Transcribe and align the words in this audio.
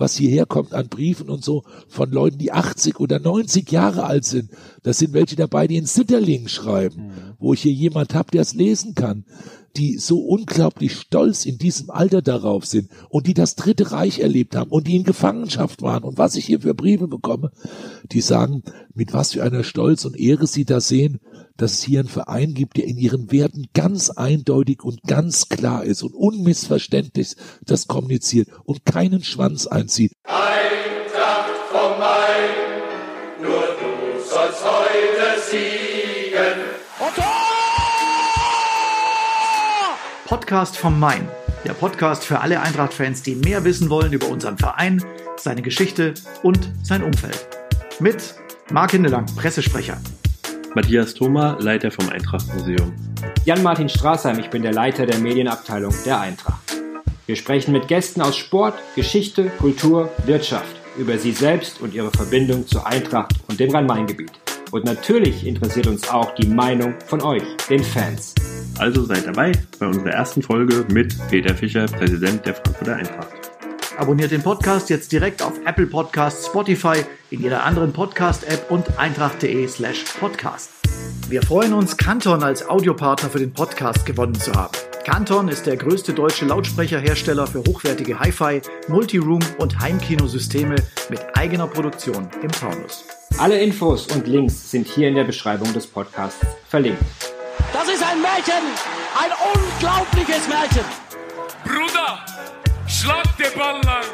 was 0.00 0.16
hierher 0.16 0.46
kommt 0.46 0.72
an 0.74 0.88
Briefen 0.88 1.28
und 1.28 1.44
so 1.44 1.62
von 1.88 2.10
Leuten, 2.10 2.38
die 2.38 2.52
80 2.52 2.98
oder 2.98 3.20
90 3.20 3.70
Jahre 3.70 4.04
alt 4.04 4.24
sind. 4.24 4.50
Das 4.82 4.98
sind 4.98 5.12
welche 5.12 5.36
dabei, 5.36 5.66
die 5.66 5.76
in 5.76 5.86
Sitterling 5.86 6.48
schreiben, 6.48 7.08
mhm. 7.08 7.12
wo 7.38 7.52
ich 7.52 7.62
hier 7.62 7.72
jemand 7.72 8.14
habe, 8.14 8.30
der 8.32 8.42
es 8.42 8.54
lesen 8.54 8.94
kann 8.94 9.24
die 9.76 9.98
so 9.98 10.18
unglaublich 10.20 10.94
stolz 10.96 11.46
in 11.46 11.58
diesem 11.58 11.90
Alter 11.90 12.22
darauf 12.22 12.66
sind 12.66 12.90
und 13.08 13.26
die 13.26 13.34
das 13.34 13.54
Dritte 13.54 13.92
Reich 13.92 14.18
erlebt 14.18 14.56
haben 14.56 14.70
und 14.70 14.86
die 14.86 14.96
in 14.96 15.04
Gefangenschaft 15.04 15.82
waren 15.82 16.02
und 16.02 16.18
was 16.18 16.34
ich 16.34 16.44
hier 16.46 16.60
für 16.60 16.74
Briefe 16.74 17.06
bekomme, 17.06 17.52
die 18.10 18.20
sagen, 18.20 18.62
mit 18.94 19.12
was 19.12 19.32
für 19.32 19.42
einer 19.42 19.62
Stolz 19.62 20.04
und 20.04 20.18
Ehre 20.18 20.46
sie 20.46 20.64
da 20.64 20.80
sehen, 20.80 21.20
dass 21.60 21.74
es 21.74 21.82
hier 21.82 22.00
einen 22.00 22.08
Verein 22.08 22.54
gibt, 22.54 22.78
der 22.78 22.86
in 22.86 22.96
ihren 22.96 23.30
Werten 23.30 23.66
ganz 23.74 24.08
eindeutig 24.08 24.82
und 24.82 25.02
ganz 25.02 25.50
klar 25.50 25.84
ist 25.84 26.02
und 26.02 26.14
unmissverständlich 26.14 27.36
das 27.62 27.86
kommuniziert 27.86 28.48
und 28.64 28.86
keinen 28.86 29.22
Schwanz 29.22 29.66
einzieht. 29.66 30.12
Eintracht 30.24 31.50
vom 31.70 31.98
Main, 31.98 33.42
nur 33.42 33.60
du 33.60 34.20
sollst 34.22 34.64
heute 34.64 35.40
siegen. 35.50 36.60
Podcast 40.26 40.76
vom 40.78 40.98
Main. 40.98 41.28
Der 41.66 41.74
Podcast 41.74 42.24
für 42.24 42.40
alle 42.40 42.62
Eintracht-Fans, 42.62 43.22
die 43.22 43.34
mehr 43.34 43.64
wissen 43.64 43.90
wollen 43.90 44.14
über 44.14 44.28
unseren 44.28 44.56
Verein, 44.56 45.04
seine 45.36 45.60
Geschichte 45.60 46.14
und 46.42 46.70
sein 46.82 47.02
Umfeld. 47.02 47.46
Mit 47.98 48.34
Marc 48.70 48.92
Hindelang, 48.92 49.26
Pressesprecher. 49.36 49.98
Matthias 50.74 51.14
Thoma, 51.14 51.56
Leiter 51.60 51.90
vom 51.90 52.08
Eintracht-Museum. 52.08 52.92
Jan-Martin 53.44 53.88
Straßheim, 53.88 54.38
ich 54.38 54.50
bin 54.50 54.62
der 54.62 54.72
Leiter 54.72 55.04
der 55.04 55.18
Medienabteilung 55.18 55.92
der 56.06 56.20
Eintracht. 56.20 56.60
Wir 57.26 57.34
sprechen 57.34 57.72
mit 57.72 57.88
Gästen 57.88 58.22
aus 58.22 58.36
Sport, 58.36 58.74
Geschichte, 58.94 59.50
Kultur, 59.58 60.10
Wirtschaft 60.26 60.76
über 60.96 61.18
sie 61.18 61.32
selbst 61.32 61.80
und 61.80 61.94
ihre 61.94 62.10
Verbindung 62.10 62.66
zur 62.66 62.86
Eintracht 62.86 63.34
und 63.48 63.58
dem 63.58 63.70
Rhein-Main-Gebiet. 63.70 64.32
Und 64.70 64.84
natürlich 64.84 65.44
interessiert 65.44 65.88
uns 65.88 66.08
auch 66.08 66.34
die 66.36 66.46
Meinung 66.46 66.94
von 67.06 67.20
euch, 67.22 67.42
den 67.68 67.82
Fans. 67.82 68.34
Also 68.78 69.04
seid 69.04 69.26
dabei 69.26 69.52
bei 69.78 69.86
unserer 69.86 70.10
ersten 70.10 70.42
Folge 70.42 70.84
mit 70.92 71.16
Peter 71.28 71.54
Fischer, 71.54 71.86
Präsident 71.86 72.46
der 72.46 72.54
Frankfurter 72.54 72.96
Eintracht. 72.96 73.39
Abonniert 73.96 74.30
den 74.30 74.42
Podcast 74.42 74.88
jetzt 74.90 75.12
direkt 75.12 75.42
auf 75.42 75.52
Apple 75.66 75.86
Podcasts, 75.86 76.46
Spotify, 76.46 77.04
in 77.30 77.42
jeder 77.42 77.64
anderen 77.64 77.92
Podcast-App 77.92 78.70
und 78.70 78.98
eintracht.de 78.98 79.66
slash 79.68 80.04
podcast. 80.18 80.70
Wir 81.28 81.42
freuen 81.42 81.72
uns, 81.72 81.96
Canton 81.96 82.42
als 82.42 82.68
Audiopartner 82.68 83.30
für 83.30 83.38
den 83.38 83.52
Podcast 83.52 84.06
gewonnen 84.06 84.34
zu 84.34 84.52
haben. 84.52 84.72
Canton 85.04 85.48
ist 85.48 85.66
der 85.66 85.76
größte 85.76 86.12
deutsche 86.12 86.44
Lautsprecherhersteller 86.44 87.46
für 87.46 87.60
hochwertige 87.60 88.18
Hi-Fi, 88.20 88.62
Multiroom 88.88 89.40
und 89.58 89.80
Heimkinosysteme 89.80 90.76
mit 91.08 91.20
eigener 91.36 91.66
Produktion 91.66 92.28
im 92.42 92.50
Taunus. 92.50 93.04
Alle 93.38 93.60
Infos 93.60 94.06
und 94.08 94.26
Links 94.26 94.70
sind 94.70 94.86
hier 94.86 95.08
in 95.08 95.14
der 95.14 95.24
Beschreibung 95.24 95.72
des 95.72 95.86
Podcasts 95.86 96.44
verlinkt. 96.68 97.02
Das 97.72 97.88
ist 97.88 98.02
ein 98.02 98.20
Märchen, 98.20 98.62
ein 99.18 99.30
unglaubliches 99.54 100.48
Märchen. 100.48 100.84
Bruder, 101.64 102.18
schlag 102.90 103.24
den 103.36 103.58
Ball 103.58 103.80
lang. 103.84 104.04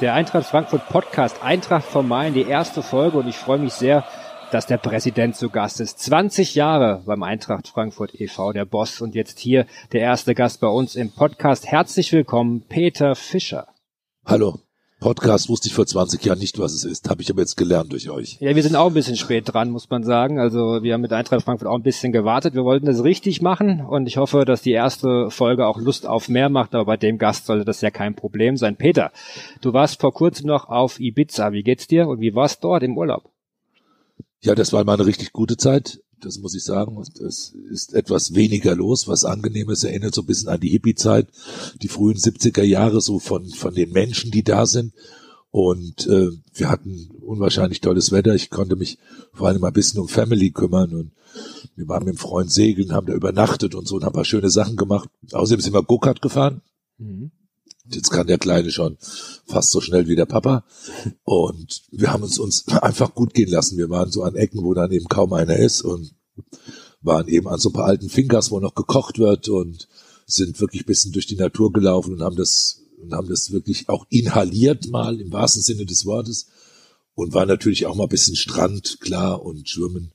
Der 0.00 0.12
Eintracht 0.12 0.46
Frankfurt 0.46 0.88
Podcast 0.88 1.42
Eintracht 1.42 1.86
vom 1.86 2.06
Main, 2.06 2.34
die 2.34 2.42
erste 2.42 2.82
Folge 2.82 3.16
und 3.16 3.28
ich 3.28 3.36
freue 3.36 3.58
mich 3.58 3.72
sehr, 3.72 4.04
dass 4.50 4.66
der 4.66 4.76
Präsident 4.76 5.36
zu 5.36 5.48
Gast 5.48 5.80
ist. 5.80 5.98
20 6.00 6.54
Jahre 6.54 7.02
beim 7.06 7.22
Eintracht 7.22 7.68
Frankfurt 7.68 8.14
e.V., 8.20 8.52
der 8.52 8.66
Boss 8.66 9.00
und 9.00 9.14
jetzt 9.14 9.38
hier 9.38 9.66
der 9.92 10.02
erste 10.02 10.34
Gast 10.34 10.60
bei 10.60 10.68
uns 10.68 10.96
im 10.96 11.12
Podcast. 11.12 11.66
Herzlich 11.66 12.12
willkommen, 12.12 12.62
Peter 12.68 13.14
Fischer. 13.14 13.68
Hallo. 14.26 14.65
Podcast 14.98 15.50
wusste 15.50 15.68
ich 15.68 15.74
vor 15.74 15.86
20 15.86 16.24
Jahren 16.24 16.38
nicht, 16.38 16.58
was 16.58 16.72
es 16.72 16.84
ist. 16.84 17.10
Habe 17.10 17.20
ich 17.20 17.30
aber 17.30 17.40
jetzt 17.42 17.56
gelernt 17.56 17.92
durch 17.92 18.08
euch. 18.08 18.38
Ja, 18.40 18.56
wir 18.56 18.62
sind 18.62 18.76
auch 18.76 18.86
ein 18.86 18.94
bisschen 18.94 19.16
spät 19.16 19.52
dran, 19.52 19.70
muss 19.70 19.90
man 19.90 20.02
sagen. 20.04 20.40
Also 20.40 20.82
wir 20.82 20.94
haben 20.94 21.02
mit 21.02 21.12
Eintracht 21.12 21.44
Frankfurt 21.44 21.68
auch 21.68 21.76
ein 21.76 21.82
bisschen 21.82 22.12
gewartet. 22.12 22.54
Wir 22.54 22.64
wollten 22.64 22.86
das 22.86 23.04
richtig 23.04 23.42
machen 23.42 23.84
und 23.84 24.06
ich 24.06 24.16
hoffe, 24.16 24.46
dass 24.46 24.62
die 24.62 24.72
erste 24.72 25.30
Folge 25.30 25.66
auch 25.66 25.78
Lust 25.78 26.06
auf 26.06 26.30
mehr 26.30 26.48
macht. 26.48 26.74
Aber 26.74 26.86
bei 26.86 26.96
dem 26.96 27.18
Gast 27.18 27.44
sollte 27.44 27.66
das 27.66 27.82
ja 27.82 27.90
kein 27.90 28.14
Problem 28.14 28.56
sein. 28.56 28.76
Peter, 28.76 29.12
du 29.60 29.74
warst 29.74 30.00
vor 30.00 30.14
kurzem 30.14 30.46
noch 30.46 30.70
auf 30.70 30.98
Ibiza. 30.98 31.52
Wie 31.52 31.62
geht's 31.62 31.86
dir 31.86 32.08
und 32.08 32.20
wie 32.20 32.34
war's 32.34 32.60
dort 32.60 32.82
im 32.82 32.96
Urlaub? 32.96 33.30
Ja, 34.40 34.54
das 34.54 34.72
war 34.72 34.82
mal 34.84 34.94
eine 34.94 35.06
richtig 35.06 35.32
gute 35.32 35.58
Zeit. 35.58 36.00
Das 36.20 36.38
muss 36.38 36.54
ich 36.54 36.64
sagen. 36.64 36.98
Es 37.00 37.54
ist 37.70 37.92
etwas 37.94 38.34
weniger 38.34 38.74
los, 38.74 39.06
was 39.06 39.24
angenehm 39.24 39.70
ist. 39.70 39.84
Erinnert 39.84 40.14
so 40.14 40.22
ein 40.22 40.26
bisschen 40.26 40.48
an 40.48 40.60
die 40.60 40.70
Hippie-Zeit, 40.70 41.28
die 41.82 41.88
frühen 41.88 42.16
70er 42.16 42.62
Jahre, 42.62 43.00
so 43.00 43.18
von, 43.18 43.48
von 43.48 43.74
den 43.74 43.92
Menschen, 43.92 44.30
die 44.30 44.42
da 44.42 44.66
sind. 44.66 44.94
Und 45.50 46.06
äh, 46.06 46.30
wir 46.54 46.68
hatten 46.68 47.10
unwahrscheinlich 47.20 47.80
tolles 47.80 48.12
Wetter. 48.12 48.34
Ich 48.34 48.50
konnte 48.50 48.76
mich 48.76 48.98
vor 49.32 49.48
allem 49.48 49.60
mal 49.60 49.68
ein 49.68 49.72
bisschen 49.72 50.00
um 50.00 50.08
Family 50.08 50.50
kümmern 50.50 50.92
und 50.92 51.12
wir 51.76 51.88
waren 51.88 52.04
mit 52.04 52.14
dem 52.14 52.18
Freund 52.18 52.50
segeln, 52.50 52.92
haben 52.92 53.06
da 53.06 53.12
übernachtet 53.12 53.74
und 53.74 53.86
so 53.86 53.96
und 53.96 54.04
haben 54.04 54.12
ein 54.12 54.16
paar 54.16 54.24
schöne 54.24 54.50
Sachen 54.50 54.76
gemacht. 54.76 55.08
Außerdem 55.32 55.60
sind 55.60 55.74
wir 55.74 55.82
Go-Kart 55.82 56.22
gefahren. 56.22 56.62
Mhm. 56.98 57.30
Jetzt 57.88 58.10
kann 58.10 58.26
der 58.26 58.38
Kleine 58.38 58.70
schon 58.70 58.96
fast 59.46 59.70
so 59.70 59.80
schnell 59.80 60.08
wie 60.08 60.16
der 60.16 60.26
Papa. 60.26 60.64
Und 61.24 61.82
wir 61.90 62.12
haben 62.12 62.22
uns 62.22 62.38
uns 62.38 62.66
einfach 62.68 63.14
gut 63.14 63.34
gehen 63.34 63.50
lassen. 63.50 63.78
Wir 63.78 63.90
waren 63.90 64.10
so 64.10 64.22
an 64.22 64.34
Ecken, 64.34 64.62
wo 64.62 64.74
dann 64.74 64.92
eben 64.92 65.06
kaum 65.06 65.32
einer 65.32 65.56
ist 65.56 65.82
und 65.82 66.14
waren 67.00 67.28
eben 67.28 67.48
an 67.48 67.58
so 67.58 67.70
ein 67.70 67.74
paar 67.74 67.86
alten 67.86 68.08
Finkers, 68.08 68.50
wo 68.50 68.60
noch 68.60 68.74
gekocht 68.74 69.18
wird 69.18 69.48
und 69.48 69.88
sind 70.26 70.60
wirklich 70.60 70.82
ein 70.82 70.86
bisschen 70.86 71.12
durch 71.12 71.26
die 71.26 71.36
Natur 71.36 71.72
gelaufen 71.72 72.12
und 72.12 72.22
haben 72.22 72.36
das, 72.36 72.82
und 73.00 73.12
haben 73.12 73.28
das 73.28 73.52
wirklich 73.52 73.88
auch 73.88 74.06
inhaliert 74.10 74.88
mal 74.88 75.20
im 75.20 75.32
wahrsten 75.32 75.62
Sinne 75.62 75.86
des 75.86 76.04
Wortes 76.04 76.48
und 77.14 77.32
war 77.32 77.46
natürlich 77.46 77.86
auch 77.86 77.94
mal 77.94 78.04
ein 78.04 78.08
bisschen 78.08 78.36
Strand, 78.36 78.98
klar, 79.00 79.42
und 79.42 79.68
Schwimmen 79.68 80.12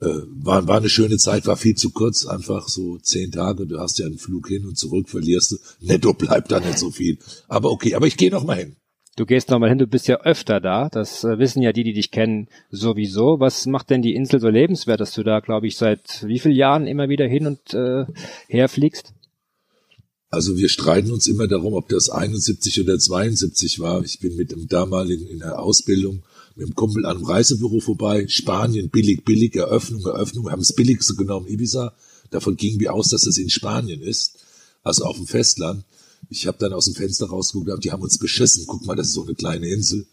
war, 0.00 0.66
war 0.66 0.78
eine 0.78 0.88
schöne 0.88 1.18
Zeit, 1.18 1.46
war 1.46 1.56
viel 1.56 1.74
zu 1.74 1.90
kurz, 1.90 2.26
einfach 2.26 2.68
so 2.68 2.98
zehn 2.98 3.30
Tage, 3.30 3.66
du 3.66 3.78
hast 3.78 3.98
ja 3.98 4.06
einen 4.06 4.18
Flug 4.18 4.48
hin 4.48 4.66
und 4.66 4.78
zurück, 4.78 5.08
verlierst 5.08 5.52
du, 5.52 5.56
netto 5.80 6.14
bleibt 6.14 6.50
da 6.50 6.60
nicht 6.60 6.78
so 6.78 6.90
viel. 6.90 7.18
Aber 7.48 7.70
okay, 7.70 7.94
aber 7.94 8.06
ich 8.06 8.16
gehe 8.16 8.30
noch 8.30 8.44
mal 8.44 8.56
hin. 8.56 8.76
Du 9.16 9.26
gehst 9.26 9.50
noch 9.50 9.58
mal 9.58 9.68
hin, 9.68 9.78
du 9.78 9.86
bist 9.86 10.08
ja 10.08 10.20
öfter 10.22 10.60
da, 10.60 10.88
das 10.88 11.24
äh, 11.24 11.38
wissen 11.38 11.60
ja 11.60 11.72
die, 11.72 11.84
die 11.84 11.92
dich 11.92 12.10
kennen, 12.10 12.48
sowieso. 12.70 13.40
Was 13.40 13.66
macht 13.66 13.90
denn 13.90 14.02
die 14.02 14.14
Insel 14.14 14.40
so 14.40 14.48
lebenswert, 14.48 15.00
dass 15.00 15.12
du 15.12 15.22
da, 15.22 15.40
glaube 15.40 15.66
ich, 15.66 15.76
seit 15.76 16.24
wie 16.26 16.38
vielen 16.38 16.54
Jahren 16.54 16.86
immer 16.86 17.08
wieder 17.08 17.26
hin 17.26 17.46
und 17.46 17.74
äh, 17.74 18.06
herfliegst? 18.48 19.12
Also 20.30 20.56
wir 20.56 20.68
streiten 20.68 21.10
uns 21.10 21.26
immer 21.26 21.48
darum, 21.48 21.74
ob 21.74 21.88
das 21.88 22.08
71 22.08 22.80
oder 22.80 22.98
72 22.98 23.80
war. 23.80 24.02
Ich 24.04 24.20
bin 24.20 24.36
mit 24.36 24.52
dem 24.52 24.68
damaligen 24.68 25.26
in 25.26 25.40
der 25.40 25.58
Ausbildung 25.58 26.22
mit 26.56 26.68
dem 26.68 26.74
Kumpel 26.74 27.06
an 27.06 27.16
einem 27.16 27.26
Reisebüro 27.26 27.80
vorbei, 27.80 28.26
Spanien, 28.28 28.90
billig, 28.90 29.24
billig, 29.24 29.56
Eröffnung, 29.56 30.04
Eröffnung, 30.04 30.44
wir 30.44 30.52
haben 30.52 30.60
das 30.60 30.74
billigste 30.74 31.14
genommen, 31.14 31.46
Ibiza. 31.46 31.94
Davon 32.30 32.56
gingen 32.56 32.80
wir 32.80 32.94
aus, 32.94 33.08
dass 33.08 33.26
es 33.26 33.38
in 33.38 33.50
Spanien 33.50 34.02
ist, 34.02 34.38
also 34.82 35.04
auf 35.04 35.16
dem 35.16 35.26
Festland. 35.26 35.84
Ich 36.28 36.46
habe 36.46 36.58
dann 36.58 36.72
aus 36.72 36.84
dem 36.84 36.94
Fenster 36.94 37.26
rausgeguckt, 37.26 37.84
die 37.84 37.92
haben 37.92 38.02
uns 38.02 38.18
beschissen. 38.18 38.64
Guck 38.66 38.86
mal, 38.86 38.94
das 38.94 39.08
ist 39.08 39.14
so 39.14 39.24
eine 39.24 39.34
kleine 39.34 39.68
Insel. 39.68 40.06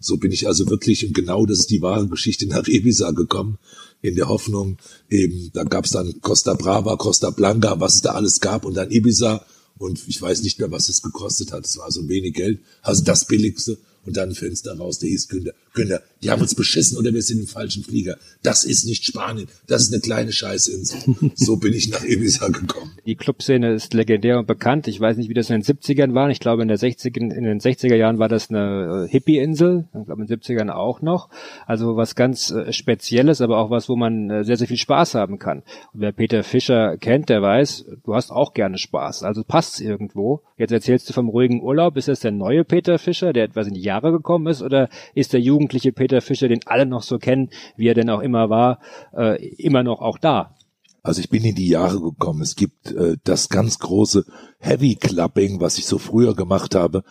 So 0.00 0.16
bin 0.16 0.32
ich 0.32 0.48
also 0.48 0.68
wirklich, 0.68 1.06
und 1.06 1.14
genau 1.14 1.46
das 1.46 1.60
ist 1.60 1.70
die 1.70 1.80
wahre 1.80 2.08
Geschichte, 2.08 2.46
nach 2.46 2.66
Ibiza 2.66 3.12
gekommen, 3.12 3.58
in 4.02 4.16
der 4.16 4.28
Hoffnung, 4.28 4.78
eben, 5.08 5.50
da 5.54 5.62
gab 5.62 5.84
es 5.84 5.92
dann 5.92 6.20
Costa 6.20 6.54
Brava, 6.54 6.96
Costa 6.96 7.30
Blanca, 7.30 7.78
was 7.78 7.94
es 7.96 8.02
da 8.02 8.12
alles 8.12 8.40
gab, 8.40 8.64
und 8.64 8.74
dann 8.74 8.90
Ibiza, 8.90 9.46
und 9.78 10.00
ich 10.08 10.20
weiß 10.20 10.42
nicht 10.42 10.58
mehr, 10.58 10.70
was 10.70 10.88
es 10.88 11.02
gekostet 11.02 11.52
hat. 11.52 11.64
Es 11.66 11.76
war 11.78 11.90
so 11.90 12.08
wenig 12.08 12.34
Geld, 12.34 12.60
also 12.82 13.02
das 13.04 13.26
Billigste 13.26 13.78
und 14.04 14.16
dann 14.16 14.34
Fenster 14.34 14.76
raus, 14.76 14.98
der 14.98 15.08
hieß 15.08 15.28
Günther. 15.28 15.54
Günther, 15.72 16.02
die 16.22 16.30
haben 16.30 16.42
uns 16.42 16.54
beschissen 16.54 16.98
oder 16.98 17.12
wir 17.12 17.22
sind 17.22 17.40
im 17.40 17.46
falschen 17.46 17.82
Flieger. 17.82 18.16
Das 18.42 18.64
ist 18.64 18.84
nicht 18.84 19.04
Spanien, 19.04 19.48
das 19.66 19.82
ist 19.82 19.92
eine 19.92 20.00
kleine 20.00 20.32
Scheißinsel. 20.32 21.00
So 21.34 21.56
bin 21.56 21.72
ich 21.72 21.88
nach 21.88 22.04
Ibiza 22.04 22.48
gekommen. 22.48 22.92
Die 23.06 23.16
Clubszene 23.16 23.72
ist 23.72 23.94
legendär 23.94 24.38
und 24.38 24.46
bekannt. 24.46 24.86
Ich 24.86 25.00
weiß 25.00 25.16
nicht, 25.16 25.28
wie 25.28 25.34
das 25.34 25.50
in 25.50 25.60
den 25.60 25.64
70ern 25.64 26.14
war. 26.14 26.30
Ich 26.30 26.40
glaube, 26.40 26.62
in, 26.62 26.68
der 26.68 26.76
60, 26.76 27.16
in 27.16 27.30
den 27.30 27.60
60er 27.60 27.96
Jahren 27.96 28.18
war 28.18 28.28
das 28.28 28.50
eine 28.50 29.06
äh, 29.06 29.10
Hippie-Insel. 29.10 29.88
Ich 29.98 30.06
glaube, 30.06 30.22
in 30.22 30.28
den 30.28 30.38
70ern 30.38 30.70
auch 30.70 31.02
noch. 31.02 31.30
Also 31.66 31.96
was 31.96 32.14
ganz 32.14 32.50
äh, 32.50 32.72
Spezielles, 32.72 33.40
aber 33.40 33.58
auch 33.58 33.70
was, 33.70 33.88
wo 33.88 33.96
man 33.96 34.30
äh, 34.30 34.44
sehr, 34.44 34.56
sehr 34.56 34.68
viel 34.68 34.76
Spaß 34.76 35.14
haben 35.14 35.38
kann. 35.38 35.62
Und 35.92 36.00
wer 36.00 36.12
Peter 36.12 36.44
Fischer 36.44 36.96
kennt, 36.98 37.28
der 37.28 37.42
weiß, 37.42 37.86
du 38.04 38.14
hast 38.14 38.30
auch 38.30 38.54
gerne 38.54 38.78
Spaß. 38.78 39.22
Also 39.22 39.42
passt's 39.42 39.80
irgendwo. 39.80 40.42
Jetzt 40.56 40.72
erzählst 40.72 41.08
du 41.08 41.12
vom 41.12 41.28
ruhigen 41.28 41.62
Urlaub. 41.62 41.96
Ist 41.96 42.08
das 42.08 42.20
der 42.20 42.30
neue 42.30 42.64
Peter 42.64 42.98
Fischer, 42.98 43.32
der 43.32 43.44
etwas 43.44 43.66
in 43.66 43.74
die 43.74 43.82
Jahre 43.82 44.12
gekommen 44.12 44.46
ist, 44.46 44.62
oder 44.62 44.88
ist 45.14 45.32
der 45.32 45.40
jugendliche 45.62 45.92
Peter 45.92 46.20
Fischer, 46.20 46.48
den 46.48 46.60
alle 46.66 46.86
noch 46.86 47.02
so 47.02 47.18
kennen, 47.18 47.50
wie 47.76 47.88
er 47.88 47.94
denn 47.94 48.10
auch 48.10 48.20
immer 48.20 48.50
war, 48.50 48.80
äh, 49.16 49.44
immer 49.56 49.82
noch 49.82 50.00
auch 50.00 50.18
da? 50.18 50.56
Also 51.02 51.20
ich 51.20 51.30
bin 51.30 51.44
in 51.44 51.54
die 51.54 51.68
Jahre 51.68 52.00
gekommen. 52.00 52.42
Es 52.42 52.54
gibt 52.54 52.92
äh, 52.92 53.16
das 53.24 53.48
ganz 53.48 53.78
große 53.78 54.24
Heavy 54.58 54.96
Clubbing, 54.96 55.60
was 55.60 55.78
ich 55.78 55.86
so 55.86 55.98
früher 55.98 56.34
gemacht 56.34 56.74
habe, 56.74 57.02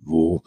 wo 0.00 0.42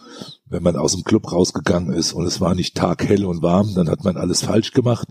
wenn 0.45 0.63
man 0.63 0.75
aus 0.75 0.93
dem 0.93 1.03
Club 1.03 1.31
rausgegangen 1.31 1.93
ist 1.93 2.13
und 2.13 2.25
es 2.25 2.41
war 2.41 2.55
nicht 2.55 2.75
taghell 2.75 3.25
und 3.25 3.41
warm, 3.41 3.73
dann 3.75 3.89
hat 3.89 4.03
man 4.03 4.17
alles 4.17 4.43
falsch 4.43 4.71
gemacht. 4.71 5.07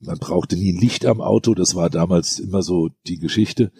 Man 0.00 0.18
brauchte 0.18 0.56
nie 0.56 0.72
ein 0.72 0.80
Licht 0.80 1.04
am 1.04 1.20
Auto, 1.20 1.54
das 1.54 1.74
war 1.74 1.90
damals 1.90 2.38
immer 2.38 2.62
so 2.62 2.88
die 3.06 3.18
Geschichte. 3.18 3.70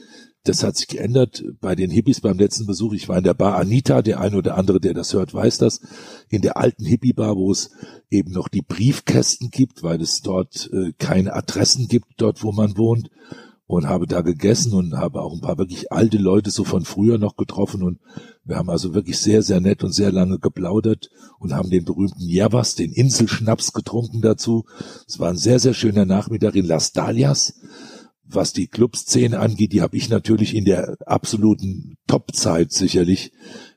Das 0.44 0.64
hat 0.64 0.75
sich 0.75 0.88
geändert 0.88 1.44
bei 1.60 1.75
den 1.75 1.90
Hippies 1.90 2.22
beim 2.22 2.38
letzten 2.38 2.64
Besuch. 2.64 2.94
Ich 2.94 3.10
war 3.10 3.19
in 3.19 3.25
der 3.25 3.34
Bar 3.34 3.56
Anita, 3.56 4.00
der 4.00 4.20
eine 4.20 4.38
oder 4.38 4.56
andere, 4.56 4.81
der 4.81 4.94
das 4.94 5.12
hört, 5.12 5.34
weiß 5.34 5.58
das. 5.58 5.82
In 6.31 6.40
der 6.40 6.56
alten 6.56 6.87
Hippie-Bar, 6.87 7.37
wo 7.37 7.52
es 7.52 7.72
eben 8.08 8.32
noch 8.32 8.48
die 8.48 8.62
Briefkästen 8.62 9.50
gibt, 9.50 9.82
weil 9.82 10.00
es 10.00 10.22
dort 10.22 10.70
äh, 10.72 10.92
keine 10.96 11.34
Adressen 11.34 11.88
gibt, 11.88 12.06
dort 12.16 12.42
wo 12.42 12.52
man 12.52 12.78
wohnt. 12.78 13.10
Und 13.66 13.87
habe 13.87 14.06
da 14.06 14.22
gegessen 14.22 14.72
und 14.72 14.96
habe 14.96 15.20
auch 15.20 15.32
ein 15.32 15.42
paar 15.42 15.58
wirklich 15.58 15.92
alte 15.92 16.19
Leute 16.19 16.50
so 16.50 16.64
von 16.64 16.84
früher 16.84 17.19
noch 17.19 17.37
getroffen. 17.37 17.84
Und 17.84 18.00
wir 18.42 18.56
haben 18.56 18.70
also 18.70 18.94
wirklich 18.94 19.19
sehr, 19.19 19.42
sehr 19.42 19.60
nett 19.60 19.84
und 19.84 19.92
sehr 19.92 20.10
lange 20.10 20.40
geplaudert 20.40 21.10
und 21.38 21.52
haben 21.52 21.70
den 21.70 21.84
berühmten 21.84 22.26
Javas, 22.26 22.75
den 22.75 22.92
Inselschnaps 22.92 23.72
getrunken 23.72 24.22
dazu. 24.22 24.64
Es 25.06 25.20
war 25.20 25.28
ein 25.28 25.37
sehr, 25.37 25.60
sehr 25.60 25.75
schöner 25.75 26.04
Nachmittag 26.04 26.56
in 26.56 26.64
Las 26.64 26.92
Dalias 26.92 27.54
was 28.34 28.52
die 28.52 28.66
Clubszene 28.66 29.38
angeht, 29.38 29.72
die 29.72 29.82
habe 29.82 29.96
ich 29.96 30.08
natürlich 30.08 30.54
in 30.54 30.64
der 30.64 30.96
absoluten 31.06 31.96
Topzeit 32.06 32.72
sicherlich 32.72 33.32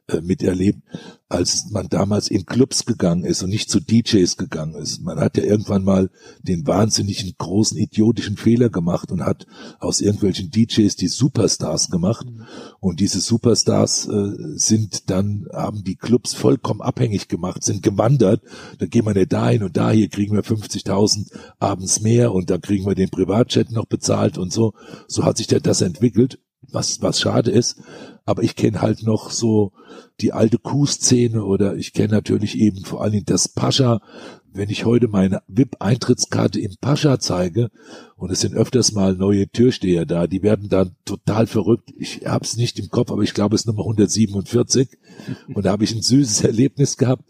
äh, 0.09 0.19
miterlebt, 0.19 0.81
als 1.29 1.69
man 1.71 1.87
damals 1.87 2.27
in 2.27 2.45
Clubs 2.45 2.85
gegangen 2.85 3.23
ist 3.23 3.41
und 3.41 3.49
nicht 3.49 3.69
zu 3.69 3.79
DJs 3.79 4.35
gegangen 4.35 4.75
ist. 4.75 5.01
Man 5.01 5.17
hat 5.17 5.37
ja 5.37 5.43
irgendwann 5.43 5.85
mal 5.85 6.09
den 6.41 6.67
wahnsinnigen 6.67 7.33
großen 7.37 7.77
idiotischen 7.77 8.35
Fehler 8.35 8.69
gemacht 8.69 9.13
und 9.13 9.23
hat 9.23 9.47
aus 9.79 10.01
irgendwelchen 10.01 10.51
DJs 10.51 10.93
die 10.97 11.07
Superstars 11.07 11.89
gemacht. 11.89 12.27
Und 12.81 12.99
diese 12.99 13.21
Superstars 13.21 14.09
äh, 14.09 14.31
sind 14.57 15.09
dann, 15.09 15.47
haben 15.53 15.85
die 15.85 15.95
Clubs 15.95 16.33
vollkommen 16.33 16.81
abhängig 16.81 17.29
gemacht, 17.29 17.63
sind 17.63 17.81
gewandert. 17.81 18.41
Da 18.79 18.87
gehen 18.87 19.05
wir 19.05 19.13
nicht 19.13 19.31
dahin 19.31 19.63
und 19.63 19.77
da, 19.77 19.91
hier 19.91 20.09
kriegen 20.09 20.35
wir 20.35 20.43
50.000 20.43 21.31
abends 21.59 22.01
mehr 22.01 22.33
und 22.33 22.49
da 22.49 22.57
kriegen 22.57 22.85
wir 22.85 22.95
den 22.95 23.09
Privatjet 23.09 23.71
noch 23.71 23.85
bezahlt 23.85 24.37
und 24.37 24.51
so. 24.51 24.73
So 25.07 25.23
hat 25.23 25.37
sich 25.37 25.47
das 25.47 25.79
entwickelt 25.79 26.39
was, 26.73 27.01
was 27.01 27.19
schade 27.19 27.51
ist. 27.51 27.81
Aber 28.25 28.43
ich 28.43 28.55
kenne 28.55 28.81
halt 28.81 29.03
noch 29.03 29.31
so 29.31 29.73
die 30.21 30.33
alte 30.33 30.57
Kuh-Szene 30.57 31.43
oder 31.43 31.75
ich 31.75 31.93
kenne 31.93 32.13
natürlich 32.13 32.57
eben 32.57 32.83
vor 32.85 33.01
allen 33.01 33.11
Dingen 33.11 33.25
das 33.25 33.47
Pascha. 33.47 34.01
Wenn 34.55 34.69
ich 34.69 34.85
heute 34.85 35.07
meine 35.07 35.41
VIP-Eintrittskarte 35.47 36.59
im 36.59 36.75
Pascha 36.79 37.19
zeige 37.19 37.71
und 38.15 38.31
es 38.31 38.41
sind 38.41 38.53
öfters 38.53 38.91
mal 38.91 39.15
neue 39.15 39.49
Türsteher 39.49 40.05
da, 40.05 40.27
die 40.27 40.43
werden 40.43 40.69
dann 40.69 40.95
total 41.05 41.47
verrückt. 41.47 41.91
Ich 41.97 42.21
hab's 42.25 42.55
nicht 42.55 42.77
im 42.77 42.89
Kopf, 42.89 43.11
aber 43.11 43.23
ich 43.23 43.33
glaube 43.33 43.55
es 43.55 43.61
ist 43.61 43.67
Nummer 43.67 43.81
147 43.81 44.89
und 45.55 45.65
da 45.65 45.71
habe 45.71 45.83
ich 45.83 45.95
ein 45.95 46.03
süßes 46.03 46.41
Erlebnis 46.45 46.97
gehabt. 46.97 47.23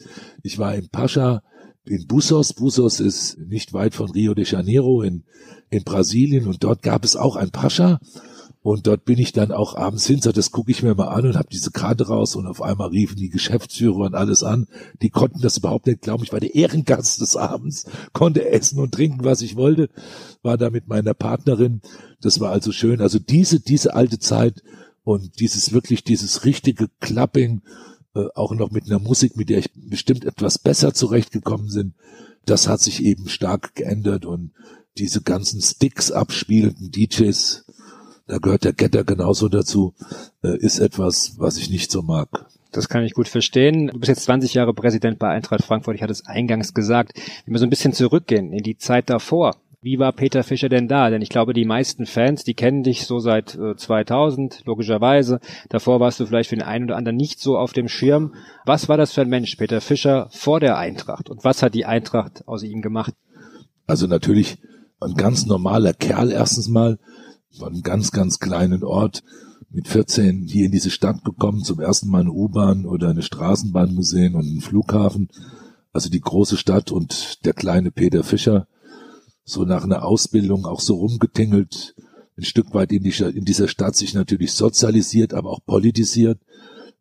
Ich 0.43 0.59
war 0.59 0.75
im 0.75 0.89
Pascha 0.89 1.43
in 1.85 2.07
Bussos. 2.07 2.53
Bussos 2.53 2.99
ist 2.99 3.37
nicht 3.39 3.73
weit 3.73 3.95
von 3.95 4.11
Rio 4.11 4.33
de 4.33 4.45
Janeiro 4.45 5.01
in, 5.01 5.23
in 5.69 5.83
Brasilien 5.83 6.47
und 6.47 6.63
dort 6.63 6.83
gab 6.83 7.05
es 7.05 7.15
auch 7.15 7.37
ein 7.37 7.51
Pascha 7.51 7.99
und 8.63 8.87
dort 8.87 9.03
bin 9.03 9.19
ich 9.19 9.33
dann 9.33 9.51
auch 9.51 9.75
abends 9.75 10.07
hin, 10.07 10.21
so 10.21 10.31
das 10.31 10.51
gucke 10.51 10.71
ich 10.71 10.83
mir 10.83 10.95
mal 10.95 11.09
an 11.09 11.25
und 11.25 11.35
habe 11.35 11.49
diese 11.51 11.71
Karte 11.71 12.07
raus 12.07 12.37
und 12.37 12.47
auf 12.47 12.61
einmal 12.61 12.87
riefen 12.89 13.17
die 13.17 13.29
Geschäftsführer 13.29 14.05
und 14.05 14.15
alles 14.15 14.41
an. 14.41 14.67
Die 15.01 15.09
konnten 15.09 15.41
das 15.41 15.57
überhaupt 15.57 15.85
nicht 15.85 16.01
glauben. 16.01 16.23
Ich 16.23 16.31
war 16.31 16.39
der 16.39 16.55
Ehrengast 16.55 17.19
des 17.19 17.35
Abends, 17.35 17.85
konnte 18.13 18.47
essen 18.49 18.79
und 18.79 18.93
trinken, 18.93 19.25
was 19.25 19.41
ich 19.41 19.57
wollte, 19.57 19.89
war 20.43 20.57
da 20.57 20.69
mit 20.69 20.87
meiner 20.87 21.13
Partnerin. 21.13 21.81
Das 22.21 22.39
war 22.39 22.51
also 22.51 22.71
schön. 22.71 23.01
Also 23.01 23.19
diese, 23.19 23.59
diese 23.59 23.95
alte 23.95 24.17
Zeit 24.17 24.63
und 25.03 25.41
dieses 25.41 25.73
wirklich, 25.73 26.05
dieses 26.05 26.45
richtige 26.45 26.87
Clapping, 27.01 27.63
äh, 28.15 28.27
auch 28.33 28.53
noch 28.55 28.71
mit 28.71 28.85
einer 28.85 28.99
Musik, 28.99 29.35
mit 29.35 29.49
der 29.49 29.57
ich 29.57 29.71
bestimmt 29.75 30.23
etwas 30.23 30.57
besser 30.57 30.93
zurechtgekommen 30.93 31.67
bin, 31.73 31.95
das 32.45 32.69
hat 32.69 32.79
sich 32.79 33.03
eben 33.03 33.27
stark 33.27 33.75
geändert 33.75 34.25
und 34.25 34.51
diese 34.97 35.21
ganzen 35.21 35.61
Sticks 35.61 36.11
abspielenden 36.11 36.91
DJs, 36.91 37.65
da 38.27 38.37
gehört 38.37 38.63
der 38.63 38.73
Getter 38.73 39.03
genauso 39.03 39.49
dazu, 39.49 39.93
äh, 40.43 40.57
ist 40.57 40.79
etwas, 40.79 41.35
was 41.37 41.57
ich 41.57 41.69
nicht 41.69 41.91
so 41.91 42.01
mag. 42.01 42.45
Das 42.71 42.89
kann 42.89 43.03
ich 43.03 43.13
gut 43.13 43.27
verstehen. 43.27 43.87
Du 43.87 43.99
bist 43.99 44.09
jetzt 44.09 44.23
20 44.23 44.53
Jahre 44.53 44.73
Präsident 44.73 45.19
bei 45.19 45.29
Eintracht 45.29 45.63
Frankfurt. 45.63 45.95
Ich 45.95 46.01
hatte 46.01 46.11
es 46.11 46.25
eingangs 46.25 46.73
gesagt. 46.73 47.13
Wenn 47.45 47.53
wir 47.53 47.59
so 47.59 47.65
ein 47.65 47.69
bisschen 47.69 47.93
zurückgehen 47.93 48.51
in 48.51 48.63
die 48.63 48.77
Zeit 48.77 49.09
davor. 49.09 49.55
Wie 49.83 49.99
war 49.99 50.13
Peter 50.13 50.43
Fischer 50.43 50.69
denn 50.69 50.87
da? 50.87 51.09
Denn 51.09 51.21
ich 51.21 51.29
glaube, 51.29 51.53
die 51.53 51.65
meisten 51.65 52.05
Fans, 52.05 52.45
die 52.45 52.53
kennen 52.53 52.83
dich 52.83 53.05
so 53.05 53.19
seit 53.19 53.55
äh, 53.55 53.75
2000, 53.75 54.63
logischerweise. 54.65 55.41
Davor 55.67 55.99
warst 55.99 56.21
du 56.21 56.25
vielleicht 56.25 56.49
für 56.49 56.55
den 56.55 56.63
einen 56.63 56.85
oder 56.85 56.95
anderen 56.95 57.17
nicht 57.17 57.41
so 57.41 57.57
auf 57.57 57.73
dem 57.73 57.89
Schirm. 57.89 58.33
Was 58.65 58.87
war 58.87 58.95
das 58.95 59.11
für 59.11 59.21
ein 59.21 59.29
Mensch, 59.29 59.57
Peter 59.57 59.81
Fischer, 59.81 60.29
vor 60.31 60.61
der 60.61 60.77
Eintracht? 60.77 61.29
Und 61.29 61.43
was 61.43 61.61
hat 61.61 61.75
die 61.75 61.85
Eintracht 61.85 62.47
aus 62.47 62.63
ihm 62.63 62.81
gemacht? 62.81 63.13
Also 63.85 64.07
natürlich 64.07 64.57
ein 65.01 65.15
ganz 65.15 65.45
normaler 65.45 65.93
Kerl 65.93 66.31
erstens 66.31 66.69
mal, 66.69 66.97
von 67.57 67.73
einem 67.73 67.81
ganz, 67.81 68.11
ganz 68.11 68.39
kleinen 68.39 68.83
Ort 68.83 69.23
mit 69.69 69.87
14 69.87 70.47
hier 70.47 70.65
in 70.65 70.71
diese 70.71 70.91
Stadt 70.91 71.23
gekommen, 71.23 71.63
zum 71.63 71.79
ersten 71.79 72.09
Mal 72.09 72.21
eine 72.21 72.31
U-Bahn 72.31 72.85
oder 72.85 73.09
eine 73.09 73.23
Straßenbahn 73.23 73.95
gesehen 73.95 74.35
und 74.35 74.45
einen 74.45 74.61
Flughafen. 74.61 75.29
Also 75.91 76.09
die 76.09 76.21
große 76.21 76.57
Stadt 76.57 76.91
und 76.91 77.45
der 77.45 77.53
kleine 77.53 77.91
Peter 77.91 78.23
Fischer, 78.23 78.67
so 79.43 79.63
nach 79.63 79.83
einer 79.83 80.05
Ausbildung 80.05 80.65
auch 80.65 80.79
so 80.79 80.95
rumgetingelt, 80.95 81.95
ein 82.37 82.43
Stück 82.43 82.73
weit 82.73 82.91
in, 82.91 83.03
die, 83.03 83.11
in 83.11 83.45
dieser 83.45 83.67
Stadt 83.67 83.95
sich 83.95 84.13
natürlich 84.13 84.53
sozialisiert, 84.53 85.33
aber 85.33 85.49
auch 85.49 85.63
politisiert. 85.65 86.39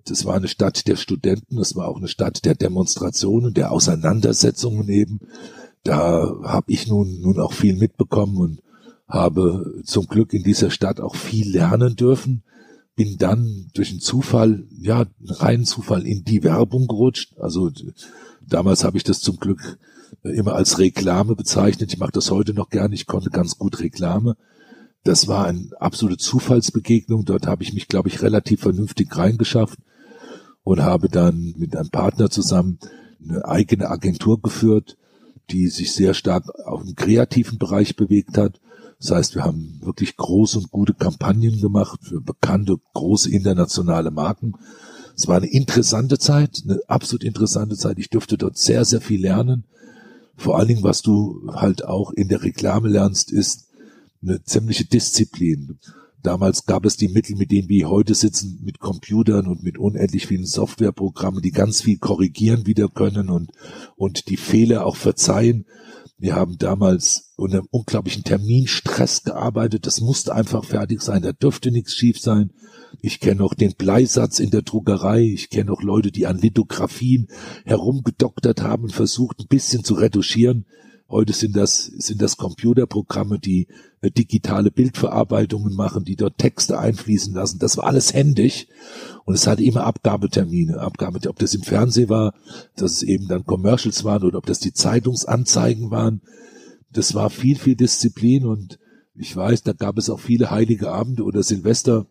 Das 0.05 0.25
war 0.25 0.35
eine 0.35 0.49
Stadt 0.49 0.89
der 0.89 0.97
Studenten, 0.97 1.57
das 1.57 1.77
war 1.77 1.89
auch 1.89 1.97
eine 1.97 2.09
Stadt 2.09 2.45
der 2.45 2.55
Demonstrationen, 2.55 3.55
der 3.55 3.71
Auseinandersetzungen 3.71 4.89
eben. 4.89 5.21
Da 5.85 6.35
habe 6.43 6.73
ich 6.73 6.87
nun, 6.87 7.21
nun 7.21 7.39
auch 7.39 7.53
viel 7.53 7.77
mitbekommen 7.77 8.37
und 8.37 8.62
habe 9.13 9.83
zum 9.85 10.07
Glück 10.07 10.33
in 10.33 10.43
dieser 10.43 10.71
Stadt 10.71 10.99
auch 10.99 11.17
viel 11.17 11.53
lernen 11.53 11.97
dürfen, 11.97 12.45
bin 12.97 13.19
dann 13.19 13.69
durch 13.75 13.91
einen 13.91 14.01
Zufall, 14.01 14.65
ja, 14.71 15.01
einen 15.01 15.31
reinen 15.31 15.65
Zufall 15.67 16.07
in 16.07 16.25
die 16.25 16.43
Werbung 16.43 16.87
gerutscht. 16.87 17.35
Also 17.39 17.71
damals 18.41 18.85
habe 18.85 18.97
ich 18.97 19.05
das 19.05 19.21
zum 19.21 19.37
Glück 19.37 19.79
immer 20.23 20.55
als 20.55 20.79
Reklame 20.79 21.37
bezeichnet. 21.37 21.93
Ich 21.93 21.99
mache 21.99 22.13
das 22.13 22.31
heute 22.31 22.55
noch 22.55 22.71
gerne. 22.71 22.95
Ich 22.95 23.07
konnte 23.07 23.29
ganz 23.29 23.59
gut 23.59 23.81
Reklame. 23.81 24.37
Das 25.05 25.29
war 25.29 25.45
eine 25.45 25.69
absolute 25.79 26.17
Zufallsbegegnung. 26.17 27.27
Dort 27.27 27.47
habe 27.47 27.63
ich 27.65 27.75
mich, 27.75 27.89
glaube 27.89 28.09
ich, 28.09 28.23
relativ 28.23 28.61
vernünftig 28.61 29.15
reingeschafft 29.15 29.79
und 30.65 30.81
habe 30.81 31.11
dann 31.11 31.55
mit 31.59 31.77
einem 31.77 31.91
Partner 31.91 32.31
zusammen 32.31 32.79
eine 33.23 33.45
eigene 33.45 33.91
Agentur 33.91 34.41
geführt, 34.41 34.97
die 35.51 35.69
sich 35.69 35.93
sehr 35.93 36.15
stark 36.15 36.49
auf 36.65 36.83
dem 36.83 36.95
kreativen 36.95 37.59
Bereich 37.59 37.95
bewegt 37.95 38.39
hat 38.39 38.59
das 39.03 39.11
heißt, 39.11 39.35
wir 39.35 39.43
haben 39.43 39.81
wirklich 39.83 40.17
große 40.17 40.59
und 40.59 40.71
gute 40.71 40.95
Kampagnen 40.95 41.61
gemacht 41.61 41.99
für 42.05 42.21
bekannte, 42.21 42.77
große 42.95 43.33
internationale 43.33 44.13
Marken. 44.13 44.55
Es 45.17 45.27
war 45.27 45.39
eine 45.39 45.51
interessante 45.51 46.19
Zeit, 46.19 46.63
eine 46.65 46.81
absolut 46.87 47.25
interessante 47.25 47.77
Zeit. 47.77 47.99
Ich 47.99 48.11
durfte 48.11 48.39
dort 48.39 48.57
sehr, 48.57 48.85
sehr 48.85 49.01
viel 49.01 49.21
lernen. 49.21 49.65
Vor 50.37 50.57
allen 50.57 50.69
Dingen, 50.69 50.85
was 50.85 51.03
du 51.03 51.51
halt 51.53 51.85
auch 51.85 52.13
in 52.13 52.29
der 52.29 52.45
Reklame 52.45 52.89
lernst, 52.89 53.33
ist 53.33 53.67
eine 54.23 54.45
ziemliche 54.45 54.85
Disziplin. 54.85 55.81
Damals 56.23 56.67
gab 56.67 56.85
es 56.85 56.97
die 56.97 57.09
Mittel, 57.09 57.35
mit 57.35 57.51
denen 57.51 57.69
wir 57.69 57.91
heute 57.91 58.15
sitzen, 58.15 58.61
mit 58.63 58.79
Computern 58.79 59.49
und 59.49 59.65
mit 59.65 59.79
unendlich 59.79 60.29
vielen 60.29 60.47
Softwareprogrammen, 60.47 61.43
die 61.43 61.51
ganz 61.51 61.83
viel 61.83 61.99
korrigieren 61.99 62.67
wieder 62.67 62.89
können 62.89 63.31
und, 63.31 63.51
und 63.97 64.29
die 64.29 64.37
Fehler 64.37 64.87
auch 64.87 64.95
verzeihen. 64.95 65.67
Wir 66.23 66.37
haben 66.37 66.57
damals 66.57 67.33
unter 67.35 67.59
einem 67.59 67.69
unglaublichen 67.73 68.23
Terminstress 68.23 69.25
gearbeitet. 69.25 69.89
Das 69.89 70.01
musste 70.01 70.33
einfach 70.33 70.65
fertig 70.65 71.03
sein. 71.03 71.21
Da 71.21 71.33
dürfte 71.33 71.73
nichts 71.73 71.97
schief 71.97 72.21
sein. 72.21 72.53
Ich 73.01 73.19
kenne 73.19 73.43
auch 73.43 73.55
den 73.55 73.75
Bleisatz 73.75 74.39
in 74.39 74.51
der 74.51 74.63
Druckerei. 74.63 75.23
Ich 75.23 75.51
kenne 75.51 75.73
auch 75.73 75.83
Leute, 75.83 76.13
die 76.13 76.29
an 76.29 76.39
Lithografien 76.39 77.27
herumgedoktert 77.65 78.63
haben 78.63 78.85
und 78.85 78.93
versucht, 78.93 79.41
ein 79.41 79.49
bisschen 79.49 79.83
zu 79.83 79.95
retuschieren. 79.95 80.65
Heute 81.13 81.35
sind 81.35 81.57
das, 81.57 81.85
sind 81.85 82.23
das 82.23 82.39
Computerprogramme, 82.39 83.39
die 83.39 83.67
äh, 84.01 84.11
digitale 84.11 84.71
Bildverarbeitungen 84.71 85.75
machen, 85.75 86.05
die 86.05 86.17
dort 86.17 86.39
Texte 86.39 86.79
einfließen 86.79 87.35
lassen. 87.35 87.59
Das 87.59 87.77
war 87.77 87.85
alles 87.85 88.15
händisch. 88.15 88.67
Und 89.27 89.35
es 89.35 89.47
hatte 89.47 89.63
immer 89.63 89.85
Abgabetermine. 89.85 90.81
Abgabe, 90.81 91.29
ob 91.29 91.39
das 91.39 91.53
im 91.53 91.65
Fernsehen 91.65 92.09
war, 92.09 92.33
dass 92.77 92.93
es 92.93 93.03
eben 93.03 93.29
dann 93.29 93.45
Commercials 93.45 94.05
waren 94.05 94.23
oder 94.23 94.39
ob 94.39 94.47
das 94.47 94.59
die 94.59 94.73
Zeitungsanzeigen 94.73 95.91
waren. 95.91 96.23
Das 96.91 97.15
war 97.15 97.29
viel, 97.29 97.57
viel 97.57 97.77
Disziplin 97.77 98.47
und 98.47 98.79
ich 99.15 99.37
weiß, 99.37 99.65
da 99.65 99.75
gab 99.75 99.99
es 99.99 100.09
auch 100.09 100.21
viele 100.21 100.51
heilige 100.51 100.91
Abende 100.91 101.25
oder 101.25 101.43
Silvester, 101.43 102.07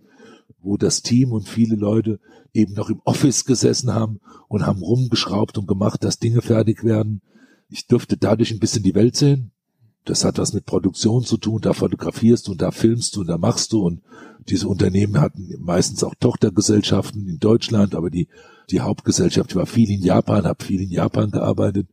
wo 0.61 0.77
das 0.77 1.01
Team 1.01 1.31
und 1.31 1.49
viele 1.49 1.75
Leute 1.75 2.19
eben 2.53 2.75
noch 2.75 2.91
im 2.91 3.01
Office 3.03 3.45
gesessen 3.45 3.95
haben 3.95 4.19
und 4.47 4.67
haben 4.67 4.83
rumgeschraubt 4.83 5.57
und 5.57 5.67
gemacht, 5.67 6.03
dass 6.03 6.19
Dinge 6.19 6.43
fertig 6.43 6.83
werden. 6.83 7.21
Ich 7.71 7.87
durfte 7.87 8.17
dadurch 8.17 8.51
ein 8.51 8.59
bisschen 8.59 8.83
die 8.83 8.95
Welt 8.95 9.15
sehen. 9.15 9.51
das 10.03 10.25
hat 10.25 10.37
was 10.39 10.51
mit 10.51 10.65
Produktion 10.65 11.23
zu 11.23 11.37
tun, 11.37 11.61
da 11.61 11.73
fotografierst 11.73 12.47
du 12.47 12.51
und 12.51 12.61
da 12.61 12.71
filmst 12.71 13.15
du 13.15 13.21
und 13.21 13.27
da 13.27 13.37
machst 13.37 13.71
du. 13.71 13.81
Und 13.85 14.01
diese 14.49 14.67
Unternehmen 14.67 15.21
hatten 15.21 15.55
meistens 15.59 16.03
auch 16.03 16.15
Tochtergesellschaften 16.15 17.27
in 17.27 17.39
Deutschland, 17.39 17.95
aber 17.95 18.09
die, 18.09 18.27
die 18.71 18.81
Hauptgesellschaft 18.81 19.55
war 19.55 19.65
viel 19.65 19.89
in 19.89 20.01
Japan, 20.01 20.45
habe 20.45 20.63
viel 20.63 20.81
in 20.81 20.89
Japan 20.89 21.31
gearbeitet, 21.31 21.87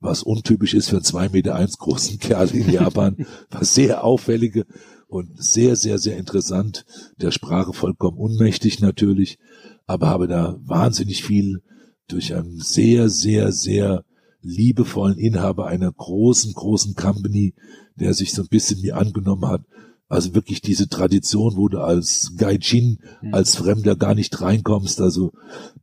was 0.00 0.24
untypisch 0.24 0.74
ist 0.74 0.88
für 0.88 0.96
einen 0.96 1.04
zwei 1.04 1.28
Meter 1.28 1.54
eins 1.54 1.78
großen 1.78 2.18
Kerl 2.20 2.50
in 2.50 2.68
Japan, 2.68 3.24
was 3.50 3.74
sehr 3.74 4.02
auffällige 4.02 4.66
und 5.06 5.40
sehr, 5.40 5.76
sehr, 5.76 5.98
sehr 5.98 6.16
interessant, 6.16 6.84
der 7.20 7.30
Sprache 7.30 7.72
vollkommen 7.72 8.18
unmächtig 8.18 8.80
natürlich, 8.80 9.38
aber 9.86 10.08
habe 10.08 10.26
da 10.26 10.58
wahnsinnig 10.64 11.22
viel 11.22 11.62
durch 12.08 12.34
einen 12.34 12.58
sehr, 12.58 13.08
sehr, 13.10 13.52
sehr 13.52 14.04
liebevollen 14.42 15.18
Inhaber 15.18 15.66
einer 15.66 15.90
großen, 15.90 16.52
großen 16.52 16.94
Company, 16.94 17.54
der 17.96 18.14
sich 18.14 18.32
so 18.32 18.42
ein 18.42 18.48
bisschen 18.48 18.80
mir 18.80 18.96
angenommen 18.96 19.46
hat. 19.46 19.62
Also 20.08 20.34
wirklich 20.34 20.60
diese 20.60 20.88
Tradition, 20.88 21.56
wo 21.56 21.68
du 21.68 21.78
als 21.78 22.32
Gaijin, 22.36 22.98
mhm. 23.22 23.32
als 23.32 23.54
Fremder 23.54 23.94
gar 23.94 24.16
nicht 24.16 24.40
reinkommst. 24.40 25.00
Also 25.00 25.32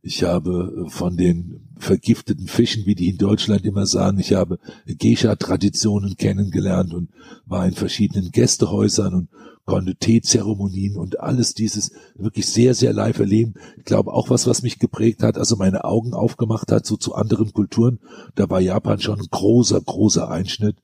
ich 0.02 0.22
habe 0.22 0.86
von 0.88 1.16
den 1.16 1.62
vergifteten 1.78 2.46
Fischen, 2.46 2.84
wie 2.84 2.94
die 2.94 3.08
in 3.08 3.16
Deutschland 3.16 3.64
immer 3.64 3.86
sagen, 3.86 4.18
ich 4.18 4.34
habe 4.34 4.58
Geisha-Traditionen 4.86 6.16
kennengelernt 6.18 6.92
und 6.92 7.08
war 7.46 7.64
in 7.66 7.72
verschiedenen 7.72 8.30
Gästehäusern 8.30 9.14
und 9.14 9.28
konnte 9.68 9.94
Teezeremonien 9.94 10.96
und 10.96 11.20
alles 11.20 11.52
dieses 11.52 11.92
wirklich 12.14 12.46
sehr, 12.46 12.72
sehr 12.72 12.94
live 12.94 13.18
erleben. 13.18 13.54
Ich 13.76 13.84
glaube 13.84 14.14
auch 14.14 14.30
was, 14.30 14.46
was 14.46 14.62
mich 14.62 14.78
geprägt 14.78 15.22
hat, 15.22 15.36
also 15.36 15.56
meine 15.56 15.84
Augen 15.84 16.14
aufgemacht 16.14 16.72
hat, 16.72 16.86
so 16.86 16.96
zu 16.96 17.14
anderen 17.14 17.52
Kulturen. 17.52 17.98
Da 18.34 18.48
war 18.48 18.60
Japan 18.60 18.98
schon 18.98 19.20
ein 19.20 19.26
großer, 19.30 19.78
großer 19.78 20.30
Einschnitt. 20.30 20.76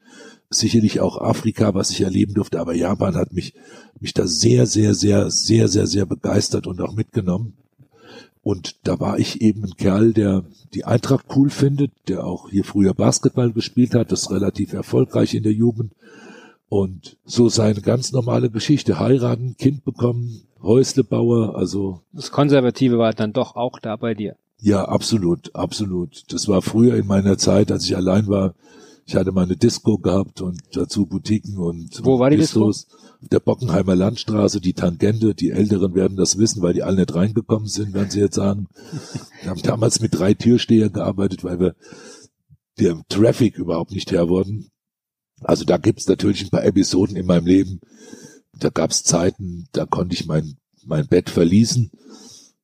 Sicherlich 0.50 1.00
auch 1.00 1.18
Afrika, 1.18 1.74
was 1.74 1.88
ich 1.90 2.02
erleben 2.02 2.34
durfte, 2.34 2.60
aber 2.60 2.74
Japan 2.74 3.16
hat 3.16 3.32
mich, 3.32 3.54
mich 4.00 4.12
da 4.12 4.26
sehr, 4.26 4.66
sehr, 4.66 4.94
sehr, 4.94 5.30
sehr, 5.30 5.68
sehr, 5.68 5.86
sehr 5.86 6.04
begeistert 6.04 6.66
und 6.66 6.82
auch 6.82 6.92
mitgenommen. 6.92 7.54
Und 8.42 8.76
da 8.86 9.00
war 9.00 9.18
ich 9.18 9.40
eben 9.40 9.64
ein 9.64 9.76
Kerl, 9.78 10.12
der 10.12 10.44
die 10.74 10.84
Eintracht 10.84 11.24
cool 11.34 11.48
findet, 11.48 11.90
der 12.08 12.26
auch 12.26 12.50
hier 12.50 12.64
früher 12.64 12.92
Basketball 12.92 13.50
gespielt 13.50 13.94
hat, 13.94 14.12
das 14.12 14.30
relativ 14.30 14.74
erfolgreich 14.74 15.34
in 15.34 15.42
der 15.42 15.54
Jugend 15.54 15.92
und 16.68 17.16
so 17.24 17.48
seine 17.48 17.80
ganz 17.80 18.12
normale 18.12 18.50
Geschichte. 18.50 18.98
Heiraten, 18.98 19.56
Kind 19.56 19.84
bekommen, 19.84 20.42
Häuslebauer, 20.62 21.56
also. 21.56 22.00
Das 22.12 22.30
Konservative 22.30 22.98
war 22.98 23.12
dann 23.12 23.32
doch 23.32 23.56
auch 23.56 23.78
da 23.78 23.96
bei 23.96 24.14
dir. 24.14 24.36
Ja, 24.58 24.84
absolut, 24.86 25.54
absolut. 25.54 26.32
Das 26.32 26.48
war 26.48 26.62
früher 26.62 26.96
in 26.96 27.06
meiner 27.06 27.36
Zeit, 27.36 27.70
als 27.70 27.84
ich 27.84 27.96
allein 27.96 28.28
war. 28.28 28.54
Ich 29.06 29.14
hatte 29.14 29.32
meine 29.32 29.56
Disco 29.56 29.98
gehabt 29.98 30.40
und 30.40 30.62
dazu 30.72 31.04
Boutiquen 31.04 31.58
und 31.58 32.00
Wo 32.02 32.18
war 32.18 32.30
die 32.30 32.38
Bistros. 32.38 32.86
Disco? 32.86 33.28
Der 33.30 33.40
Bockenheimer 33.40 33.94
Landstraße, 33.94 34.60
die 34.60 34.72
Tangente, 34.72 35.34
die 35.34 35.50
Älteren 35.50 35.94
werden 35.94 36.16
das 36.16 36.38
wissen, 36.38 36.62
weil 36.62 36.72
die 36.72 36.82
alle 36.82 36.96
nicht 36.96 37.14
reingekommen 37.14 37.68
sind, 37.68 37.92
werden 37.92 38.10
sie 38.10 38.20
jetzt 38.20 38.36
sagen. 38.36 38.68
Wir 39.42 39.50
haben 39.50 39.62
damals 39.62 40.00
mit 40.00 40.18
drei 40.18 40.32
Türsteher 40.32 40.88
gearbeitet, 40.88 41.44
weil 41.44 41.60
wir 41.60 41.74
dem 42.78 43.02
Traffic 43.08 43.58
überhaupt 43.58 43.92
nicht 43.92 44.10
her 44.10 44.28
wurden. 44.28 44.70
Also 45.44 45.64
da 45.64 45.76
gibt's 45.76 46.06
natürlich 46.08 46.44
ein 46.44 46.50
paar 46.50 46.64
Episoden 46.64 47.16
in 47.16 47.26
meinem 47.26 47.46
Leben. 47.46 47.80
Da 48.58 48.70
gab's 48.70 49.02
Zeiten, 49.02 49.68
da 49.72 49.86
konnte 49.86 50.14
ich 50.14 50.26
mein, 50.26 50.56
mein 50.84 51.06
Bett 51.06 51.30
verließen, 51.30 51.90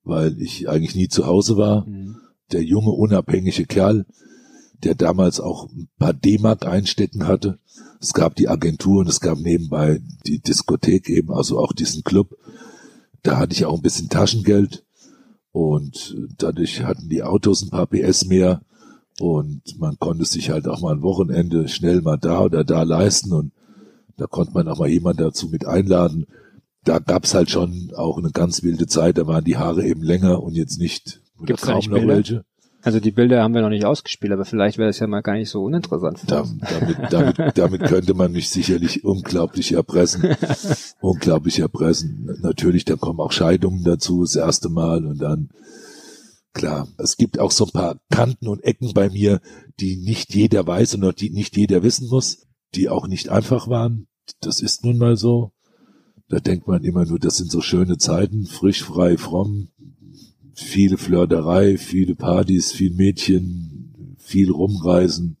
weil 0.03 0.41
ich 0.41 0.69
eigentlich 0.69 0.95
nie 0.95 1.09
zu 1.09 1.25
Hause 1.25 1.57
war. 1.57 1.85
Mhm. 1.85 2.17
Der 2.51 2.63
junge, 2.63 2.91
unabhängige 2.91 3.65
Kerl, 3.65 4.05
der 4.83 4.95
damals 4.95 5.39
auch 5.39 5.69
ein 5.69 5.89
paar 5.97 6.13
D-Mark 6.13 6.65
einstecken 6.65 7.27
hatte. 7.27 7.59
Es 7.99 8.13
gab 8.13 8.35
die 8.35 8.49
Agentur 8.49 9.01
und 9.01 9.09
es 9.09 9.19
gab 9.19 9.37
nebenbei 9.37 10.01
die 10.25 10.39
Diskothek 10.39 11.09
eben, 11.09 11.31
also 11.31 11.59
auch 11.59 11.73
diesen 11.73 12.03
Club. 12.03 12.37
Da 13.23 13.37
hatte 13.37 13.53
ich 13.53 13.65
auch 13.65 13.75
ein 13.75 13.83
bisschen 13.83 14.09
Taschengeld 14.09 14.83
und 15.51 16.17
dadurch 16.37 16.83
hatten 16.83 17.09
die 17.09 17.23
Autos 17.23 17.61
ein 17.61 17.69
paar 17.69 17.87
PS 17.87 18.25
mehr 18.25 18.61
und 19.21 19.79
man 19.79 19.97
konnte 19.99 20.25
sich 20.25 20.49
halt 20.49 20.67
auch 20.67 20.81
mal 20.81 20.93
ein 20.93 21.01
Wochenende 21.01 21.67
schnell 21.67 22.01
mal 22.01 22.17
da 22.17 22.41
oder 22.41 22.63
da 22.63 22.83
leisten 22.83 23.33
und 23.33 23.51
da 24.17 24.27
konnte 24.27 24.53
man 24.53 24.67
auch 24.67 24.79
mal 24.79 24.89
jemand 24.89 25.19
dazu 25.19 25.49
mit 25.49 25.65
einladen. 25.65 26.25
Da 26.83 26.99
gab's 26.99 27.33
halt 27.33 27.49
schon 27.49 27.91
auch 27.95 28.17
eine 28.17 28.31
ganz 28.31 28.63
wilde 28.63 28.87
Zeit, 28.87 29.17
da 29.17 29.27
waren 29.27 29.43
die 29.43 29.57
Haare 29.57 29.85
eben 29.85 30.03
länger 30.03 30.41
und 30.43 30.55
jetzt 30.55 30.79
nicht 30.79 31.21
Gibt's 31.43 31.63
kaum 31.63 31.85
noch 31.89 32.07
welche. 32.07 32.43
Also 32.83 32.99
die 32.99 33.11
Bilder 33.11 33.43
haben 33.43 33.53
wir 33.53 33.61
noch 33.61 33.69
nicht 33.69 33.85
ausgespielt, 33.85 34.33
aber 34.33 34.43
vielleicht 34.43 34.79
wäre 34.79 34.89
das 34.89 34.99
ja 34.99 35.05
mal 35.05 35.21
gar 35.21 35.35
nicht 35.35 35.49
so 35.49 35.63
uninteressant. 35.63 36.21
Da, 36.25 36.45
damit, 36.59 36.97
damit, 37.13 37.57
damit 37.57 37.83
könnte 37.83 38.15
man 38.15 38.31
mich 38.31 38.49
sicherlich 38.49 39.03
unglaublich 39.03 39.73
erpressen. 39.73 40.35
unglaublich 40.99 41.59
erpressen. 41.59 42.39
Natürlich, 42.41 42.85
da 42.85 42.95
kommen 42.95 43.19
auch 43.19 43.31
Scheidungen 43.31 43.83
dazu, 43.83 44.21
das 44.21 44.35
erste 44.35 44.69
Mal 44.69 45.05
und 45.05 45.21
dann 45.21 45.49
Klar, 46.53 46.87
es 46.97 47.15
gibt 47.15 47.39
auch 47.39 47.51
so 47.51 47.65
ein 47.65 47.71
paar 47.71 47.99
Kanten 48.09 48.47
und 48.47 48.63
Ecken 48.63 48.93
bei 48.93 49.09
mir, 49.09 49.41
die 49.79 49.95
nicht 49.95 50.35
jeder 50.35 50.67
weiß 50.67 50.95
und 50.95 51.21
die 51.21 51.29
nicht 51.29 51.55
jeder 51.55 51.81
wissen 51.81 52.09
muss, 52.09 52.45
die 52.75 52.89
auch 52.89 53.07
nicht 53.07 53.29
einfach 53.29 53.67
waren. 53.67 54.07
Das 54.41 54.61
ist 54.61 54.83
nun 54.83 54.97
mal 54.97 55.15
so. 55.15 55.53
Da 56.27 56.39
denkt 56.39 56.67
man 56.67 56.83
immer 56.83 57.05
nur, 57.05 57.19
das 57.19 57.37
sind 57.37 57.51
so 57.51 57.61
schöne 57.61 57.97
Zeiten, 57.97 58.45
frisch, 58.45 58.83
frei, 58.83 59.17
fromm, 59.17 59.69
viele 60.53 60.97
Flirterei, 60.97 61.77
viele 61.77 62.15
Partys, 62.15 62.71
viel 62.71 62.93
Mädchen, 62.93 64.15
viel 64.17 64.51
rumreisen. 64.51 65.37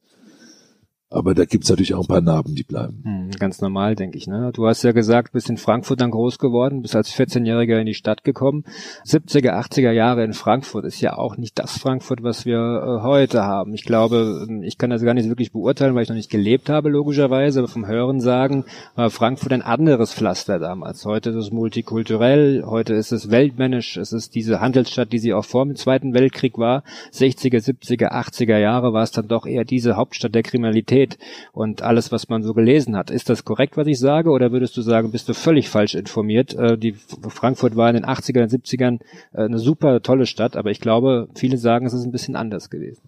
Aber 1.13 1.35
da 1.35 1.43
gibt's 1.43 1.69
natürlich 1.69 1.93
auch 1.93 2.05
ein 2.05 2.07
paar 2.07 2.21
Narben, 2.21 2.55
die 2.55 2.63
bleiben. 2.63 3.01
Hm, 3.03 3.31
ganz 3.37 3.59
normal, 3.59 3.95
denke 3.95 4.17
ich. 4.17 4.27
Ne? 4.27 4.51
Du 4.53 4.65
hast 4.65 4.81
ja 4.83 4.93
gesagt, 4.93 5.33
bist 5.33 5.49
in 5.49 5.57
Frankfurt 5.57 5.99
dann 5.99 6.11
groß 6.11 6.39
geworden, 6.39 6.81
bist 6.81 6.95
als 6.95 7.13
14-Jähriger 7.13 7.77
in 7.79 7.85
die 7.85 7.93
Stadt 7.93 8.23
gekommen. 8.23 8.63
70er, 9.05 9.51
80er 9.51 9.91
Jahre 9.91 10.23
in 10.23 10.31
Frankfurt 10.31 10.85
ist 10.85 11.01
ja 11.01 11.17
auch 11.17 11.35
nicht 11.35 11.59
das 11.59 11.77
Frankfurt, 11.77 12.23
was 12.23 12.45
wir 12.45 12.57
äh, 12.57 13.03
heute 13.03 13.43
haben. 13.43 13.73
Ich 13.73 13.83
glaube, 13.83 14.47
ähm, 14.47 14.63
ich 14.63 14.77
kann 14.77 14.89
das 14.89 15.03
gar 15.03 15.13
nicht 15.13 15.27
wirklich 15.27 15.51
beurteilen, 15.51 15.95
weil 15.95 16.03
ich 16.03 16.09
noch 16.09 16.15
nicht 16.15 16.31
gelebt 16.31 16.69
habe, 16.69 16.87
logischerweise, 16.87 17.59
aber 17.59 17.67
vom 17.67 17.87
Hören 17.87 18.21
sagen, 18.21 18.63
war 18.95 19.09
Frankfurt 19.09 19.51
ein 19.51 19.63
anderes 19.63 20.13
Pflaster 20.13 20.59
damals. 20.59 21.05
Heute 21.05 21.31
ist 21.31 21.35
es 21.35 21.51
multikulturell, 21.51 22.63
heute 22.65 22.93
ist 22.93 23.11
es 23.11 23.29
weltmännisch, 23.29 23.97
es 23.97 24.13
ist 24.13 24.33
diese 24.33 24.61
Handelsstadt, 24.61 25.11
die 25.11 25.19
sie 25.19 25.33
auch 25.33 25.45
vor 25.45 25.65
dem 25.65 25.75
Zweiten 25.75 26.13
Weltkrieg 26.13 26.57
war. 26.57 26.83
60er, 27.11 27.57
70er, 27.57 28.13
80er 28.13 28.57
Jahre 28.57 28.93
war 28.93 29.03
es 29.03 29.11
dann 29.11 29.27
doch 29.27 29.45
eher 29.45 29.65
diese 29.65 29.97
Hauptstadt 29.97 30.33
der 30.33 30.43
Kriminalität 30.43 31.00
Realität 31.01 31.17
und 31.51 31.81
alles, 31.81 32.11
was 32.11 32.29
man 32.29 32.43
so 32.43 32.53
gelesen 32.53 32.95
hat. 32.95 33.11
Ist 33.11 33.29
das 33.29 33.43
korrekt, 33.45 33.77
was 33.77 33.87
ich 33.87 33.99
sage, 33.99 34.29
oder 34.29 34.51
würdest 34.51 34.77
du 34.77 34.81
sagen, 34.81 35.11
bist 35.11 35.29
du 35.29 35.33
völlig 35.33 35.69
falsch 35.69 35.95
informiert? 35.95 36.53
Äh, 36.53 36.77
die 36.77 36.93
Frankfurt 37.29 37.75
war 37.75 37.89
in 37.89 37.95
den 37.95 38.05
80ern, 38.05 38.49
70ern 38.49 38.99
äh, 39.33 39.43
eine 39.43 39.59
super 39.59 40.01
tolle 40.01 40.25
Stadt, 40.25 40.55
aber 40.55 40.71
ich 40.71 40.79
glaube, 40.79 41.27
viele 41.35 41.57
sagen, 41.57 41.85
es 41.85 41.93
ist 41.93 42.05
ein 42.05 42.11
bisschen 42.11 42.35
anders 42.35 42.69
gewesen. 42.69 43.01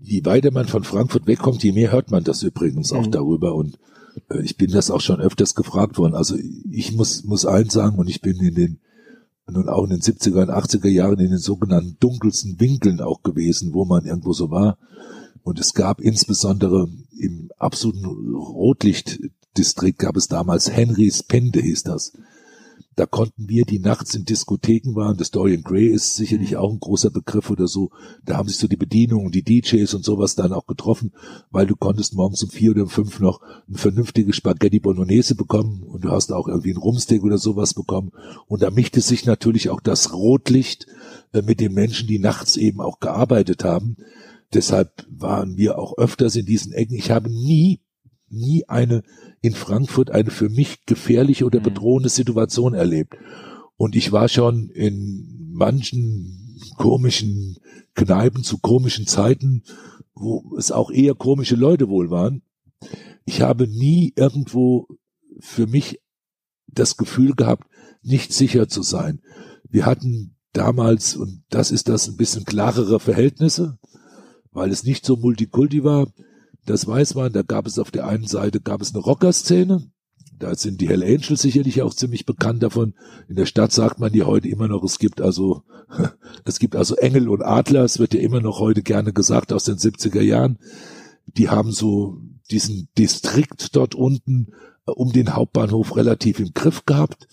Je 0.00 0.24
weiter 0.24 0.52
man 0.52 0.66
von 0.66 0.84
Frankfurt 0.84 1.26
wegkommt, 1.26 1.62
je 1.64 1.72
mehr 1.72 1.90
hört 1.90 2.10
man 2.10 2.22
das 2.22 2.42
übrigens 2.42 2.92
auch 2.92 3.06
mhm. 3.06 3.10
darüber 3.10 3.54
und 3.54 3.78
äh, 4.30 4.42
ich 4.42 4.56
bin 4.56 4.70
das 4.70 4.90
auch 4.90 5.00
schon 5.00 5.20
öfters 5.20 5.54
gefragt 5.54 5.98
worden. 5.98 6.14
Also 6.14 6.36
ich 6.70 6.92
muss, 6.92 7.24
muss 7.24 7.46
allen 7.46 7.70
sagen, 7.70 7.98
und 7.98 8.08
ich 8.08 8.20
bin 8.20 8.36
in 8.36 8.54
den 8.54 8.78
nun 9.50 9.70
auch 9.70 9.84
in 9.84 9.90
den 9.90 10.00
70er 10.00 10.42
und 10.42 10.50
80er 10.50 10.90
Jahren 10.90 11.18
in 11.20 11.30
den 11.30 11.38
sogenannten 11.38 11.96
dunkelsten 12.00 12.60
Winkeln 12.60 13.00
auch 13.00 13.22
gewesen, 13.22 13.72
wo 13.72 13.86
man 13.86 14.04
irgendwo 14.04 14.34
so 14.34 14.50
war. 14.50 14.76
Und 15.48 15.58
es 15.58 15.72
gab 15.72 16.02
insbesondere 16.02 16.90
im 17.18 17.50
absoluten 17.56 18.04
Rotlichtdistrikt 18.04 19.98
gab 19.98 20.14
es 20.18 20.28
damals 20.28 20.70
Henrys 20.70 21.22
Pende 21.22 21.62
hieß 21.62 21.84
das. 21.84 22.12
Da 22.96 23.06
konnten 23.06 23.48
wir, 23.48 23.64
die 23.64 23.78
nachts 23.78 24.14
in 24.14 24.26
Diskotheken 24.26 24.94
waren, 24.94 25.16
das 25.16 25.30
Dorian 25.30 25.62
Gray 25.62 25.86
ist 25.86 26.16
sicherlich 26.16 26.58
auch 26.58 26.70
ein 26.70 26.80
großer 26.80 27.08
Begriff 27.08 27.48
oder 27.48 27.66
so, 27.66 27.92
da 28.26 28.36
haben 28.36 28.48
sich 28.48 28.58
so 28.58 28.68
die 28.68 28.76
Bedienungen, 28.76 29.32
die 29.32 29.42
DJs 29.42 29.94
und 29.94 30.04
sowas 30.04 30.34
dann 30.34 30.52
auch 30.52 30.66
getroffen, 30.66 31.12
weil 31.50 31.66
du 31.66 31.76
konntest 31.76 32.14
morgens 32.14 32.42
um 32.42 32.50
vier 32.50 32.72
oder 32.72 32.82
um 32.82 32.90
fünf 32.90 33.18
noch 33.18 33.40
ein 33.70 33.76
vernünftiges 33.76 34.36
Spaghetti 34.36 34.80
Bolognese 34.80 35.34
bekommen 35.34 35.82
und 35.82 36.04
du 36.04 36.10
hast 36.10 36.30
auch 36.30 36.46
irgendwie 36.46 36.72
ein 36.72 36.76
Rumsteak 36.76 37.22
oder 37.22 37.38
sowas 37.38 37.72
bekommen. 37.72 38.12
Und 38.48 38.60
da 38.60 38.70
mischte 38.70 39.00
sich 39.00 39.24
natürlich 39.24 39.70
auch 39.70 39.80
das 39.80 40.12
Rotlicht 40.12 40.86
äh, 41.32 41.40
mit 41.40 41.60
den 41.60 41.72
Menschen, 41.72 42.06
die 42.06 42.18
nachts 42.18 42.58
eben 42.58 42.82
auch 42.82 43.00
gearbeitet 43.00 43.64
haben. 43.64 43.96
Deshalb 44.54 45.06
waren 45.10 45.56
wir 45.56 45.78
auch 45.78 45.96
öfters 45.98 46.36
in 46.36 46.46
diesen 46.46 46.72
Ecken. 46.72 46.94
Ich 46.94 47.10
habe 47.10 47.28
nie, 47.28 47.80
nie 48.28 48.64
eine 48.68 49.02
in 49.40 49.54
Frankfurt 49.54 50.10
eine 50.10 50.30
für 50.30 50.48
mich 50.48 50.84
gefährliche 50.86 51.44
oder 51.44 51.60
mhm. 51.60 51.64
bedrohende 51.64 52.08
Situation 52.08 52.74
erlebt. 52.74 53.16
Und 53.76 53.94
ich 53.94 54.10
war 54.10 54.28
schon 54.28 54.70
in 54.70 55.50
manchen 55.52 56.60
komischen 56.76 57.58
Kneipen 57.94 58.42
zu 58.42 58.58
komischen 58.58 59.06
Zeiten, 59.06 59.62
wo 60.14 60.56
es 60.56 60.72
auch 60.72 60.90
eher 60.90 61.14
komische 61.14 61.56
Leute 61.56 61.88
wohl 61.88 62.10
waren. 62.10 62.42
Ich 63.24 63.42
habe 63.42 63.68
nie 63.68 64.12
irgendwo 64.16 64.88
für 65.40 65.66
mich 65.66 66.00
das 66.66 66.96
Gefühl 66.96 67.34
gehabt, 67.34 67.68
nicht 68.02 68.32
sicher 68.32 68.68
zu 68.68 68.82
sein. 68.82 69.20
Wir 69.68 69.86
hatten 69.86 70.36
damals, 70.52 71.16
und 71.16 71.44
das 71.50 71.70
ist 71.70 71.88
das 71.88 72.08
ein 72.08 72.16
bisschen 72.16 72.44
klarere 72.44 73.00
Verhältnisse, 73.00 73.77
weil 74.58 74.70
es 74.70 74.84
nicht 74.84 75.06
so 75.06 75.16
Multikulti 75.16 75.84
war, 75.84 76.08
Das 76.66 76.86
weiß 76.86 77.14
man. 77.14 77.32
Da 77.32 77.42
gab 77.42 77.66
es 77.66 77.78
auf 77.78 77.90
der 77.90 78.06
einen 78.06 78.26
Seite 78.26 78.60
gab 78.60 78.82
es 78.82 78.94
eine 78.94 79.02
Rockerszene. 79.02 79.90
Da 80.38 80.54
sind 80.54 80.80
die 80.80 80.88
Hell 80.88 81.02
Angels 81.02 81.40
sicherlich 81.40 81.80
auch 81.80 81.94
ziemlich 81.94 82.26
bekannt 82.26 82.62
davon. 82.62 82.94
In 83.28 83.36
der 83.36 83.46
Stadt 83.46 83.72
sagt 83.72 83.98
man 84.00 84.12
die 84.12 84.22
heute 84.22 84.48
immer 84.48 84.68
noch, 84.68 84.84
es 84.84 84.98
gibt 84.98 85.20
also, 85.20 85.62
es 86.44 86.58
gibt 86.58 86.76
also 86.76 86.94
Engel 86.96 87.28
und 87.28 87.42
Adler. 87.42 87.84
Es 87.84 87.98
wird 87.98 88.12
ja 88.12 88.20
immer 88.20 88.40
noch 88.40 88.60
heute 88.60 88.82
gerne 88.82 89.12
gesagt 89.12 89.52
aus 89.52 89.64
den 89.64 89.76
70er 89.76 90.20
Jahren. 90.20 90.58
Die 91.26 91.48
haben 91.48 91.72
so 91.72 92.18
diesen 92.50 92.88
Distrikt 92.98 93.74
dort 93.74 93.94
unten 93.94 94.48
äh, 94.86 94.90
um 94.90 95.12
den 95.12 95.34
Hauptbahnhof 95.34 95.96
relativ 95.96 96.40
im 96.40 96.52
Griff 96.52 96.84
gehabt 96.84 97.28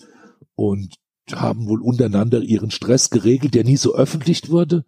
und 0.54 0.94
haben 1.32 1.68
wohl 1.68 1.82
untereinander 1.82 2.40
ihren 2.40 2.70
Stress 2.70 3.10
geregelt, 3.10 3.54
der 3.54 3.64
nie 3.64 3.76
so 3.76 3.94
öffentlich 3.94 4.48
wurde. 4.48 4.84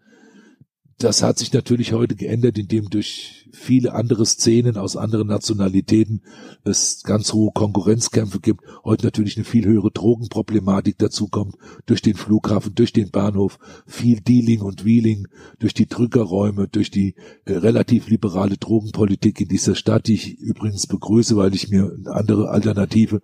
Das 0.98 1.22
hat 1.22 1.38
sich 1.38 1.52
natürlich 1.52 1.92
heute 1.92 2.16
geändert, 2.16 2.58
indem 2.58 2.90
durch 2.90 3.47
viele 3.52 3.94
andere 3.94 4.26
Szenen 4.26 4.76
aus 4.76 4.96
anderen 4.96 5.28
Nationalitäten 5.28 6.22
es 6.64 7.02
ganz 7.02 7.32
hohe 7.32 7.50
Konkurrenzkämpfe 7.52 8.40
gibt. 8.40 8.62
Heute 8.84 9.04
natürlich 9.06 9.36
eine 9.36 9.44
viel 9.44 9.64
höhere 9.64 9.90
Drogenproblematik 9.90 10.98
dazu 10.98 11.28
kommt, 11.28 11.56
durch 11.86 12.02
den 12.02 12.14
Flughafen, 12.14 12.74
durch 12.74 12.92
den 12.92 13.10
Bahnhof, 13.10 13.58
viel 13.86 14.20
Dealing 14.20 14.60
und 14.60 14.84
Wheeling, 14.84 15.28
durch 15.58 15.74
die 15.74 15.86
Drückerräume, 15.86 16.68
durch 16.68 16.90
die 16.90 17.14
äh, 17.44 17.54
relativ 17.54 18.08
liberale 18.08 18.56
Drogenpolitik 18.56 19.40
in 19.40 19.48
dieser 19.48 19.74
Stadt, 19.74 20.06
die 20.06 20.14
ich 20.14 20.38
übrigens 20.38 20.86
begrüße, 20.86 21.36
weil 21.36 21.54
ich 21.54 21.70
mir 21.70 21.92
eine 21.92 22.14
andere 22.14 22.50
Alternative 22.50 23.22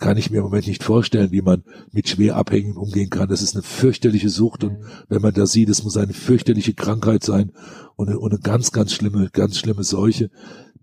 kann 0.00 0.16
ich 0.16 0.30
mir 0.30 0.38
im 0.38 0.44
Moment 0.44 0.66
nicht 0.66 0.82
vorstellen, 0.82 1.30
wie 1.30 1.42
man 1.42 1.62
mit 1.92 2.08
Schwerabhängigen 2.08 2.76
umgehen 2.76 3.10
kann. 3.10 3.28
Das 3.28 3.42
ist 3.42 3.54
eine 3.54 3.62
fürchterliche 3.62 4.30
Sucht 4.30 4.64
und 4.64 4.78
wenn 5.08 5.20
man 5.22 5.34
da 5.34 5.46
sieht, 5.46 5.68
es 5.68 5.84
muss 5.84 5.96
eine 5.96 6.14
fürchterliche 6.14 6.74
Krankheit 6.74 7.22
sein 7.22 7.52
und 7.96 8.08
eine, 8.08 8.18
und 8.18 8.32
eine 8.32 8.40
ganz, 8.40 8.72
ganz 8.72 8.92
schlimme, 8.92 9.28
ganz 9.32 9.58
schlimme 9.58 9.84
Seuche. 9.84 10.30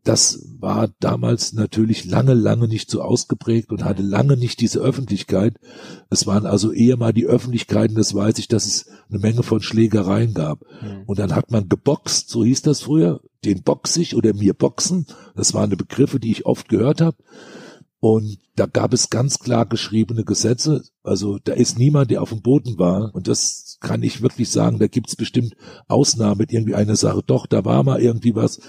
Das 0.03 0.41
war 0.59 0.89
damals 1.01 1.51
natürlich 1.51 2.05
lange, 2.05 2.33
lange 2.33 2.69
nicht 2.69 2.89
so 2.89 3.01
ausgeprägt 3.01 3.71
und 3.71 3.83
hatte 3.83 4.03
lange 4.03 4.37
nicht 4.37 4.61
diese 4.61 4.79
Öffentlichkeit. 4.79 5.57
Es 6.09 6.25
waren 6.25 6.45
also 6.45 6.71
eher 6.71 6.95
mal 6.95 7.11
die 7.11 7.25
Öffentlichkeiten, 7.25 7.97
das 7.97 8.13
weiß 8.13 8.37
ich, 8.37 8.47
dass 8.47 8.65
es 8.65 8.85
eine 9.09 9.19
Menge 9.19 9.43
von 9.43 9.61
Schlägereien 9.61 10.33
gab. 10.33 10.61
Mhm. 10.81 11.03
Und 11.07 11.19
dann 11.19 11.35
hat 11.35 11.51
man 11.51 11.67
geboxt, 11.67 12.29
so 12.29 12.45
hieß 12.45 12.61
das 12.61 12.81
früher, 12.81 13.19
den 13.43 13.63
box 13.63 13.97
ich 13.97 14.15
oder 14.15 14.33
mir 14.33 14.53
boxen. 14.53 15.07
Das 15.35 15.53
waren 15.53 15.69
die 15.69 15.75
Begriffe, 15.75 16.21
die 16.21 16.31
ich 16.31 16.45
oft 16.45 16.69
gehört 16.69 17.01
habe. 17.01 17.17
Und 17.99 18.37
da 18.55 18.67
gab 18.67 18.93
es 18.93 19.09
ganz 19.09 19.39
klar 19.39 19.65
geschriebene 19.65 20.23
Gesetze. 20.23 20.83
Also 21.03 21.39
da 21.43 21.53
ist 21.53 21.79
niemand, 21.79 22.11
der 22.11 22.21
auf 22.21 22.29
dem 22.29 22.41
Boden 22.41 22.77
war. 22.77 23.13
Und 23.15 23.27
das 23.27 23.77
kann 23.81 24.03
ich 24.03 24.21
wirklich 24.21 24.51
sagen. 24.51 24.77
Da 24.77 24.87
gibt 24.87 25.09
es 25.09 25.15
bestimmt 25.15 25.55
Ausnahmen 25.87 26.37
mit 26.37 26.51
irgendwie 26.51 26.75
einer 26.75 26.95
Sache. 26.95 27.23
Doch, 27.25 27.47
da 27.47 27.65
war 27.65 27.83
mal 27.83 28.01
irgendwie 28.01 28.35
was. 28.35 28.59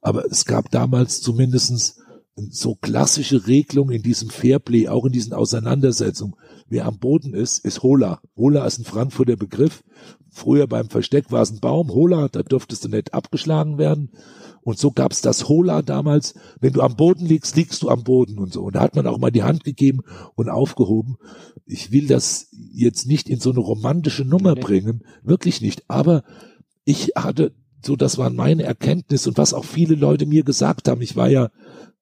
Aber 0.00 0.24
es 0.24 0.44
gab 0.44 0.70
damals 0.70 1.20
zumindestens 1.20 1.96
so 2.50 2.74
klassische 2.74 3.46
Regelungen 3.46 3.94
in 3.94 4.02
diesem 4.02 4.30
Fairplay, 4.30 4.88
auch 4.88 5.04
in 5.04 5.12
diesen 5.12 5.32
Auseinandersetzungen. 5.32 6.34
Wer 6.66 6.86
am 6.86 6.98
Boden 6.98 7.34
ist, 7.34 7.64
ist 7.64 7.82
Hola. 7.82 8.20
Hola 8.36 8.66
ist 8.66 8.78
ein 8.78 8.84
Frankfurter 8.84 9.36
Begriff. 9.36 9.84
Früher 10.34 10.66
beim 10.66 10.88
Versteck 10.88 11.30
war 11.30 11.42
es 11.42 11.50
ein 11.50 11.60
Baum. 11.60 11.90
Hola, 11.90 12.28
da 12.28 12.42
durftest 12.42 12.84
du 12.84 12.88
nicht 12.88 13.12
abgeschlagen 13.12 13.76
werden. 13.76 14.12
Und 14.62 14.78
so 14.78 14.90
gab's 14.90 15.20
das 15.20 15.46
Hola 15.46 15.82
damals, 15.82 16.34
wenn 16.58 16.72
du 16.72 16.80
am 16.80 16.96
Boden 16.96 17.26
liegst, 17.26 17.54
liegst 17.54 17.82
du 17.82 17.90
am 17.90 18.02
Boden 18.02 18.38
und 18.38 18.50
so. 18.50 18.62
Und 18.62 18.76
da 18.76 18.80
hat 18.80 18.96
man 18.96 19.06
auch 19.06 19.18
mal 19.18 19.30
die 19.30 19.42
Hand 19.42 19.62
gegeben 19.62 20.00
und 20.34 20.48
aufgehoben. 20.48 21.16
Ich 21.66 21.92
will 21.92 22.06
das 22.06 22.48
jetzt 22.72 23.06
nicht 23.06 23.28
in 23.28 23.40
so 23.40 23.50
eine 23.50 23.60
romantische 23.60 24.24
Nummer 24.24 24.54
bringen, 24.54 25.04
wirklich 25.22 25.60
nicht. 25.60 25.84
Aber 25.88 26.24
ich 26.84 27.12
hatte, 27.14 27.52
so 27.84 27.94
das 27.94 28.16
waren 28.16 28.34
meine 28.34 28.62
Erkenntnisse 28.62 29.28
und 29.28 29.36
was 29.36 29.52
auch 29.52 29.66
viele 29.66 29.96
Leute 29.96 30.24
mir 30.24 30.44
gesagt 30.44 30.88
haben. 30.88 31.02
Ich 31.02 31.14
war 31.14 31.28
ja 31.28 31.50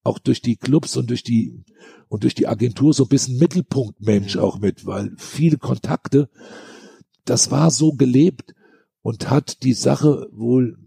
auch 0.04 0.20
durch 0.20 0.40
die 0.40 0.56
Clubs 0.56 0.96
und 0.96 1.10
durch 1.10 1.24
die 1.24 1.64
und 2.08 2.22
durch 2.22 2.34
die 2.34 2.46
Agentur 2.46 2.92
so 2.92 3.04
ein 3.04 3.08
bisschen 3.08 3.38
Mittelpunktmensch 3.38 4.36
auch 4.36 4.60
mit, 4.60 4.86
weil 4.86 5.12
viele 5.16 5.58
Kontakte, 5.58 6.28
das 7.24 7.50
war 7.50 7.70
so 7.70 7.92
gelebt 7.92 8.54
und 9.02 9.30
hat 9.30 9.62
die 9.62 9.72
Sache 9.72 10.28
wohl 10.32 10.78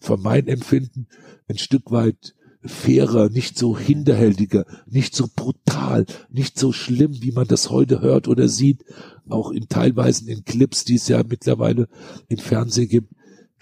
von 0.00 0.20
meinem 0.20 0.48
Empfinden 0.48 1.06
ein 1.48 1.58
Stück 1.58 1.90
weit 1.90 2.34
fairer, 2.66 3.28
nicht 3.28 3.58
so 3.58 3.76
hinterhältiger, 3.76 4.64
nicht 4.86 5.14
so 5.14 5.28
brutal, 5.34 6.06
nicht 6.30 6.58
so 6.58 6.72
schlimm, 6.72 7.22
wie 7.22 7.32
man 7.32 7.46
das 7.46 7.70
heute 7.70 8.00
hört 8.00 8.26
oder 8.26 8.48
sieht, 8.48 8.84
auch 9.28 9.50
in 9.50 9.68
teilweise 9.68 10.30
in 10.30 10.44
Clips, 10.44 10.84
die 10.84 10.94
es 10.94 11.08
ja 11.08 11.22
mittlerweile 11.22 11.88
im 12.28 12.38
Fernsehen 12.38 12.88
gibt. 12.88 13.12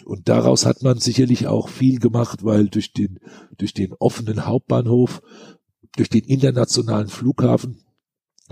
Und 0.05 0.29
daraus 0.29 0.67
hat 0.67 0.83
man 0.83 0.99
sicherlich 0.99 1.47
auch 1.47 1.69
viel 1.69 1.99
gemacht, 1.99 2.45
weil 2.45 2.69
durch 2.69 2.93
den, 2.93 3.19
durch 3.59 3.73
den 3.75 3.93
offenen 3.95 4.47
Hauptbahnhof, 4.47 5.23
durch 5.97 6.09
den 6.09 6.25
internationalen 6.25 7.09
Flughafen 7.09 7.79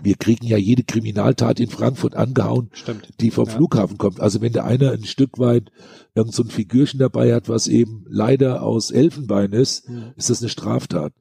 wir 0.03 0.17
kriegen 0.17 0.47
ja 0.47 0.57
jede 0.57 0.85
Kriminaltat 0.85 1.61
in 1.61 1.69
Frankfurt 1.69 2.15
angehauen, 2.15 2.71
Stimmt. 2.73 3.09
die 3.21 3.31
vom 3.31 3.47
ja. 3.47 3.53
Flughafen 3.55 3.99
kommt. 3.99 4.21
Also 4.21 4.41
wenn 4.41 4.53
der 4.53 4.65
einer 4.65 4.93
ein 4.93 5.05
Stück 5.05 5.39
weit 5.39 5.71
irgend 6.15 6.35
so 6.35 6.43
ein 6.43 6.51
Figürchen 6.51 6.99
dabei 6.99 7.35
hat, 7.35 7.49
was 7.49 7.69
eben 7.69 8.05
leider 8.09 8.63
aus 8.63 8.91
Elfenbein 8.91 9.53
ist, 9.53 9.89
mhm. 9.89 10.13
ist 10.17 10.31
das 10.31 10.41
eine 10.41 10.49
Straftat. 10.49 11.13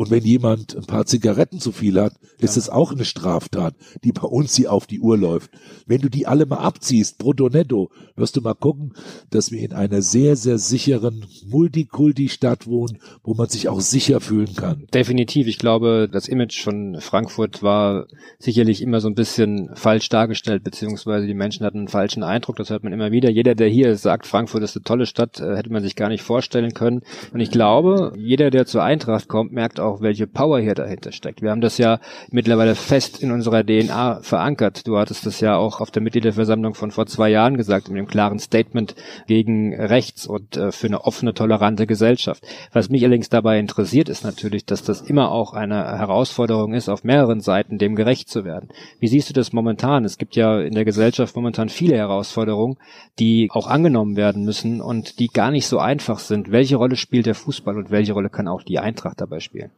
Und 0.00 0.10
wenn 0.10 0.24
jemand 0.24 0.74
ein 0.74 0.86
paar 0.86 1.04
Zigaretten 1.04 1.60
zu 1.60 1.72
viel 1.72 2.00
hat, 2.00 2.14
ist 2.38 2.56
es 2.56 2.70
auch 2.70 2.90
eine 2.90 3.04
Straftat, 3.04 3.74
die 4.02 4.12
bei 4.12 4.26
uns 4.26 4.54
hier 4.54 4.72
auf 4.72 4.86
die 4.86 4.98
Uhr 4.98 5.18
läuft. 5.18 5.50
Wenn 5.86 6.00
du 6.00 6.08
die 6.08 6.26
alle 6.26 6.46
mal 6.46 6.56
abziehst, 6.56 7.18
brutto 7.18 7.50
netto, 7.50 7.90
wirst 8.16 8.34
du 8.34 8.40
mal 8.40 8.54
gucken, 8.54 8.94
dass 9.28 9.52
wir 9.52 9.60
in 9.60 9.74
einer 9.74 10.00
sehr, 10.00 10.36
sehr 10.36 10.56
sicheren 10.56 11.26
Multikulti-Stadt 11.46 12.66
wohnen, 12.66 12.98
wo 13.22 13.34
man 13.34 13.50
sich 13.50 13.68
auch 13.68 13.82
sicher 13.82 14.20
fühlen 14.20 14.54
kann. 14.56 14.86
Definitiv. 14.94 15.46
Ich 15.46 15.58
glaube, 15.58 16.08
das 16.10 16.28
Image 16.28 16.62
von 16.62 16.96
Frankfurt 17.00 17.62
war 17.62 18.06
sicherlich 18.38 18.80
immer 18.80 19.02
so 19.02 19.08
ein 19.08 19.14
bisschen 19.14 19.68
falsch 19.74 20.08
dargestellt, 20.08 20.64
beziehungsweise 20.64 21.26
die 21.26 21.34
Menschen 21.34 21.66
hatten 21.66 21.76
einen 21.76 21.88
falschen 21.88 22.22
Eindruck. 22.22 22.56
Das 22.56 22.70
hört 22.70 22.84
man 22.84 22.94
immer 22.94 23.10
wieder. 23.10 23.30
Jeder, 23.30 23.54
der 23.54 23.68
hier 23.68 23.94
sagt, 23.96 24.26
Frankfurt 24.26 24.62
ist 24.62 24.76
eine 24.76 24.84
tolle 24.84 25.04
Stadt, 25.04 25.40
äh, 25.40 25.56
hätte 25.56 25.70
man 25.70 25.82
sich 25.82 25.94
gar 25.94 26.08
nicht 26.08 26.22
vorstellen 26.22 26.72
können. 26.72 27.02
Und 27.34 27.40
ich 27.40 27.50
glaube, 27.50 28.14
jeder, 28.16 28.48
der 28.48 28.64
zur 28.64 28.82
Eintracht 28.82 29.28
kommt, 29.28 29.52
merkt 29.52 29.78
auch, 29.78 29.89
auch, 29.90 30.00
welche 30.00 30.26
Power 30.26 30.60
hier 30.60 30.74
dahinter 30.74 31.12
steckt. 31.12 31.42
Wir 31.42 31.50
haben 31.50 31.60
das 31.60 31.78
ja 31.78 32.00
mittlerweile 32.30 32.74
fest 32.74 33.22
in 33.22 33.30
unserer 33.30 33.64
DNA 33.64 34.20
verankert. 34.22 34.86
Du 34.86 34.96
hattest 34.98 35.26
das 35.26 35.40
ja 35.40 35.56
auch 35.56 35.80
auf 35.80 35.90
der 35.90 36.02
Mitgliederversammlung 36.02 36.74
von 36.74 36.90
vor 36.90 37.06
zwei 37.06 37.30
Jahren 37.30 37.56
gesagt, 37.56 37.88
mit 37.88 37.98
dem 37.98 38.06
klaren 38.06 38.38
Statement 38.38 38.94
gegen 39.26 39.74
rechts 39.74 40.26
und 40.26 40.56
äh, 40.56 40.72
für 40.72 40.86
eine 40.86 41.04
offene, 41.04 41.34
tolerante 41.34 41.86
Gesellschaft. 41.86 42.44
Was 42.72 42.88
mich 42.88 43.04
allerdings 43.04 43.28
dabei 43.28 43.58
interessiert, 43.58 44.08
ist 44.08 44.24
natürlich, 44.24 44.64
dass 44.64 44.82
das 44.82 45.00
immer 45.00 45.30
auch 45.30 45.52
eine 45.52 45.98
Herausforderung 45.98 46.72
ist, 46.74 46.88
auf 46.88 47.04
mehreren 47.04 47.40
Seiten 47.40 47.78
dem 47.78 47.96
gerecht 47.96 48.28
zu 48.28 48.44
werden. 48.44 48.68
Wie 48.98 49.08
siehst 49.08 49.28
du 49.28 49.34
das 49.34 49.52
momentan? 49.52 50.04
Es 50.04 50.18
gibt 50.18 50.36
ja 50.36 50.60
in 50.60 50.74
der 50.74 50.84
Gesellschaft 50.84 51.34
momentan 51.36 51.68
viele 51.68 51.96
Herausforderungen, 51.96 52.76
die 53.18 53.48
auch 53.50 53.66
angenommen 53.66 54.16
werden 54.16 54.44
müssen 54.44 54.80
und 54.80 55.18
die 55.18 55.28
gar 55.28 55.50
nicht 55.50 55.66
so 55.66 55.78
einfach 55.78 56.18
sind. 56.18 56.50
Welche 56.50 56.76
Rolle 56.76 56.96
spielt 56.96 57.26
der 57.26 57.34
Fußball 57.34 57.76
und 57.76 57.90
welche 57.90 58.12
Rolle 58.12 58.30
kann 58.30 58.48
auch 58.48 58.62
die 58.62 58.78
Eintracht 58.78 59.20
dabei 59.20 59.40
spielen? 59.40 59.69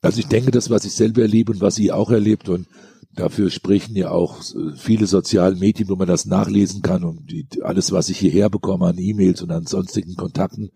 Also 0.00 0.20
ich 0.20 0.26
denke, 0.26 0.50
das, 0.50 0.70
was 0.70 0.84
ich 0.84 0.92
selber 0.92 1.22
erlebe 1.22 1.52
und 1.52 1.60
was 1.60 1.78
ihr 1.78 1.96
auch 1.96 2.10
erlebt 2.10 2.48
und 2.48 2.66
dafür 3.14 3.50
sprechen 3.50 3.96
ja 3.96 4.10
auch 4.10 4.42
viele 4.76 5.06
soziale 5.06 5.56
Medien, 5.56 5.88
wo 5.88 5.96
man 5.96 6.08
das 6.08 6.26
nachlesen 6.26 6.82
kann 6.82 7.04
und 7.04 7.30
die, 7.30 7.46
alles, 7.62 7.92
was 7.92 8.08
ich 8.08 8.18
hierher 8.18 8.50
bekomme 8.50 8.86
an 8.86 8.98
E-Mails 8.98 9.42
und 9.42 9.50
an 9.50 9.66
sonstigen 9.66 10.14
Kontakten, 10.14 10.70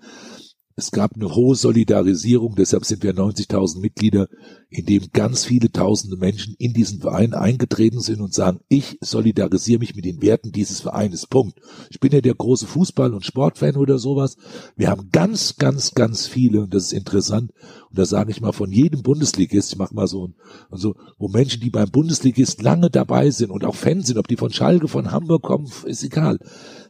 es 0.79 0.93
gab 0.93 1.17
eine 1.17 1.35
hohe 1.35 1.57
Solidarisierung, 1.57 2.55
deshalb 2.55 2.85
sind 2.85 3.03
wir 3.03 3.13
90.000 3.13 3.81
Mitglieder, 3.81 4.29
in 4.71 4.87
dem 4.87 5.11
ganz 5.13 5.45
viele 5.45 5.73
tausende 5.73 6.17
Menschen 6.17 6.55
in 6.57 6.73
diesen 6.73 7.01
Verein 7.01 7.35
eingetreten 7.35 7.99
sind 7.99 8.21
und 8.21 8.33
sagen, 8.33 8.61
ich 8.69 8.97
solidarisiere 9.01 9.81
mich 9.81 9.97
mit 9.97 10.05
den 10.05 10.23
Werten 10.23 10.53
dieses 10.53 10.81
Vereines. 10.81 11.27
Punkt. 11.27 11.59
Ich 11.91 11.99
bin 11.99 12.13
ja 12.13 12.21
der 12.21 12.37
große 12.37 12.67
Fußball- 12.67 13.13
und 13.13 13.25
Sportfan 13.25 13.75
oder 13.75 13.99
sowas. 13.99 14.37
Wir 14.77 14.89
haben 14.89 15.09
ganz, 15.11 15.57
ganz, 15.57 15.95
ganz 15.95 16.29
viele, 16.29 16.63
und 16.63 16.73
das 16.73 16.85
ist 16.85 16.93
interessant, 16.93 17.51
und 17.91 17.99
da 17.99 18.07
sage 18.07 18.31
ich 18.31 18.41
mal 18.41 18.53
von 18.53 18.71
jedem 18.71 19.03
Bundesligist, 19.03 19.73
ich 19.73 19.79
mache 19.79 19.97
mal 19.97 20.07
so, 20.07 20.31
also, 20.71 20.95
wo 21.19 21.27
Menschen, 21.27 21.61
die 21.61 21.71
beim 21.71 21.91
Bundesligist 21.91 22.63
lange 22.63 22.89
dabei 22.89 23.33
sind 23.33 23.51
und 23.51 23.65
auch 23.65 23.75
Fans 23.75 24.07
sind, 24.07 24.17
ob 24.17 24.29
die 24.29 24.37
von 24.37 24.53
Schalke, 24.53 24.87
von 24.87 25.11
Hamburg 25.11 25.43
kommen, 25.43 25.69
ist 25.87 26.05
egal. 26.05 26.39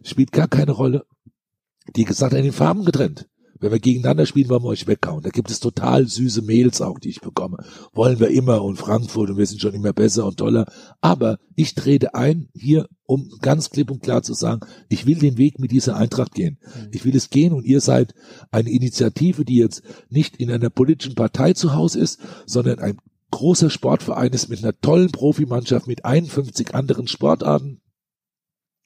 Spielt 0.03 0.33
gar 0.33 0.47
keine 0.47 0.73
Rolle. 0.73 1.07
Die 1.97 2.05
gesagt, 2.05 2.35
in 2.35 2.45
den 2.45 2.53
Farben 2.53 2.85
getrennt. 2.85 3.31
Wenn 3.61 3.73
wir 3.73 3.81
gegeneinander 3.81 4.27
spielen, 4.27 4.49
wollen 4.49 4.63
wir 4.63 4.69
euch 4.69 4.87
weghauen. 4.87 5.23
Da 5.23 5.31
gibt 5.31 5.51
es 5.51 5.61
total 5.61 6.07
süße 6.07 6.43
Mails 6.43 6.81
auch, 6.81 6.99
die 6.99 7.11
ich 7.11 7.21
bekomme. 7.21 7.59
Wollen 7.93 8.21
wir 8.21 8.29
immer 8.29 8.63
und 8.63 8.77
Frankfurt 8.77 9.31
und 9.31 9.37
wir 9.37 9.47
sind 9.47 9.61
schon 9.61 9.75
immer 9.75 9.93
besser 9.93 10.27
und 10.27 10.37
toller. 10.37 10.71
Aber 11.01 11.39
ich 11.57 11.75
trete 11.75 12.15
ein, 12.15 12.49
hier, 12.55 12.89
um 13.05 13.31
ganz 13.41 13.71
klipp 13.71 13.91
und 13.91 14.03
klar 14.03 14.23
zu 14.23 14.35
sagen, 14.35 14.61
ich 14.89 15.07
will 15.07 15.19
den 15.19 15.39
Weg 15.39 15.59
mit 15.59 15.73
dieser 15.73 15.97
Eintracht 15.97 16.35
gehen. 16.35 16.59
Mhm. 16.63 16.89
Ich 16.93 17.05
will 17.05 17.17
es 17.17 17.31
gehen 17.31 17.53
und 17.53 17.65
ihr 17.65 17.81
seid 17.81 18.15
eine 18.51 18.71
Initiative, 18.71 19.45
die 19.45 19.57
jetzt 19.57 19.83
nicht 20.09 20.37
in 20.37 20.51
einer 20.51 20.71
politischen 20.71 21.15
Partei 21.15 21.53
zu 21.53 21.75
Hause 21.75 22.01
ist, 22.01 22.21
sondern 22.47 22.79
ein 22.79 22.99
großer 23.31 23.71
Sportverein 23.71 24.33
ist 24.33 24.49
mit 24.49 24.63
einer 24.63 24.79
tollen 24.81 25.11
Profimannschaft, 25.11 25.87
mit 25.87 26.05
51 26.05 26.75
anderen 26.75 27.09
Sportarten. 27.09 27.81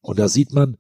Und 0.01 0.19
da 0.19 0.29
sieht 0.29 0.53
man, 0.53 0.79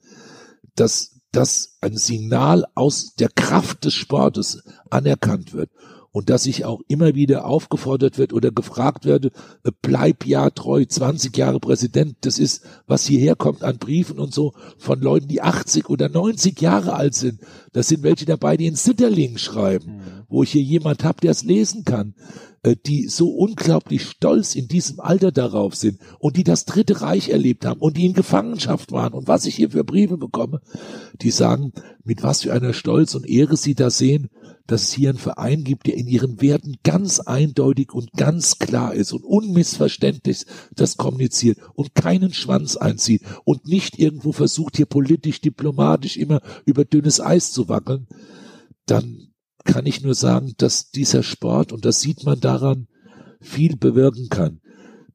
dass 0.74 1.12
dass 1.33 1.77
ein 1.81 1.97
Signal 1.97 2.64
aus 2.75 3.14
der 3.14 3.29
Kraft 3.29 3.85
des 3.85 3.95
Sportes 3.95 4.62
anerkannt 4.90 5.53
wird 5.53 5.71
und 6.12 6.29
dass 6.29 6.47
ich 6.47 6.64
auch 6.66 6.81
immer 6.88 7.14
wieder 7.14 7.47
aufgefordert 7.47 8.18
wird 8.18 8.35
oder 8.35 8.51
gefragt 8.51 9.07
werde, 9.07 9.31
äh, 9.64 9.73
bleib 9.81 10.27
ja 10.27 10.51
treu, 10.51 10.85
20 10.85 11.37
Jahre 11.37 11.59
Präsident, 11.59 12.16
das 12.21 12.38
ist, 12.38 12.64
was 12.87 13.07
hierher 13.07 13.35
kommt 13.35 13.64
an 13.64 13.79
Briefen 13.79 14.18
und 14.18 14.33
so 14.33 14.53
von 14.77 15.01
Leuten, 15.01 15.29
die 15.29 15.40
80 15.42 15.88
oder 15.88 16.11
90 16.11 16.61
Jahre 16.61 16.92
alt 16.92 17.14
sind. 17.14 17.40
Das 17.73 17.88
sind 17.88 18.03
welche 18.03 18.27
dabei, 18.27 18.59
die 18.59 18.66
in 18.66 18.77
Sitterling 18.77 19.38
schreiben, 19.38 19.97
mhm. 19.97 20.03
wo 20.29 20.42
ich 20.42 20.53
hier 20.53 20.62
jemand 20.62 21.03
habe, 21.03 21.21
der 21.23 21.31
es 21.31 21.45
lesen 21.45 21.85
kann, 21.85 22.14
die 22.87 23.09
so 23.09 23.31
unglaublich 23.31 24.03
stolz 24.03 24.55
in 24.55 24.68
diesem 24.68 25.01
Alter 25.01 25.33
darauf 25.33 25.75
sind 25.75 25.98
und 26.20 26.37
die 26.37 26.44
das 26.44 26.64
Dritte 26.64 27.01
Reich 27.01 27.29
erlebt 27.29 27.66
haben 27.66 27.81
und 27.81 27.96
die 27.96 28.07
in 28.07 28.12
Gefangenschaft 28.12 28.92
waren 28.92 29.14
und 29.14 29.27
was 29.27 29.46
ich 29.46 29.57
hier 29.57 29.70
für 29.70 29.83
Briefe 29.83 30.16
bekomme, 30.16 30.61
die 31.20 31.33
sagen, 31.33 31.72
mit 32.05 32.22
was 32.22 32.42
für 32.42 32.53
einer 32.53 32.72
Stolz 32.72 33.16
und 33.16 33.29
Ehre 33.29 33.57
sie 33.57 33.75
da 33.75 33.90
sehen, 33.90 34.31
dass 34.68 34.85
es 34.85 34.92
hier 34.92 35.11
einen 35.11 35.18
Verein 35.18 35.64
gibt, 35.64 35.88
der 35.88 35.96
in 35.96 36.07
ihren 36.07 36.40
Werten 36.40 36.77
ganz 36.85 37.18
eindeutig 37.18 37.92
und 37.92 38.12
ganz 38.12 38.61
klar 38.61 38.94
ist 38.94 39.12
und 39.12 39.25
unmissverständlich 39.25 40.44
das 40.72 40.96
kommuniziert 40.96 41.59
und 41.75 41.96
keinen 41.96 42.33
Schwanz 42.33 42.77
einzieht 42.77 43.22
und 43.44 43.66
nicht 43.66 43.98
irgendwo 43.98 44.31
versucht, 44.31 44.77
hier 44.77 44.87
politisch, 44.87 45.40
diplomatisch 45.40 46.16
immer 46.16 46.40
über 46.64 46.85
dünnes 46.85 47.20
Eis 47.20 47.51
zu 47.51 47.68
wackeln, 47.68 48.07
dann 48.87 49.32
kann 49.64 49.87
ich 49.87 50.03
nur 50.03 50.14
sagen, 50.14 50.55
dass 50.59 50.90
dieser 50.90 51.22
Sport, 51.22 51.72
und 51.72 51.85
das 51.85 52.01
sieht 52.01 52.25
man 52.25 52.40
daran, 52.40 52.87
viel 53.40 53.77
bewirken 53.77 54.29
kann. 54.29 54.61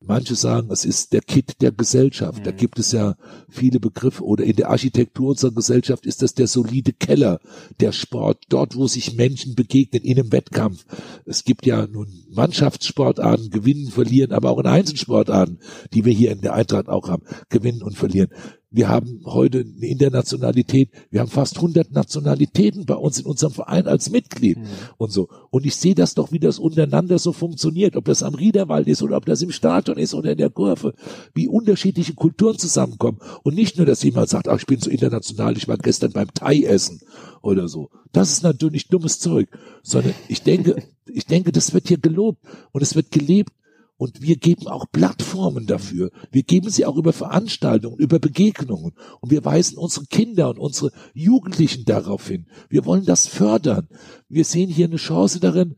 Manche 0.08 0.36
sagen, 0.36 0.70
es 0.72 0.86
ist 0.86 1.12
der 1.12 1.20
Kit 1.20 1.62
der 1.62 1.74
Gesellschaft. 1.74 2.46
Da 2.46 2.52
mhm. 2.54 2.58
gibt 2.58 2.80
es 2.80 2.94
ja 2.94 3.18
viele 3.50 3.82
Begriffe. 3.82 4.24
Oder 4.24 4.46
in 4.46 4.56
der 4.56 4.70
Architektur 4.70 5.32
unserer 5.32 5.52
Gesellschaft 5.52 6.06
ist 6.06 6.22
das 6.22 6.34
der 6.34 6.48
solide 6.48 6.94
Keller, 6.94 7.42
der 7.82 7.92
Sport, 7.92 8.46
dort, 8.48 8.78
wo 8.78 8.88
sich 8.88 9.18
Menschen 9.18 9.56
begegnen 9.56 10.04
in 10.04 10.18
einem 10.18 10.32
Wettkampf. 10.32 10.86
Es 11.26 11.44
gibt 11.44 11.66
ja 11.66 11.86
nun 11.88 12.08
Mannschaftssportarten, 12.30 13.50
gewinnen, 13.50 13.92
verlieren, 13.92 14.32
aber 14.32 14.52
auch 14.52 14.60
in 14.60 14.68
Einzelsportarten, 14.68 15.60
die 15.94 16.06
wir 16.06 16.14
hier 16.14 16.32
in 16.32 16.40
der 16.40 16.54
Eintracht 16.54 16.88
auch 16.88 17.10
haben, 17.10 17.24
gewinnen 17.50 17.84
und 17.84 17.98
verlieren. 17.98 18.30
Wir 18.70 18.90
haben 18.90 19.22
heute 19.24 19.60
eine 19.60 19.88
Internationalität, 19.88 20.90
wir 21.10 21.22
haben 21.22 21.30
fast 21.30 21.56
100 21.56 21.94
Nationalitäten 21.94 22.86
bei 22.86 22.96
uns 22.96 23.18
in 23.18 23.26
unserem 23.26 23.54
Verein 23.54 23.88
als 23.88 24.10
Mitglied 24.10 24.58
mhm. 24.58 24.68
und 24.98 25.10
so. 25.10 25.30
Und 25.52 25.66
ich 25.66 25.78
sehe 25.78 25.96
das 25.96 26.16
doch, 26.16 26.34
wie 26.34 26.40
das 26.40 26.60
untereinander 26.60 27.18
so 27.18 27.32
funktioniert, 27.32 27.96
ob 27.96 28.04
das 28.04 28.24
am 28.24 28.36
Riederwald 28.36 28.90
ist 28.90 29.02
oder 29.02 29.16
ob 29.16 29.26
das 29.26 29.42
im 29.42 29.52
Stadion 29.52 29.98
ist 29.98 30.14
oder 30.14 30.34
in 30.34 30.38
der 30.38 30.50
Kurve, 30.50 30.94
wie 31.34 31.48
unterschiedliche 31.48 32.14
Kulturen 32.14 32.58
zusammenkommen. 32.58 33.20
Und 33.44 33.56
nicht 33.56 33.78
nur, 33.78 33.86
dass 33.86 34.04
jemand 34.04 34.28
sagt, 34.28 34.50
ach, 34.50 34.58
ich 34.60 34.66
bin 34.66 34.82
so 34.82 34.90
international, 34.90 35.56
ich 35.56 35.70
war 35.70 35.78
gestern 35.78 36.12
beim 36.12 36.34
Thai 36.34 36.64
essen 36.64 37.00
oder 37.42 37.70
so. 37.70 37.90
Das 38.12 38.32
ist 38.32 38.44
natürlich 38.44 38.90
dummes 38.90 39.20
Zeug, 39.20 39.48
sondern 39.82 40.14
ich 40.28 40.44
denke, 40.44 40.84
ich 41.06 41.26
denke, 41.26 41.54
das 41.54 41.74
wird 41.74 41.88
hier 41.88 42.00
gelobt 42.00 42.44
und 42.74 42.82
es 42.82 42.96
wird 42.96 43.12
gelebt 43.12 43.54
und 43.98 44.22
wir 44.22 44.38
geben 44.38 44.68
auch 44.68 44.86
Plattformen 44.92 45.66
dafür. 45.66 46.12
Wir 46.32 46.44
geben 46.44 46.70
sie 46.70 46.86
auch 46.86 46.98
über 46.98 47.14
Veranstaltungen, 47.14 47.98
über 47.98 48.20
Begegnungen. 48.20 48.94
Und 49.22 49.32
wir 49.32 49.44
weisen 49.44 49.78
unsere 49.78 50.06
Kinder 50.06 50.50
und 50.50 50.60
unsere 50.60 50.92
Jugendlichen 51.14 51.84
darauf 51.84 52.28
hin. 52.28 52.46
Wir 52.70 52.86
wollen 52.86 53.06
das 53.06 53.28
fördern. 53.28 53.90
Wir 54.30 54.46
sehen 54.46 54.70
hier 54.70 54.86
eine 54.86 54.98
Chance 54.98 55.40
darin, 55.40 55.76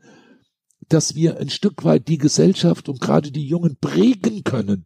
dass 0.89 1.15
wir 1.15 1.37
ein 1.37 1.49
Stück 1.49 1.85
weit 1.85 2.07
die 2.09 2.17
Gesellschaft 2.17 2.89
und 2.89 2.99
gerade 2.99 3.31
die 3.31 3.45
Jungen 3.45 3.77
prägen 3.79 4.43
können, 4.43 4.85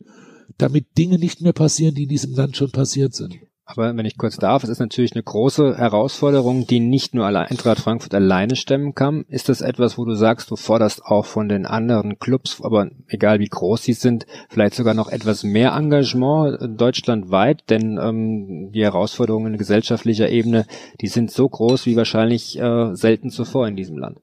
damit 0.57 0.97
Dinge 0.97 1.17
nicht 1.17 1.41
mehr 1.41 1.53
passieren, 1.53 1.95
die 1.95 2.03
in 2.03 2.09
diesem 2.09 2.33
Land 2.35 2.55
schon 2.55 2.71
passiert 2.71 3.15
sind. 3.15 3.35
Aber 3.65 3.95
wenn 3.95 4.05
ich 4.05 4.17
kurz 4.17 4.35
darf, 4.35 4.63
es 4.63 4.69
ist 4.69 4.79
natürlich 4.79 5.13
eine 5.13 5.23
große 5.23 5.77
Herausforderung, 5.77 6.67
die 6.67 6.81
nicht 6.81 7.15
nur 7.15 7.25
Eintracht 7.25 7.79
Frankfurt 7.79 8.13
alleine 8.13 8.57
stemmen 8.57 8.93
kann. 8.93 9.23
Ist 9.29 9.47
das 9.47 9.61
etwas, 9.61 9.97
wo 9.97 10.03
du 10.03 10.15
sagst, 10.15 10.51
du 10.51 10.57
forderst 10.57 11.05
auch 11.05 11.25
von 11.25 11.47
den 11.47 11.65
anderen 11.65 12.19
Clubs, 12.19 12.59
aber 12.61 12.89
egal 13.07 13.39
wie 13.39 13.47
groß 13.47 13.81
sie 13.81 13.93
sind, 13.93 14.25
vielleicht 14.49 14.75
sogar 14.75 14.93
noch 14.93 15.09
etwas 15.09 15.43
mehr 15.43 15.71
Engagement 15.71 16.57
deutschlandweit? 16.77 17.69
Denn 17.69 17.97
ähm, 18.01 18.71
die 18.73 18.83
Herausforderungen 18.83 19.53
in 19.53 19.57
gesellschaftlicher 19.57 20.29
Ebene, 20.29 20.65
die 20.99 21.07
sind 21.07 21.31
so 21.31 21.47
groß 21.47 21.85
wie 21.85 21.95
wahrscheinlich 21.95 22.59
äh, 22.59 22.93
selten 22.95 23.29
zuvor 23.29 23.67
in 23.67 23.77
diesem 23.77 23.97
Land. 23.97 24.19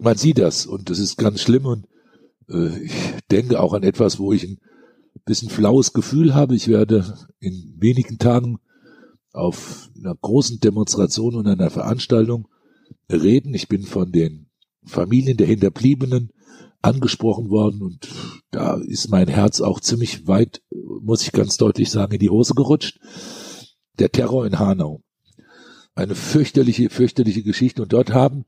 Man 0.00 0.16
sieht 0.16 0.38
das 0.38 0.64
und 0.64 0.88
das 0.88 0.98
ist 0.98 1.18
ganz 1.18 1.42
schlimm 1.42 1.66
und 1.66 1.86
äh, 2.48 2.78
ich 2.78 2.92
denke 3.30 3.60
auch 3.60 3.74
an 3.74 3.82
etwas, 3.82 4.18
wo 4.18 4.32
ich 4.32 4.44
ein 4.44 4.58
bisschen 5.24 5.50
flaues 5.50 5.92
Gefühl 5.92 6.34
habe. 6.34 6.54
Ich 6.54 6.68
werde 6.68 7.18
in 7.40 7.74
wenigen 7.78 8.18
Tagen 8.18 8.58
auf 9.32 9.90
einer 9.96 10.14
großen 10.14 10.60
Demonstration 10.60 11.34
und 11.34 11.46
einer 11.46 11.70
Veranstaltung 11.70 12.48
reden. 13.10 13.54
Ich 13.54 13.68
bin 13.68 13.82
von 13.82 14.12
den 14.12 14.46
Familien 14.84 15.36
der 15.36 15.46
Hinterbliebenen 15.46 16.30
angesprochen 16.82 17.50
worden 17.50 17.82
und 17.82 18.08
da 18.50 18.76
ist 18.76 19.10
mein 19.10 19.28
Herz 19.28 19.60
auch 19.60 19.80
ziemlich 19.80 20.26
weit, 20.26 20.62
muss 20.70 21.22
ich 21.22 21.32
ganz 21.32 21.56
deutlich 21.56 21.90
sagen, 21.90 22.12
in 22.12 22.20
die 22.20 22.30
Hose 22.30 22.54
gerutscht. 22.54 23.00
Der 23.98 24.12
Terror 24.12 24.46
in 24.46 24.58
Hanau. 24.58 25.02
Eine 25.94 26.14
fürchterliche, 26.14 26.90
fürchterliche 26.90 27.42
Geschichte 27.42 27.82
und 27.82 27.92
dort 27.92 28.12
haben 28.12 28.44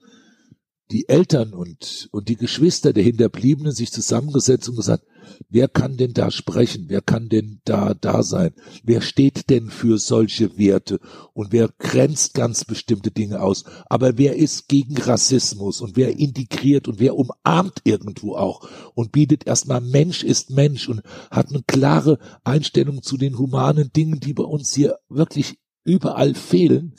die 0.90 1.08
Eltern 1.08 1.52
und, 1.52 2.08
und 2.12 2.28
die 2.28 2.36
Geschwister 2.36 2.92
der 2.92 3.04
Hinterbliebenen 3.04 3.72
sich 3.72 3.92
zusammengesetzt 3.92 4.68
und 4.68 4.76
gesagt, 4.76 5.04
wer 5.50 5.68
kann 5.68 5.98
denn 5.98 6.14
da 6.14 6.30
sprechen? 6.30 6.86
Wer 6.88 7.02
kann 7.02 7.28
denn 7.28 7.60
da, 7.64 7.92
da 7.92 8.22
sein? 8.22 8.54
Wer 8.82 9.02
steht 9.02 9.50
denn 9.50 9.68
für 9.68 9.98
solche 9.98 10.56
Werte? 10.56 10.98
Und 11.34 11.52
wer 11.52 11.68
grenzt 11.78 12.32
ganz 12.32 12.64
bestimmte 12.64 13.10
Dinge 13.10 13.42
aus? 13.42 13.64
Aber 13.90 14.16
wer 14.16 14.36
ist 14.36 14.68
gegen 14.68 14.96
Rassismus? 14.96 15.82
Und 15.82 15.96
wer 15.96 16.18
integriert 16.18 16.88
und 16.88 17.00
wer 17.00 17.16
umarmt 17.16 17.82
irgendwo 17.84 18.36
auch? 18.36 18.66
Und 18.94 19.12
bietet 19.12 19.46
erstmal 19.46 19.82
Mensch 19.82 20.24
ist 20.24 20.50
Mensch 20.50 20.88
und 20.88 21.02
hat 21.30 21.50
eine 21.50 21.62
klare 21.66 22.18
Einstellung 22.44 23.02
zu 23.02 23.18
den 23.18 23.38
humanen 23.38 23.92
Dingen, 23.92 24.20
die 24.20 24.32
bei 24.32 24.44
uns 24.44 24.74
hier 24.74 24.98
wirklich 25.10 25.58
überall 25.84 26.34
fehlen 26.34 26.94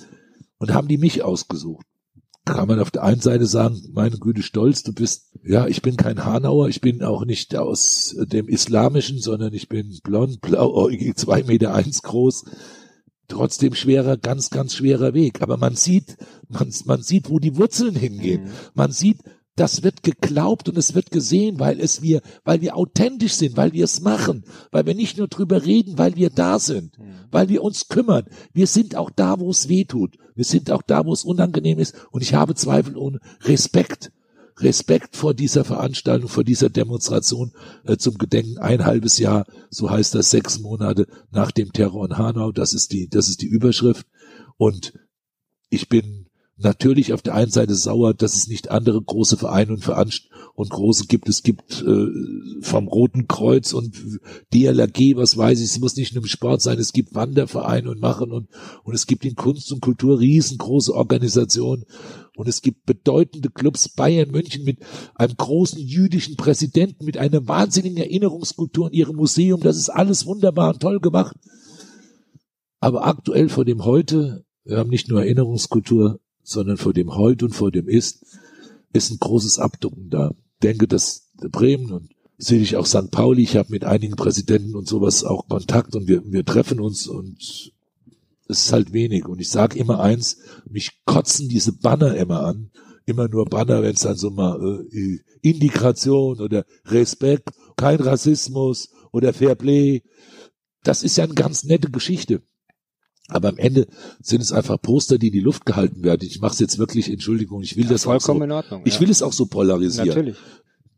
und 0.60 0.74
haben 0.74 0.88
die 0.88 0.98
mich 0.98 1.24
ausgesucht 1.24 1.89
kann 2.46 2.68
man 2.68 2.80
auf 2.80 2.92
der 2.92 3.04
einen 3.04 3.22
Seite 3.22 3.46
sagen, 3.46 3.82
meine 3.94 4.18
Güte, 4.18 4.42
stolz, 4.42 4.84
du 4.84 4.94
bist, 4.94 5.32
ja, 5.44 5.68
ich 5.68 5.82
bin 5.82 5.98
kein 5.98 6.26
Hanauer, 6.26 6.68
ich 6.68 6.82
bin 6.82 7.04
auch 7.04 7.26
nicht 7.26 7.56
aus 7.56 8.16
dem 8.18 8.48
Islamischen, 8.48 9.20
sondern 9.20 9.54
ich 9.54 9.70
bin 9.70 10.00
blond, 10.04 10.42
blauäugig, 10.42 11.16
zwei 11.16 11.44
Meter 11.44 11.74
eins 11.74 12.02
groß. 12.02 12.46
Trotzdem 13.28 13.76
schwerer, 13.76 14.18
ganz, 14.18 14.50
ganz 14.50 14.74
schwerer 14.74 15.14
Weg. 15.14 15.42
Aber 15.44 15.58
man 15.58 15.76
sieht, 15.76 16.18
man, 16.48 16.74
man 16.86 17.04
sieht, 17.04 17.30
wo 17.30 17.38
die 17.38 17.56
Wurzeln 17.58 17.96
hingehen. 17.96 18.46
Mhm. 18.46 18.50
Man 18.74 18.92
sieht, 18.92 19.20
das 19.60 19.84
wird 19.84 20.04
geglaubt 20.04 20.70
und 20.70 20.78
es 20.78 20.96
wird 20.96 21.12
gesehen, 21.12 21.60
weil 21.60 21.82
es 21.82 22.02
wir, 22.02 22.22
weil 22.46 22.62
wir 22.62 22.78
authentisch 22.78 23.34
sind, 23.34 23.58
weil 23.58 23.74
wir 23.74 23.84
es 23.84 24.00
machen, 24.00 24.46
weil 24.72 24.86
wir 24.86 24.96
nicht 24.96 25.18
nur 25.18 25.28
drüber 25.28 25.66
reden, 25.66 25.98
weil 25.98 26.16
wir 26.16 26.30
da 26.30 26.60
sind, 26.60 26.98
mhm. 26.98 27.16
weil 27.30 27.50
wir 27.50 27.62
uns 27.62 27.90
kümmern. 27.90 28.26
Wir 28.54 28.68
sind 28.68 28.96
auch 28.96 29.10
da, 29.10 29.38
wo 29.40 29.50
es 29.50 29.68
weh 29.68 29.84
tut. 29.84 30.16
Wir 30.34 30.46
sind 30.46 30.72
auch 30.72 30.82
da, 30.82 31.06
wo 31.06 31.12
es 31.12 31.26
unangenehm 31.26 31.78
ist. 31.78 31.94
Und 32.12 32.22
ich 32.22 32.34
habe 32.34 32.56
Zweifel 32.56 32.96
und 32.96 33.20
Respekt. 33.42 34.14
Respekt 34.58 35.16
vor 35.16 35.34
dieser 35.34 35.66
Veranstaltung, 35.66 36.30
vor 36.30 36.44
dieser 36.44 36.70
Demonstration 36.70 37.52
äh, 37.86 37.98
zum 37.98 38.18
Gedenken 38.18 38.58
ein 38.58 38.86
halbes 38.86 39.18
Jahr, 39.18 39.46
so 39.70 39.90
heißt 39.90 40.16
das 40.16 40.32
sechs 40.32 40.60
Monate 40.60 41.08
nach 41.32 41.52
dem 41.52 41.72
Terror 41.72 42.06
in 42.06 42.18
Hanau. 42.18 42.52
Das 42.52 42.74
ist 42.74 42.92
die, 42.94 43.10
das 43.10 43.30
ist 43.30 43.42
die 43.42 43.48
Überschrift. 43.48 44.06
Und 44.58 44.94
ich 45.70 45.88
bin 45.88 46.19
natürlich 46.62 47.14
auf 47.14 47.22
der 47.22 47.36
einen 47.36 47.52
Seite 47.52 47.76
sauer, 47.76 48.14
dass 48.14 48.36
es 48.36 48.48
nicht 48.48 48.70
andere 48.70 49.02
große 49.02 49.38
Vereine 49.38 49.74
und 49.74 49.84
Veranst 49.84 50.30
und 50.56 50.70
große 50.70 51.08
gibt. 51.08 51.30
Es 51.30 51.42
gibt 51.42 51.82
äh, 51.82 52.08
vom 52.62 52.88
Roten 52.88 53.28
Kreuz 53.28 53.74
und 53.74 53.98
DLRG, 54.54 55.16
was 55.16 55.38
weiß 55.38 55.60
ich, 55.60 55.66
es 55.66 55.80
muss 55.80 55.96
nicht 55.96 56.14
nur 56.14 56.24
im 56.24 56.28
Sport 56.28 56.62
sein, 56.62 56.78
es 56.80 56.92
gibt 56.92 57.16
Wandervereine 57.16 57.90
und 57.90 58.02
Machen 58.02 58.32
und, 58.32 58.50
und 58.84 58.94
es 58.94 59.08
gibt 59.08 59.26
in 59.26 59.36
Kunst 59.36 59.72
und 59.72 59.82
Kultur 59.82 60.20
riesengroße 60.20 60.94
Organisationen 60.94 61.86
und 62.36 62.48
es 62.48 62.62
gibt 62.62 62.86
bedeutende 62.86 63.50
Clubs, 63.50 63.90
Bayern 63.90 64.32
München 64.32 64.64
mit 64.64 64.80
einem 65.16 65.36
großen 65.36 65.80
jüdischen 65.80 66.36
Präsidenten, 66.36 67.06
mit 67.06 67.18
einer 67.18 67.48
wahnsinnigen 67.48 67.98
Erinnerungskultur 67.98 68.88
in 68.88 68.94
ihrem 68.94 69.16
Museum. 69.16 69.62
Das 69.62 69.78
ist 69.78 69.90
alles 69.90 70.26
wunderbar 70.26 70.74
und 70.74 70.82
toll 70.82 71.00
gemacht. 71.00 71.36
Aber 72.80 73.06
aktuell 73.06 73.50
vor 73.50 73.66
dem 73.66 73.84
Heute, 73.84 74.46
wir 74.64 74.78
haben 74.78 74.90
nicht 74.90 75.10
nur 75.10 75.22
Erinnerungskultur, 75.22 76.20
sondern 76.50 76.78
vor 76.78 76.94
dem 76.94 77.16
Heute 77.16 77.46
und 77.46 77.54
vor 77.54 77.72
dem 77.72 77.88
Ist, 77.88 78.26
ist 78.94 79.12
ein 79.12 79.20
großes 79.20 79.60
Abducken 79.60 80.10
da. 80.10 80.34
Denke, 80.64 80.88
dass 80.88 81.30
Bremen 81.38 81.92
und 81.92 82.10
sehe 82.38 82.62
ich 82.62 82.76
auch 82.76 82.86
St. 82.86 83.12
Pauli, 83.12 83.44
ich 83.44 83.58
habe 83.58 83.72
mit 83.72 83.84
einigen 83.84 84.16
Präsidenten 84.16 84.76
und 84.76 84.88
sowas 84.88 85.24
auch 85.24 85.48
Kontakt 85.48 85.96
und 85.96 86.08
wir, 86.08 86.24
wir 86.26 86.46
treffen 86.46 86.80
uns 86.80 87.08
und 87.08 87.38
es 88.48 88.62
ist 88.62 88.74
halt 88.74 88.94
wenig. 88.94 89.26
Und 89.26 89.40
ich 89.40 89.50
sage 89.50 89.78
immer 89.78 90.00
eins, 90.00 90.38
mich 90.68 91.04
kotzen 91.06 91.50
diese 91.50 91.74
Banner 91.74 92.16
immer 92.16 92.42
an. 92.42 92.72
Immer 93.06 93.28
nur 93.28 93.46
Banner, 93.46 93.82
wenn 93.82 93.94
es 93.94 94.02
dann 94.02 94.16
so 94.16 94.30
mal 94.30 94.86
äh, 94.92 95.20
Integration 95.42 96.40
oder 96.40 96.66
Respekt, 96.86 97.50
kein 97.76 98.00
Rassismus 98.00 98.90
oder 99.12 99.34
Fairplay. 99.34 100.04
Das 100.84 101.04
ist 101.04 101.18
ja 101.18 101.24
eine 101.24 101.34
ganz 101.34 101.64
nette 101.64 101.90
Geschichte. 101.90 102.42
Aber 103.30 103.50
am 103.50 103.58
Ende 103.58 103.88
sind 104.22 104.42
es 104.42 104.52
einfach 104.52 104.82
Poster, 104.82 105.18
die 105.18 105.28
in 105.28 105.34
die 105.34 105.40
Luft 105.40 105.66
gehalten 105.66 106.04
werden. 106.04 106.28
Ich 106.28 106.42
mache 106.42 106.54
es 106.54 106.60
jetzt 106.60 106.78
wirklich, 106.80 107.10
Entschuldigung, 107.12 107.62
ich 107.62 107.78
will 107.78 107.86
Ja, 107.86 107.92
das 107.92 108.02
auch 108.08 108.20
so, 108.20 108.20
vollkommen 108.20 108.44
in 108.44 108.52
Ordnung, 108.52 108.82
ich 108.86 108.96
ja. 108.96 109.00
will 109.02 109.10
es 109.10 109.22
auch 109.22 109.34
so 109.34 109.46
polarisieren. 109.46 110.08
Natürlich. 110.08 110.36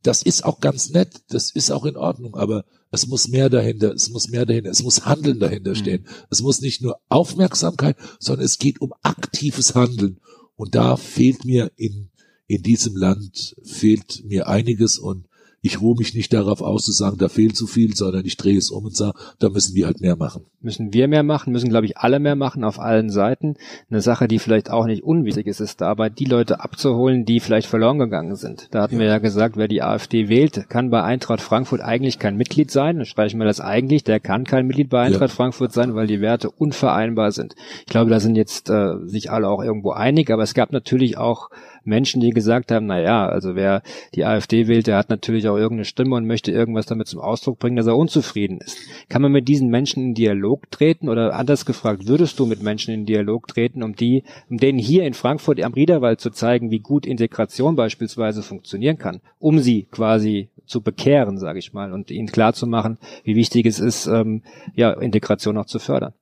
Das 0.03 0.23
ist 0.23 0.45
auch 0.45 0.59
ganz 0.61 0.89
nett, 0.89 1.09
das 1.29 1.51
ist 1.51 1.69
auch 1.71 1.85
in 1.85 1.95
Ordnung, 1.95 2.35
aber 2.35 2.65
es 2.89 3.05
muss 3.07 3.27
mehr 3.27 3.49
dahinter, 3.49 3.93
es 3.93 4.09
muss 4.09 4.29
mehr 4.29 4.45
dahinter, 4.47 4.71
es 4.71 4.81
muss 4.81 5.05
Handeln 5.05 5.35
Mhm. 5.37 5.41
dahinter 5.41 5.75
stehen. 5.75 6.07
Es 6.31 6.41
muss 6.41 6.59
nicht 6.61 6.81
nur 6.81 6.97
Aufmerksamkeit, 7.07 7.95
sondern 8.19 8.45
es 8.45 8.57
geht 8.57 8.81
um 8.81 8.93
aktives 9.03 9.75
Handeln. 9.75 10.19
Und 10.55 10.73
da 10.75 10.97
fehlt 10.97 11.45
mir 11.45 11.71
in, 11.75 12.09
in 12.47 12.63
diesem 12.63 12.95
Land, 12.95 13.55
fehlt 13.63 14.23
mir 14.25 14.47
einiges 14.47 14.97
und 14.97 15.27
ich 15.63 15.79
ruhe 15.79 15.95
mich 15.97 16.15
nicht 16.15 16.33
darauf 16.33 16.61
aus 16.61 16.85
zu 16.85 16.91
sagen, 16.91 17.17
da 17.19 17.29
fehlt 17.29 17.55
zu 17.55 17.67
viel, 17.67 17.95
sondern 17.95 18.25
ich 18.25 18.35
drehe 18.35 18.57
es 18.57 18.71
um 18.71 18.85
und 18.85 18.95
sage, 18.95 19.13
da 19.39 19.49
müssen 19.49 19.75
wir 19.75 19.85
halt 19.85 20.01
mehr 20.01 20.15
machen. 20.15 20.43
müssen 20.59 20.91
wir 20.93 21.07
mehr 21.07 21.21
machen, 21.23 21.53
müssen, 21.53 21.69
glaube 21.69 21.85
ich, 21.85 21.97
alle 21.97 22.19
mehr 22.19 22.35
machen 22.35 22.63
auf 22.63 22.79
allen 22.79 23.09
Seiten. 23.09 23.55
Eine 23.89 24.01
Sache, 24.01 24.27
die 24.27 24.39
vielleicht 24.39 24.71
auch 24.71 24.85
nicht 24.85 25.03
unwichtig 25.03 25.45
ist, 25.47 25.59
ist 25.59 25.79
dabei, 25.81 26.09
die 26.09 26.25
Leute 26.25 26.61
abzuholen, 26.61 27.25
die 27.25 27.39
vielleicht 27.39 27.67
verloren 27.67 27.99
gegangen 27.99 28.35
sind. 28.35 28.67
Da 28.71 28.81
hatten 28.81 28.97
wir 28.97 29.05
ja 29.05 29.19
gesagt, 29.19 29.55
wer 29.55 29.67
die 29.67 29.83
AfD 29.83 30.29
wählt, 30.29 30.67
kann 30.69 30.89
bei 30.89 31.03
Eintracht 31.03 31.41
Frankfurt 31.41 31.81
eigentlich 31.81 32.17
kein 32.17 32.37
Mitglied 32.37 32.71
sein. 32.71 32.97
Dann 32.97 33.05
streichen 33.05 33.39
wir 33.39 33.45
das 33.45 33.59
eigentlich. 33.59 34.03
Der 34.03 34.19
kann 34.19 34.45
kein 34.45 34.65
Mitglied 34.65 34.89
bei 34.89 35.01
Eintracht 35.01 35.29
Ja. 35.29 35.35
Frankfurt 35.35 35.73
sein, 35.73 35.93
weil 35.93 36.07
die 36.07 36.21
Werte 36.21 36.49
unvereinbar 36.49 37.31
sind. 37.31 37.55
Ich 37.81 37.85
glaube, 37.85 38.09
da 38.09 38.19
sind 38.19 38.35
jetzt 38.35 38.69
äh, 38.69 38.95
sich 39.05 39.29
alle 39.29 39.47
auch 39.47 39.63
irgendwo 39.63 39.91
einig, 39.91 40.31
aber 40.31 40.41
es 40.43 40.53
gab 40.55 40.71
natürlich 40.71 41.17
auch 41.17 41.49
Menschen, 41.83 42.21
die 42.21 42.29
gesagt 42.31 42.71
haben, 42.71 42.85
na 42.85 42.99
ja, 42.99 43.27
also 43.27 43.55
wer 43.55 43.81
die 44.15 44.25
AfD 44.25 44.67
wählt, 44.67 44.87
der 44.87 44.97
hat 44.97 45.09
natürlich 45.09 45.47
auch 45.47 45.57
irgendeine 45.57 45.85
Stimme 45.85 46.15
und 46.15 46.25
möchte 46.25 46.51
irgendwas 46.51 46.85
damit 46.85 47.07
zum 47.07 47.19
Ausdruck 47.19 47.59
bringen, 47.59 47.75
dass 47.75 47.87
er 47.87 47.97
unzufrieden 47.97 48.59
ist. 48.59 48.77
Kann 49.09 49.21
man 49.21 49.31
mit 49.31 49.47
diesen 49.47 49.69
Menschen 49.69 50.03
in 50.03 50.13
Dialog 50.13 50.69
treten 50.71 51.09
oder 51.09 51.33
anders 51.33 51.65
gefragt, 51.65 52.07
würdest 52.07 52.39
du 52.39 52.45
mit 52.45 52.61
Menschen 52.61 52.93
in 52.93 53.05
Dialog 53.05 53.47
treten, 53.47 53.83
um 53.83 53.95
die, 53.95 54.23
um 54.49 54.57
denen 54.57 54.79
hier 54.79 55.03
in 55.05 55.13
Frankfurt 55.13 55.61
am 55.63 55.73
Riederwald 55.73 56.19
zu 56.19 56.29
zeigen, 56.29 56.71
wie 56.71 56.79
gut 56.79 57.05
Integration 57.05 57.75
beispielsweise 57.75 58.43
funktionieren 58.43 58.97
kann, 58.97 59.21
um 59.39 59.59
sie 59.59 59.87
quasi 59.91 60.49
zu 60.65 60.81
bekehren, 60.81 61.37
sage 61.37 61.59
ich 61.59 61.73
mal, 61.73 61.91
und 61.91 62.11
ihnen 62.11 62.27
klarzumachen, 62.27 62.97
wie 63.23 63.35
wichtig 63.35 63.65
es 63.65 63.79
ist, 63.79 64.07
ähm, 64.07 64.43
ja, 64.75 64.91
Integration 64.91 65.57
auch 65.57 65.65
zu 65.65 65.79
fördern. 65.79 66.13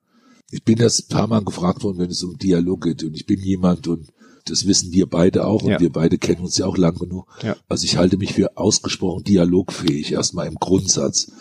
Ich 0.51 0.63
bin 0.63 0.77
das 0.77 0.99
ein 0.99 1.15
paar 1.15 1.27
Mal 1.27 1.43
gefragt 1.43 1.83
worden, 1.83 1.99
wenn 1.99 2.09
es 2.09 2.23
um 2.23 2.37
Dialog 2.37 2.81
geht. 2.81 3.03
Und 3.03 3.15
ich 3.15 3.25
bin 3.25 3.39
jemand, 3.39 3.87
und 3.87 4.07
das 4.45 4.67
wissen 4.67 4.91
wir 4.91 5.07
beide 5.07 5.45
auch, 5.45 5.63
und 5.63 5.71
Ja. 5.71 5.79
wir 5.79 5.91
beide 5.91 6.17
kennen 6.17 6.41
uns 6.41 6.57
ja 6.57 6.65
auch 6.65 6.77
lang 6.77 6.97
genug. 6.97 7.27
Ja. 7.43 7.55
Also 7.67 7.85
ich 7.85 7.97
halte 7.97 8.17
mich 8.17 8.33
für 8.33 8.57
ausgesprochen 8.57 9.23
dialogfähig, 9.23 10.11
erstmal 10.11 10.47
im 10.47 10.55
Grundsatz. 10.55 11.31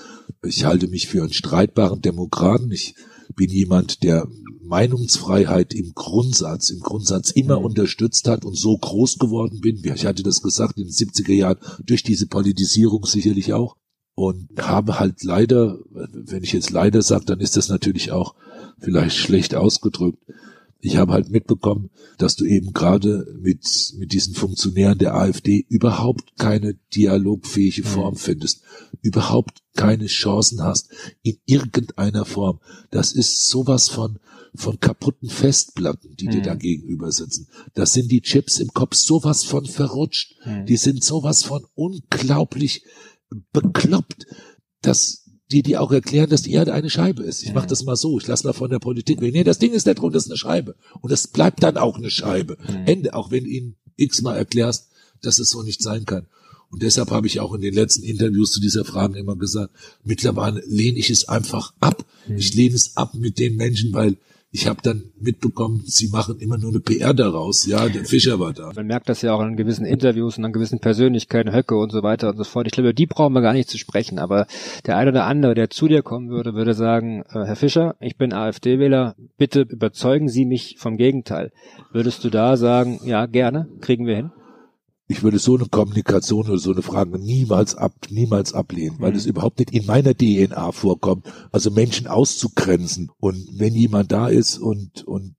Ich 0.45 0.65
halte 0.65 0.89
mich 0.89 1.09
für 1.09 1.23
einen 1.23 1.33
streitbaren 1.33 2.01
Demokraten. 2.03 2.71
Ich 2.71 2.95
bin 3.35 3.51
jemand, 3.51 4.03
der 4.03 4.29
Meinungsfreiheit 4.63 5.75
im 5.75 5.93
Grundsatz, 5.95 6.71
im 6.71 6.81
Grundsatz 6.81 7.31
immer 7.31 7.61
unterstützt 7.61 8.29
hat 8.29 8.45
und 8.45 8.57
so 8.57 8.77
groß 8.77 9.19
geworden 9.19 9.61
bin. 9.61 9.81
Ich 9.83 10.07
hatte 10.07 10.23
das 10.23 10.43
gesagt 10.43 10.79
in 10.79 10.85
den 10.85 10.93
70er 10.93 11.33
Jahren 11.33 11.59
durch 11.85 12.03
diese 12.03 12.27
Politisierung 12.27 13.05
sicherlich 13.07 13.53
auch 13.55 13.77
und 14.15 14.49
habe 14.59 14.99
halt 14.99 15.23
leider, 15.25 15.79
wenn 15.91 16.43
ich 16.43 16.53
jetzt 16.53 16.71
leider 16.71 17.03
sage, 17.03 17.25
dann 17.25 17.41
ist 17.41 17.57
das 17.57 17.69
natürlich 17.69 18.13
auch 18.13 18.35
vielleicht 18.79 19.17
schlecht 19.17 19.55
ausgedrückt. 19.55 20.19
Ich 20.81 20.97
habe 20.97 21.12
halt 21.12 21.31
mitbekommen, 21.31 21.91
dass 22.19 22.37
du 22.37 22.45
eben 22.45 22.73
gerade 22.73 23.27
mit, 23.41 23.95
mit 23.97 24.12
diesen 24.12 24.35
Funktionären 24.35 24.99
der 24.99 25.14
AfD 25.14 25.67
überhaupt 25.69 26.37
keine 26.38 26.75
dialogfähige 26.95 27.83
Form 27.83 28.14
findest, 28.14 28.62
überhaupt 29.03 29.62
keine 29.75 30.07
Chancen 30.07 30.62
hast 30.62 30.91
in 31.23 31.38
irgendeiner 31.47 32.25
Form. 32.25 32.61
Das 32.91 33.12
ist 33.12 33.49
sowas 33.49 33.88
von, 33.88 34.21
von 34.55 34.79
kaputten 34.79 35.29
Festplatten, 35.29 36.14
die 36.14 36.27
dir 36.27 36.43
da 36.43 36.55
gegenüber 36.55 37.11
sitzen. 37.11 37.49
Das 37.75 37.93
sind 37.93 38.12
die 38.12 38.23
Chips 38.23 38.61
im 38.61 38.69
Kopf 38.69 38.95
sowas 38.95 39.43
von 39.43 39.67
verrutscht. 39.67 40.37
Die 40.69 40.77
sind 40.77 41.03
sowas 41.03 41.43
von 41.43 41.67
unglaublich 41.75 42.85
bekloppt, 43.53 44.27
dass 44.81 45.28
die 45.51 45.63
die 45.63 45.77
auch 45.77 45.93
erklären, 45.93 46.29
dass 46.29 46.43
die 46.43 46.53
Erde 46.53 46.75
eine 46.75 46.91
Scheibe 46.91 47.23
ist. 47.23 47.43
Ich 47.43 47.55
mache 47.55 47.67
das 47.67 47.85
mal 47.85 47.97
so, 47.97 48.19
ich 48.19 48.27
lasse 48.27 48.47
mal 48.47 48.53
von 48.53 48.71
der 48.71 48.79
Politik 48.79 49.21
weg. 49.21 49.33
Nee, 49.33 49.45
das 49.45 49.59
Ding 49.59 49.73
ist 49.73 49.87
nicht 49.87 50.03
rund, 50.03 50.15
das 50.15 50.25
ist 50.25 50.31
eine 50.31 50.39
Scheibe. 50.39 50.75
Und 51.01 51.11
das 51.11 51.27
bleibt 51.27 51.63
dann 51.63 51.77
auch 51.77 51.97
eine 51.97 52.11
Scheibe. 52.11 52.59
Ende, 52.87 53.15
auch 53.15 53.31
wenn 53.31 53.45
du 53.45 53.51
ihnen 53.51 53.77
x-mal 53.97 54.37
erklärst, 54.37 54.89
dass 55.23 55.39
es 55.39 55.51
so 55.51 55.63
nicht 55.63 55.83
sein 55.83 56.05
kann. 56.05 56.27
Und 56.71 56.83
deshalb 56.83 57.11
habe 57.11 57.27
ich 57.27 57.41
auch 57.41 57.55
in 57.55 57.63
den 57.63 57.73
letzten 57.73 58.03
Interviews 58.03 58.53
zu 58.53 58.61
dieser 58.61 58.85
Frage 58.85 59.19
immer 59.19 59.37
gesagt, 59.37 59.73
mittlerweile 60.05 60.63
lehne 60.67 60.99
ich 60.99 61.09
es 61.09 61.29
einfach 61.29 61.73
ab. 61.81 62.05
Ich 62.37 62.55
lehne 62.55 62.75
es 62.75 62.97
ab 62.97 63.15
mit 63.15 63.39
den 63.39 63.57
Menschen, 63.57 63.95
weil 63.95 64.17
ich 64.51 64.67
habe 64.67 64.81
dann 64.83 65.03
mitbekommen, 65.21 65.83
sie 65.85 66.09
machen 66.09 66.39
immer 66.39 66.57
nur 66.57 66.71
eine 66.71 66.81
PR 66.81 67.13
daraus. 67.13 67.67
Ja, 67.67 67.89
der 67.89 68.07
Fischer 68.07 68.41
war 68.41 68.55
da. 68.55 68.73
Man 68.75 68.87
merkt 68.87 69.09
das 69.11 69.21
ja 69.21 69.35
auch 69.35 69.41
an 69.41 69.57
gewissen 69.57 69.85
Interviews 69.85 70.39
und 70.39 70.45
an 70.47 70.53
gewissen 70.53 70.79
Persönlichkeiten, 70.79 71.55
Höcke 71.55 71.77
und 71.77 71.93
so 71.93 72.03
weiter 72.03 72.31
und 72.31 72.39
so 72.39 72.45
fort. 72.45 72.67
Ich 72.67 72.73
glaube, 72.73 72.95
die 72.95 73.07
brauchen 73.07 73.35
wir 73.35 73.43
gar 73.43 73.53
nicht 73.53 73.69
zu 73.69 73.77
sprechen. 73.77 74.19
Aber 74.19 74.47
der 74.87 74.97
eine 74.97 75.11
oder 75.11 75.27
andere, 75.27 75.55
der 75.55 75.69
zu 75.69 75.87
dir 75.87 76.03
kommen 76.03 76.31
würde, 76.31 76.55
würde 76.55 76.73
sagen, 76.73 77.25
äh, 77.29 77.45
Herr 77.45 77.57
Fischer, 77.57 77.97
ich 78.01 78.17
bin 78.17 78.33
AfD-Wähler, 78.33 79.17
bitte 79.37 79.63
überzeugen 79.69 80.29
Sie 80.29 80.47
mich 80.47 80.77
vom 80.79 80.97
Gegenteil. 80.97 81.53
Würdest 81.93 82.25
du 82.25 82.31
da 82.31 82.57
sagen, 82.57 83.01
ja, 83.05 83.27
gerne, 83.27 83.69
kriegen 83.81 84.07
wir 84.07 84.17
hin? 84.17 84.31
Ich 85.11 85.23
würde 85.23 85.38
so 85.38 85.57
eine 85.57 85.66
Kommunikation 85.66 86.49
oder 86.49 86.59
so 86.59 86.71
eine 86.71 86.83
Frage 86.83 87.18
niemals 87.18 87.75
ab, 87.75 87.94
niemals 88.11 88.53
ablehnen, 88.53 89.01
weil 89.01 89.16
es 89.16 89.25
überhaupt 89.25 89.59
nicht 89.59 89.73
in 89.73 89.87
meiner 89.87 90.14
DNA 90.14 90.71
vorkommt, 90.73 91.27
also 91.51 91.71
Menschen 91.71 92.07
auszugrenzen. 92.07 93.11
Und 93.18 93.49
wenn 93.55 93.75
jemand 93.75 94.12
da 94.12 94.29
ist 94.29 94.59
und, 94.59 95.05
und 95.05 95.35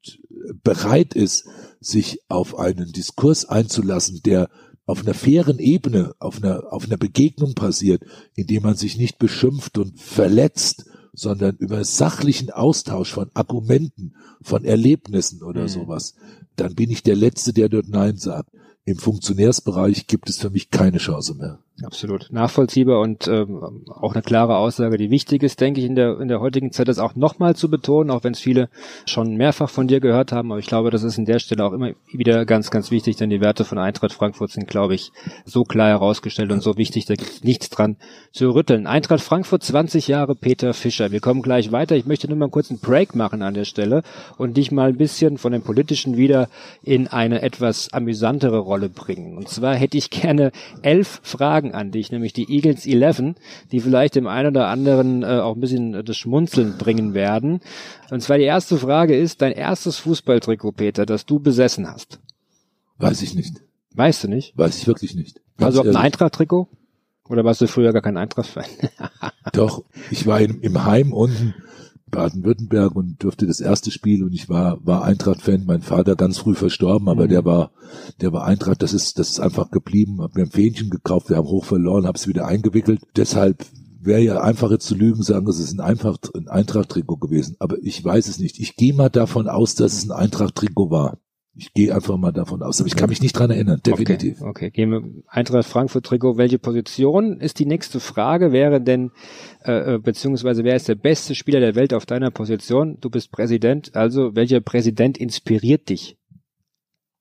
bereit 0.63 1.13
ist, 1.13 1.45
sich 1.79 2.19
auf 2.29 2.57
einen 2.57 2.91
Diskurs 2.91 3.45
einzulassen, 3.45 4.21
der 4.25 4.49
auf 4.87 5.03
einer 5.03 5.13
fairen 5.13 5.59
Ebene, 5.59 6.15
auf 6.17 6.41
einer, 6.41 6.73
auf 6.73 6.85
einer 6.85 6.97
Begegnung 6.97 7.53
passiert, 7.53 8.01
indem 8.35 8.63
man 8.63 8.75
sich 8.75 8.97
nicht 8.97 9.19
beschimpft 9.19 9.77
und 9.77 9.99
verletzt, 9.99 10.85
sondern 11.13 11.57
über 11.57 11.83
sachlichen 11.83 12.49
Austausch 12.49 13.11
von 13.13 13.29
Argumenten, 13.35 14.15
von 14.41 14.65
Erlebnissen 14.65 15.43
oder 15.43 15.67
sowas, 15.67 16.15
dann 16.55 16.73
bin 16.73 16.89
ich 16.89 17.03
der 17.03 17.15
Letzte, 17.15 17.53
der 17.53 17.69
dort 17.69 17.87
Nein 17.87 18.17
sagt. 18.17 18.49
Im 18.89 18.97
Funktionärsbereich 18.97 20.07
gibt 20.07 20.31
es 20.31 20.39
für 20.39 20.49
mich 20.49 20.71
keine 20.71 20.97
Chance 20.97 21.35
mehr. 21.35 21.59
Absolut 21.83 22.27
nachvollziehbar 22.31 22.99
und 22.99 23.27
ähm, 23.27 23.85
auch 23.87 24.13
eine 24.13 24.21
klare 24.21 24.57
Aussage, 24.57 24.97
die 24.97 25.09
wichtig 25.09 25.43
ist, 25.43 25.61
denke 25.61 25.79
ich, 25.79 25.85
in 25.85 25.95
der 25.95 26.19
in 26.19 26.27
der 26.27 26.39
heutigen 26.39 26.71
Zeit, 26.71 26.87
das 26.87 26.99
auch 26.99 27.15
nochmal 27.15 27.55
zu 27.55 27.69
betonen, 27.69 28.11
auch 28.11 28.23
wenn 28.23 28.33
es 28.33 28.39
viele 28.39 28.69
schon 29.05 29.35
mehrfach 29.35 29.69
von 29.69 29.87
dir 29.87 29.99
gehört 29.99 30.31
haben. 30.31 30.51
Aber 30.51 30.59
ich 30.59 30.67
glaube, 30.67 30.91
das 30.91 31.03
ist 31.03 31.17
an 31.17 31.25
der 31.25 31.39
Stelle 31.39 31.63
auch 31.63 31.73
immer 31.73 31.91
wieder 32.11 32.45
ganz, 32.45 32.71
ganz 32.71 32.91
wichtig, 32.91 33.15
denn 33.15 33.29
die 33.29 33.41
Werte 33.41 33.65
von 33.65 33.77
Eintracht 33.77 34.13
Frankfurt 34.13 34.51
sind, 34.51 34.67
glaube 34.67 34.95
ich, 34.95 35.11
so 35.45 35.63
klar 35.63 35.89
herausgestellt 35.89 36.51
und 36.51 36.61
so 36.61 36.77
wichtig, 36.77 37.05
da 37.05 37.15
gibt 37.15 37.29
es 37.29 37.43
nichts 37.43 37.69
dran 37.69 37.97
zu 38.31 38.49
rütteln. 38.49 38.87
Eintracht 38.87 39.21
Frankfurt 39.21 39.63
20 39.63 40.07
Jahre 40.07 40.35
Peter 40.35 40.73
Fischer. 40.73 41.11
Wir 41.11 41.19
kommen 41.19 41.41
gleich 41.41 41.71
weiter. 41.71 41.95
Ich 41.95 42.05
möchte 42.05 42.27
nur 42.27 42.37
mal 42.37 42.49
kurz 42.49 42.69
einen 42.69 42.79
Break 42.79 43.15
machen 43.15 43.41
an 43.41 43.53
der 43.53 43.65
Stelle 43.65 44.03
und 44.37 44.57
dich 44.57 44.71
mal 44.71 44.89
ein 44.89 44.97
bisschen 44.97 45.37
von 45.37 45.51
dem 45.51 45.61
Politischen 45.61 46.17
wieder 46.17 46.49
in 46.83 47.07
eine 47.07 47.41
etwas 47.41 47.91
amüsantere 47.93 48.59
Rolle 48.59 48.89
bringen. 48.89 49.37
Und 49.37 49.49
zwar 49.49 49.75
hätte 49.75 49.97
ich 49.97 50.09
gerne 50.09 50.51
elf 50.81 51.21
Fragen 51.23 51.68
an 51.73 51.91
dich, 51.91 52.11
nämlich 52.11 52.33
die 52.33 52.49
Eagles 52.49 52.85
11, 52.85 53.35
die 53.71 53.79
vielleicht 53.79 54.15
dem 54.15 54.27
einen 54.27 54.49
oder 54.49 54.67
anderen 54.67 55.23
äh, 55.23 55.39
auch 55.39 55.55
ein 55.55 55.59
bisschen 55.61 55.93
äh, 55.93 56.03
das 56.03 56.17
Schmunzeln 56.17 56.77
bringen 56.77 57.13
werden. 57.13 57.61
Und 58.09 58.21
zwar 58.21 58.37
die 58.37 58.43
erste 58.43 58.77
Frage 58.77 59.17
ist, 59.17 59.41
dein 59.41 59.51
erstes 59.51 59.97
Fußballtrikot, 59.97 60.71
Peter, 60.73 61.05
das 61.05 61.25
du 61.25 61.39
besessen 61.39 61.87
hast. 61.87 62.19
Weiß 62.97 63.21
ich 63.21 63.35
nicht. 63.35 63.55
Weißt 63.93 64.23
du 64.23 64.27
nicht? 64.27 64.57
Weiß 64.57 64.77
ich 64.77 64.87
wirklich 64.87 65.15
nicht. 65.15 65.41
Ganz 65.57 65.77
Also 65.77 65.81
ob 65.81 65.87
ein. 65.87 65.95
Eintracht-Trikot? 65.95 66.67
Oder 67.27 67.45
warst 67.45 67.61
du 67.61 67.67
früher 67.67 67.93
gar 67.93 68.01
kein 68.01 68.17
Eintracht-Fan? 68.17 68.65
Doch, 69.53 69.83
ich 70.09 70.25
war 70.25 70.41
im, 70.41 70.61
im 70.61 70.83
Heim 70.83 71.13
unten 71.13 71.53
Baden-Württemberg 72.09 72.95
und 72.95 73.23
durfte 73.23 73.47
das 73.47 73.59
erste 73.59 73.91
Spiel 73.91 74.23
und 74.23 74.33
ich 74.33 74.49
war 74.49 74.85
war 74.85 75.03
Eintracht-Fan. 75.03 75.65
Mein 75.65 75.81
Vater 75.81 76.15
ganz 76.15 76.37
früh 76.37 76.55
verstorben, 76.55 77.07
aber 77.09 77.27
der 77.27 77.45
war 77.45 77.71
der 78.21 78.33
war 78.33 78.45
Eintracht. 78.45 78.81
Das 78.81 78.93
ist 78.93 79.19
das 79.19 79.29
ist 79.29 79.39
einfach 79.39 79.71
geblieben. 79.71 80.21
Hab 80.21 80.35
mir 80.35 80.43
ein 80.43 80.51
Fähnchen 80.51 80.89
gekauft. 80.89 81.29
Wir 81.29 81.37
haben 81.37 81.47
hoch 81.47 81.65
verloren, 81.65 82.05
habe 82.05 82.17
es 82.17 82.27
wieder 82.27 82.47
eingewickelt. 82.47 83.01
Deshalb 83.15 83.65
wäre 84.01 84.21
ja 84.21 84.41
einfach 84.41 84.71
jetzt 84.71 84.87
zu 84.87 84.95
lügen, 84.95 85.23
sagen, 85.23 85.47
es 85.47 85.59
ist 85.59 85.73
ein 85.73 85.81
einfach 85.81 86.17
ein 86.35 86.47
Eintracht-Trikot 86.47 87.17
gewesen. 87.17 87.55
Aber 87.59 87.77
ich 87.81 88.03
weiß 88.03 88.27
es 88.27 88.39
nicht. 88.39 88.59
Ich 88.59 88.75
gehe 88.75 88.93
mal 88.93 89.09
davon 89.09 89.47
aus, 89.47 89.75
dass 89.75 89.93
es 89.93 90.05
ein 90.05 90.11
Eintracht-Trikot 90.11 90.89
war. 90.89 91.17
Ich 91.59 91.73
gehe 91.73 91.93
einfach 91.93 92.17
mal 92.17 92.31
davon 92.31 92.61
aus. 92.61 92.79
Aber 92.79 92.87
ich 92.87 92.95
kann 92.95 93.09
mich 93.09 93.21
nicht 93.21 93.33
dran 93.33 93.51
erinnern. 93.51 93.81
Definitiv. 93.85 94.41
Okay, 94.41 94.49
okay. 94.49 94.69
gehen 94.71 94.91
wir 94.91 95.03
Eintracht 95.27 95.67
Frankfurt 95.67 96.05
Trikot. 96.05 96.37
Welche 96.37 96.59
Position 96.59 97.39
ist 97.39 97.59
die 97.59 97.65
nächste 97.65 97.99
Frage? 97.99 98.51
Wäre 98.51 98.81
denn, 98.81 99.11
äh, 99.65 99.95
äh, 99.95 99.99
beziehungsweise 99.99 100.63
wer 100.63 100.75
ist 100.75 100.87
der 100.87 100.95
beste 100.95 101.35
Spieler 101.35 101.59
der 101.59 101.75
Welt 101.75 101.93
auf 101.93 102.05
deiner 102.05 102.31
Position? 102.31 102.97
Du 103.01 103.09
bist 103.09 103.31
Präsident, 103.31 103.95
also 103.95 104.35
welcher 104.35 104.61
Präsident 104.61 105.17
inspiriert 105.17 105.89
dich? 105.89 106.18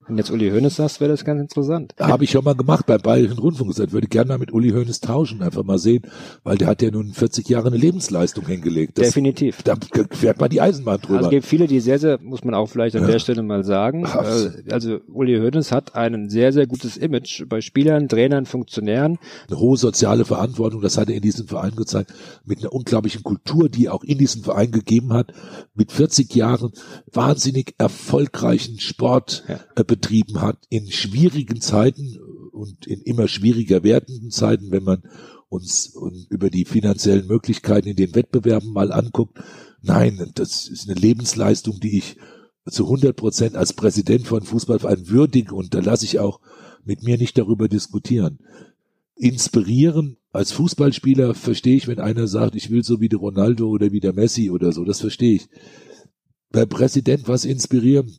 Wenn 0.09 0.16
jetzt 0.16 0.31
Uli 0.31 0.51
Hoeneß 0.51 0.77
sagst, 0.77 1.01
wäre 1.01 1.11
das 1.11 1.25
ganz 1.25 1.40
interessant. 1.40 1.94
Habe 2.01 2.25
ich 2.25 2.31
schon 2.31 2.42
mal 2.42 2.55
gemacht 2.55 2.87
beim 2.87 3.01
Bayerischen 3.01 3.38
Rundfunk 3.38 3.71
gesagt, 3.71 3.92
würde 3.92 4.09
gerne 4.09 4.29
mal 4.29 4.38
mit 4.38 4.53
Uli 4.53 4.71
Hoeneß 4.71 5.01
tauschen, 5.01 5.42
einfach 5.42 5.64
mal 5.64 5.79
sehen, 5.79 6.03
weil 6.44 6.57
der 6.57 6.68
hat 6.68 6.81
ja 6.81 6.90
nun 6.90 7.12
40 7.12 7.47
Jahre 7.49 7.68
eine 7.68 7.77
Lebensleistung 7.77 8.47
hingelegt. 8.47 8.97
Das, 8.97 9.09
Definitiv. 9.09 9.62
Da 9.62 9.77
fährt 10.11 10.40
man 10.40 10.49
die 10.49 10.62
Eisenbahn 10.62 11.01
drüber. 11.01 11.18
Also 11.18 11.29
es 11.29 11.31
gibt 11.31 11.47
viele, 11.47 11.66
die 11.66 11.81
sehr, 11.81 11.99
sehr, 11.99 12.18
muss 12.23 12.42
man 12.42 12.55
auch 12.55 12.66
vielleicht 12.66 12.97
an 12.97 13.03
ja. 13.03 13.09
der 13.09 13.18
Stelle 13.18 13.42
mal 13.42 13.64
sagen, 13.64 14.05
äh, 14.07 14.73
also 14.73 14.99
Uli 15.12 15.37
Hoeneß 15.37 15.73
hat 15.73 15.94
ein 15.94 16.31
sehr, 16.31 16.55
sehr 16.55 16.66
gutes 16.66 16.97
Image 16.97 17.44
bei 17.47 17.61
Spielern, 17.61 18.09
Trainern, 18.09 18.47
Funktionären. 18.47 19.18
Eine 19.49 19.61
hohe 19.61 19.77
soziale 19.77 20.25
Verantwortung, 20.25 20.81
das 20.81 20.97
hat 20.97 21.11
er 21.11 21.16
in 21.16 21.23
diesem 21.23 21.49
Verein 21.49 21.77
gezeigt, 21.77 22.14
mit 22.47 22.61
einer 22.61 22.73
unglaublichen 22.73 23.23
Kultur, 23.23 23.68
die 23.68 23.87
er 23.87 23.94
auch 23.94 24.05
in 24.05 24.16
diesem 24.16 24.42
Verein 24.42 24.71
gegeben 24.71 25.12
hat, 25.12 25.35
mit 25.75 25.92
40 25.92 26.35
Jahren 26.35 26.73
wahnsinnig 27.12 27.75
erfolgreichen 27.77 28.79
Sport 28.79 29.44
ja. 29.49 29.61
äh, 29.77 29.85
betrieben 29.98 30.40
hat, 30.40 30.58
in 30.70 30.90
schwierigen 30.90 31.61
Zeiten 31.61 32.18
und 32.52 32.87
in 32.87 33.00
immer 33.02 33.28
schwieriger 33.28 33.82
werdenden 33.82 34.30
Zeiten, 34.30 34.70
wenn 34.70 34.84
man 34.84 35.02
uns 35.48 35.92
über 36.30 36.50
die 36.50 36.64
finanziellen 36.64 37.26
Möglichkeiten 37.26 37.88
in 37.88 37.96
den 37.96 38.14
Wettbewerben 38.14 38.72
mal 38.72 38.92
anguckt. 38.92 39.38
Nein, 39.82 40.30
das 40.34 40.68
ist 40.68 40.88
eine 40.88 40.98
Lebensleistung, 40.98 41.80
die 41.80 41.98
ich 41.98 42.16
zu 42.68 42.84
100 42.84 43.16
Prozent 43.16 43.56
als 43.56 43.72
Präsident 43.72 44.26
von 44.26 44.42
Fußballverein 44.42 45.08
würdige 45.08 45.54
und 45.54 45.74
da 45.74 45.80
lasse 45.80 46.04
ich 46.04 46.18
auch 46.18 46.40
mit 46.84 47.02
mir 47.02 47.16
nicht 47.16 47.38
darüber 47.38 47.68
diskutieren. 47.68 48.38
Inspirieren 49.16 50.16
als 50.32 50.52
Fußballspieler 50.52 51.34
verstehe 51.34 51.76
ich, 51.76 51.88
wenn 51.88 51.98
einer 51.98 52.28
sagt, 52.28 52.54
ich 52.54 52.70
will 52.70 52.84
so 52.84 53.00
wie 53.00 53.08
der 53.08 53.18
Ronaldo 53.18 53.68
oder 53.68 53.90
wie 53.90 54.00
der 54.00 54.12
Messi 54.12 54.50
oder 54.50 54.72
so, 54.72 54.84
das 54.84 55.00
verstehe 55.00 55.37
ich. 55.37 55.48
Bei 56.50 56.66
Präsident 56.66 57.26
was 57.26 57.44
inspirieren, 57.44 58.18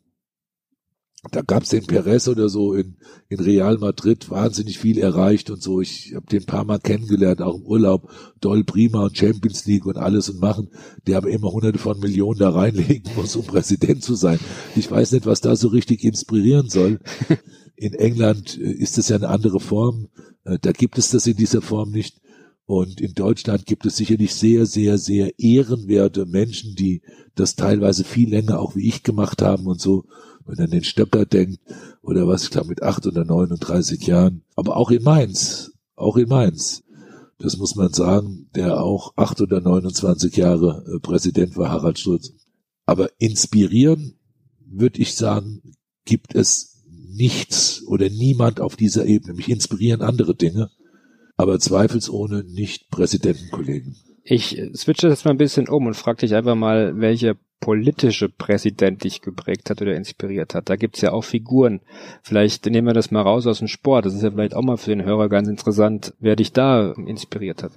da 1.31 1.41
gab's 1.41 1.69
den 1.69 1.85
Perez 1.85 2.29
oder 2.29 2.47
so 2.47 2.73
in, 2.73 2.95
in 3.27 3.41
Real 3.41 3.77
Madrid 3.77 4.29
wahnsinnig 4.29 4.79
viel 4.79 4.97
erreicht 4.97 5.49
und 5.49 5.61
so. 5.61 5.81
Ich 5.81 6.13
habe 6.15 6.25
den 6.27 6.45
paar 6.45 6.63
Mal 6.63 6.79
kennengelernt, 6.79 7.41
auch 7.41 7.57
im 7.57 7.65
Urlaub, 7.65 8.09
doll 8.39 8.63
prima 8.63 9.03
und 9.03 9.17
Champions 9.17 9.65
League 9.65 9.85
und 9.85 9.97
alles 9.97 10.29
und 10.29 10.39
machen, 10.39 10.69
der 11.07 11.17
aber 11.17 11.29
immer 11.29 11.51
hunderte 11.51 11.77
von 11.77 11.99
Millionen 11.99 12.39
da 12.39 12.51
reinlegen 12.51 13.11
muss, 13.15 13.35
um 13.35 13.45
Präsident 13.45 14.01
zu 14.01 14.15
sein. 14.15 14.39
Ich 14.77 14.89
weiß 14.89 15.11
nicht, 15.11 15.25
was 15.25 15.41
da 15.41 15.57
so 15.57 15.67
richtig 15.67 16.05
inspirieren 16.05 16.69
soll. 16.69 16.99
In 17.75 17.93
England 17.93 18.57
äh, 18.57 18.71
ist 18.71 18.97
es 18.97 19.09
ja 19.09 19.17
eine 19.17 19.29
andere 19.29 19.59
Form. 19.59 20.07
Äh, 20.45 20.57
da 20.61 20.71
gibt 20.71 20.97
es 20.97 21.11
das 21.11 21.27
in 21.27 21.37
dieser 21.37 21.61
Form 21.61 21.91
nicht. 21.91 22.19
Und 22.65 23.01
in 23.01 23.13
Deutschland 23.13 23.65
gibt 23.65 23.85
es 23.85 23.95
sicherlich 23.95 24.35
sehr, 24.35 24.65
sehr, 24.65 24.97
sehr 24.97 25.39
ehrenwerte 25.39 26.25
Menschen, 26.25 26.75
die 26.75 27.01
das 27.35 27.55
teilweise 27.55 28.03
viel 28.03 28.29
länger 28.29 28.59
auch 28.59 28.75
wie 28.75 28.87
ich 28.87 29.01
gemacht 29.01 29.41
haben 29.41 29.65
und 29.65 29.81
so 29.81 30.05
wenn 30.49 30.57
er 30.57 30.65
an 30.65 30.71
den 30.71 30.83
Stöcker 30.83 31.25
denkt 31.25 31.59
oder 32.01 32.27
was, 32.27 32.43
ich 32.43 32.49
glaube 32.49 32.69
mit 32.69 32.81
acht 32.81 33.05
oder 33.05 33.23
39 33.23 34.05
Jahren. 34.07 34.41
Aber 34.55 34.77
auch 34.77 34.91
in 34.91 35.03
Mainz, 35.03 35.71
auch 35.95 36.17
in 36.17 36.27
Mainz. 36.27 36.83
Das 37.37 37.57
muss 37.57 37.75
man 37.75 37.93
sagen, 37.93 38.49
der 38.55 38.81
auch 38.83 39.13
acht 39.15 39.39
oder 39.39 39.61
29 39.61 40.35
Jahre 40.35 40.83
äh, 40.93 40.99
Präsident 40.99 41.55
war, 41.55 41.69
Harald 41.69 41.99
Sturz. 41.99 42.33
Aber 42.85 43.09
inspirieren, 43.19 44.15
würde 44.65 44.99
ich 44.99 45.15
sagen, 45.15 45.61
gibt 46.03 46.35
es 46.35 46.81
nichts 46.87 47.83
oder 47.85 48.09
niemand 48.09 48.59
auf 48.59 48.75
dieser 48.75 49.05
Ebene. 49.05 49.35
Mich 49.35 49.49
inspirieren 49.49 50.01
andere 50.01 50.35
Dinge, 50.35 50.69
aber 51.37 51.59
zweifelsohne 51.59 52.43
nicht 52.43 52.89
Präsidentenkollegen. 52.89 53.95
Ich 54.31 54.61
switche 54.75 55.09
das 55.09 55.25
mal 55.25 55.31
ein 55.31 55.39
bisschen 55.39 55.67
um 55.67 55.87
und 55.87 55.95
frage 55.95 56.19
dich 56.19 56.35
einfach 56.35 56.53
mal, 56.53 56.99
welche 57.01 57.35
politische 57.59 58.29
Präsident 58.29 59.03
dich 59.03 59.21
geprägt 59.21 59.71
hat 59.71 59.81
oder 59.81 59.95
inspiriert 59.95 60.53
hat. 60.53 60.69
Da 60.69 60.75
gibt's 60.75 61.01
ja 61.01 61.13
auch 61.13 61.23
Figuren. 61.23 61.81
Vielleicht 62.21 62.67
nehmen 62.67 62.85
wir 62.85 62.93
das 62.93 63.09
mal 63.09 63.23
raus 63.23 63.47
aus 63.47 63.57
dem 63.57 63.67
Sport. 63.67 64.05
Das 64.05 64.13
ist 64.13 64.21
ja 64.21 64.29
vielleicht 64.29 64.53
auch 64.53 64.61
mal 64.61 64.77
für 64.77 64.91
den 64.91 65.03
Hörer 65.03 65.29
ganz 65.29 65.47
interessant, 65.47 66.13
wer 66.19 66.35
dich 66.35 66.53
da 66.53 66.91
inspiriert 66.91 67.63
hat. 67.63 67.71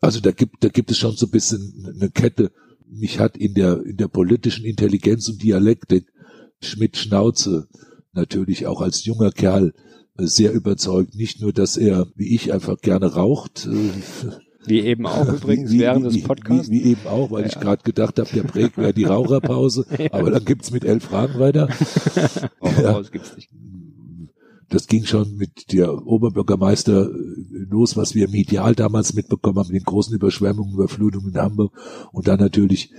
Also 0.00 0.18
da 0.18 0.32
gibt, 0.32 0.64
da 0.64 0.68
gibt 0.68 0.90
es 0.90 0.98
schon 0.98 1.14
so 1.14 1.26
ein 1.26 1.30
bisschen 1.30 1.94
eine 1.94 2.10
Kette. 2.10 2.50
Mich 2.88 3.20
hat 3.20 3.36
in 3.36 3.54
der, 3.54 3.84
in 3.84 3.98
der 3.98 4.08
politischen 4.08 4.64
Intelligenz 4.64 5.28
und 5.28 5.40
Dialektik 5.40 6.08
Schmidt 6.60 6.96
Schnauze 6.96 7.68
natürlich 8.12 8.66
auch 8.66 8.80
als 8.80 9.04
junger 9.04 9.30
Kerl 9.30 9.74
sehr 10.16 10.52
überzeugt. 10.52 11.14
Nicht 11.14 11.40
nur, 11.40 11.52
dass 11.52 11.76
er, 11.76 12.08
wie 12.16 12.34
ich, 12.34 12.52
einfach 12.52 12.80
gerne 12.80 13.14
raucht, 13.14 13.68
äh, 13.68 14.49
wie 14.66 14.80
eben 14.80 15.06
auch 15.06 15.26
übrigens 15.26 15.70
wie, 15.70 15.80
während 15.80 16.12
wie, 16.12 16.18
des 16.18 16.24
Podcasts. 16.24 16.70
Wie, 16.70 16.84
wie, 16.84 16.90
eben 16.90 17.06
auch, 17.06 17.30
weil 17.30 17.42
ja. 17.42 17.48
ich 17.48 17.58
gerade 17.58 17.82
gedacht 17.82 18.18
habe, 18.18 18.28
der 18.32 18.42
Break 18.42 18.76
wäre 18.76 18.92
die 18.92 19.04
Raucherpause, 19.04 19.86
ja. 19.98 20.12
aber 20.12 20.30
dann 20.30 20.44
gibt's 20.44 20.70
mit 20.70 20.84
elf 20.84 21.04
Fragen 21.04 21.38
weiter. 21.38 21.68
Raucherpause 22.62 22.82
ja. 22.82 23.10
gibt's 23.12 23.36
nicht. 23.36 23.50
Das 24.68 24.86
ging 24.86 25.04
schon 25.04 25.36
mit 25.36 25.72
der 25.72 26.06
Oberbürgermeister 26.06 27.10
äh, 27.10 27.14
los, 27.68 27.96
was 27.96 28.14
wir 28.14 28.28
medial 28.28 28.76
damals 28.76 29.14
mitbekommen 29.14 29.58
haben, 29.58 29.72
den 29.72 29.82
großen 29.82 30.14
Überschwemmungen, 30.14 30.74
Überflutungen 30.74 31.32
in 31.32 31.40
Hamburg 31.40 31.72
und 32.12 32.28
dann 32.28 32.38
natürlich 32.38 32.92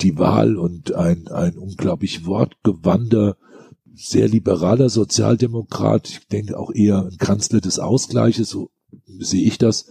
die 0.00 0.18
Wahl 0.18 0.56
und 0.56 0.92
ein, 0.94 1.28
ein 1.28 1.56
unglaublich 1.56 2.26
wortgewandter, 2.26 3.36
sehr 3.94 4.26
liberaler 4.26 4.88
Sozialdemokrat, 4.88 6.08
ich 6.08 6.26
denke 6.26 6.58
auch 6.58 6.72
eher 6.74 7.06
ein 7.06 7.16
Kanzler 7.16 7.60
des 7.60 7.78
Ausgleiches, 7.78 8.48
so 8.48 8.70
sehe 9.06 9.44
ich 9.44 9.56
das, 9.56 9.86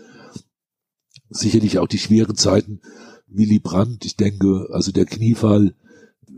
sicherlich 1.34 1.80
auch 1.80 1.88
die 1.88 2.00
schweren 2.00 2.36
Zeiten. 2.36 2.82
Willy 3.28 3.60
Brandt, 3.60 4.06
ich 4.06 4.16
denke, 4.16 4.68
also 4.72 4.92
der 4.92 5.06
Kniefall 5.06 5.74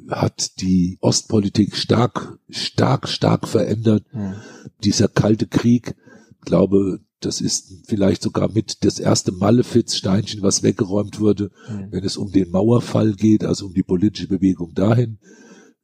hat 0.09 0.61
die 0.61 0.97
Ostpolitik 1.01 1.75
stark, 1.75 2.37
stark, 2.49 3.07
stark 3.07 3.47
verändert. 3.47 4.05
Mhm. 4.13 4.35
Dieser 4.83 5.07
kalte 5.07 5.47
Krieg, 5.47 5.95
glaube, 6.41 6.99
das 7.19 7.41
ist 7.41 7.87
vielleicht 7.87 8.21
sogar 8.21 8.51
mit 8.51 8.83
das 8.85 8.99
erste 8.99 9.31
Malefiz-Steinchen, 9.31 10.41
was 10.41 10.63
weggeräumt 10.63 11.19
wurde, 11.19 11.51
mhm. 11.69 11.91
wenn 11.91 12.03
es 12.03 12.17
um 12.17 12.31
den 12.31 12.51
Mauerfall 12.51 13.13
geht, 13.13 13.43
also 13.43 13.65
um 13.65 13.73
die 13.73 13.83
politische 13.83 14.27
Bewegung 14.27 14.73
dahin. 14.73 15.19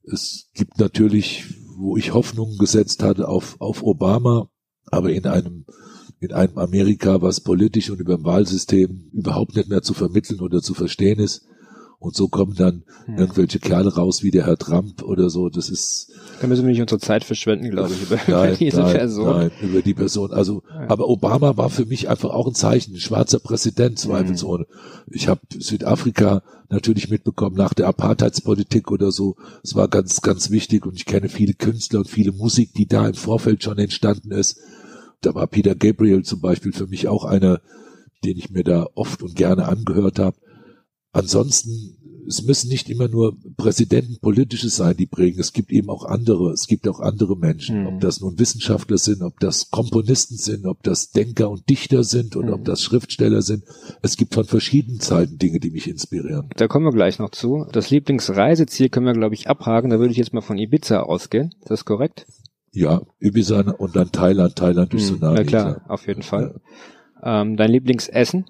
Es 0.03 0.49
gibt 0.53 0.79
natürlich, 0.79 1.55
wo 1.77 1.97
ich 1.97 2.13
Hoffnungen 2.13 2.57
gesetzt 2.57 3.01
hatte 3.01 3.27
auf, 3.27 3.59
auf 3.59 3.83
Obama, 3.83 4.49
aber 4.85 5.11
in 5.11 5.25
einem 5.25 5.65
in 6.21 6.33
einem 6.33 6.57
Amerika, 6.59 7.21
was 7.21 7.41
politisch 7.41 7.89
und 7.89 7.99
über 7.99 8.15
dem 8.15 8.23
Wahlsystem 8.23 9.09
überhaupt 9.11 9.55
nicht 9.55 9.69
mehr 9.69 9.81
zu 9.81 9.95
vermitteln 9.95 10.39
oder 10.39 10.61
zu 10.61 10.75
verstehen 10.75 11.19
ist. 11.19 11.47
Und 11.97 12.15
so 12.15 12.29
kommen 12.29 12.55
dann 12.55 12.83
hm. 13.05 13.17
irgendwelche 13.17 13.59
Kerle 13.59 13.93
raus 13.93 14.23
wie 14.23 14.31
der 14.31 14.45
Herr 14.45 14.57
Trump 14.57 15.03
oder 15.03 15.29
so. 15.29 15.49
Das 15.49 15.69
ist. 15.69 16.11
Da 16.39 16.47
müssen 16.47 16.63
wir 16.63 16.71
nicht 16.71 16.81
unsere 16.81 16.99
Zeit 16.99 17.23
verschwenden, 17.23 17.69
glaube 17.69 17.93
ich, 17.93 18.01
über, 18.03 18.19
nein, 18.27 18.55
diese 18.59 18.81
nein, 18.81 18.95
Person. 18.95 19.25
Nein, 19.25 19.51
über 19.61 19.81
die 19.81 19.93
Person. 19.93 20.31
Also, 20.31 20.63
ja. 20.69 20.89
aber 20.89 21.09
Obama 21.09 21.57
war 21.57 21.69
für 21.69 21.85
mich 21.85 22.09
einfach 22.09 22.29
auch 22.31 22.47
ein 22.47 22.55
Zeichen, 22.55 22.95
ein 22.95 22.99
schwarzer 22.99 23.39
Präsident, 23.39 23.99
zweifelsohne. 23.99 24.65
Hm. 24.67 25.13
Ich 25.13 25.27
habe 25.27 25.41
Südafrika 25.59 26.41
natürlich 26.69 27.09
mitbekommen 27.09 27.55
nach 27.55 27.73
der 27.75 27.87
Apartheidspolitik 27.87 28.91
oder 28.91 29.11
so. 29.11 29.35
Es 29.63 29.75
war 29.75 29.87
ganz, 29.87 30.21
ganz 30.21 30.49
wichtig 30.49 30.85
und 30.85 30.95
ich 30.95 31.05
kenne 31.05 31.29
viele 31.29 31.53
Künstler 31.53 31.99
und 31.99 32.09
viele 32.09 32.31
Musik, 32.31 32.73
die 32.73 32.87
da 32.87 33.07
im 33.07 33.15
Vorfeld 33.15 33.63
schon 33.63 33.77
entstanden 33.77 34.31
ist 34.31 34.59
da 35.21 35.35
war 35.35 35.47
Peter 35.47 35.75
Gabriel 35.75 36.23
zum 36.23 36.41
Beispiel 36.41 36.73
für 36.73 36.87
mich 36.87 37.07
auch 37.07 37.25
einer, 37.25 37.61
den 38.23 38.37
ich 38.37 38.49
mir 38.49 38.63
da 38.63 38.87
oft 38.95 39.23
und 39.23 39.35
gerne 39.35 39.67
angehört 39.67 40.19
habe. 40.19 40.37
Ansonsten, 41.13 41.97
es 42.27 42.43
müssen 42.43 42.69
nicht 42.69 42.89
immer 42.89 43.07
nur 43.07 43.35
Präsidenten 43.57 44.19
politisches 44.21 44.77
sein, 44.77 44.95
die 44.95 45.07
prägen. 45.07 45.39
Es 45.39 45.51
gibt 45.51 45.71
eben 45.71 45.89
auch 45.89 46.05
andere, 46.05 46.51
es 46.51 46.67
gibt 46.67 46.87
auch 46.87 46.99
andere 46.99 47.35
Menschen, 47.35 47.81
mhm. 47.81 47.87
ob 47.87 47.99
das 47.99 48.21
nun 48.21 48.39
Wissenschaftler 48.39 48.97
sind, 48.97 49.21
ob 49.21 49.39
das 49.39 49.69
Komponisten 49.71 50.37
sind, 50.37 50.65
ob 50.65 50.83
das 50.83 51.11
Denker 51.11 51.49
und 51.49 51.67
Dichter 51.69 52.03
sind 52.03 52.35
und 52.35 52.45
mhm. 52.45 52.53
ob 52.53 52.65
das 52.65 52.81
Schriftsteller 52.81 53.41
sind. 53.41 53.65
Es 54.01 54.15
gibt 54.15 54.33
von 54.33 54.45
verschiedenen 54.45 55.01
Zeiten 55.01 55.37
Dinge, 55.37 55.59
die 55.59 55.71
mich 55.71 55.89
inspirieren. 55.89 56.49
Da 56.55 56.67
kommen 56.67 56.85
wir 56.85 56.93
gleich 56.93 57.19
noch 57.19 57.31
zu. 57.31 57.65
Das 57.71 57.89
Lieblingsreiseziel 57.89 58.89
können 58.89 59.07
wir, 59.07 59.13
glaube 59.13 59.35
ich, 59.35 59.49
abhaken. 59.49 59.89
Da 59.89 59.99
würde 59.99 60.11
ich 60.11 60.17
jetzt 60.17 60.33
mal 60.33 60.41
von 60.41 60.57
Ibiza 60.57 61.01
ausgehen. 61.01 61.53
Ist 61.59 61.71
das 61.71 61.85
korrekt? 61.85 62.25
Ja, 62.73 63.01
Ibiza 63.19 63.61
und 63.71 63.95
dann 63.95 64.11
Thailand. 64.11 64.55
Thailand 64.55 64.93
ist 64.93 65.07
so 65.07 65.15
nah. 65.15 65.35
Ja 65.35 65.43
klar, 65.43 65.81
auf 65.87 66.07
jeden 66.07 66.23
Fall. 66.23 66.59
Ja. 67.21 67.41
Ähm, 67.41 67.57
dein 67.57 67.71
Lieblingsessen? 67.71 68.45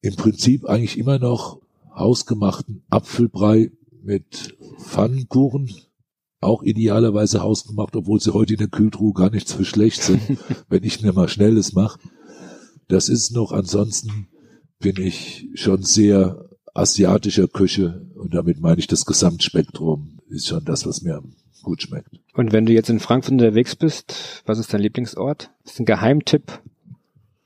Im 0.00 0.16
Prinzip 0.16 0.64
eigentlich 0.64 0.98
immer 0.98 1.18
noch 1.18 1.60
hausgemachten 1.94 2.82
Apfelbrei 2.88 3.70
mit 4.02 4.56
Pfannkuchen. 4.78 5.70
Auch 6.40 6.62
idealerweise 6.62 7.42
hausgemacht, 7.42 7.94
obwohl 7.96 8.18
sie 8.18 8.32
heute 8.32 8.54
in 8.54 8.58
der 8.58 8.68
Kühltruhe 8.68 9.12
gar 9.12 9.28
nicht 9.28 9.46
so 9.46 9.62
schlecht 9.62 10.02
sind, 10.02 10.22
wenn 10.70 10.84
ich 10.84 11.02
mir 11.02 11.12
mal 11.12 11.28
Schnelles 11.28 11.74
mache. 11.74 12.00
Das 12.88 13.10
ist 13.10 13.32
noch, 13.32 13.52
ansonsten 13.52 14.28
bin 14.78 14.96
ich 14.96 15.48
schon 15.54 15.82
sehr 15.82 16.48
asiatischer 16.72 17.46
Küche 17.46 18.06
und 18.14 18.32
damit 18.32 18.60
meine 18.60 18.78
ich 18.78 18.86
das 18.86 19.04
Gesamtspektrum 19.04 20.20
ist 20.28 20.48
schon 20.48 20.64
das, 20.64 20.86
was 20.86 21.02
mir 21.02 21.22
gut 21.62 21.82
schmeckt. 21.82 22.10
Und 22.34 22.52
wenn 22.52 22.66
du 22.66 22.72
jetzt 22.72 22.90
in 22.90 23.00
Frankfurt 23.00 23.32
unterwegs 23.32 23.76
bist, 23.76 24.42
was 24.46 24.58
ist 24.58 24.72
dein 24.72 24.80
Lieblingsort? 24.80 25.50
Das 25.64 25.74
ist 25.74 25.80
ein 25.80 25.86
Geheimtipp. 25.86 26.60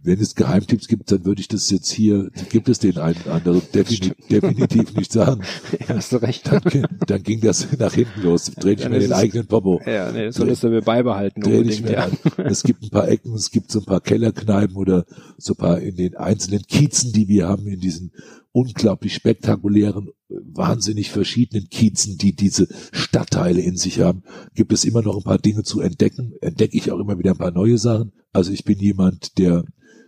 wenn 0.03 0.21
es 0.21 0.35
Geheimtipps 0.35 0.87
gibt, 0.87 1.11
dann 1.11 1.25
würde 1.25 1.41
ich 1.41 1.49
das 1.49 1.71
jetzt 1.71 1.91
hier, 1.91 2.31
gibt 2.51 2.69
es 2.69 2.79
den 2.79 2.99
einen 2.99 3.17
oder 3.25 3.35
anderen 3.35 3.62
defini 3.75 4.12
definitiv 4.31 4.95
nicht 4.95 5.12
sagen. 5.12 5.43
Ja, 5.89 5.97
hast 5.97 6.12
du 6.12 6.17
recht. 6.19 6.47
Dann, 6.47 6.87
dann 7.07 7.23
ging 7.23 7.41
das 7.41 7.69
nach 7.79 7.93
hinten 7.93 8.23
los. 8.23 8.53
Dreh 8.55 8.75
ich 8.75 8.89
mir 8.89 8.99
den 8.99 9.12
eigenen 9.12 9.47
Popo. 9.47 9.81
Ja, 9.85 10.12
nee, 10.12 10.27
das 10.27 10.37
solltest 10.37 10.62
du 10.62 10.69
mir 10.69 10.83
beibehalten 10.83 11.41
Dreh 11.41 11.59
unbedingt, 11.59 11.85
mehr 11.85 11.93
ja. 11.93 12.05
an. 12.05 12.17
Es 12.45 12.62
gibt 12.62 12.83
ein 12.83 12.91
paar 12.91 13.09
Ecken, 13.09 13.35
es 13.35 13.51
gibt 13.51 13.71
so 13.71 13.81
ein 13.81 13.85
paar 13.87 14.01
Kellerkneipen 14.01 14.77
oder 14.77 15.05
so 15.39 15.55
ein 15.55 15.57
paar 15.57 15.81
in 15.81 15.97
den 15.97 16.17
einzelnen 16.17 16.62
Kiezen, 16.62 17.12
die 17.12 17.29
wir 17.29 17.49
haben, 17.49 17.67
in 17.67 17.81
diesen 17.81 18.12
unglaublich 18.55 19.14
spektakulären, 19.14 20.11
wahnsinnig 20.28 21.11
verschiedenen 21.11 21.68
Kiezen, 21.70 22.18
die 22.18 22.36
diese 22.36 22.68
Stadtteile 22.92 23.61
in 23.61 23.76
sich 23.76 24.00
haben, 24.00 24.22
gibt 24.55 24.72
es 24.72 24.84
immer 24.84 25.02
noch 25.02 25.16
ein 25.16 25.24
paar 25.24 25.38
Dinge 25.38 25.64
zu 25.64 25.80
entdecken. 25.80 26.34
Entdecke 26.40 26.76
ich 26.76 26.92
auch 26.92 27.00
immer 27.00 27.18
wieder 27.18 27.32
ein 27.32 27.36
paar 27.36 27.50
neue 27.50 27.78
Sachen. 27.78 28.12
Also 28.32 28.52
ich 28.52 28.64
bin 28.64 28.78
jemand, 28.78 29.38
der 29.38 29.64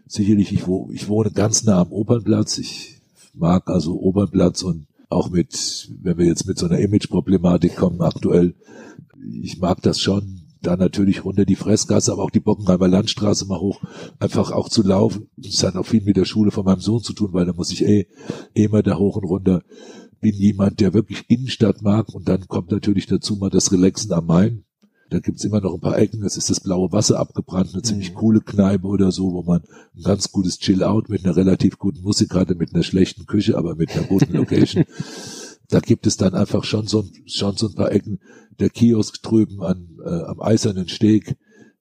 sicherlich, 0.07 0.53
ich, 0.53 0.69
wo, 0.69 0.89
ich 0.93 1.09
wohne 1.09 1.33
ganz 1.33 1.65
nah 1.65 1.81
am 1.81 1.91
Opernplatz. 1.91 2.59
Ich 2.59 3.01
mag 3.35 3.69
also 3.69 4.01
Opernplatz 4.01 4.63
und 4.63 4.87
auch 5.09 5.29
mit, 5.29 5.91
wenn 6.01 6.17
wir 6.17 6.27
jetzt 6.27 6.47
mit 6.47 6.57
so 6.57 6.67
einer 6.67 6.79
Image-Problematik 6.79 7.75
kommen 7.75 8.01
aktuell, 8.01 8.55
ich 9.43 9.59
mag 9.59 9.83
das 9.83 10.01
schon, 10.01 10.46
da 10.63 10.77
natürlich 10.77 11.25
runter 11.25 11.45
die 11.45 11.57
Fressgasse, 11.57 12.13
aber 12.13 12.23
auch 12.23 12.31
die 12.31 12.41
Bockenheimer 12.41 12.89
Landstraße 12.89 13.47
mal 13.47 13.61
hoch, 13.61 13.81
einfach 14.19 14.51
auch 14.51 14.69
zu 14.69 14.83
laufen. 14.83 15.29
Das 15.37 15.63
hat 15.63 15.77
auch 15.77 15.87
viel 15.87 16.03
mit 16.03 16.17
der 16.17 16.25
Schule 16.25 16.51
von 16.51 16.65
meinem 16.65 16.81
Sohn 16.81 17.03
zu 17.03 17.13
tun, 17.13 17.33
weil 17.33 17.47
da 17.47 17.53
muss 17.53 17.71
ich 17.71 17.85
eh, 17.85 18.07
eh 18.55 18.65
immer 18.65 18.83
da 18.83 18.99
hoch 18.99 19.17
und 19.17 19.25
runter. 19.25 19.63
Bin 20.21 20.35
jemand, 20.35 20.81
der 20.81 20.95
wirklich 20.95 21.25
Innenstadt 21.29 21.83
mag 21.83 22.09
und 22.15 22.29
dann 22.29 22.49
kommt 22.49 22.71
natürlich 22.71 23.07
dazu 23.07 23.37
mal 23.37 23.51
das 23.51 23.71
Relaxen 23.71 24.13
am 24.13 24.27
Main. 24.27 24.65
Da 25.11 25.21
gibt's 25.21 25.45
immer 25.45 25.61
noch 25.61 25.75
ein 25.75 25.81
paar 25.81 25.99
Ecken, 25.99 26.25
es 26.25 26.37
ist 26.37 26.51
das 26.51 26.59
blaue 26.59 26.91
Wasser 26.91 27.21
abgebrannt, 27.21 27.71
eine 27.73 27.83
ziemlich 27.83 28.13
coole 28.15 28.41
Kneipe 28.41 28.89
oder 28.89 29.13
so, 29.13 29.33
wo 29.33 29.43
man 29.43 29.63
ein 29.95 30.03
ganz 30.03 30.33
gutes 30.33 30.59
Chill-Out 30.59 31.09
mit 31.09 31.25
einer 31.25 31.37
relativ 31.37 31.79
guten 31.79 32.03
Musik 32.03 32.35
hatte, 32.35 32.57
mit 32.57 32.75
einer 32.75 32.83
schlechten 32.83 33.25
Küche, 33.27 33.57
aber 33.57 33.77
mit 33.77 33.93
einer 33.93 34.03
guten 34.03 34.33
Location. 34.33 34.85
da 35.69 35.81
gibt 35.81 36.07
es 36.07 36.17
dann 36.17 36.35
einfach 36.35 36.65
schon 36.65 36.87
so, 36.87 37.05
schon 37.27 37.57
so 37.57 37.69
ein 37.69 37.75
paar 37.75 37.93
Ecken. 37.93 38.21
Der 38.59 38.71
Kiosk 38.71 39.23
drüben 39.23 39.63
an, 39.63 39.99
äh, 40.05 40.23
am 40.25 40.41
Eisernen 40.41 40.89
Steg, 40.89 41.37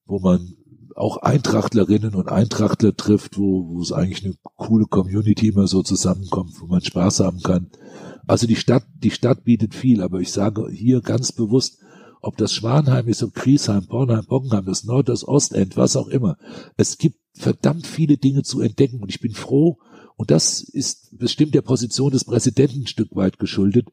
wo 0.05 0.19
man 0.19 0.55
auch 0.95 1.17
Eintrachtlerinnen 1.17 2.15
und 2.15 2.29
Eintrachtler 2.29 2.95
trifft, 2.95 3.37
wo, 3.37 3.67
wo 3.69 3.81
es 3.81 3.91
eigentlich 3.91 4.23
eine 4.23 4.35
coole 4.55 4.85
Community 4.85 5.49
immer 5.49 5.67
so 5.67 5.83
zusammenkommt, 5.83 6.53
wo 6.59 6.67
man 6.67 6.81
Spaß 6.81 7.19
haben 7.19 7.41
kann. 7.41 7.69
Also 8.27 8.47
die 8.47 8.55
Stadt, 8.55 8.85
die 9.03 9.11
Stadt 9.11 9.43
bietet 9.43 9.75
viel, 9.75 10.01
aber 10.01 10.19
ich 10.19 10.31
sage 10.31 10.69
hier 10.71 11.01
ganz 11.01 11.31
bewusst, 11.31 11.79
ob 12.21 12.37
das 12.37 12.53
Schwanheim 12.53 13.07
ist, 13.07 13.21
ob 13.21 13.35
Griesheim, 13.35 13.85
Bornheim, 13.87 14.25
Bockenheim, 14.25 14.65
das 14.65 14.83
Nord, 14.83 15.09
das 15.09 15.27
Ostend, 15.27 15.77
was 15.77 15.95
auch 15.95 16.07
immer. 16.07 16.37
Es 16.75 16.97
gibt 16.97 17.19
verdammt 17.33 17.85
viele 17.85 18.17
Dinge 18.17 18.43
zu 18.43 18.61
entdecken 18.61 19.01
und 19.01 19.09
ich 19.09 19.19
bin 19.19 19.33
froh, 19.33 19.77
und 20.17 20.31
das 20.31 20.61
ist 20.61 21.17
bestimmt 21.17 21.55
der 21.55 21.61
Position 21.61 22.11
des 22.11 22.23
Präsidenten 22.23 22.81
ein 22.81 22.87
Stück 22.87 23.15
weit 23.15 23.39
geschuldet, 23.39 23.87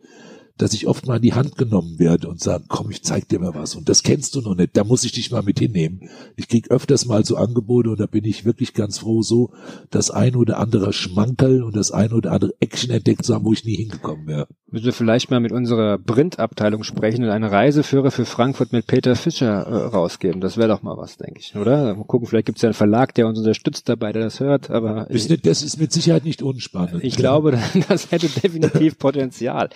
dass 0.62 0.74
ich 0.74 0.86
oft 0.86 1.08
mal 1.08 1.16
in 1.16 1.22
die 1.22 1.34
Hand 1.34 1.56
genommen 1.56 1.98
werde 1.98 2.28
und 2.28 2.40
sage, 2.40 2.64
komm, 2.68 2.90
ich 2.92 3.02
zeig 3.02 3.28
dir 3.28 3.40
mal 3.40 3.54
was. 3.54 3.74
Und 3.74 3.88
das 3.88 4.04
kennst 4.04 4.36
du 4.36 4.42
noch 4.42 4.54
nicht, 4.54 4.76
da 4.76 4.84
muss 4.84 5.02
ich 5.02 5.10
dich 5.10 5.32
mal 5.32 5.42
mit 5.42 5.58
hinnehmen. 5.58 6.08
Ich 6.36 6.46
krieg 6.46 6.70
öfters 6.70 7.04
mal 7.04 7.24
so 7.24 7.36
Angebote 7.36 7.90
und 7.90 7.98
da 7.98 8.06
bin 8.06 8.24
ich 8.24 8.44
wirklich 8.44 8.72
ganz 8.72 8.98
froh, 8.98 9.22
so 9.22 9.50
das 9.90 10.12
ein 10.12 10.36
oder 10.36 10.58
andere 10.58 10.92
Schmankerl 10.92 11.64
und 11.64 11.74
das 11.74 11.90
ein 11.90 12.12
oder 12.12 12.30
andere 12.30 12.54
Action 12.60 12.90
entdeckt 12.90 13.24
zu 13.24 13.34
haben, 13.34 13.44
wo 13.44 13.52
ich 13.52 13.64
nie 13.64 13.74
hingekommen 13.74 14.28
wäre. 14.28 14.46
Müssen 14.70 14.86
wir 14.86 14.92
vielleicht 14.92 15.30
mal 15.30 15.40
mit 15.40 15.52
unserer 15.52 15.98
Print-Abteilung 15.98 16.84
sprechen 16.84 17.24
und 17.24 17.30
einen 17.30 17.44
Reiseführer 17.44 18.10
für 18.10 18.24
Frankfurt 18.24 18.72
mit 18.72 18.86
Peter 18.86 19.16
Fischer 19.16 19.66
äh, 19.66 19.74
rausgeben. 19.88 20.40
Das 20.40 20.56
wäre 20.56 20.68
doch 20.68 20.82
mal 20.82 20.96
was, 20.96 21.16
denke 21.16 21.40
ich, 21.40 21.56
oder? 21.56 21.94
Mal 21.94 22.04
gucken, 22.04 22.28
vielleicht 22.28 22.46
gibt 22.46 22.58
es 22.58 22.62
ja 22.62 22.68
einen 22.68 22.74
Verlag, 22.74 23.14
der 23.14 23.26
uns 23.26 23.38
unterstützt 23.38 23.88
dabei, 23.88 24.12
der 24.12 24.22
das 24.22 24.40
hört, 24.40 24.70
aber 24.70 25.10
ich, 25.10 25.26
das 25.42 25.62
ist 25.62 25.78
mit 25.78 25.92
Sicherheit 25.92 26.24
nicht 26.24 26.40
unspannend. 26.40 27.02
ich 27.02 27.16
glaube, 27.16 27.58
das 27.88 28.12
hätte 28.12 28.28
definitiv 28.28 28.96
Potenzial. 28.98 29.70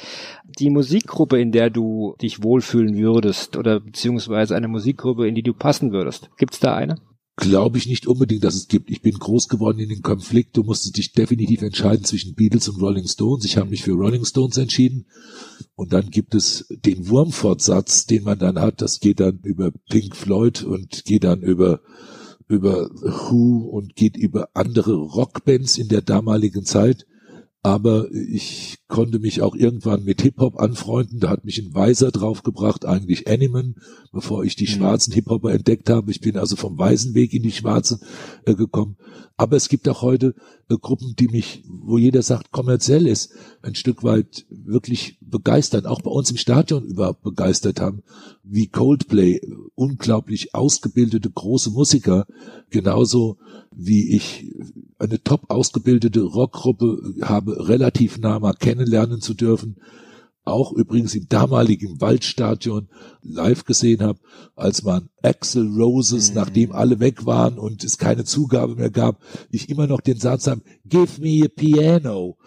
Die 0.60 0.70
Musikgruppe, 0.76 1.40
in 1.40 1.52
der 1.52 1.70
du 1.70 2.14
dich 2.20 2.42
wohlfühlen 2.42 2.96
würdest 2.96 3.56
oder 3.56 3.80
beziehungsweise 3.80 4.54
eine 4.54 4.68
Musikgruppe, 4.68 5.26
in 5.26 5.34
die 5.34 5.42
du 5.42 5.54
passen 5.54 5.92
würdest, 5.92 6.30
gibt's 6.36 6.60
da 6.60 6.74
eine? 6.74 6.96
glaube 7.36 7.76
ich 7.76 7.86
nicht 7.86 8.06
unbedingt, 8.06 8.44
dass 8.44 8.54
es 8.54 8.66
gibt. 8.66 8.90
Ich 8.90 9.02
bin 9.02 9.12
groß 9.12 9.48
geworden 9.48 9.78
in 9.78 9.90
den 9.90 10.00
Konflikt. 10.00 10.56
Du 10.56 10.62
musstest 10.62 10.96
dich 10.96 11.12
definitiv 11.12 11.60
entscheiden 11.62 12.04
zwischen 12.04 12.34
Beatles 12.34 12.68
und 12.68 12.80
Rolling 12.80 13.06
Stones. 13.06 13.44
Ich 13.44 13.58
habe 13.58 13.68
mich 13.68 13.82
für 13.82 13.92
Rolling 13.92 14.24
Stones 14.24 14.56
entschieden. 14.56 15.06
Und 15.74 15.92
dann 15.92 16.10
gibt 16.10 16.34
es 16.34 16.66
den 16.70 17.08
Wurmfortsatz, 17.08 18.06
den 18.06 18.24
man 18.24 18.38
dann 18.38 18.58
hat. 18.58 18.80
Das 18.80 19.00
geht 19.00 19.20
dann 19.20 19.40
über 19.42 19.70
Pink 19.90 20.16
Floyd 20.16 20.64
und 20.64 21.04
geht 21.04 21.24
dann 21.24 21.42
über 21.42 21.80
über 22.48 22.88
Who 22.90 23.68
und 23.70 23.96
geht 23.96 24.16
über 24.16 24.50
andere 24.54 24.94
Rockbands 24.94 25.78
in 25.78 25.88
der 25.88 26.00
damaligen 26.00 26.64
Zeit. 26.64 27.06
Aber 27.66 28.06
ich 28.12 28.78
konnte 28.86 29.18
mich 29.18 29.42
auch 29.42 29.56
irgendwann 29.56 30.04
mit 30.04 30.22
Hip-Hop 30.22 30.60
anfreunden. 30.60 31.18
Da 31.18 31.30
hat 31.30 31.44
mich 31.44 31.58
ein 31.58 31.74
Weiser 31.74 32.12
draufgebracht, 32.12 32.84
eigentlich 32.84 33.26
Animan, 33.26 33.74
bevor 34.12 34.44
ich 34.44 34.54
die 34.54 34.68
schwarzen 34.68 35.12
Hip-Hopper 35.12 35.50
entdeckt 35.50 35.90
habe. 35.90 36.12
Ich 36.12 36.20
bin 36.20 36.36
also 36.36 36.54
vom 36.54 36.78
weißen 36.78 37.16
Weg 37.16 37.34
in 37.34 37.42
die 37.42 37.50
schwarze 37.50 37.98
äh, 38.44 38.54
gekommen. 38.54 38.96
Aber 39.36 39.56
es 39.56 39.68
gibt 39.68 39.88
auch 39.88 40.00
heute 40.00 40.36
äh, 40.70 40.76
Gruppen, 40.80 41.16
die 41.18 41.26
mich, 41.26 41.64
wo 41.68 41.98
jeder 41.98 42.22
sagt, 42.22 42.52
kommerziell 42.52 43.04
ist, 43.08 43.32
ein 43.62 43.74
Stück 43.74 44.04
weit 44.04 44.46
wirklich 44.48 45.18
begeistern, 45.20 45.86
auch 45.86 46.02
bei 46.02 46.10
uns 46.12 46.30
im 46.30 46.36
Stadion 46.36 46.84
überhaupt 46.84 47.24
begeistert 47.24 47.80
haben, 47.80 48.04
wie 48.44 48.68
Coldplay, 48.68 49.40
unglaublich 49.74 50.54
ausgebildete 50.54 51.30
große 51.30 51.70
Musiker, 51.70 52.26
genauso 52.70 53.38
wie 53.76 54.16
ich 54.16 54.50
eine 54.98 55.22
top 55.22 55.50
ausgebildete 55.50 56.22
Rockgruppe 56.22 57.14
habe, 57.22 57.68
relativ 57.68 58.18
nah 58.18 58.38
mal 58.38 58.54
kennenlernen 58.54 59.20
zu 59.20 59.34
dürfen, 59.34 59.76
auch 60.44 60.72
übrigens 60.72 61.14
im 61.14 61.28
damaligen 61.28 62.00
Waldstadion 62.00 62.88
live 63.22 63.64
gesehen 63.64 64.00
habe, 64.00 64.20
als 64.54 64.82
man 64.82 65.10
Axel 65.20 65.68
Roses, 65.68 66.34
nachdem 66.34 66.72
alle 66.72 67.00
weg 67.00 67.26
waren 67.26 67.58
und 67.58 67.84
es 67.84 67.98
keine 67.98 68.24
Zugabe 68.24 68.76
mehr 68.76 68.90
gab, 68.90 69.20
ich 69.50 69.68
immer 69.68 69.86
noch 69.86 70.00
den 70.00 70.18
Satz 70.18 70.46
habe, 70.46 70.62
give 70.86 71.20
me 71.20 71.44
a 71.44 71.48
piano. 71.48 72.38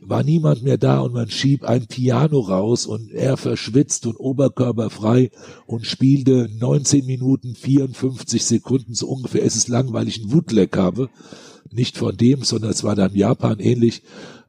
War 0.00 0.22
niemand 0.22 0.62
mehr 0.62 0.78
da 0.78 1.00
und 1.00 1.12
man 1.12 1.30
schieb 1.30 1.64
ein 1.64 1.86
Piano 1.86 2.40
raus 2.40 2.86
und 2.86 3.10
er 3.10 3.36
verschwitzt 3.36 4.06
und 4.06 4.16
oberkörperfrei 4.16 5.30
und 5.66 5.86
spielte 5.86 6.48
19 6.58 7.04
Minuten 7.04 7.54
54 7.54 8.44
Sekunden 8.44 8.94
so 8.94 9.08
ungefähr. 9.08 9.44
Es 9.44 9.56
ist 9.56 9.68
lang, 9.68 9.92
weil 9.92 10.08
ich 10.08 10.22
einen 10.22 10.32
Woodleg 10.32 10.76
habe. 10.76 11.10
Nicht 11.70 11.98
von 11.98 12.16
dem, 12.16 12.44
sondern 12.44 12.70
es 12.70 12.84
war 12.84 12.94
dann 12.94 13.14
Japan 13.14 13.58
ähnlich, 13.58 14.02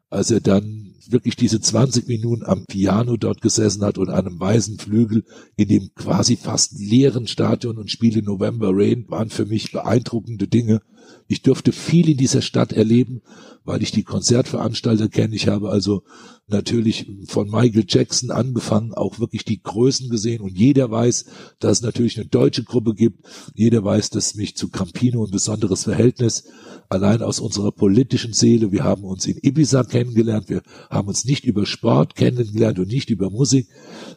als 0.10 0.32
er 0.32 0.40
dann 0.40 0.90
wirklich 1.10 1.36
diese 1.36 1.60
20 1.60 2.08
Minuten 2.08 2.46
am 2.46 2.66
Piano 2.66 3.18
dort 3.18 3.42
gesessen 3.42 3.84
hat 3.84 3.98
und 3.98 4.10
an 4.10 4.28
einem 4.28 4.40
weißen 4.40 4.78
Flügel 4.78 5.24
in 5.56 5.68
dem 5.68 5.90
quasi 5.96 6.36
fast 6.38 6.78
leeren 6.78 7.28
Stadion 7.28 7.78
und 7.78 7.92
Spiele 7.92 8.22
November 8.22 8.70
Rain 8.72 9.06
waren 9.08 9.30
für 9.30 9.46
mich 9.46 9.72
beeindruckende 9.72 10.48
Dinge. 10.48 10.82
Ich 11.28 11.42
durfte 11.42 11.72
viel 11.72 12.10
in 12.10 12.18
dieser 12.18 12.42
Stadt 12.42 12.74
erleben, 12.74 13.22
weil 13.64 13.84
ich 13.84 13.92
die 13.92 14.04
Konzertveranstalter 14.04 15.10
kenne. 15.10 15.36
Ich 15.36 15.48
habe 15.48 15.70
also 15.70 16.04
natürlich 16.48 17.06
von 17.26 17.50
Michael 17.50 17.86
Jackson 17.88 18.32
angefangen, 18.32 18.94
auch 18.94 19.20
wirklich 19.20 19.46
die 19.46 19.62
Größen 19.62 20.10
gesehen 20.10 20.42
und 20.42 20.58
jeder 20.58 20.90
weiß, 20.90 21.26
dass 21.60 21.74
es 21.74 21.82
natürlich 21.84 22.18
eine 22.18 22.28
deutsche 22.28 22.64
Gruppe 22.64 22.96
gibt. 22.96 23.24
Jeder 23.54 23.84
weiß, 23.84 24.10
dass 24.10 24.34
mich 24.34 24.56
zu 24.56 24.70
Campino 24.70 25.24
ein 25.24 25.32
besonderes 25.32 25.84
Verhältnis 25.84 26.46
allein 26.90 27.22
aus 27.22 27.40
unserer 27.40 27.72
politischen 27.72 28.34
Seele. 28.34 28.72
Wir 28.72 28.84
haben 28.84 29.04
uns 29.04 29.28
in 29.28 29.38
Ibiza 29.42 29.84
kennengelernt. 29.84 30.50
Wir 30.50 30.64
haben 30.90 31.08
uns 31.08 31.26
nicht 31.26 31.46
über 31.46 31.66
Sport 31.68 32.16
kennengelernt 32.16 32.80
und 32.80 32.88
nicht 32.88 33.12
über 33.12 33.30
Musik. 33.30 33.68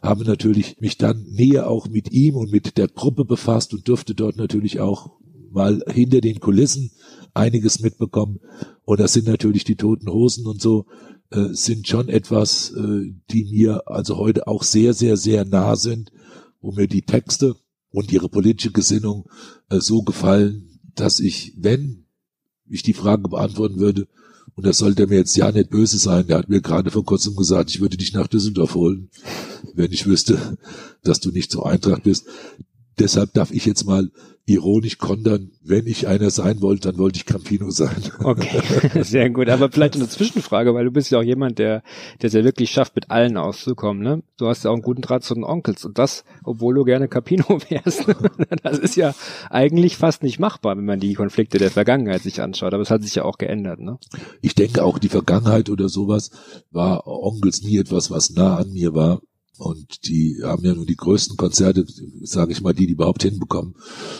Haben 0.00 0.24
natürlich 0.24 0.80
mich 0.80 0.96
dann 0.96 1.26
näher 1.28 1.68
auch 1.68 1.88
mit 1.88 2.10
ihm 2.12 2.36
und 2.36 2.50
mit 2.50 2.78
der 2.78 2.88
Gruppe 2.88 3.26
befasst 3.26 3.74
und 3.74 3.86
durfte 3.86 4.14
dort 4.14 4.36
natürlich 4.36 4.80
auch 4.80 5.10
mal 5.52 5.82
hinter 5.88 6.20
den 6.20 6.40
Kulissen 6.40 6.90
einiges 7.34 7.80
mitbekommen. 7.80 8.40
Und 8.84 9.00
das 9.00 9.12
sind 9.12 9.26
natürlich 9.26 9.64
die 9.64 9.76
toten 9.76 10.10
Hosen 10.10 10.46
und 10.46 10.60
so, 10.60 10.86
äh, 11.30 11.52
sind 11.52 11.88
schon 11.88 12.08
etwas, 12.08 12.72
äh, 12.72 13.12
die 13.30 13.44
mir 13.44 13.82
also 13.86 14.18
heute 14.18 14.46
auch 14.46 14.62
sehr, 14.62 14.92
sehr, 14.94 15.16
sehr 15.16 15.44
nah 15.44 15.76
sind, 15.76 16.12
wo 16.60 16.72
mir 16.72 16.88
die 16.88 17.02
Texte 17.02 17.56
und 17.90 18.12
ihre 18.12 18.28
politische 18.28 18.72
Gesinnung 18.72 19.28
äh, 19.70 19.80
so 19.80 20.02
gefallen, 20.02 20.80
dass 20.94 21.20
ich, 21.20 21.54
wenn 21.56 22.04
ich 22.68 22.82
die 22.82 22.92
Frage 22.92 23.28
beantworten 23.28 23.78
würde, 23.78 24.08
und 24.54 24.66
das 24.66 24.78
sollte 24.78 25.06
mir 25.06 25.16
jetzt 25.16 25.36
ja 25.36 25.50
nicht 25.50 25.70
böse 25.70 25.98
sein, 25.98 26.26
der 26.26 26.38
hat 26.38 26.48
mir 26.48 26.60
gerade 26.60 26.90
vor 26.90 27.04
kurzem 27.04 27.34
gesagt, 27.36 27.70
ich 27.70 27.80
würde 27.80 27.96
dich 27.96 28.12
nach 28.12 28.26
Düsseldorf 28.26 28.74
holen, 28.74 29.08
wenn 29.74 29.92
ich 29.92 30.06
wüsste, 30.06 30.58
dass 31.02 31.20
du 31.20 31.30
nicht 31.30 31.50
zur 31.50 31.66
Eintracht 31.66 32.02
bist. 32.02 32.26
Deshalb 32.98 33.32
darf 33.32 33.50
ich 33.50 33.64
jetzt 33.64 33.84
mal 33.84 34.10
ironisch 34.44 34.98
kontern, 34.98 35.52
wenn 35.62 35.86
ich 35.86 36.08
einer 36.08 36.30
sein 36.30 36.60
wollte, 36.60 36.90
dann 36.90 36.98
wollte 36.98 37.16
ich 37.16 37.26
Campino 37.26 37.70
sein. 37.70 38.02
Okay, 38.22 39.02
sehr 39.02 39.30
gut. 39.30 39.48
Aber 39.48 39.70
vielleicht 39.70 39.96
eine 39.96 40.08
Zwischenfrage, 40.08 40.74
weil 40.74 40.84
du 40.84 40.90
bist 40.90 41.10
ja 41.10 41.18
auch 41.18 41.24
jemand, 41.24 41.58
der, 41.58 41.82
der 42.20 42.28
es 42.28 42.32
ja 42.32 42.44
wirklich 42.44 42.70
schafft, 42.70 42.94
mit 42.94 43.10
allen 43.10 43.36
auszukommen. 43.36 44.02
Ne? 44.02 44.22
Du 44.36 44.46
hast 44.46 44.64
ja 44.64 44.70
auch 44.70 44.74
einen 44.74 44.82
guten 44.82 45.02
Draht 45.02 45.24
zu 45.24 45.34
den 45.34 45.44
Onkels 45.44 45.84
und 45.84 45.98
das, 45.98 46.24
obwohl 46.44 46.74
du 46.74 46.84
gerne 46.84 47.08
Campino 47.08 47.44
wärst. 47.68 48.06
das 48.62 48.78
ist 48.78 48.96
ja 48.96 49.14
eigentlich 49.50 49.96
fast 49.96 50.22
nicht 50.22 50.38
machbar, 50.38 50.76
wenn 50.76 50.84
man 50.84 51.00
die 51.00 51.14
Konflikte 51.14 51.58
der 51.58 51.70
Vergangenheit 51.70 52.22
sich 52.22 52.40
anschaut. 52.40 52.74
Aber 52.74 52.82
es 52.82 52.90
hat 52.90 53.02
sich 53.02 53.14
ja 53.14 53.24
auch 53.24 53.38
geändert. 53.38 53.80
Ne? 53.80 53.98
Ich 54.40 54.54
denke 54.54 54.84
auch, 54.84 54.98
die 54.98 55.08
Vergangenheit 55.08 55.68
oder 55.68 55.88
sowas 55.88 56.30
war 56.70 57.06
Onkels 57.06 57.62
nie 57.62 57.78
etwas, 57.78 58.10
was 58.10 58.30
nah 58.30 58.56
an 58.56 58.72
mir 58.72 58.94
war. 58.94 59.20
Und 59.64 60.08
die 60.08 60.40
haben 60.42 60.64
ja 60.64 60.74
nur 60.74 60.86
die 60.86 60.96
größten 60.96 61.36
Konzerte, 61.36 61.86
sage 62.22 62.50
ich 62.50 62.62
mal, 62.62 62.72
die 62.72 62.86
die 62.86 62.94
überhaupt 62.94 63.22
hinbekommen, 63.22 63.76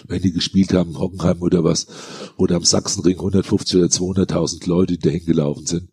wenn 0.06 0.22
die 0.22 0.30
gespielt 0.32 0.72
haben, 0.72 0.96
Hockenheim 0.98 1.42
oder 1.42 1.64
was, 1.64 1.88
oder 2.36 2.54
am 2.54 2.62
Sachsenring 2.64 3.16
150 3.16 3.76
oder 3.76 3.86
200.000 3.88 4.68
Leute, 4.68 4.92
die 4.96 5.00
da 5.00 5.10
hingelaufen 5.10 5.66
sind. 5.66 5.88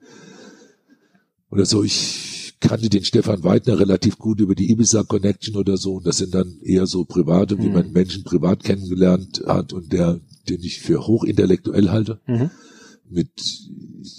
Oder 1.50 1.66
so, 1.66 1.84
ich 1.84 2.54
kannte 2.60 2.90
den 2.90 3.04
Stefan 3.04 3.44
Weidner 3.44 3.80
relativ 3.80 4.20
gut 4.20 4.40
über 4.40 4.54
die 4.54 4.70
Ibiza 4.72 5.02
Connection 5.04 5.56
oder 5.56 5.78
so, 5.78 5.96
und 5.96 6.06
das 6.06 6.18
sind 6.18 6.36
dann 6.36 6.60
eher 6.62 6.86
so 6.86 7.06
private, 7.06 7.58
wie 7.58 7.70
Mhm. 7.70 7.74
man 7.74 7.92
Menschen 7.92 8.24
privat 8.24 8.64
kennengelernt 8.64 9.42
hat 9.48 9.74
und 9.74 9.92
der, 9.92 10.20
den 10.48 10.62
ich 10.62 10.80
für 10.80 11.08
hochintellektuell 11.08 11.90
halte 11.90 12.20
Mhm. 12.28 12.52
mit, 13.10 13.32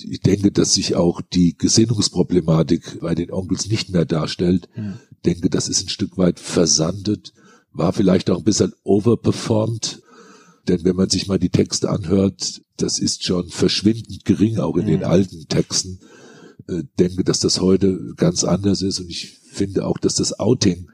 ich 0.09 0.21
denke, 0.23 0.51
dass 0.51 0.75
sich 0.75 0.97
auch 0.97 1.21
die 1.21 1.55
Gesinnungsproblematik 1.57 2.99
bei 3.01 3.15
den 3.15 3.31
Onkels 3.31 3.69
nicht 3.69 3.91
mehr 3.91 4.05
darstellt. 4.07 4.69
Mhm. 4.75 4.95
Denke, 5.25 5.51
das 5.51 5.69
ist 5.69 5.83
ein 5.85 5.89
Stück 5.89 6.17
weit 6.19 6.41
versandet, 6.41 7.33
war 7.73 7.93
vielleicht 7.93 8.31
auch 8.31 8.39
ein 8.39 8.45
bisschen 8.45 8.73
overperformed. 8.85 10.03
Denn 10.69 10.85
wenn 10.85 10.97
man 10.97 11.09
sich 11.11 11.27
mal 11.27 11.39
die 11.39 11.51
Texte 11.51 11.91
anhört, 11.91 12.63
das 12.77 12.99
ist 12.99 13.25
schon 13.25 13.49
verschwindend 13.49 14.25
gering, 14.25 14.59
auch 14.59 14.77
in 14.77 14.87
den 14.87 15.01
Mhm. 15.01 15.07
alten 15.07 15.47
Texten. 15.49 16.01
Äh, 16.69 16.85
denke, 16.99 17.25
dass 17.25 17.41
das 17.41 17.61
heute 17.61 18.15
ganz 18.17 18.45
anders 18.45 18.83
ist. 18.83 19.01
Und 19.01 19.11
ich 19.11 19.39
finde 19.51 19.87
auch, 19.87 19.99
dass 19.99 20.15
das 20.15 20.39
Outing 20.39 20.89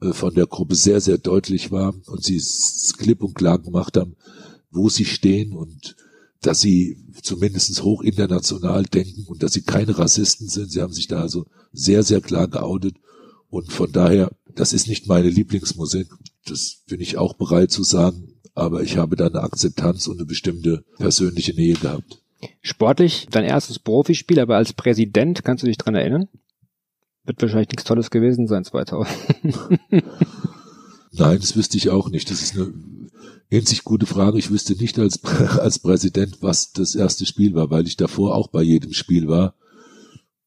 äh, 0.00 0.12
von 0.12 0.34
der 0.34 0.46
Gruppe 0.46 0.74
sehr, 0.74 1.00
sehr 1.00 1.18
deutlich 1.18 1.70
war 1.70 1.94
und 2.06 2.24
sie 2.24 2.36
es 2.36 2.94
klipp 2.98 3.22
und 3.22 3.34
klar 3.34 3.58
gemacht 3.58 3.96
haben, 3.96 4.16
wo 4.70 4.88
sie 4.88 5.04
stehen 5.04 5.52
und 5.52 5.96
dass 6.42 6.60
sie 6.60 6.96
zumindest 7.22 7.82
hoch 7.82 8.02
international 8.02 8.84
denken 8.84 9.24
und 9.26 9.42
dass 9.42 9.52
sie 9.52 9.62
keine 9.62 9.98
Rassisten 9.98 10.48
sind. 10.48 10.72
Sie 10.72 10.80
haben 10.80 10.92
sich 10.92 11.06
da 11.06 11.20
also 11.20 11.46
sehr, 11.72 12.02
sehr 12.02 12.20
klar 12.22 12.48
geoutet. 12.48 12.96
Und 13.50 13.72
von 13.72 13.90
daher, 13.92 14.30
das 14.54 14.72
ist 14.72 14.88
nicht 14.88 15.06
meine 15.06 15.28
Lieblingsmusik. 15.28 16.08
Das 16.46 16.82
bin 16.88 17.00
ich 17.00 17.18
auch 17.18 17.34
bereit 17.34 17.70
zu 17.70 17.82
sagen. 17.82 18.34
Aber 18.54 18.82
ich 18.82 18.96
habe 18.96 19.16
da 19.16 19.26
eine 19.26 19.42
Akzeptanz 19.42 20.06
und 20.06 20.18
eine 20.18 20.26
bestimmte 20.26 20.84
persönliche 20.98 21.54
Nähe 21.54 21.74
gehabt. 21.74 22.22
Sportlich, 22.62 23.28
dein 23.30 23.44
erstes 23.44 23.78
Profispiel, 23.78 24.40
aber 24.40 24.56
als 24.56 24.72
Präsident, 24.72 25.44
kannst 25.44 25.62
du 25.62 25.66
dich 25.66 25.78
dran 25.78 25.94
erinnern? 25.94 26.28
Wird 27.24 27.42
wahrscheinlich 27.42 27.68
nichts 27.68 27.84
Tolles 27.84 28.10
gewesen 28.10 28.46
sein 28.46 28.64
2000. 28.64 29.08
Nein, 31.12 31.38
das 31.40 31.56
wüsste 31.56 31.76
ich 31.76 31.90
auch 31.90 32.08
nicht. 32.08 32.30
Das 32.30 32.42
ist 32.42 32.56
eine 32.56 32.72
in 33.50 33.66
sich 33.66 33.84
gute 33.84 34.06
Frage. 34.06 34.38
Ich 34.38 34.50
wüsste 34.50 34.74
nicht 34.74 34.98
als, 34.98 35.22
als 35.58 35.80
Präsident, 35.80 36.38
was 36.40 36.72
das 36.72 36.94
erste 36.94 37.26
Spiel 37.26 37.54
war, 37.54 37.70
weil 37.70 37.86
ich 37.86 37.96
davor 37.96 38.34
auch 38.34 38.48
bei 38.48 38.62
jedem 38.62 38.92
Spiel 38.92 39.28
war. 39.28 39.54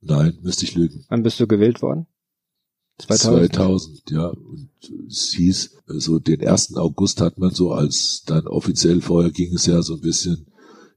Nein, 0.01 0.37
müsste 0.41 0.65
ich 0.65 0.75
lügen. 0.75 1.05
Wann 1.09 1.23
bist 1.23 1.39
du 1.39 1.47
gewählt 1.47 1.81
worden? 1.81 2.07
2000. 2.97 3.53
2000, 3.53 4.11
ja. 4.11 4.27
Und 4.27 4.69
es 5.07 5.33
hieß, 5.33 5.71
so 5.87 6.19
den 6.19 6.45
1. 6.45 6.75
August 6.75 7.21
hat 7.21 7.39
man 7.39 7.51
so 7.51 7.71
als 7.71 8.23
dann 8.25 8.47
offiziell, 8.47 9.01
vorher 9.01 9.31
ging 9.31 9.53
es 9.53 9.65
ja 9.65 9.81
so 9.81 9.95
ein 9.95 10.01
bisschen, 10.01 10.47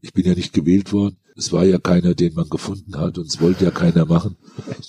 ich 0.00 0.12
bin 0.12 0.26
ja 0.26 0.34
nicht 0.34 0.52
gewählt 0.52 0.92
worden. 0.92 1.16
Es 1.36 1.52
war 1.52 1.64
ja 1.64 1.78
keiner, 1.78 2.14
den 2.14 2.34
man 2.34 2.48
gefunden 2.48 2.96
hat 2.96 3.18
und 3.18 3.26
es 3.26 3.40
wollte 3.40 3.64
ja 3.64 3.70
keiner 3.70 4.06
machen. 4.06 4.36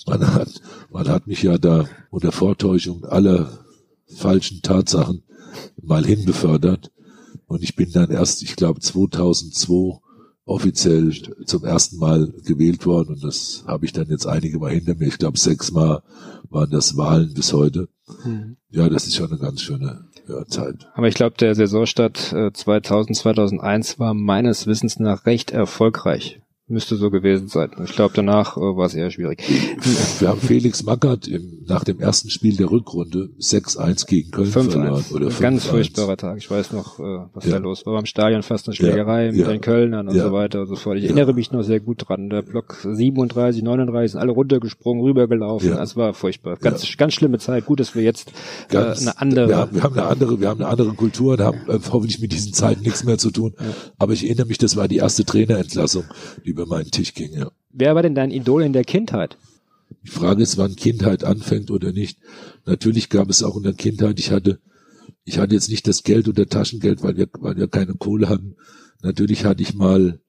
Man 0.06 0.34
hat, 0.34 0.62
man 0.90 1.08
hat 1.10 1.28
mich 1.28 1.44
ja 1.44 1.58
da 1.58 1.90
unter 2.10 2.32
Vortäuschung 2.32 3.04
aller 3.04 3.66
falschen 4.06 4.62
Tatsachen 4.62 5.24
mal 5.82 6.06
hinbefördert. 6.06 6.92
Und 7.48 7.64
ich 7.64 7.76
bin 7.76 7.92
dann 7.92 8.12
erst, 8.12 8.44
ich 8.44 8.56
glaube, 8.56 8.80
2002 8.80 10.00
offiziell 10.48 11.12
zum 11.46 11.64
ersten 11.64 11.98
Mal 11.98 12.34
gewählt 12.46 12.86
worden. 12.86 13.16
Und 13.16 13.24
das 13.24 13.64
habe 13.68 13.86
ich 13.86 13.94
dann 13.94 14.10
jetzt 14.10 14.26
einige 14.26 14.58
Mal 14.60 14.72
hinter 14.72 14.96
mir. 14.96 15.08
Ich 15.08 15.20
glaube, 15.20 15.38
sechsmal 15.38 16.02
waren 16.50 16.72
das 16.72 16.98
Wahlen 16.98 17.34
bis 17.34 17.54
heute. 17.54 17.90
Mhm. 18.24 18.58
Ja, 18.70 18.90
das 18.90 19.06
ist 19.06 19.16
schon 19.16 19.30
eine 19.30 19.40
ganz 19.40 19.62
schöne 19.62 20.06
ja, 20.28 20.46
Zeit. 20.46 20.88
Aber 20.94 21.08
ich 21.08 21.16
glaube, 21.16 21.36
der 21.38 21.54
Saisonstart 21.54 22.34
äh, 22.34 22.52
2000, 22.52 23.18
2001 23.18 24.00
war 24.00 24.14
meines 24.14 24.68
Wissens 24.68 25.00
nach 25.00 25.26
recht 25.26 25.52
erfolgreich. 25.52 26.42
Müsste 26.70 26.98
so 26.98 27.10
gewesen 27.10 27.48
sein. 27.48 27.72
Ich 27.86 27.94
glaube, 27.94 28.12
danach 28.14 28.58
äh, 28.58 28.60
war 28.60 28.88
es 28.88 28.94
eher 28.94 29.10
schwierig. 29.10 29.42
Wir 30.20 30.28
haben 30.28 30.42
Felix 30.42 30.84
Magath 30.84 31.26
im, 31.26 31.64
nach 31.66 31.86
dem 31.86 31.98
ersten 32.02 32.30
Spiel 32.30 32.58
der 32.58 32.70
Rückrunde 32.70 33.30
6-1 33.40 34.06
gegen 34.06 34.32
Köln 34.32 34.48
verloren. 34.48 35.02
5-1. 35.02 35.14
Oder 35.14 35.28
Ein 35.28 35.40
ganz 35.40 35.64
5-1. 35.66 35.70
furchtbarer 35.70 36.18
Tag. 36.18 36.38
Ich 36.40 36.52
weiß 36.52 36.74
noch, 36.74 37.00
äh, 37.00 37.04
was 37.34 37.46
Ja. 37.46 37.52
da 37.52 37.58
los 37.60 37.86
war. 37.86 37.94
Beim 37.94 38.06
Stadion 38.06 38.44
fast 38.44 38.68
eine 38.68 38.76
Schlägerei 38.76 39.28
Ja, 39.28 39.32
mit 39.32 39.40
ja. 39.40 39.48
den 39.48 39.62
Kölnern 39.62 40.10
und 40.10 40.16
so 40.20 40.34
weiter 40.34 40.60
und 40.60 40.68
so 40.68 40.76
fort. 40.76 40.98
Ich 40.98 41.06
erinnere 41.06 41.34
mich 41.34 41.54
noch 41.54 41.64
sehr 41.64 41.80
gut 41.80 42.04
dran. 42.10 42.30
Der 42.30 42.42
Block 42.42 42.76
37, 42.84 43.64
39 43.64 44.12
sind 44.12 44.20
alle 44.20 44.34
runtergesprungen, 44.34 45.02
rübergelaufen. 45.06 45.70
Das 45.70 45.96
war 45.96 46.14
furchtbar. 46.14 46.58
Ganz, 46.58 46.98
ganz 46.98 47.14
schlimme 47.14 47.40
Zeit. 47.40 47.66
Gut, 47.66 47.80
dass 47.80 47.96
wir 47.96 48.04
jetzt 48.04 48.34
äh, 48.72 48.78
eine 48.78 49.22
andere. 49.22 49.48
Wir 49.48 49.56
haben, 49.58 49.74
wir 49.74 49.84
haben 49.84 49.94
eine 49.98 50.08
andere, 50.08 50.42
wir 50.42 50.50
haben 50.50 50.60
eine 50.62 50.70
andere 50.70 50.94
Kultur 50.96 51.32
und 51.36 51.40
haben 51.40 51.60
äh, 51.70 51.80
hoffentlich 51.94 52.20
mit 52.20 52.34
diesen 52.34 52.52
Zeiten 52.52 52.82
nichts 52.82 53.06
mehr 53.06 53.18
zu 53.18 53.32
tun. 53.32 53.54
Aber 53.98 54.12
ich 54.12 54.26
erinnere 54.26 54.48
mich, 54.48 54.58
das 54.58 54.76
war 54.76 54.90
die 54.90 54.98
erste 54.98 55.24
Trainerentlassung, 55.24 56.04
die 56.46 56.57
über 56.58 56.66
meinen 56.66 56.92
Tisch 56.92 57.14
ging. 57.14 57.34
Ja. 57.34 57.52
Wer 57.70 57.94
war 57.96 58.02
denn 58.02 58.16
dein 58.16 58.32
Idol 58.32 58.64
in 58.64 58.74
der 58.74 58.84
Kindheit? 58.84 59.38
Die 60.04 60.10
Frage 60.10 60.42
ist, 60.42 60.58
wann 60.58 60.76
Kindheit 60.76 61.24
anfängt 61.24 61.70
oder 61.70 61.92
nicht. 61.92 62.18
Natürlich 62.66 63.10
gab 63.10 63.30
es 63.30 63.44
auch 63.44 63.56
in 63.56 63.64
der 63.64 63.74
Kindheit, 63.74 64.20
ich 64.20 64.32
hatte, 64.32 64.60
ich 65.24 65.38
hatte 65.38 65.54
jetzt 65.54 65.70
nicht 65.70 65.88
das 65.88 66.04
Geld 66.04 66.28
oder 66.28 66.48
Taschengeld, 66.48 67.04
weil 67.04 67.18
wir, 67.18 67.28
weil 67.40 67.56
wir 67.56 67.68
keine 67.68 67.94
Kohle 67.94 68.28
hatten. 68.28 68.56
Natürlich 69.04 69.46
hatte 69.46 69.62
ich 69.62 69.76
mal, 69.76 70.20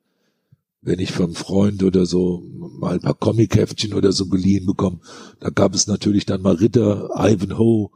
wenn 0.83 1.01
ich 1.01 1.12
vom 1.12 1.35
Freund 1.35 1.83
oder 1.83 2.07
so 2.07 2.45
mal 2.79 2.95
ein 2.95 3.01
paar 3.01 3.14
Comic-Heftchen 3.14 3.95
oder 3.95 4.12
so 4.12 4.26
geliehen 4.26 4.66
bekommen, 4.66 5.01
da 5.41 5.51
gab 5.51 5.74
es 5.74 5.87
natürlich 5.87 6.26
dann 6.26 6.43
mal 6.43 6.55
Ritter, 6.55 7.11
Ivanhoe 7.16 7.91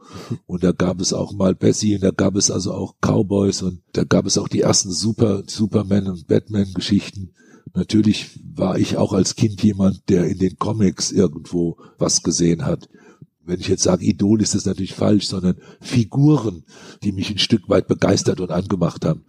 und 0.47 0.63
da 0.63 0.71
gab 0.71 0.99
es 0.99 1.13
auch 1.13 1.33
mal 1.33 1.55
Bessie 1.55 1.95
und 1.95 2.03
da 2.03 2.11
gab 2.11 2.35
es 2.35 2.51
also 2.51 2.73
auch 2.73 2.95
Cowboys 3.01 3.61
und 3.61 3.81
da 3.93 4.03
gab 4.03 4.25
es 4.25 4.37
auch 4.37 4.47
die 4.47 4.61
ersten 4.61 4.91
Super, 4.91 5.43
Superman 5.47 6.07
und 6.07 6.27
Batman-Geschichten. 6.27 7.33
Natürlich 7.73 8.39
war 8.55 8.77
ich 8.77 8.97
auch 8.97 9.13
als 9.13 9.35
Kind 9.35 9.63
jemand, 9.63 10.09
der 10.09 10.27
in 10.27 10.37
den 10.37 10.57
Comics 10.57 11.11
irgendwo 11.11 11.77
was 11.97 12.23
gesehen 12.23 12.65
hat. 12.65 12.89
Wenn 13.45 13.59
ich 13.59 13.67
jetzt 13.67 13.83
sage 13.83 14.05
Idol, 14.05 14.41
ist 14.41 14.55
das 14.55 14.65
natürlich 14.65 14.93
falsch, 14.93 15.27
sondern 15.27 15.57
Figuren, 15.81 16.63
die 17.03 17.11
mich 17.11 17.29
ein 17.29 17.39
Stück 17.39 17.67
weit 17.69 17.87
begeistert 17.87 18.39
und 18.39 18.51
angemacht 18.51 19.05
haben. 19.05 19.25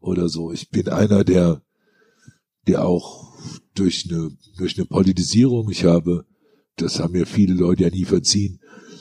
Oder 0.00 0.28
so. 0.28 0.52
Ich 0.52 0.70
bin 0.70 0.88
einer, 0.88 1.24
der, 1.24 1.62
der 2.66 2.84
auch 2.84 3.28
durch 3.74 4.08
eine, 4.08 4.30
durch 4.56 4.76
eine 4.76 4.86
Politisierung, 4.86 5.70
ich 5.70 5.84
habe, 5.84 6.24
das 6.76 7.00
haben 7.00 7.12
mir 7.12 7.26
viele 7.26 7.54
Leute 7.54 7.84
ja 7.84 7.90
nie 7.90 8.04
verziehen, 8.04 8.60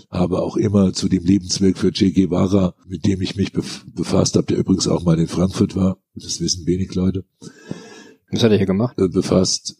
habe 0.09 0.41
auch 0.41 0.55
immer 0.55 0.93
zu 0.93 1.09
dem 1.09 1.23
Lebensweg 1.23 1.77
für 1.77 1.91
Che 1.91 2.11
Guevara, 2.11 2.75
mit 2.87 3.05
dem 3.05 3.21
ich 3.21 3.35
mich 3.35 3.51
bef 3.51 3.85
befasst 3.93 4.35
habe, 4.35 4.47
der 4.47 4.57
übrigens 4.57 4.87
auch 4.87 5.03
mal 5.03 5.19
in 5.19 5.27
Frankfurt 5.27 5.75
war, 5.75 5.97
das 6.15 6.39
wissen 6.39 6.65
wenig 6.65 6.95
Leute, 6.95 7.25
Was 8.31 8.43
hat 8.43 8.51
er 8.51 8.57
hier 8.57 8.65
gemacht? 8.65 8.99
äh, 8.99 9.07
befasst, 9.07 9.75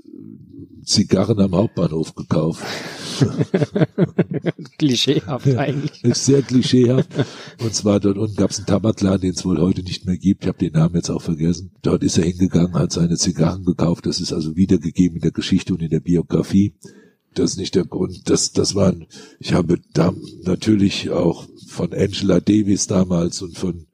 Zigarren 0.88 1.40
am 1.42 1.54
Hauptbahnhof 1.54 2.16
gekauft. 2.16 2.64
Klischeehaft 4.78 5.48
eigentlich. 5.58 6.02
ist 6.04 6.26
sehr 6.26 6.42
klischeehaft. 6.42 7.10
Und 7.62 7.74
zwar 7.74 8.00
dort 8.00 8.18
unten 8.18 8.36
gab 8.38 8.52
es 8.52 8.60
einen 8.60 8.68
Tabakladen, 8.68 9.22
den 9.22 9.34
es 9.34 9.44
wohl 9.44 9.60
heute 9.60 9.84
nicht 9.84 10.06
mehr 10.06 10.18
gibt. 10.18 10.44
Ich 10.44 10.48
habe 10.48 10.60
den 10.60 10.74
Namen 10.74 10.96
jetzt 10.96 11.10
auch 11.10 11.22
vergessen. 11.22 11.72
Dort 11.82 12.04
ist 12.04 12.18
er 12.18 12.24
hingegangen, 12.24 12.76
hat 12.76 12.94
seine 12.94 13.18
Zigarren 13.18 13.66
gekauft. 13.66 14.06
Das 14.06 14.22
ist 14.22 14.32
also 14.32 14.56
wiedergegeben 14.56 15.18
in 15.18 15.24
der 15.24 15.32
Geschichte 15.32 15.74
und 15.74 15.82
in 15.82 15.90
der 15.90 16.00
Biografie. 16.00 16.74
Das 17.34 17.52
ist 17.52 17.58
nicht 17.58 17.76
der 17.76 17.86
Grund. 17.86 18.30
Das, 18.30 18.54
das 18.54 18.74
waren, 18.74 19.08
ich 19.40 19.52
habe 19.52 19.80
da 19.94 20.14
natürlich 20.44 21.10
auch 21.10 21.48
von 21.68 21.94
Angela 21.94 22.40
Davis 22.40 22.88
damals 22.88 23.42
und 23.42 23.58
von, 23.58 23.88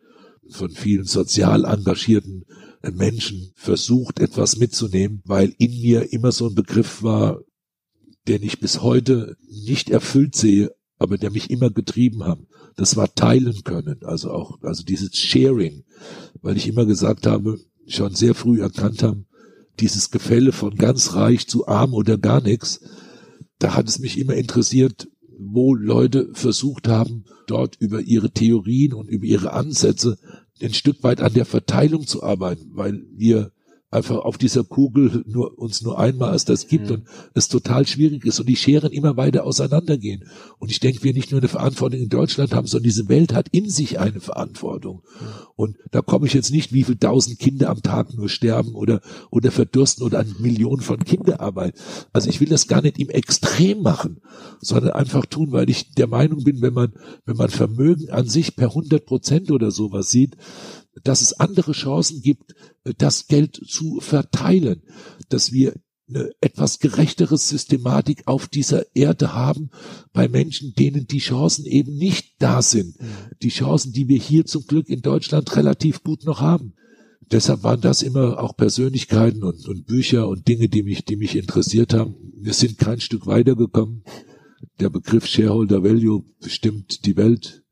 von 0.47 0.69
vielen 0.69 1.05
sozial 1.05 1.65
engagierten 1.65 2.45
Menschen 2.91 3.51
versucht, 3.55 4.19
etwas 4.19 4.57
mitzunehmen, 4.57 5.21
weil 5.25 5.55
in 5.57 5.71
mir 5.81 6.11
immer 6.11 6.31
so 6.31 6.47
ein 6.47 6.55
Begriff 6.55 7.03
war, 7.03 7.41
den 8.27 8.43
ich 8.43 8.59
bis 8.59 8.81
heute 8.81 9.37
nicht 9.49 9.89
erfüllt 9.89 10.35
sehe, 10.35 10.73
aber 10.97 11.17
der 11.17 11.31
mich 11.31 11.49
immer 11.49 11.69
getrieben 11.69 12.23
haben. 12.23 12.47
Das 12.75 12.95
war 12.95 13.13
teilen 13.13 13.63
können, 13.63 14.03
also 14.03 14.31
auch, 14.31 14.61
also 14.61 14.83
dieses 14.83 15.15
Sharing, 15.15 15.83
weil 16.41 16.57
ich 16.57 16.67
immer 16.67 16.85
gesagt 16.85 17.27
habe, 17.27 17.59
schon 17.87 18.15
sehr 18.15 18.33
früh 18.33 18.61
erkannt 18.61 19.03
haben, 19.03 19.27
dieses 19.79 20.11
Gefälle 20.11 20.51
von 20.51 20.75
ganz 20.75 21.13
reich 21.13 21.47
zu 21.47 21.67
arm 21.67 21.93
oder 21.93 22.17
gar 22.17 22.41
nichts, 22.41 22.81
da 23.59 23.75
hat 23.75 23.87
es 23.87 23.99
mich 23.99 24.17
immer 24.17 24.33
interessiert, 24.33 25.07
wo 25.37 25.73
Leute 25.73 26.29
versucht 26.33 26.87
haben, 26.87 27.25
dort 27.47 27.75
über 27.79 28.01
ihre 28.01 28.31
Theorien 28.31 28.93
und 28.93 29.07
über 29.07 29.25
ihre 29.25 29.53
Ansätze 29.53 30.17
ein 30.61 30.73
Stück 30.73 31.03
weit 31.03 31.21
an 31.21 31.33
der 31.33 31.45
Verteilung 31.45 32.07
zu 32.07 32.23
arbeiten, 32.23 32.71
weil 32.73 33.03
wir 33.11 33.51
einfach 33.93 34.17
auf 34.17 34.37
dieser 34.37 34.63
Kugel 34.63 35.23
nur 35.27 35.57
uns 35.57 35.81
nur 35.81 35.99
einmal 35.99 36.31
als 36.31 36.45
das 36.45 36.67
gibt 36.67 36.87
mhm. 36.87 36.95
und 36.95 37.03
es 37.33 37.47
total 37.47 37.87
schwierig 37.87 38.25
ist 38.25 38.39
und 38.39 38.49
die 38.49 38.55
Scheren 38.55 38.91
immer 38.91 39.17
weiter 39.17 39.45
auseinandergehen. 39.45 40.25
Und 40.59 40.71
ich 40.71 40.79
denke, 40.79 41.03
wir 41.03 41.13
nicht 41.13 41.31
nur 41.31 41.39
eine 41.39 41.47
Verantwortung 41.47 41.99
in 41.99 42.09
Deutschland 42.09 42.53
haben, 42.53 42.67
sondern 42.67 42.85
diese 42.85 43.07
Welt 43.09 43.33
hat 43.33 43.49
in 43.51 43.69
sich 43.69 43.99
eine 43.99 44.19
Verantwortung. 44.19 45.03
Mhm. 45.19 45.25
Und 45.55 45.77
da 45.91 46.01
komme 46.01 46.27
ich 46.27 46.33
jetzt 46.33 46.51
nicht, 46.51 46.73
wie 46.73 46.83
viel 46.83 46.97
tausend 46.97 47.39
Kinder 47.39 47.69
am 47.69 47.81
Tag 47.81 48.13
nur 48.13 48.29
sterben 48.29 48.73
oder, 48.73 49.01
oder 49.29 49.51
verdursten 49.51 50.03
oder 50.03 50.19
an 50.19 50.35
Millionen 50.39 50.81
von 50.81 51.03
Kinderarbeit. 51.03 51.75
Also 52.11 52.29
ich 52.29 52.41
will 52.41 52.49
das 52.49 52.67
gar 52.67 52.81
nicht 52.81 52.99
im 52.99 53.09
Extrem 53.09 53.81
machen, 53.81 54.21
sondern 54.59 54.91
einfach 54.93 55.25
tun, 55.25 55.51
weil 55.51 55.69
ich 55.69 55.91
der 55.91 56.07
Meinung 56.07 56.43
bin, 56.43 56.61
wenn 56.61 56.73
man, 56.73 56.93
wenn 57.25 57.37
man 57.37 57.49
Vermögen 57.49 58.09
an 58.09 58.27
sich 58.27 58.55
per 58.55 58.69
100 58.69 59.05
Prozent 59.05 59.51
oder 59.51 59.71
sowas 59.71 60.09
sieht, 60.09 60.35
dass 61.03 61.21
es 61.21 61.33
andere 61.33 61.71
Chancen 61.71 62.21
gibt, 62.21 62.53
äh, 62.83 62.93
das 62.97 63.27
Geld 63.27 63.55
zu 63.67 63.99
verteilen, 63.99 64.83
dass 65.29 65.51
wir 65.51 65.73
eine 66.09 66.31
etwas 66.41 66.79
gerechtere 66.79 67.37
Systematik 67.37 68.23
auf 68.25 68.47
dieser 68.47 68.95
Erde 68.95 69.33
haben 69.33 69.69
bei 70.11 70.27
Menschen, 70.27 70.73
denen 70.73 71.07
die 71.07 71.19
Chancen 71.19 71.65
eben 71.65 71.95
nicht 71.95 72.35
da 72.39 72.61
sind. 72.61 72.99
Mhm. 72.99 73.05
Die 73.41 73.49
Chancen, 73.49 73.93
die 73.93 74.07
wir 74.07 74.19
hier 74.19 74.45
zum 74.45 74.65
Glück 74.65 74.89
in 74.89 75.01
Deutschland 75.01 75.55
relativ 75.55 76.03
gut 76.03 76.25
noch 76.25 76.41
haben. 76.41 76.73
Deshalb 77.31 77.63
waren 77.63 77.81
das 77.81 78.01
immer 78.01 78.39
auch 78.39 78.55
Persönlichkeiten 78.55 79.43
und, 79.43 79.65
und 79.67 79.85
Bücher 79.85 80.27
und 80.27 80.47
Dinge, 80.47 80.67
die 80.67 80.83
mich, 80.83 81.05
die 81.05 81.15
mich 81.15 81.35
interessiert 81.35 81.93
haben. 81.93 82.15
Wir 82.35 82.53
sind 82.53 82.77
kein 82.77 82.99
Stück 82.99 83.25
weitergekommen. 83.25 84.03
Der 84.79 84.89
Begriff 84.89 85.25
Shareholder 85.25 85.83
Value 85.83 86.25
bestimmt 86.41 87.05
die 87.05 87.15
Welt 87.15 87.62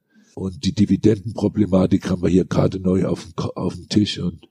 und 0.41 0.65
die 0.65 0.73
Dividendenproblematik 0.73 2.09
haben 2.09 2.23
wir 2.23 2.29
hier 2.29 2.45
gerade 2.45 2.79
neu 2.79 3.05
auf 3.05 3.23
dem, 3.23 3.33
auf 3.55 3.75
dem 3.75 3.89
Tisch. 3.89 4.17
Und 4.17 4.47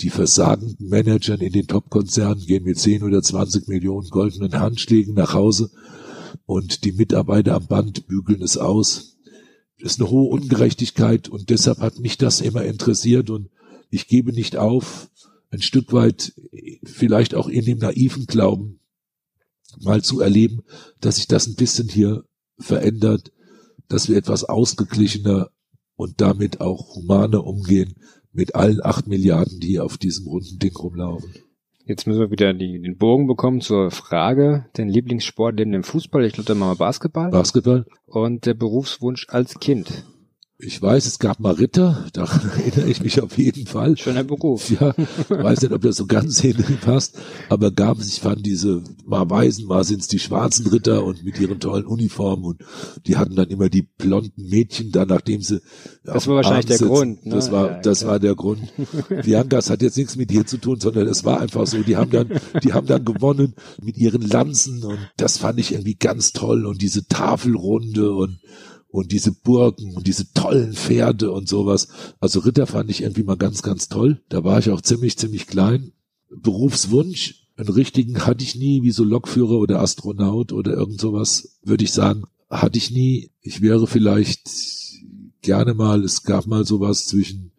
die 0.00 0.10
versagenden 0.10 0.88
Managern 0.88 1.40
in 1.40 1.52
den 1.52 1.66
Top-Konzernen 1.66 2.46
gehen 2.46 2.62
mit 2.62 2.78
10 2.78 3.02
oder 3.02 3.22
20 3.22 3.66
Millionen 3.66 4.08
goldenen 4.08 4.60
Handschlägen 4.60 5.14
nach 5.14 5.34
Hause. 5.34 5.70
Und 6.44 6.84
die 6.84 6.92
Mitarbeiter 6.92 7.56
am 7.56 7.66
Band 7.66 8.06
bügeln 8.06 8.40
es 8.40 8.56
aus. 8.56 9.16
Das 9.80 9.94
ist 9.94 10.00
eine 10.00 10.10
hohe 10.10 10.30
Ungerechtigkeit. 10.30 11.28
Und 11.28 11.50
deshalb 11.50 11.78
hat 11.78 11.98
mich 11.98 12.18
das 12.18 12.40
immer 12.40 12.64
interessiert. 12.64 13.28
Und 13.28 13.50
ich 13.90 14.06
gebe 14.06 14.32
nicht 14.32 14.56
auf, 14.56 15.10
ein 15.50 15.60
Stück 15.60 15.92
weit 15.92 16.34
vielleicht 16.84 17.34
auch 17.34 17.48
in 17.48 17.64
dem 17.64 17.78
naiven 17.78 18.26
Glauben 18.26 18.78
mal 19.80 20.02
zu 20.02 20.20
erleben, 20.20 20.62
dass 21.00 21.16
sich 21.16 21.26
das 21.26 21.48
ein 21.48 21.56
bisschen 21.56 21.88
hier 21.88 22.24
verändert, 22.58 23.32
dass 23.88 24.08
wir 24.08 24.16
etwas 24.16 24.44
ausgeglichener 24.44 25.50
und 25.96 26.20
damit 26.20 26.60
auch 26.60 26.94
humaner 26.94 27.44
umgehen 27.44 27.94
mit 28.32 28.54
allen 28.54 28.84
acht 28.84 29.06
Milliarden, 29.06 29.60
die 29.60 29.80
auf 29.80 29.96
diesem 29.98 30.26
runden 30.26 30.58
Ding 30.58 30.76
rumlaufen. 30.76 31.32
Jetzt 31.86 32.06
müssen 32.06 32.18
wir 32.18 32.30
wieder 32.32 32.52
die, 32.52 32.82
den 32.82 32.98
Bogen 32.98 33.28
bekommen 33.28 33.60
zur 33.60 33.92
Frage, 33.92 34.66
den 34.76 34.88
Lieblingssport 34.88 35.54
neben 35.54 35.70
dem 35.70 35.84
Fußball. 35.84 36.24
Ich 36.24 36.32
glaube, 36.32 36.48
dann 36.48 36.58
machen 36.58 36.72
wir 36.72 36.84
Basketball. 36.84 37.30
Basketball. 37.30 37.86
Und 38.06 38.44
der 38.44 38.54
Berufswunsch 38.54 39.26
als 39.28 39.60
Kind. 39.60 40.04
Ich 40.58 40.80
weiß, 40.80 41.04
es 41.04 41.18
gab 41.18 41.38
mal 41.38 41.52
Ritter, 41.52 42.06
daran 42.14 42.50
erinnere 42.56 42.88
ich 42.88 43.02
mich 43.02 43.20
auf 43.20 43.36
jeden 43.36 43.66
Fall. 43.66 43.98
Schöner 43.98 44.24
Beruf. 44.24 44.70
Ja, 44.70 44.94
weiß 45.28 45.60
nicht, 45.60 45.72
ob 45.72 45.82
das 45.82 45.96
so 45.96 46.06
ganz 46.06 46.40
hinpasst, 46.40 47.18
aber 47.50 47.70
gab 47.70 47.98
es, 47.98 48.08
ich 48.08 48.20
fand 48.20 48.46
diese, 48.46 48.82
mal 49.04 49.28
Weisen, 49.28 49.66
mal 49.66 49.84
sind 49.84 50.00
es 50.00 50.08
die 50.08 50.18
schwarzen 50.18 50.66
Ritter 50.68 51.04
und 51.04 51.24
mit 51.24 51.38
ihren 51.38 51.60
tollen 51.60 51.84
Uniformen 51.84 52.44
und 52.44 52.62
die 53.06 53.18
hatten 53.18 53.36
dann 53.36 53.50
immer 53.50 53.68
die 53.68 53.82
blonden 53.82 54.48
Mädchen 54.48 54.92
da, 54.92 55.04
nachdem 55.04 55.42
sie. 55.42 55.60
Das 56.04 56.26
war 56.26 56.36
wahrscheinlich 56.36 56.66
der 56.66 56.78
sitzen. 56.78 56.88
Grund. 56.88 57.26
Ne? 57.26 57.34
Das 57.34 57.52
war, 57.52 57.70
ja, 57.72 57.80
das 57.80 57.98
klar. 57.98 58.12
war 58.12 58.20
der 58.20 58.34
Grund. 58.34 58.72
Biancas 59.24 59.68
hat 59.68 59.82
jetzt 59.82 59.98
nichts 59.98 60.16
mit 60.16 60.30
dir 60.30 60.46
zu 60.46 60.56
tun, 60.56 60.80
sondern 60.80 61.06
es 61.06 61.22
war 61.24 61.40
einfach 61.40 61.66
so, 61.66 61.82
die 61.82 61.96
haben 61.96 62.10
dann, 62.10 62.40
die 62.62 62.72
haben 62.72 62.86
dann 62.86 63.04
gewonnen 63.04 63.54
mit 63.82 63.98
ihren 63.98 64.22
Lanzen 64.22 64.82
und 64.84 64.98
das 65.18 65.36
fand 65.36 65.58
ich 65.58 65.72
irgendwie 65.72 65.96
ganz 65.96 66.32
toll 66.32 66.64
und 66.64 66.80
diese 66.80 67.06
Tafelrunde 67.06 68.12
und 68.14 68.38
und 68.88 69.12
diese 69.12 69.32
Burgen 69.32 69.94
und 69.94 70.06
diese 70.06 70.32
tollen 70.32 70.72
Pferde 70.72 71.30
und 71.30 71.48
sowas. 71.48 71.88
Also 72.20 72.40
Ritter 72.40 72.66
fand 72.66 72.90
ich 72.90 73.02
irgendwie 73.02 73.24
mal 73.24 73.36
ganz, 73.36 73.62
ganz 73.62 73.88
toll. 73.88 74.22
Da 74.28 74.44
war 74.44 74.58
ich 74.58 74.70
auch 74.70 74.80
ziemlich, 74.80 75.18
ziemlich 75.18 75.46
klein. 75.46 75.92
Berufswunsch, 76.30 77.46
einen 77.56 77.68
richtigen 77.68 78.26
hatte 78.26 78.44
ich 78.44 78.56
nie, 78.56 78.82
wie 78.82 78.90
so 78.90 79.04
Lokführer 79.04 79.58
oder 79.58 79.80
Astronaut 79.80 80.52
oder 80.52 80.72
irgend 80.72 81.00
sowas, 81.00 81.58
würde 81.62 81.84
ich 81.84 81.92
sagen, 81.92 82.24
hatte 82.50 82.78
ich 82.78 82.90
nie. 82.90 83.30
Ich 83.40 83.60
wäre 83.60 83.86
vielleicht 83.86 84.50
gerne 85.42 85.74
mal, 85.74 86.04
es 86.04 86.22
gab 86.22 86.46
mal 86.46 86.64
sowas 86.64 87.06
zwischen 87.06 87.52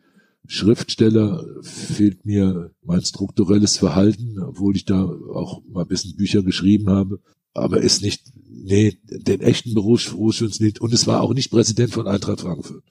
Schriftsteller, 0.45 1.45
fehlt 1.61 2.25
mir 2.25 2.71
mein 2.83 3.01
strukturelles 3.01 3.77
Verhalten, 3.77 4.39
obwohl 4.39 4.75
ich 4.75 4.85
da 4.85 5.03
auch 5.03 5.61
mal 5.67 5.81
ein 5.81 5.87
bisschen 5.87 6.15
Bücher 6.15 6.41
geschrieben 6.41 6.89
habe, 6.89 7.19
aber 7.57 7.81
ist 7.81 8.01
nicht 8.01 8.23
nee, 8.67 8.97
den 9.09 9.41
echten 9.41 9.73
Berufsschutz 9.73 10.59
nicht. 10.59 10.81
Und 10.81 10.93
es 10.93 11.07
war 11.07 11.21
auch 11.21 11.33
nicht 11.33 11.51
Präsident 11.51 11.91
von 11.91 12.07
Eintracht 12.07 12.41
Frankfurt. 12.41 12.83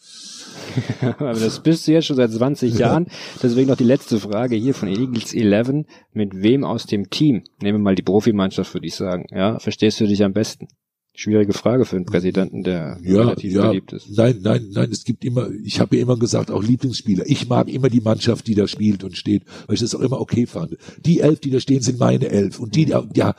Aber 1.01 1.33
das 1.33 1.63
bist 1.63 1.87
du 1.87 1.93
jetzt 1.93 2.07
schon 2.07 2.17
seit 2.17 2.33
20 2.33 2.79
Jahren. 2.79 3.07
Deswegen 3.43 3.69
noch 3.69 3.77
die 3.77 3.85
letzte 3.85 4.19
Frage 4.19 4.57
hier 4.57 4.75
von 4.75 4.89
Eagles 4.89 5.33
11. 5.33 5.87
Mit 6.13 6.33
wem 6.35 6.65
aus 6.65 6.87
dem 6.87 7.09
Team, 7.09 7.45
nehmen 7.63 7.79
wir 7.79 7.85
mal 7.85 7.95
die 7.95 8.03
Profimannschaft, 8.03 8.75
würde 8.75 8.87
ich 8.87 8.95
sagen, 8.95 9.27
ja, 9.31 9.59
verstehst 9.59 10.01
du 10.01 10.07
dich 10.07 10.23
am 10.23 10.33
besten? 10.33 10.69
Schwierige 11.15 11.55
Frage 11.55 11.87
für 11.87 11.97
einen 11.97 12.05
Präsidenten, 12.05 12.63
der 12.63 12.99
ja, 13.03 13.21
relativ 13.21 13.55
ja, 13.55 13.69
beliebt 13.69 13.95
ist. 13.95 14.11
Nein, 14.15 14.41
nein, 14.43 14.69
nein, 14.73 14.91
es 14.91 15.05
gibt 15.05 15.25
immer, 15.25 15.49
ich 15.65 15.81
habe 15.81 15.97
ja 15.97 16.03
immer 16.03 16.19
gesagt, 16.19 16.51
auch 16.51 16.63
Lieblingsspieler. 16.63 17.25
Ich 17.27 17.49
mag 17.49 17.73
immer 17.73 17.89
die 17.89 18.03
Mannschaft, 18.03 18.47
die 18.47 18.55
da 18.55 18.69
spielt 18.69 19.03
und 19.03 19.17
steht, 19.17 19.45
weil 19.67 19.75
ich 19.75 19.81
das 19.81 19.95
auch 19.95 20.01
immer 20.01 20.21
okay 20.21 20.45
fand. 20.45 20.77
Die 21.07 21.21
elf, 21.21 21.41
die 21.41 21.51
da 21.51 21.59
stehen, 21.59 21.81
sind 21.81 21.99
meine 21.99 22.29
elf. 22.29 22.61
Und 22.61 22.77
die, 22.77 22.89
ja, 23.15 23.35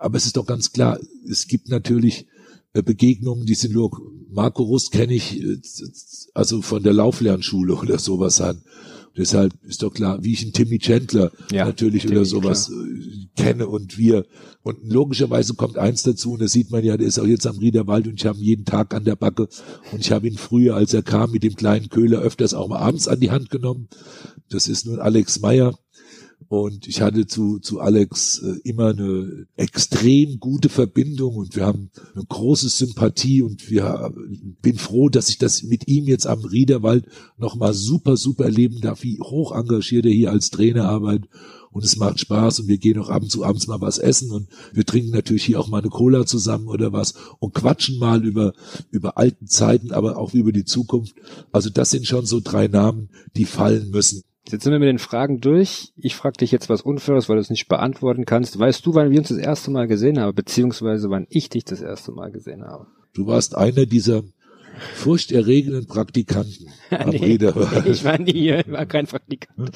aber 0.00 0.16
es 0.16 0.26
ist 0.26 0.36
doch 0.36 0.46
ganz 0.46 0.72
klar, 0.72 0.98
es 1.28 1.46
gibt 1.46 1.68
natürlich 1.68 2.26
äh, 2.72 2.82
Begegnungen, 2.82 3.46
die 3.46 3.54
sind 3.54 3.74
nur, 3.74 3.90
Marco 4.30 4.62
Rust 4.62 4.92
kenne 4.92 5.14
ich 5.14 5.40
äh, 5.42 5.58
also 6.34 6.62
von 6.62 6.82
der 6.82 6.92
Lauflernschule 6.92 7.74
oder 7.74 7.98
sowas 7.98 8.40
an. 8.40 8.62
Deshalb 9.16 9.54
ist 9.64 9.82
doch 9.82 9.94
klar, 9.94 10.22
wie 10.22 10.34
ich 10.34 10.42
einen 10.42 10.52
Timmy 10.52 10.78
Chandler 10.78 11.32
ja, 11.50 11.64
natürlich 11.64 12.02
Timmy, 12.02 12.16
oder 12.16 12.24
sowas 12.26 12.66
klar. 12.66 12.84
Äh, 12.84 13.28
kenne 13.34 13.66
und 13.66 13.96
wir. 13.96 14.26
Und 14.62 14.92
logischerweise 14.92 15.54
kommt 15.54 15.78
eins 15.78 16.02
dazu, 16.02 16.32
und 16.32 16.42
das 16.42 16.52
sieht 16.52 16.70
man 16.70 16.84
ja, 16.84 16.98
der 16.98 17.06
ist 17.06 17.18
auch 17.18 17.26
jetzt 17.26 17.46
am 17.46 17.56
Riederwald 17.58 18.06
und 18.08 18.20
ich 18.20 18.26
habe 18.26 18.38
ihn 18.38 18.44
jeden 18.44 18.64
Tag 18.66 18.92
an 18.94 19.04
der 19.04 19.16
Backe. 19.16 19.48
Und 19.92 20.00
ich 20.00 20.12
habe 20.12 20.28
ihn 20.28 20.36
früher, 20.36 20.74
als 20.74 20.92
er 20.92 21.02
kam, 21.02 21.30
mit 21.30 21.44
dem 21.44 21.54
kleinen 21.54 21.88
Köhler 21.88 22.20
öfters 22.20 22.52
auch 22.52 22.68
mal 22.68 22.78
abends 22.78 23.08
an 23.08 23.20
die 23.20 23.30
Hand 23.30 23.48
genommen. 23.48 23.88
Das 24.50 24.68
ist 24.68 24.84
nun 24.86 25.00
Alex 25.00 25.40
Meyer. 25.40 25.78
Und 26.48 26.86
ich 26.86 27.00
hatte 27.00 27.26
zu, 27.26 27.58
zu 27.58 27.80
Alex 27.80 28.38
äh, 28.38 28.60
immer 28.62 28.90
eine 28.90 29.46
extrem 29.56 30.38
gute 30.38 30.68
Verbindung 30.68 31.34
und 31.34 31.56
wir 31.56 31.66
haben 31.66 31.90
eine 32.14 32.24
große 32.24 32.68
Sympathie 32.68 33.42
und 33.42 33.68
wir 33.68 34.12
bin 34.62 34.78
froh, 34.78 35.08
dass 35.08 35.28
ich 35.28 35.38
das 35.38 35.64
mit 35.64 35.88
ihm 35.88 36.06
jetzt 36.06 36.26
am 36.26 36.44
Riederwald 36.44 37.06
nochmal 37.36 37.74
super, 37.74 38.16
super 38.16 38.44
erleben 38.44 38.80
darf, 38.80 39.02
wie 39.02 39.18
hoch 39.18 39.52
engagiert 39.52 40.06
er 40.06 40.12
hier 40.12 40.30
als 40.30 40.50
Trainer 40.50 40.88
arbeitet. 40.88 41.28
Und 41.72 41.84
es 41.84 41.96
macht 41.96 42.20
Spaß 42.20 42.60
und 42.60 42.68
wir 42.68 42.78
gehen 42.78 42.98
auch 42.98 43.10
ab 43.10 43.22
und 43.22 43.30
zu 43.30 43.44
abends 43.44 43.66
mal 43.66 43.82
was 43.82 43.98
essen 43.98 44.30
und 44.30 44.48
wir 44.72 44.86
trinken 44.86 45.10
natürlich 45.10 45.44
hier 45.44 45.60
auch 45.60 45.68
mal 45.68 45.80
eine 45.80 45.90
Cola 45.90 46.24
zusammen 46.24 46.68
oder 46.68 46.92
was 46.92 47.12
und 47.38 47.52
quatschen 47.52 47.98
mal 47.98 48.24
über, 48.24 48.54
über 48.90 49.18
alten 49.18 49.46
Zeiten, 49.46 49.92
aber 49.92 50.16
auch 50.16 50.32
über 50.32 50.52
die 50.52 50.64
Zukunft. 50.64 51.16
Also 51.52 51.68
das 51.68 51.90
sind 51.90 52.06
schon 52.06 52.24
so 52.24 52.40
drei 52.42 52.68
Namen, 52.68 53.10
die 53.36 53.44
fallen 53.44 53.90
müssen. 53.90 54.22
Jetzt 54.48 54.62
sind 54.62 54.72
wir 54.72 54.78
mit 54.78 54.88
den 54.88 54.98
Fragen 54.98 55.40
durch. 55.40 55.92
Ich 55.96 56.14
frage 56.14 56.38
dich 56.38 56.52
jetzt 56.52 56.68
was 56.68 56.82
Unfaires, 56.82 57.28
weil 57.28 57.36
du 57.36 57.42
es 57.42 57.50
nicht 57.50 57.68
beantworten 57.68 58.24
kannst. 58.24 58.58
Weißt 58.58 58.86
du, 58.86 58.94
wann 58.94 59.10
wir 59.10 59.18
uns 59.18 59.28
das 59.28 59.38
erste 59.38 59.72
Mal 59.72 59.88
gesehen 59.88 60.20
haben, 60.20 60.34
beziehungsweise 60.34 61.10
wann 61.10 61.26
ich 61.30 61.48
dich 61.48 61.64
das 61.64 61.80
erste 61.80 62.12
Mal 62.12 62.30
gesehen 62.30 62.64
habe? 62.64 62.86
Du 63.12 63.26
warst 63.26 63.56
einer 63.56 63.86
dieser 63.86 64.22
furchterregenden 64.94 65.86
Praktikanten 65.86 66.68
nee, 67.06 67.38
Ich 67.86 68.04
war 68.04 68.18
nie, 68.18 68.50
ich 68.50 68.70
war 68.70 68.86
kein 68.86 69.06
Praktikant. 69.06 69.70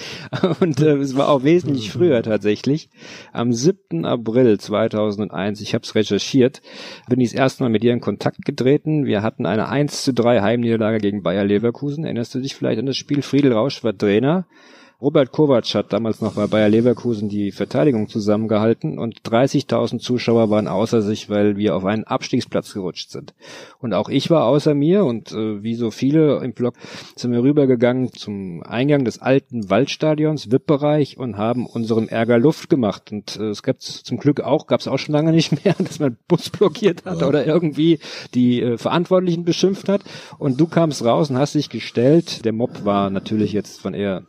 Und 0.61 0.80
äh, 0.80 0.96
es 0.96 1.16
war 1.16 1.28
auch 1.28 1.44
wesentlich 1.44 1.90
früher 1.90 2.22
tatsächlich. 2.22 2.90
Am 3.32 3.53
7. 3.53 4.05
April 4.05 4.59
2001, 4.59 5.61
ich 5.61 5.74
habe 5.74 5.84
es 5.84 5.94
recherchiert, 5.94 6.62
bin 7.09 7.20
ich 7.20 7.30
das 7.30 7.38
erste 7.38 7.62
Mal 7.62 7.70
mit 7.70 7.82
dir 7.82 7.92
in 7.92 8.01
Kontakt 8.01 8.44
getreten. 8.44 9.07
Wir 9.07 9.22
hatten 9.22 9.46
eine 9.46 9.68
1 9.68 10.05
zu 10.05 10.12
3 10.14 10.40
Heimniederlage 10.40 10.98
gegen 10.98 11.22
Bayer 11.22 11.44
Leverkusen. 11.44 12.05
Erinnerst 12.05 12.34
du 12.34 12.40
dich 12.40 12.55
vielleicht 12.55 12.78
an 12.78 12.86
das 12.86 12.96
Spiel? 12.96 13.22
Friedel 13.22 13.53
Rausch 13.53 13.82
war 13.84 13.96
Trainer. 13.96 14.46
Robert 15.01 15.32
Kovac 15.32 15.74
hat 15.74 15.94
damals 15.94 16.20
noch 16.20 16.34
bei 16.34 16.46
Bayer 16.46 16.68
Leverkusen 16.68 17.30
die 17.30 17.53
Verteidigung 17.53 18.09
zusammengehalten 18.09 18.98
und 18.98 19.22
30.000 19.22 19.98
Zuschauer 19.98 20.51
waren 20.51 20.68
außer 20.68 21.01
sich, 21.01 21.30
weil 21.30 21.57
wir 21.57 21.74
auf 21.74 21.86
einen 21.86 22.05
Abstiegsplatz 22.05 22.74
gerutscht 22.74 23.11
sind. 23.11 23.32
Und 23.78 23.94
auch 23.94 24.11
ich 24.11 24.28
war 24.28 24.44
außer 24.44 24.74
mir 24.74 25.07
und 25.07 25.32
äh, 25.32 25.62
wie 25.62 25.74
so 25.74 25.90
viele 25.90 26.44
im 26.44 26.53
Block 26.53 26.74
sind 27.16 27.32
wir 27.32 27.42
rübergegangen 27.42 28.12
zum 28.12 28.62
Eingang 28.62 29.07
des 29.07 29.22
alten 29.22 29.70
Waldstadions, 29.70 30.51
VIP-Bereich 30.51 31.16
und 31.16 31.38
haben 31.38 31.64
unserem 31.64 32.07
Ärger 32.07 32.38
Luft 32.38 32.68
gemacht. 32.68 33.11
Und 33.11 33.38
äh, 33.38 33.48
es 33.48 33.62
gab 33.62 33.80
zum 33.80 34.18
Glück 34.18 34.42
auch, 34.42 34.66
gab 34.66 34.80
es 34.80 34.88
auch 34.88 34.98
schon 34.98 35.14
lange 35.14 35.32
nicht 35.32 35.64
mehr, 35.64 35.74
dass 35.78 35.98
man 35.98 36.18
Bus 36.28 36.51
blockiert 36.51 37.07
hat 37.07 37.22
ja. 37.22 37.26
oder 37.26 37.46
irgendwie 37.46 38.01
die 38.34 38.61
äh, 38.61 38.76
Verantwortlichen 38.76 39.44
beschimpft 39.44 39.88
hat. 39.88 40.03
Und 40.38 40.61
du 40.61 40.66
kamst 40.66 41.03
raus 41.03 41.30
und 41.30 41.38
hast 41.38 41.55
dich 41.55 41.70
gestellt. 41.70 42.44
Der 42.44 42.53
Mob 42.53 42.84
war 42.84 43.09
natürlich 43.09 43.55
jetzt 43.55 43.80
von 43.80 43.94
eher 43.94 44.24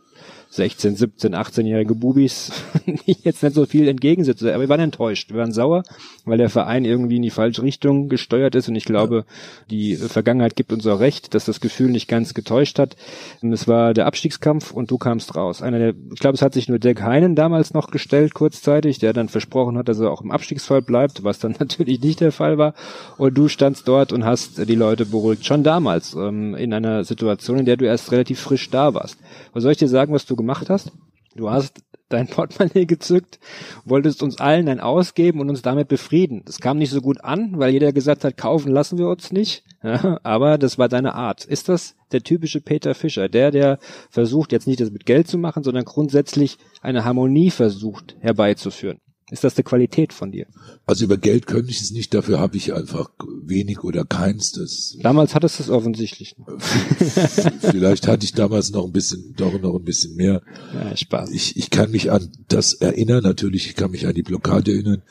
16, 0.52 0.96
17, 0.96 1.34
18-jährige 1.34 1.94
Bubis 1.94 2.52
jetzt 3.06 3.42
nicht 3.42 3.54
so 3.54 3.64
viel 3.64 3.88
entgegensetzen. 3.88 4.50
Aber 4.50 4.60
wir 4.60 4.68
waren 4.68 4.80
enttäuscht, 4.80 5.30
wir 5.30 5.38
waren 5.38 5.52
sauer, 5.52 5.82
weil 6.26 6.36
der 6.36 6.50
Verein 6.50 6.84
irgendwie 6.84 7.16
in 7.16 7.22
die 7.22 7.30
falsche 7.30 7.62
Richtung 7.62 8.10
gesteuert 8.10 8.54
ist 8.54 8.68
und 8.68 8.76
ich 8.76 8.84
glaube, 8.84 9.24
die 9.70 9.96
Vergangenheit 9.96 10.54
gibt 10.54 10.70
uns 10.74 10.86
auch 10.86 11.00
recht, 11.00 11.32
dass 11.32 11.46
das 11.46 11.60
Gefühl 11.60 11.90
nicht 11.90 12.06
ganz 12.06 12.34
getäuscht 12.34 12.78
hat. 12.78 12.96
Und 13.40 13.50
es 13.54 13.66
war 13.66 13.94
der 13.94 14.04
Abstiegskampf 14.04 14.72
und 14.72 14.90
du 14.90 14.98
kamst 14.98 15.34
raus. 15.36 15.62
Einer 15.62 15.78
der, 15.78 15.94
ich 16.12 16.20
glaube, 16.20 16.34
es 16.34 16.42
hat 16.42 16.52
sich 16.52 16.68
nur 16.68 16.78
Dirk 16.78 17.00
Heinen 17.00 17.34
damals 17.34 17.72
noch 17.72 17.90
gestellt, 17.90 18.34
kurzzeitig, 18.34 18.98
der 18.98 19.14
dann 19.14 19.30
versprochen 19.30 19.78
hat, 19.78 19.88
dass 19.88 20.00
er 20.00 20.10
auch 20.10 20.20
im 20.20 20.30
Abstiegsfall 20.30 20.82
bleibt, 20.82 21.24
was 21.24 21.38
dann 21.38 21.56
natürlich 21.58 22.02
nicht 22.02 22.20
der 22.20 22.32
Fall 22.32 22.58
war. 22.58 22.74
Und 23.16 23.38
du 23.38 23.48
standst 23.48 23.88
dort 23.88 24.12
und 24.12 24.26
hast 24.26 24.68
die 24.68 24.74
Leute 24.74 25.06
beruhigt. 25.06 25.46
Schon 25.46 25.62
damals, 25.62 26.12
ähm, 26.12 26.54
in 26.54 26.74
einer 26.74 27.04
Situation, 27.04 27.58
in 27.58 27.64
der 27.64 27.78
du 27.78 27.86
erst 27.86 28.12
relativ 28.12 28.38
frisch 28.38 28.68
da 28.68 28.92
warst. 28.92 29.16
Was 29.54 29.62
soll 29.62 29.72
ich 29.72 29.78
dir 29.78 29.88
sagen, 29.88 30.12
was 30.12 30.26
du 30.26 30.41
gemacht 30.42 30.68
hast? 30.68 30.92
Du 31.34 31.50
hast 31.50 31.82
dein 32.08 32.26
Portemonnaie 32.28 32.86
gezückt, 32.86 33.38
wolltest 33.84 34.22
uns 34.22 34.38
allen 34.38 34.68
ein 34.68 34.80
Ausgeben 34.80 35.40
und 35.40 35.48
uns 35.48 35.62
damit 35.62 35.88
befrieden. 35.88 36.42
Das 36.44 36.60
kam 36.60 36.78
nicht 36.78 36.90
so 36.90 37.00
gut 37.00 37.24
an, 37.24 37.58
weil 37.58 37.72
jeder 37.72 37.92
gesagt 37.92 38.24
hat, 38.24 38.36
kaufen 38.36 38.70
lassen 38.70 38.98
wir 38.98 39.08
uns 39.08 39.32
nicht. 39.32 39.64
Ja, 39.84 40.20
aber 40.22 40.58
das 40.58 40.78
war 40.78 40.88
deine 40.88 41.16
Art. 41.16 41.44
Ist 41.44 41.68
das 41.68 41.96
der 42.12 42.22
typische 42.22 42.60
Peter 42.60 42.94
Fischer, 42.94 43.28
der, 43.28 43.50
der 43.50 43.80
versucht, 44.10 44.52
jetzt 44.52 44.68
nicht 44.68 44.78
das 44.78 44.92
mit 44.92 45.06
Geld 45.06 45.26
zu 45.26 45.38
machen, 45.38 45.64
sondern 45.64 45.84
grundsätzlich 45.84 46.58
eine 46.82 47.04
Harmonie 47.04 47.50
versucht 47.50 48.14
herbeizuführen? 48.20 49.00
Ist 49.32 49.44
das 49.44 49.54
die 49.54 49.62
Qualität 49.62 50.12
von 50.12 50.30
dir? 50.30 50.46
Also 50.84 51.04
über 51.06 51.16
Geld 51.16 51.46
könnte 51.46 51.70
ich 51.70 51.80
es 51.80 51.90
nicht, 51.90 52.12
dafür 52.12 52.38
habe 52.38 52.58
ich 52.58 52.74
einfach 52.74 53.10
wenig 53.42 53.82
oder 53.82 54.04
keins. 54.04 54.52
Das 54.52 54.94
damals 55.00 55.34
hattest 55.34 55.58
du 55.58 55.62
es 55.62 55.70
offensichtlich. 55.70 56.36
Vielleicht 57.60 58.08
hatte 58.08 58.26
ich 58.26 58.34
damals 58.34 58.72
noch 58.72 58.84
ein 58.84 58.92
bisschen, 58.92 59.32
doch 59.34 59.58
noch 59.58 59.74
ein 59.74 59.84
bisschen 59.84 60.16
mehr. 60.16 60.42
Ja, 60.74 60.94
Spaß. 60.94 61.30
Ich, 61.30 61.56
ich 61.56 61.70
kann 61.70 61.92
mich 61.92 62.12
an 62.12 62.30
das 62.48 62.74
erinnern, 62.74 63.22
natürlich, 63.22 63.68
ich 63.68 63.74
kann 63.74 63.90
mich 63.90 64.06
an 64.06 64.12
die 64.14 64.22
Blockade 64.22 64.70
erinnern. 64.70 65.02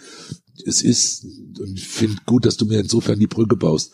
Es 0.65 0.81
ist, 0.81 1.25
und 1.59 1.77
ich 1.77 1.87
finde 1.87 2.17
gut, 2.25 2.45
dass 2.45 2.57
du 2.57 2.65
mir 2.65 2.79
insofern 2.79 3.19
die 3.19 3.27
Brücke 3.27 3.55
baust. 3.55 3.93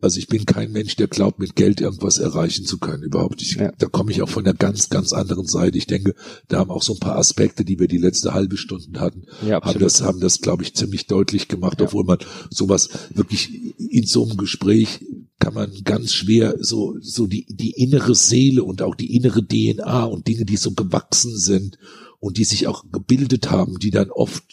Also 0.00 0.18
ich 0.18 0.28
bin 0.28 0.46
kein 0.46 0.70
Mensch, 0.70 0.96
der 0.96 1.08
glaubt, 1.08 1.40
mit 1.40 1.56
Geld 1.56 1.80
irgendwas 1.80 2.18
erreichen 2.18 2.64
zu 2.64 2.78
können. 2.78 3.02
Überhaupt. 3.02 3.42
Ich, 3.42 3.54
ja. 3.54 3.72
Da 3.78 3.86
komme 3.86 4.12
ich 4.12 4.22
auch 4.22 4.28
von 4.28 4.44
der 4.44 4.54
ganz, 4.54 4.90
ganz 4.90 5.12
anderen 5.12 5.46
Seite. 5.46 5.76
Ich 5.76 5.86
denke, 5.86 6.14
da 6.46 6.58
haben 6.58 6.70
auch 6.70 6.82
so 6.82 6.94
ein 6.94 7.00
paar 7.00 7.16
Aspekte, 7.16 7.64
die 7.64 7.78
wir 7.78 7.88
die 7.88 7.98
letzte 7.98 8.32
halbe 8.32 8.56
Stunde 8.56 9.00
hatten, 9.00 9.24
ja, 9.46 9.60
haben 9.60 9.80
das, 9.80 10.02
haben 10.02 10.20
das, 10.20 10.40
glaube 10.40 10.62
ich, 10.62 10.74
ziemlich 10.74 11.06
deutlich 11.06 11.48
gemacht, 11.48 11.80
ja. 11.80 11.86
obwohl 11.86 12.04
man 12.04 12.18
sowas 12.50 12.88
wirklich 13.12 13.74
in 13.78 14.06
so 14.06 14.24
einem 14.24 14.36
Gespräch 14.36 15.00
kann 15.40 15.54
man 15.54 15.72
ganz 15.84 16.12
schwer 16.12 16.56
so, 16.60 16.96
so 17.00 17.26
die, 17.26 17.46
die 17.48 17.70
innere 17.70 18.14
Seele 18.14 18.64
und 18.64 18.82
auch 18.82 18.94
die 18.94 19.14
innere 19.14 19.46
DNA 19.46 20.04
und 20.04 20.26
Dinge, 20.26 20.44
die 20.44 20.56
so 20.56 20.72
gewachsen 20.72 21.36
sind 21.36 21.78
und 22.20 22.38
die 22.38 22.44
sich 22.44 22.66
auch 22.66 22.84
gebildet 22.90 23.50
haben, 23.50 23.78
die 23.78 23.90
dann 23.90 24.10
oft 24.10 24.44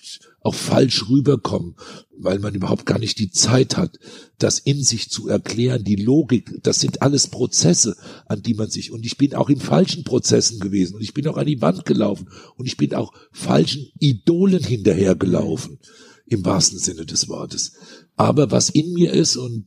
auch 0.45 0.53
falsch 0.53 1.09
rüberkommen, 1.09 1.75
weil 2.15 2.37
man 2.39 2.53
überhaupt 2.53 2.85
gar 2.85 2.99
nicht 2.99 3.17
die 3.17 3.31
Zeit 3.31 3.77
hat, 3.77 3.97
das 4.37 4.59
in 4.59 4.83
sich 4.83 5.09
zu 5.09 5.27
erklären, 5.27 5.83
die 5.83 5.95
Logik, 5.95 6.59
das 6.61 6.79
sind 6.79 7.01
alles 7.01 7.27
Prozesse, 7.27 7.95
an 8.27 8.43
die 8.43 8.53
man 8.53 8.69
sich, 8.69 8.91
und 8.91 9.05
ich 9.05 9.17
bin 9.17 9.33
auch 9.33 9.49
in 9.49 9.59
falschen 9.59 10.03
Prozessen 10.03 10.59
gewesen 10.59 10.95
und 10.95 11.01
ich 11.01 11.15
bin 11.15 11.27
auch 11.27 11.37
an 11.37 11.47
die 11.47 11.61
Wand 11.61 11.85
gelaufen 11.85 12.29
und 12.57 12.67
ich 12.67 12.77
bin 12.77 12.93
auch 12.93 13.11
falschen 13.31 13.87
Idolen 13.99 14.63
hinterhergelaufen, 14.63 15.79
im 16.27 16.45
wahrsten 16.45 16.77
Sinne 16.77 17.07
des 17.07 17.27
Wortes. 17.27 17.73
Aber 18.15 18.51
was 18.51 18.69
in 18.69 18.93
mir 18.93 19.13
ist 19.13 19.37
und 19.37 19.65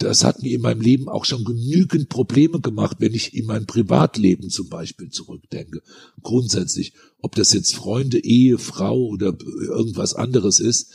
das 0.00 0.24
hat 0.24 0.42
mir 0.42 0.54
in 0.54 0.62
meinem 0.62 0.80
Leben 0.80 1.10
auch 1.10 1.26
schon 1.26 1.44
genügend 1.44 2.08
Probleme 2.08 2.60
gemacht, 2.60 2.96
wenn 3.00 3.14
ich 3.14 3.34
in 3.34 3.44
mein 3.44 3.66
Privatleben 3.66 4.48
zum 4.48 4.70
Beispiel 4.70 5.10
zurückdenke. 5.10 5.82
Grundsätzlich, 6.22 6.94
ob 7.20 7.34
das 7.34 7.52
jetzt 7.52 7.74
Freunde, 7.74 8.18
Ehe, 8.18 8.56
Frau 8.56 8.98
oder 9.08 9.36
irgendwas 9.60 10.14
anderes 10.14 10.58
ist. 10.58 10.90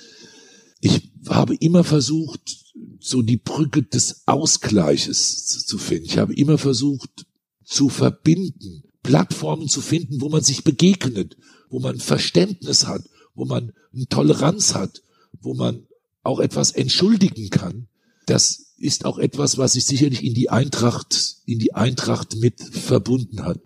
Ich 0.81 1.11
habe 1.27 1.55
immer 1.55 1.83
versucht, 1.83 2.65
so 2.99 3.21
die 3.21 3.37
Brücke 3.37 3.83
des 3.83 4.23
Ausgleiches 4.25 5.65
zu 5.67 5.77
finden. 5.77 6.05
Ich 6.05 6.17
habe 6.17 6.33
immer 6.33 6.57
versucht, 6.57 7.27
zu 7.63 7.89
verbinden, 7.89 8.85
Plattformen 9.03 9.67
zu 9.67 9.81
finden, 9.81 10.19
wo 10.19 10.29
man 10.29 10.43
sich 10.43 10.63
begegnet, 10.63 11.37
wo 11.69 11.79
man 11.79 11.99
Verständnis 11.99 12.87
hat, 12.87 13.03
wo 13.35 13.45
man 13.45 13.71
Toleranz 14.09 14.73
hat, 14.73 15.03
wo 15.41 15.53
man 15.53 15.85
auch 16.23 16.39
etwas 16.39 16.71
entschuldigen 16.71 17.51
kann. 17.51 17.87
Das 18.25 18.64
ist 18.77 19.05
auch 19.05 19.17
etwas, 19.17 19.57
was 19.57 19.73
sich 19.73 19.85
sicherlich 19.85 20.23
in 20.23 20.33
die 20.33 20.49
Eintracht, 20.49 21.37
in 21.45 21.59
die 21.59 21.73
Eintracht 21.73 22.35
mit 22.37 22.61
verbunden 22.61 23.43
hat. 23.43 23.59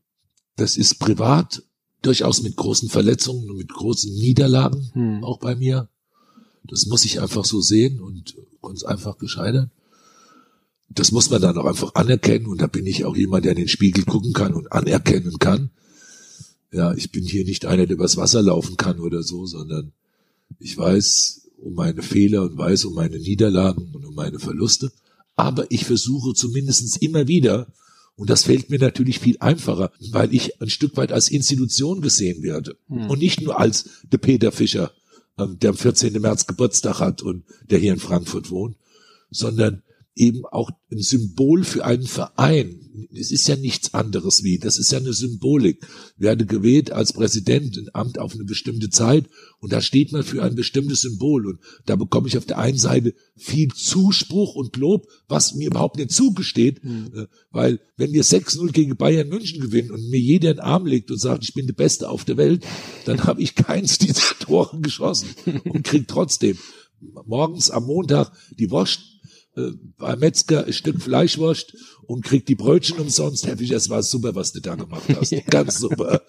Das 0.55 0.77
ist 0.77 0.99
privat, 0.99 1.63
durchaus 2.01 2.41
mit 2.41 2.55
großen 2.55 2.89
Verletzungen 2.89 3.49
und 3.49 3.57
mit 3.57 3.69
großen 3.69 4.13
Niederlagen, 4.13 4.89
hm. 4.93 5.23
auch 5.23 5.39
bei 5.39 5.55
mir. 5.55 5.89
Das 6.63 6.85
muss 6.85 7.05
ich 7.05 7.21
einfach 7.21 7.45
so 7.45 7.61
sehen 7.61 7.99
und 7.99 8.35
uns 8.61 8.83
einfach 8.83 9.17
gescheitert. 9.17 9.69
Das 10.89 11.11
muss 11.11 11.29
man 11.29 11.41
dann 11.41 11.57
auch 11.57 11.65
einfach 11.65 11.95
anerkennen 11.95 12.47
und 12.47 12.61
da 12.61 12.67
bin 12.67 12.85
ich 12.85 13.05
auch 13.05 13.15
jemand, 13.15 13.45
der 13.45 13.51
in 13.53 13.59
den 13.59 13.67
Spiegel 13.67 14.05
gucken 14.05 14.33
kann 14.33 14.53
und 14.53 14.71
anerkennen 14.71 15.37
kann. 15.39 15.71
Ja, 16.71 16.93
ich 16.93 17.11
bin 17.11 17.23
hier 17.23 17.45
nicht 17.45 17.65
einer, 17.65 17.85
der 17.85 17.95
übers 17.95 18.17
Wasser 18.17 18.41
laufen 18.41 18.77
kann 18.77 18.99
oder 18.99 19.23
so, 19.23 19.45
sondern 19.45 19.91
ich 20.59 20.77
weiß, 20.77 21.48
um 21.61 21.73
meine 21.73 22.01
Fehler 22.01 22.43
und 22.43 22.57
weiß 22.57 22.85
um 22.85 22.93
meine 22.93 23.17
Niederlagen 23.17 23.91
und 23.93 24.05
um 24.05 24.15
meine 24.15 24.39
Verluste. 24.39 24.91
Aber 25.35 25.65
ich 25.69 25.85
versuche 25.85 26.33
zumindestens 26.33 26.97
immer 26.97 27.27
wieder, 27.27 27.67
und 28.15 28.29
das 28.29 28.43
fällt 28.43 28.69
mir 28.69 28.79
natürlich 28.79 29.19
viel 29.19 29.37
einfacher, 29.39 29.91
weil 30.11 30.33
ich 30.33 30.61
ein 30.61 30.69
Stück 30.69 30.97
weit 30.97 31.13
als 31.13 31.29
Institution 31.29 32.01
gesehen 32.01 32.43
werde. 32.43 32.75
Hm. 32.89 33.09
Und 33.09 33.19
nicht 33.19 33.41
nur 33.41 33.57
als 33.59 33.89
der 34.11 34.17
Peter 34.17 34.51
Fischer, 34.51 34.91
ähm, 35.37 35.57
der 35.59 35.69
am 35.69 35.77
14. 35.77 36.19
März 36.21 36.45
Geburtstag 36.45 36.99
hat 36.99 37.21
und 37.21 37.45
der 37.69 37.79
hier 37.79 37.93
in 37.93 37.99
Frankfurt 37.99 38.51
wohnt, 38.51 38.75
sondern 39.31 39.83
eben 40.19 40.45
auch 40.45 40.69
ein 40.91 40.99
Symbol 40.99 41.63
für 41.63 41.85
einen 41.85 42.03
Verein. 42.03 43.07
Es 43.13 43.31
ist 43.31 43.47
ja 43.47 43.55
nichts 43.55 43.93
anderes 43.93 44.43
wie, 44.43 44.59
das 44.59 44.77
ist 44.77 44.91
ja 44.91 44.99
eine 44.99 45.13
Symbolik. 45.13 45.87
Werde 46.17 46.45
gewählt 46.45 46.91
als 46.91 47.13
Präsident, 47.13 47.77
ein 47.77 47.87
Amt 47.93 48.19
auf 48.19 48.33
eine 48.33 48.43
bestimmte 48.43 48.89
Zeit 48.89 49.29
und 49.59 49.71
da 49.71 49.81
steht 49.81 50.11
man 50.11 50.23
für 50.23 50.43
ein 50.43 50.55
bestimmtes 50.55 51.01
Symbol 51.01 51.47
und 51.47 51.59
da 51.85 51.95
bekomme 51.95 52.27
ich 52.27 52.37
auf 52.37 52.45
der 52.45 52.57
einen 52.57 52.77
Seite 52.77 53.13
viel 53.37 53.69
Zuspruch 53.69 54.55
und 54.55 54.75
Lob, 54.75 55.07
was 55.29 55.55
mir 55.55 55.67
überhaupt 55.67 55.95
nicht 55.95 56.11
zugesteht, 56.11 56.83
mhm. 56.83 57.27
weil 57.51 57.79
wenn 57.95 58.11
wir 58.11 58.25
6-0 58.25 58.71
gegen 58.73 58.97
Bayern 58.97 59.29
München 59.29 59.61
gewinnen 59.61 59.91
und 59.91 60.09
mir 60.09 60.19
jeder 60.19 60.51
in 60.51 60.57
den 60.57 60.63
Arm 60.63 60.85
legt 60.85 61.11
und 61.11 61.19
sagt, 61.19 61.45
ich 61.45 61.53
bin 61.53 61.67
der 61.67 61.73
Beste 61.73 62.09
auf 62.09 62.25
der 62.25 62.35
Welt, 62.35 62.65
dann 63.05 63.23
habe 63.23 63.41
ich 63.41 63.55
keins 63.55 63.97
dieser 63.97 64.35
Tore 64.39 64.81
geschossen 64.81 65.29
und 65.63 65.83
krieg 65.83 66.09
trotzdem 66.09 66.57
morgens 67.25 67.69
am 67.69 67.85
Montag 67.85 68.31
die 68.57 68.69
Wurst 68.71 69.08
äh, 69.67 69.71
bei 69.97 70.15
Metzger 70.15 70.65
ein 70.65 70.73
Stück 70.73 71.01
Fleischwurst 71.01 71.75
und 72.09 72.23
kriegt 72.23 72.49
die 72.49 72.55
Brötchen 72.55 72.97
umsonst. 72.97 73.45
Herr 73.45 73.57
Fischer, 73.57 73.75
es 73.75 73.89
war 73.89 74.01
super, 74.01 74.33
was 74.33 74.51
du 74.51 74.61
da 74.61 74.75
gemacht 74.75 75.03
hast. 75.15 75.31
ja. 75.31 75.41
Ganz 75.47 75.77
super. 75.77 76.23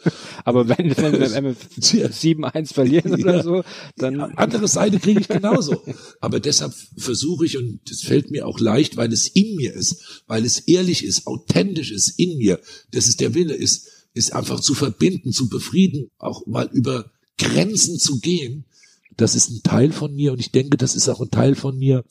Aber 0.45 0.69
wenn, 0.69 0.95
wenn 0.97 1.13
wir 1.45 1.57
7-1 1.57 2.75
verlieren 2.75 3.15
oder 3.15 3.37
ja. 3.37 3.43
so, 3.43 3.65
dann... 3.97 4.19
Ja, 4.19 4.27
andere 4.37 4.69
Seite 4.69 4.99
kriege 4.99 5.21
ich 5.21 5.29
genauso. 5.29 5.83
Aber 6.21 6.39
deshalb 6.39 6.75
versuche 6.99 7.47
ich, 7.47 7.57
und 7.57 7.81
es 7.91 8.03
fällt 8.03 8.31
mir 8.31 8.47
auch 8.47 8.61
leicht, 8.61 8.99
weil 8.99 9.11
es 9.13 9.29
in 9.29 9.57
mir 9.57 9.73
ist, 9.73 10.23
weil 10.27 10.45
es 10.45 10.61
ehrlich 10.61 11.03
ist, 11.03 11.27
authentisch 11.27 11.93
ist 11.93 12.19
in 12.19 12.37
mir, 12.37 12.61
dass 12.91 13.09
es 13.09 13.17
der 13.17 13.35
Wille 13.35 13.55
ist, 13.55 13.89
ist 14.13 14.35
einfach 14.35 14.61
zu 14.61 14.75
verbinden, 14.75 15.33
zu 15.33 15.49
befrieden, 15.49 16.11
auch 16.19 16.47
mal 16.47 16.69
über 16.73 17.11
Grenzen 17.39 17.99
zu 17.99 18.21
gehen. 18.21 18.67
Das 19.17 19.35
ist 19.35 19.51
ein 19.51 19.63
Teil 19.63 19.93
von 19.93 20.15
mir 20.15 20.33
und 20.33 20.41
ich 20.41 20.51
denke, 20.51 20.77
das 20.77 20.95
ist 20.95 21.09
auch 21.09 21.21
ein 21.21 21.31
Teil 21.31 21.55
von 21.55 21.79
mir, 21.79 22.05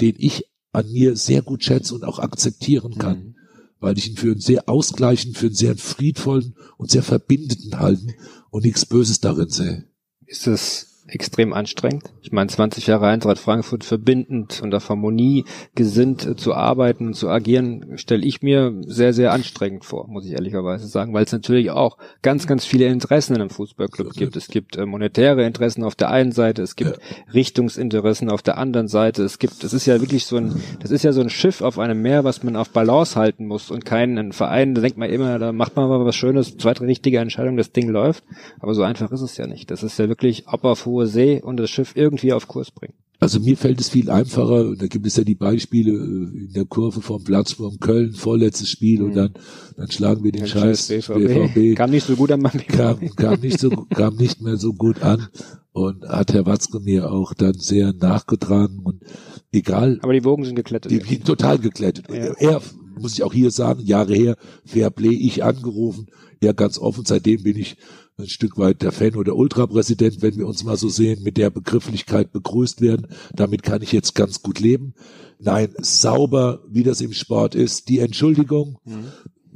den 0.00 0.14
ich 0.18 0.44
an 0.72 0.90
mir 0.92 1.16
sehr 1.16 1.42
gut 1.42 1.64
schätze 1.64 1.94
und 1.94 2.04
auch 2.04 2.18
akzeptieren 2.18 2.96
kann, 2.98 3.18
mhm. 3.18 3.34
weil 3.80 3.96
ich 3.96 4.10
ihn 4.10 4.16
für 4.16 4.32
einen 4.32 4.40
sehr 4.40 4.68
ausgleichenden, 4.68 5.38
für 5.38 5.46
einen 5.46 5.54
sehr 5.54 5.76
friedvollen 5.76 6.54
und 6.76 6.90
sehr 6.90 7.02
verbindenden 7.02 7.78
halten 7.78 8.14
und 8.50 8.64
nichts 8.64 8.84
Böses 8.84 9.20
darin 9.20 9.48
sehe. 9.48 9.84
Ist 10.26 10.46
das 10.46 10.95
extrem 11.08 11.52
anstrengend. 11.52 12.04
Ich 12.22 12.32
meine, 12.32 12.48
20 12.48 12.86
Jahre 12.86 13.06
Eintracht 13.06 13.38
Frankfurt 13.38 13.84
verbindend 13.84 14.60
und 14.62 14.74
auf 14.74 14.88
Harmonie 14.88 15.44
gesinnt 15.74 16.26
äh, 16.26 16.36
zu 16.36 16.54
arbeiten 16.54 17.08
und 17.08 17.14
zu 17.14 17.28
agieren, 17.28 17.96
stelle 17.96 18.24
ich 18.24 18.42
mir 18.42 18.74
sehr, 18.86 19.12
sehr 19.12 19.32
anstrengend 19.32 19.84
vor, 19.84 20.08
muss 20.08 20.26
ich 20.26 20.32
ehrlicherweise 20.32 20.88
sagen, 20.88 21.14
weil 21.14 21.24
es 21.24 21.32
natürlich 21.32 21.70
auch 21.70 21.98
ganz, 22.22 22.46
ganz 22.46 22.64
viele 22.64 22.86
Interessen 22.86 23.34
in 23.34 23.40
einem 23.40 23.50
Fußballclub 23.50 24.14
gibt. 24.14 24.36
Es 24.36 24.48
gibt 24.48 24.76
äh, 24.76 24.86
monetäre 24.86 25.44
Interessen 25.44 25.84
auf 25.84 25.94
der 25.94 26.10
einen 26.10 26.32
Seite, 26.32 26.62
es 26.62 26.76
gibt 26.76 26.96
ja. 26.96 27.32
Richtungsinteressen 27.32 28.30
auf 28.30 28.42
der 28.42 28.58
anderen 28.58 28.88
Seite. 28.88 29.22
Es 29.22 29.38
gibt, 29.38 29.62
es 29.64 29.72
ist 29.72 29.86
ja 29.86 30.00
wirklich 30.00 30.26
so 30.26 30.36
ein, 30.36 30.60
das 30.80 30.90
ist 30.90 31.04
ja 31.04 31.12
so 31.12 31.20
ein 31.20 31.30
Schiff 31.30 31.60
auf 31.60 31.78
einem 31.78 32.02
Meer, 32.02 32.24
was 32.24 32.42
man 32.42 32.56
auf 32.56 32.70
Balance 32.70 33.16
halten 33.16 33.46
muss 33.46 33.70
und 33.70 33.84
keinen 33.84 34.32
Verein, 34.32 34.74
da 34.74 34.80
denkt 34.80 34.98
man 34.98 35.10
immer, 35.10 35.38
da 35.38 35.52
macht 35.52 35.76
man 35.76 35.88
mal 35.88 36.04
was 36.04 36.16
Schönes, 36.16 36.56
zwei, 36.56 36.74
drei 36.74 36.86
richtige 36.86 37.18
Entscheidungen, 37.18 37.56
das 37.56 37.72
Ding 37.72 37.88
läuft. 37.88 38.24
Aber 38.58 38.74
so 38.74 38.82
einfach 38.82 39.12
ist 39.12 39.20
es 39.20 39.36
ja 39.36 39.46
nicht. 39.46 39.70
Das 39.70 39.82
ist 39.82 39.98
ja 39.98 40.08
wirklich 40.08 40.48
auf 40.48 40.86
hohe 40.96 41.06
See 41.06 41.42
und 41.42 41.58
das 41.58 41.70
Schiff 41.70 41.92
irgendwie 41.94 42.32
auf 42.32 42.48
Kurs 42.48 42.70
bringen. 42.70 42.94
Also 43.18 43.40
mir 43.40 43.56
fällt 43.56 43.80
es 43.80 43.88
viel 43.88 44.10
einfacher, 44.10 44.66
und 44.66 44.82
da 44.82 44.88
gibt 44.88 45.06
es 45.06 45.16
ja 45.16 45.24
die 45.24 45.34
Beispiele 45.34 45.90
äh, 45.90 46.44
in 46.44 46.52
der 46.54 46.66
Kurve 46.66 47.00
vom 47.00 47.24
Platzsturm 47.24 47.78
Köln, 47.80 48.12
vorletztes 48.12 48.68
Spiel, 48.68 49.00
mhm. 49.00 49.06
und 49.06 49.16
dann, 49.16 49.34
dann 49.76 49.90
schlagen 49.90 50.22
wir 50.22 50.32
den 50.32 50.42
ja, 50.42 50.46
Scheiß 50.46 50.88
BVB. 50.88 51.54
BVB. 51.54 51.76
Kam 51.76 51.90
nicht 51.90 52.06
so 52.06 52.14
gut 52.14 52.30
an 52.30 52.40
meinem 52.40 52.66
kam, 52.66 53.00
kam 53.16 53.40
nicht 53.40 53.58
so, 53.58 53.70
kam 53.70 54.16
nicht 54.16 54.42
mehr 54.42 54.58
so 54.58 54.74
gut 54.74 55.02
an 55.02 55.28
und 55.72 56.06
hat 56.06 56.34
Herr 56.34 56.44
Watzke 56.44 56.80
mir 56.80 57.10
auch 57.10 57.32
dann 57.32 57.54
sehr 57.54 57.94
nachgetragen 57.94 58.80
und 58.84 59.02
egal. 59.50 59.98
Aber 60.02 60.12
die 60.12 60.24
Wogen 60.24 60.44
sind 60.44 60.56
geklettet. 60.56 60.92
Die, 60.92 60.98
die 60.98 61.20
total 61.20 61.58
geklettet. 61.58 62.06
Ja. 62.10 62.34
Er, 62.38 62.62
muss 62.98 63.14
ich 63.14 63.22
auch 63.22 63.32
hier 63.32 63.50
sagen, 63.50 63.80
Jahre 63.80 64.14
her, 64.14 64.36
Fairplay, 64.64 65.14
ich 65.14 65.42
angerufen, 65.42 66.06
ja 66.42 66.52
ganz 66.52 66.78
offen, 66.78 67.04
seitdem 67.06 67.42
bin 67.42 67.56
ich 67.56 67.76
ein 68.18 68.28
Stück 68.28 68.56
weit 68.56 68.80
der 68.80 68.92
Fan 68.92 69.14
oder 69.14 69.36
Ultrapräsident, 69.36 70.22
wenn 70.22 70.36
wir 70.36 70.46
uns 70.46 70.64
mal 70.64 70.76
so 70.76 70.88
sehen, 70.88 71.22
mit 71.22 71.36
der 71.36 71.50
Begrifflichkeit 71.50 72.32
begrüßt 72.32 72.80
werden. 72.80 73.08
Damit 73.34 73.62
kann 73.62 73.82
ich 73.82 73.92
jetzt 73.92 74.14
ganz 74.14 74.40
gut 74.40 74.58
leben. 74.58 74.94
Nein, 75.38 75.74
sauber, 75.78 76.62
wie 76.68 76.82
das 76.82 77.02
im 77.02 77.12
Sport 77.12 77.54
ist, 77.54 77.90
die 77.90 77.98
Entschuldigung, 77.98 78.78
mhm. 78.84 79.12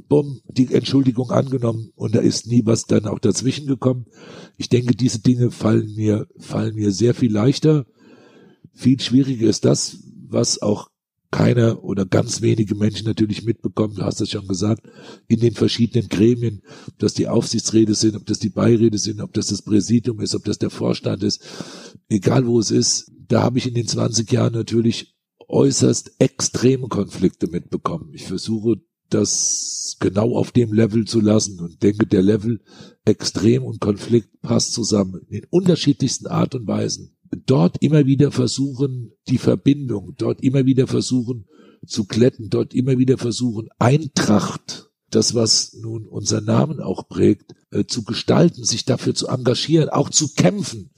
bumm, 0.07 0.41
die 0.47 0.71
Entschuldigung 0.71 1.31
angenommen 1.31 1.91
und 1.95 2.13
da 2.13 2.19
ist 2.19 2.45
nie 2.45 2.61
was 2.63 2.85
dann 2.85 3.07
auch 3.07 3.17
dazwischen 3.17 3.65
gekommen. 3.65 4.05
Ich 4.57 4.69
denke, 4.69 4.95
diese 4.95 5.21
Dinge 5.21 5.49
fallen 5.49 5.95
mir, 5.95 6.27
fallen 6.37 6.75
mir 6.75 6.91
sehr 6.91 7.15
viel 7.15 7.31
leichter. 7.31 7.87
Viel 8.73 8.99
schwieriger 8.99 9.49
ist 9.49 9.65
das, 9.65 9.97
was 10.27 10.61
auch 10.61 10.91
keiner 11.31 11.83
oder 11.83 12.05
ganz 12.05 12.41
wenige 12.41 12.75
Menschen 12.75 13.07
natürlich 13.07 13.43
mitbekommen, 13.43 13.95
du 13.95 14.03
hast 14.03 14.19
das 14.19 14.29
schon 14.29 14.47
gesagt, 14.47 14.83
in 15.27 15.39
den 15.39 15.53
verschiedenen 15.53 16.09
Gremien, 16.09 16.61
ob 16.87 16.99
das 16.99 17.13
die 17.13 17.27
Aufsichtsräte 17.27 17.95
sind, 17.95 18.15
ob 18.15 18.25
das 18.25 18.39
die 18.39 18.49
Beiräte 18.49 18.97
sind, 18.97 19.21
ob 19.21 19.33
das 19.33 19.47
das 19.47 19.61
Präsidium 19.61 20.19
ist, 20.19 20.35
ob 20.35 20.43
das 20.43 20.59
der 20.59 20.69
Vorstand 20.69 21.23
ist, 21.23 21.41
egal 22.09 22.45
wo 22.45 22.59
es 22.59 22.69
ist, 22.69 23.11
da 23.27 23.41
habe 23.43 23.57
ich 23.57 23.67
in 23.67 23.73
den 23.73 23.87
20 23.87 24.29
Jahren 24.31 24.53
natürlich 24.53 25.15
äußerst 25.47 26.15
extreme 26.19 26.87
Konflikte 26.87 27.47
mitbekommen. 27.47 28.11
Ich 28.13 28.23
versuche 28.23 28.77
das 29.09 29.97
genau 29.99 30.35
auf 30.35 30.51
dem 30.51 30.73
Level 30.73 31.05
zu 31.05 31.19
lassen 31.19 31.59
und 31.59 31.83
denke, 31.83 32.07
der 32.07 32.21
Level 32.21 32.61
extrem 33.05 33.63
und 33.63 33.79
Konflikt 33.79 34.41
passt 34.41 34.73
zusammen 34.73 35.21
in 35.29 35.45
unterschiedlichsten 35.49 36.27
Art 36.27 36.55
und 36.55 36.67
Weisen 36.67 37.15
dort 37.31 37.81
immer 37.81 38.05
wieder 38.05 38.31
versuchen, 38.31 39.13
die 39.27 39.37
Verbindung, 39.37 40.15
dort 40.17 40.41
immer 40.41 40.65
wieder 40.65 40.87
versuchen 40.87 41.45
zu 41.85 42.05
kletten, 42.05 42.49
dort 42.49 42.73
immer 42.73 42.97
wieder 42.97 43.17
versuchen, 43.17 43.69
Eintracht, 43.79 44.89
das 45.09 45.33
was 45.33 45.73
nun 45.73 46.05
unser 46.07 46.41
Namen 46.41 46.79
auch 46.79 47.07
prägt, 47.07 47.55
äh, 47.71 47.85
zu 47.85 48.03
gestalten, 48.03 48.63
sich 48.63 48.85
dafür 48.85 49.15
zu 49.15 49.27
engagieren, 49.27 49.89
auch 49.89 50.09
zu 50.09 50.33
kämpfen, 50.33 50.91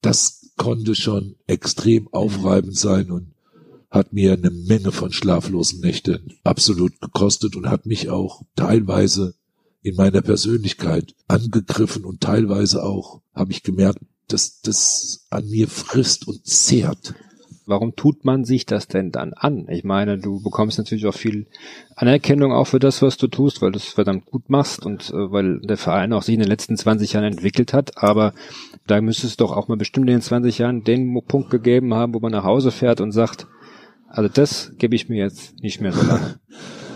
das 0.00 0.52
konnte 0.56 0.94
schon 0.94 1.36
extrem 1.46 2.08
aufreibend 2.08 2.76
sein 2.76 3.10
und 3.10 3.32
hat 3.90 4.12
mir 4.12 4.34
eine 4.34 4.50
Menge 4.50 4.92
von 4.92 5.12
schlaflosen 5.12 5.80
Nächten 5.80 6.34
absolut 6.44 7.00
gekostet 7.00 7.56
und 7.56 7.70
hat 7.70 7.86
mich 7.86 8.10
auch 8.10 8.42
teilweise 8.54 9.34
in 9.80 9.96
meiner 9.96 10.20
Persönlichkeit 10.20 11.14
angegriffen 11.26 12.04
und 12.04 12.20
teilweise 12.20 12.82
auch 12.82 13.22
habe 13.32 13.52
ich 13.52 13.62
gemerkt, 13.62 14.00
das, 14.28 14.60
das 14.60 15.26
an 15.30 15.48
mir 15.48 15.68
frisst 15.68 16.28
und 16.28 16.46
zehrt. 16.46 17.14
Warum 17.66 17.94
tut 17.96 18.24
man 18.24 18.46
sich 18.46 18.64
das 18.64 18.88
denn 18.88 19.12
dann 19.12 19.34
an? 19.34 19.66
Ich 19.68 19.84
meine, 19.84 20.16
du 20.16 20.42
bekommst 20.42 20.78
natürlich 20.78 21.06
auch 21.06 21.14
viel 21.14 21.46
Anerkennung 21.96 22.50
auch 22.50 22.66
für 22.66 22.78
das, 22.78 23.02
was 23.02 23.18
du 23.18 23.26
tust, 23.26 23.60
weil 23.60 23.72
du 23.72 23.78
es 23.78 23.88
verdammt 23.88 24.24
gut 24.24 24.48
machst 24.48 24.86
und 24.86 25.10
äh, 25.10 25.30
weil 25.30 25.60
der 25.60 25.76
Verein 25.76 26.14
auch 26.14 26.22
sich 26.22 26.32
in 26.32 26.40
den 26.40 26.48
letzten 26.48 26.78
20 26.78 27.12
Jahren 27.12 27.26
entwickelt 27.26 27.74
hat. 27.74 28.02
Aber 28.02 28.32
da 28.86 29.02
müsste 29.02 29.26
es 29.26 29.36
doch 29.36 29.52
auch 29.54 29.68
mal 29.68 29.76
bestimmt 29.76 30.08
in 30.08 30.14
den 30.14 30.22
20 30.22 30.56
Jahren 30.56 30.82
den 30.82 31.20
Punkt 31.26 31.50
gegeben 31.50 31.92
haben, 31.92 32.14
wo 32.14 32.20
man 32.20 32.32
nach 32.32 32.44
Hause 32.44 32.70
fährt 32.70 33.02
und 33.02 33.12
sagt, 33.12 33.46
also 34.08 34.30
das 34.30 34.72
gebe 34.78 34.94
ich 34.94 35.10
mir 35.10 35.18
jetzt 35.18 35.62
nicht 35.62 35.82
mehr 35.82 35.92
so 35.92 36.06
lange. 36.06 36.40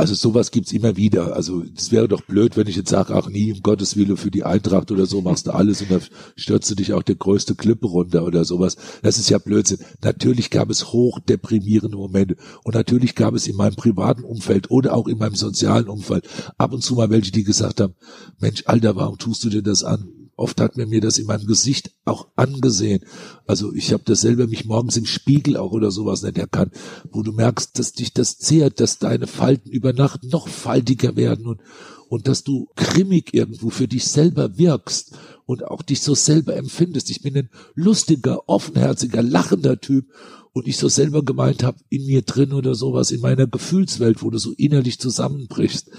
Also 0.00 0.14
sowas 0.14 0.50
gibt's 0.50 0.72
immer 0.72 0.96
wieder. 0.96 1.36
Also 1.36 1.62
es 1.76 1.92
wäre 1.92 2.08
doch 2.08 2.22
blöd, 2.22 2.56
wenn 2.56 2.66
ich 2.66 2.76
jetzt 2.76 2.88
sage, 2.88 3.14
ach 3.14 3.28
nie, 3.28 3.52
um 3.52 3.60
Gottes 3.60 3.96
Willen 3.96 4.16
für 4.16 4.30
die 4.30 4.44
Eintracht 4.44 4.90
oder 4.90 5.04
so 5.04 5.20
machst 5.20 5.46
du 5.46 5.50
alles 5.50 5.82
und 5.82 5.90
dann 5.90 6.00
stürzt 6.36 6.70
du 6.70 6.74
dich 6.74 6.94
auch 6.94 7.02
der 7.02 7.16
größte 7.16 7.54
Klippe 7.54 7.86
runter 7.86 8.24
oder 8.24 8.46
sowas. 8.46 8.78
Das 9.02 9.18
ist 9.18 9.28
ja 9.28 9.36
Blödsinn. 9.36 9.76
Natürlich 10.02 10.48
gab 10.48 10.70
es 10.70 10.94
hochdeprimierende 10.94 11.98
Momente 11.98 12.36
und 12.64 12.76
natürlich 12.76 13.14
gab 13.14 13.34
es 13.34 13.46
in 13.46 13.56
meinem 13.56 13.76
privaten 13.76 14.24
Umfeld 14.24 14.70
oder 14.70 14.94
auch 14.94 15.06
in 15.06 15.18
meinem 15.18 15.34
sozialen 15.34 15.90
Umfeld 15.90 16.26
ab 16.56 16.72
und 16.72 16.82
zu 16.82 16.94
mal 16.94 17.10
welche, 17.10 17.30
die 17.30 17.44
gesagt 17.44 17.82
haben, 17.82 17.92
Mensch, 18.38 18.62
Alter, 18.64 18.96
warum 18.96 19.18
tust 19.18 19.44
du 19.44 19.50
dir 19.50 19.62
das 19.62 19.84
an? 19.84 20.19
Oft 20.40 20.58
hat 20.62 20.78
mir 20.78 20.86
mir 20.86 21.02
das 21.02 21.18
in 21.18 21.26
meinem 21.26 21.46
Gesicht 21.46 21.90
auch 22.06 22.28
angesehen. 22.34 23.04
Also 23.46 23.74
ich 23.74 23.92
habe 23.92 24.04
das 24.06 24.22
selber 24.22 24.46
mich 24.46 24.64
morgens 24.64 24.96
im 24.96 25.04
Spiegel 25.04 25.58
auch 25.58 25.72
oder 25.72 25.90
sowas 25.90 26.22
nicht 26.22 26.38
erkannt, 26.38 26.72
wo 27.12 27.22
du 27.22 27.32
merkst, 27.32 27.78
dass 27.78 27.92
dich 27.92 28.14
das 28.14 28.38
zehrt, 28.38 28.80
dass 28.80 28.98
deine 28.98 29.26
Falten 29.26 29.68
über 29.68 29.92
Nacht 29.92 30.24
noch 30.24 30.48
faltiger 30.48 31.14
werden 31.14 31.46
und, 31.46 31.60
und 32.08 32.26
dass 32.26 32.42
du 32.42 32.68
grimmig 32.74 33.34
irgendwo 33.34 33.68
für 33.68 33.86
dich 33.86 34.06
selber 34.06 34.56
wirkst 34.56 35.14
und 35.44 35.62
auch 35.64 35.82
dich 35.82 36.00
so 36.00 36.14
selber 36.14 36.56
empfindest. 36.56 37.10
Ich 37.10 37.20
bin 37.20 37.36
ein 37.36 37.50
lustiger, 37.74 38.48
offenherziger, 38.48 39.22
lachender 39.22 39.78
Typ 39.78 40.06
und 40.54 40.66
ich 40.66 40.78
so 40.78 40.88
selber 40.88 41.22
gemeint 41.22 41.62
habe, 41.62 41.76
in 41.90 42.06
mir 42.06 42.22
drin 42.22 42.54
oder 42.54 42.74
sowas, 42.74 43.10
in 43.10 43.20
meiner 43.20 43.46
Gefühlswelt, 43.46 44.22
wo 44.22 44.30
du 44.30 44.38
so 44.38 44.52
innerlich 44.52 44.98
zusammenbrichst. 45.00 45.90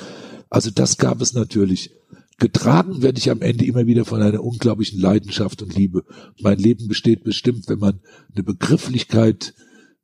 Also 0.50 0.72
das 0.72 0.98
gab 0.98 1.22
es 1.22 1.34
natürlich. 1.34 1.92
Getragen 2.42 3.04
werde 3.04 3.20
ich 3.20 3.30
am 3.30 3.44
Ende 3.44 3.66
immer 3.66 3.86
wieder 3.86 4.04
von 4.04 4.20
einer 4.20 4.44
unglaublichen 4.44 5.00
Leidenschaft 5.00 5.62
und 5.62 5.76
Liebe. 5.76 6.04
Mein 6.42 6.58
Leben 6.58 6.88
besteht 6.88 7.24
bestimmt, 7.24 7.70
wenn 7.70 7.78
man 7.78 8.00
eine 8.34 8.42
Begrifflichkeit 8.42 9.54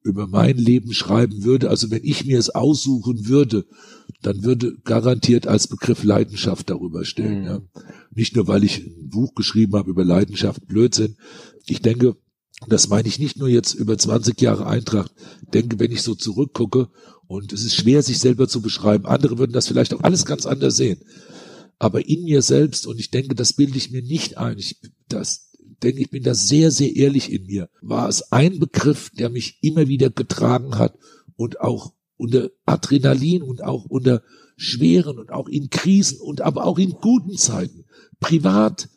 über 0.03 0.27
mein 0.27 0.55
Leben 0.55 0.93
schreiben 0.93 1.43
würde, 1.45 1.71
also 1.71 1.89
wenn 1.89 2.03
ich 2.03 2.25
mir 2.25 2.37
es 2.37 2.51
aussuchen 2.51 3.27
würde, 3.27 3.65
dann 4.21 4.43
würde 4.43 4.77
garantiert 4.83 5.47
als 5.47 5.67
Begriff 5.67 6.03
Leidenschaft 6.03 6.69
darüber 6.69 7.05
stehen. 7.05 7.39
Mhm. 7.39 7.45
Ja. 7.45 7.61
Nicht 8.13 8.35
nur, 8.35 8.47
weil 8.47 8.63
ich 8.63 8.85
ein 8.85 9.09
Buch 9.09 9.33
geschrieben 9.33 9.73
habe 9.73 9.89
über 9.89 10.05
Leidenschaft, 10.05 10.67
Blödsinn. 10.67 11.17
Ich 11.65 11.81
denke, 11.81 12.17
das 12.67 12.87
meine 12.87 13.07
ich 13.07 13.17
nicht 13.17 13.37
nur 13.37 13.47
jetzt 13.47 13.73
über 13.73 13.97
20 13.97 14.39
Jahre 14.39 14.67
Eintracht, 14.67 15.11
denke, 15.55 15.79
wenn 15.79 15.91
ich 15.91 16.03
so 16.03 16.13
zurückgucke, 16.13 16.89
und 17.29 17.51
es 17.51 17.65
ist 17.65 17.75
schwer, 17.75 18.03
sich 18.03 18.19
selber 18.19 18.47
zu 18.47 18.61
beschreiben, 18.61 19.05
andere 19.05 19.37
würden 19.37 19.51
das 19.51 19.67
vielleicht 19.67 19.93
auch 19.93 20.01
alles 20.01 20.25
ganz 20.25 20.45
anders 20.45 20.77
sehen 20.77 20.99
aber 21.79 22.07
in 22.07 22.23
mir 22.23 22.41
selbst, 22.41 22.87
und 22.87 22.99
ich 22.99 23.11
denke, 23.11 23.35
das 23.35 23.53
bilde 23.53 23.77
ich 23.77 23.91
mir 23.91 24.01
nicht 24.01 24.37
ein, 24.37 24.57
ich, 24.57 24.77
das, 25.07 25.51
denke 25.83 26.01
ich 26.01 26.09
bin 26.09 26.23
da 26.23 26.33
sehr, 26.33 26.71
sehr 26.71 26.95
ehrlich 26.95 27.31
in 27.31 27.45
mir, 27.45 27.69
war 27.81 28.09
es 28.09 28.31
ein 28.31 28.59
Begriff, 28.59 29.11
der 29.11 29.29
mich 29.29 29.59
immer 29.61 29.87
wieder 29.87 30.09
getragen 30.09 30.77
hat 30.77 30.97
und 31.35 31.61
auch 31.61 31.93
unter 32.17 32.49
Adrenalin 32.65 33.43
und 33.43 33.63
auch 33.63 33.85
unter 33.85 34.23
schweren 34.55 35.19
und 35.19 35.31
auch 35.31 35.47
in 35.47 35.69
Krisen 35.69 36.19
und 36.19 36.41
aber 36.41 36.65
auch 36.65 36.79
in 36.79 36.91
guten 36.91 37.37
Zeiten, 37.37 37.85
privat, 38.19 38.89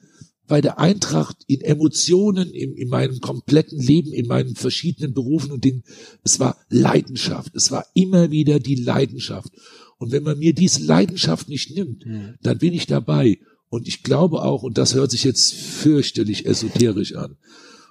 bei 0.51 0.61
der 0.61 0.81
Eintracht, 0.81 1.45
in 1.47 1.61
Emotionen, 1.61 2.51
in, 2.51 2.74
in 2.74 2.89
meinem 2.89 3.20
kompletten 3.20 3.78
Leben, 3.78 4.12
in 4.12 4.26
meinen 4.26 4.57
verschiedenen 4.57 5.14
Berufen 5.14 5.53
und 5.53 5.64
Dingen. 5.64 5.85
Es 6.24 6.41
war 6.41 6.57
Leidenschaft. 6.68 7.55
Es 7.55 7.70
war 7.70 7.87
immer 7.95 8.33
wieder 8.33 8.59
die 8.59 8.74
Leidenschaft. 8.74 9.53
Und 10.01 10.12
wenn 10.12 10.22
man 10.22 10.38
mir 10.38 10.55
diese 10.55 10.82
Leidenschaft 10.82 11.51
nicht 11.51 11.76
nimmt, 11.76 12.07
mhm. 12.07 12.36
dann 12.40 12.57
bin 12.57 12.72
ich 12.72 12.86
dabei. 12.86 13.38
Und 13.68 13.86
ich 13.86 14.03
glaube 14.03 14.40
auch, 14.40 14.62
und 14.62 14.78
das 14.78 14.94
hört 14.94 15.11
sich 15.11 15.24
jetzt 15.24 15.53
fürchterlich 15.53 16.46
esoterisch 16.46 17.14
an. 17.14 17.36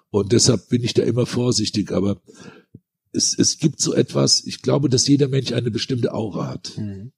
Und 0.09 0.31
deshalb 0.31 0.69
bin 0.69 0.83
ich 0.83 0.95
da 0.95 1.03
immer 1.03 1.27
vorsichtig, 1.27 1.91
aber 1.91 2.19
es, 3.11 3.37
es 3.37 3.59
gibt 3.59 3.79
so 3.79 3.93
etwas, 3.93 4.43
ich 4.47 4.63
glaube, 4.63 4.89
dass 4.89 5.07
jeder 5.07 5.27
Mensch 5.27 5.51
eine 5.51 5.69
bestimmte 5.69 6.15
Aura 6.15 6.47
hat. 6.47 6.75
Mhm. 6.79 7.11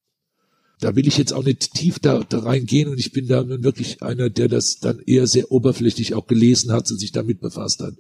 Da 0.82 0.94
will 0.94 1.08
ich 1.08 1.18
jetzt 1.18 1.32
auch 1.32 1.46
nicht 1.46 1.74
tief 1.74 2.00
da, 2.00 2.26
da 2.26 2.40
reingehen 2.40 2.90
und 2.90 3.00
ich 3.00 3.14
bin 3.14 3.30
da 3.30 3.46
nun 3.46 3.64
wirklich 3.64 4.04
einer, 4.04 4.30
der 4.30 4.50
das 4.50 4.80
dann 4.80 5.00
eher 5.00 5.26
sehr 5.26 5.54
oberflächlich 5.54 6.16
auch 6.16 6.28
gelesen 6.28 6.74
hat 6.74 6.92
und 6.92 6.98
sich 6.98 7.14
damit 7.14 7.40
befasst 7.40 7.80
hat. 7.80 7.94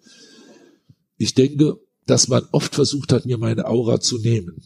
Ich 1.17 1.35
denke, 1.35 1.77
dass 2.05 2.27
man 2.27 2.43
oft 2.51 2.75
versucht 2.75 3.13
hat, 3.13 3.25
mir 3.25 3.37
meine 3.37 3.65
Aura 3.67 4.01
zu 4.01 4.17
nehmen 4.17 4.61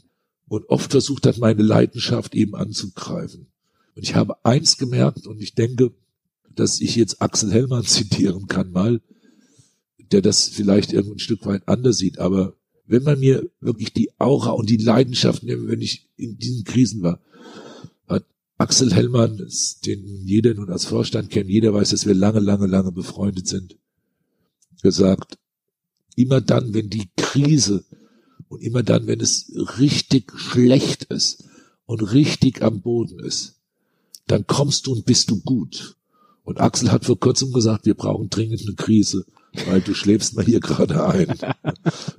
und 0.48 0.70
oft 0.70 0.92
versucht 0.92 1.26
hat, 1.26 1.38
meine 1.38 1.64
Leidenschaft 1.64 2.36
eben 2.36 2.56
anzugreifen. 2.56 3.48
Und 3.96 4.04
ich 4.04 4.16
habe 4.16 4.44
eins 4.46 4.78
gemerkt 4.78 5.26
und 5.26 5.42
ich 5.42 5.56
denke, 5.56 5.92
dass 6.54 6.82
ich 6.82 6.96
jetzt 6.96 7.22
Axel 7.22 7.52
Hellmann 7.52 7.84
zitieren 7.86 8.48
kann 8.48 8.72
mal. 8.72 9.02
der 10.12 10.22
das 10.22 10.48
vielleicht 10.48 10.94
irgendein 10.94 11.20
Stück 11.20 11.46
weit 11.46 11.68
anders 11.68 11.98
sieht, 11.98 12.20
aber 12.20 12.56
wenn 12.88 13.04
man 13.04 13.20
mir 13.20 13.50
wirklich 13.60 13.94
die 13.94 14.12
Aura 14.20 14.52
und 14.52 14.70
die 14.70 14.78
Leidenschaft 14.78 15.42
nimmt, 15.42 15.68
wenn 15.68 15.82
ich 15.82 16.08
in 16.18 16.38
diesen 16.38 16.64
Krisen 16.64 17.02
war, 17.02 17.20
hat 18.08 18.26
Axel 18.58 18.94
Hellmann, 18.94 19.38
den 19.86 20.26
jeder 20.26 20.54
nun 20.54 20.70
als 20.70 20.86
Vorstand 20.86 21.32
kennt, 21.32 21.50
jeder 21.50 21.74
weiß, 21.74 21.90
dass 21.90 22.06
wir 22.06 22.14
lange, 22.14 22.40
lange, 22.40 22.68
lange 22.68 22.92
befreundet 22.92 23.48
sind, 23.48 23.78
gesagt, 24.84 25.40
immer 26.16 26.42
dann, 26.42 26.76
wenn 26.76 26.90
die 26.90 27.10
Krise 27.18 27.84
und 28.56 28.62
immer 28.62 28.84
dann, 28.84 29.06
wenn 29.06 29.20
es 29.20 29.52
richtig 29.78 30.32
schlecht 30.40 31.06
ist 31.06 31.44
und 31.86 32.02
richtig 32.14 32.62
am 32.62 32.82
Boden 32.82 33.20
ist, 33.20 33.60
dann 34.28 34.48
kommst 34.48 34.88
du 34.88 34.94
und 34.94 35.06
bist 35.06 35.30
du 35.30 35.42
gut. 35.42 35.98
Und 36.44 36.62
Axel 36.62 36.92
hat 36.92 37.06
vor 37.06 37.20
kurzem 37.20 37.52
gesagt, 37.52 37.86
wir 37.86 37.96
brauchen 37.96 38.30
dringend 38.30 38.62
eine 38.62 38.76
Krise 38.76 39.26
weil 39.68 39.82
du 39.82 39.94
schläfst 39.94 40.36
mal 40.36 40.46
hier 40.46 40.60
gerade 40.60 41.06
ein. 41.06 41.28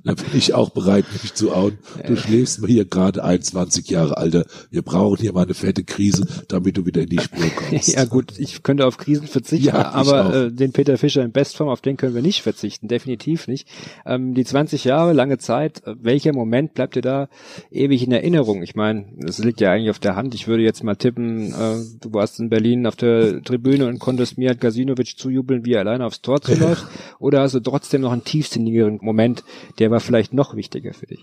da 0.03 0.13
bin 0.13 0.25
ich 0.33 0.53
auch 0.53 0.69
bereit, 0.69 1.05
mich 1.21 1.33
zu 1.33 1.53
outen. 1.53 1.77
Du 2.05 2.15
schläfst 2.15 2.61
mal 2.61 2.69
hier 2.69 2.85
gerade 2.85 3.23
ein, 3.23 3.41
20 3.41 3.89
Jahre 3.89 4.17
alter. 4.17 4.45
Wir 4.69 4.81
brauchen 4.81 5.17
hier 5.17 5.33
mal 5.33 5.43
eine 5.43 5.53
fette 5.53 5.83
Krise, 5.83 6.25
damit 6.47 6.77
du 6.77 6.85
wieder 6.85 7.01
in 7.01 7.09
die 7.09 7.19
Spur 7.19 7.49
kommst. 7.55 7.87
ja 7.89 8.05
gut, 8.05 8.33
ich 8.37 8.63
könnte 8.63 8.85
auf 8.85 8.97
Krisen 8.97 9.27
verzichten, 9.27 9.67
ja, 9.67 9.91
aber 9.91 10.33
äh, 10.33 10.51
den 10.51 10.71
Peter 10.71 10.97
Fischer 10.97 11.23
in 11.23 11.31
Bestform, 11.31 11.69
auf 11.69 11.81
den 11.81 11.97
können 11.97 12.15
wir 12.15 12.21
nicht 12.21 12.41
verzichten, 12.41 12.87
definitiv 12.87 13.47
nicht. 13.47 13.67
Ähm, 14.05 14.33
die 14.33 14.45
20 14.45 14.83
Jahre, 14.83 15.13
lange 15.13 15.37
Zeit, 15.37 15.85
äh, 15.85 15.95
welcher 15.99 16.33
Moment 16.33 16.73
bleibt 16.73 16.95
dir 16.95 17.01
da 17.01 17.29
ewig 17.71 18.03
in 18.03 18.11
Erinnerung? 18.11 18.63
Ich 18.63 18.75
meine, 18.75 19.05
das 19.17 19.39
liegt 19.39 19.61
ja 19.61 19.71
eigentlich 19.71 19.89
auf 19.89 19.99
der 19.99 20.15
Hand. 20.15 20.35
Ich 20.35 20.47
würde 20.47 20.63
jetzt 20.63 20.83
mal 20.83 20.95
tippen, 20.95 21.51
äh, 21.51 21.77
du 21.99 22.13
warst 22.13 22.39
in 22.39 22.49
Berlin 22.49 22.85
auf 22.87 22.95
der 22.95 23.41
Tribüne 23.43 23.87
und 23.87 23.99
konntest 23.99 24.37
Mijat 24.37 24.61
Gasinovic 24.61 25.17
zujubeln, 25.17 25.65
wie 25.65 25.73
er 25.73 25.81
alleine 25.81 26.05
aufs 26.05 26.21
Tor 26.21 26.41
zuläuft. 26.41 26.85
Oder 27.27 27.41
hast 27.41 27.55
du 27.55 27.59
trotzdem 27.59 27.99
noch 27.99 28.13
einen 28.13 28.23
tiefsinnigeren 28.23 28.99
Moment, 29.01 29.43
der 29.79 29.91
war 29.91 29.99
vielleicht 29.99 30.33
noch 30.33 30.55
wichtiger 30.55 30.93
für 30.93 31.07
dich? 31.07 31.19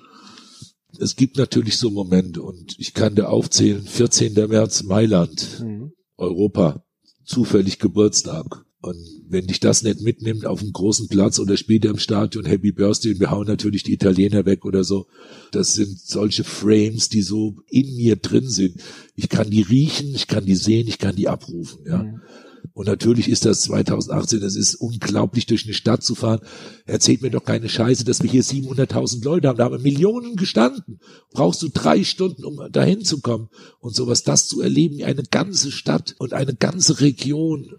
Es 0.98 1.16
gibt 1.16 1.38
natürlich 1.38 1.78
so 1.78 1.88
Momente 1.88 2.42
und 2.42 2.76
ich 2.78 2.92
kann 2.92 3.14
dir 3.14 3.30
aufzählen, 3.30 3.82
14. 3.86 4.34
März 4.34 4.82
Mailand, 4.82 5.62
mhm. 5.64 5.92
Europa, 6.18 6.84
zufällig 7.24 7.78
Geburtstag. 7.78 8.66
Und 8.82 8.98
wenn 9.30 9.46
dich 9.46 9.60
das 9.60 9.82
nicht 9.82 10.02
mitnimmt 10.02 10.44
auf 10.44 10.60
einem 10.60 10.72
großen 10.72 11.08
Platz 11.08 11.38
oder 11.38 11.56
später 11.56 11.88
im 11.88 11.96
Stadion 11.96 12.44
Happy 12.44 12.72
Birthday 12.72 13.14
und 13.14 13.20
wir 13.20 13.30
hauen 13.30 13.46
natürlich 13.46 13.82
die 13.82 13.94
Italiener 13.94 14.44
weg 14.44 14.66
oder 14.66 14.84
so, 14.84 15.06
das 15.52 15.72
sind 15.72 15.98
solche 15.98 16.44
Frames, 16.44 17.08
die 17.08 17.22
so 17.22 17.56
in 17.70 17.96
mir 17.96 18.16
drin 18.16 18.50
sind. 18.50 18.78
Ich 19.14 19.30
kann 19.30 19.48
die 19.48 19.62
riechen, 19.62 20.14
ich 20.14 20.26
kann 20.26 20.44
die 20.44 20.54
sehen, 20.54 20.86
ich 20.86 20.98
kann 20.98 21.16
die 21.16 21.28
abrufen, 21.28 21.82
ja. 21.86 22.02
Mhm. 22.02 22.20
Und 22.72 22.86
natürlich 22.86 23.28
ist 23.28 23.44
das 23.44 23.62
2018, 23.62 24.40
das 24.40 24.56
ist 24.56 24.74
unglaublich, 24.76 25.46
durch 25.46 25.64
eine 25.64 25.74
Stadt 25.74 26.02
zu 26.02 26.14
fahren. 26.14 26.40
Erzählt 26.86 27.22
mir 27.22 27.30
doch 27.30 27.44
keine 27.44 27.68
Scheiße, 27.68 28.04
dass 28.04 28.22
wir 28.22 28.30
hier 28.30 28.42
700.000 28.42 29.24
Leute 29.24 29.48
haben. 29.48 29.58
Da 29.58 29.64
haben 29.64 29.82
Millionen 29.82 30.36
gestanden. 30.36 31.00
Brauchst 31.32 31.62
du 31.62 31.68
drei 31.68 32.02
Stunden, 32.04 32.44
um 32.44 32.60
dahin 32.72 33.04
zu 33.04 33.20
kommen 33.20 33.48
und 33.80 33.94
sowas. 33.94 34.22
Das 34.22 34.48
zu 34.48 34.60
erleben, 34.60 35.02
eine 35.04 35.22
ganze 35.22 35.70
Stadt 35.70 36.14
und 36.18 36.32
eine 36.32 36.54
ganze 36.54 37.00
Region 37.00 37.76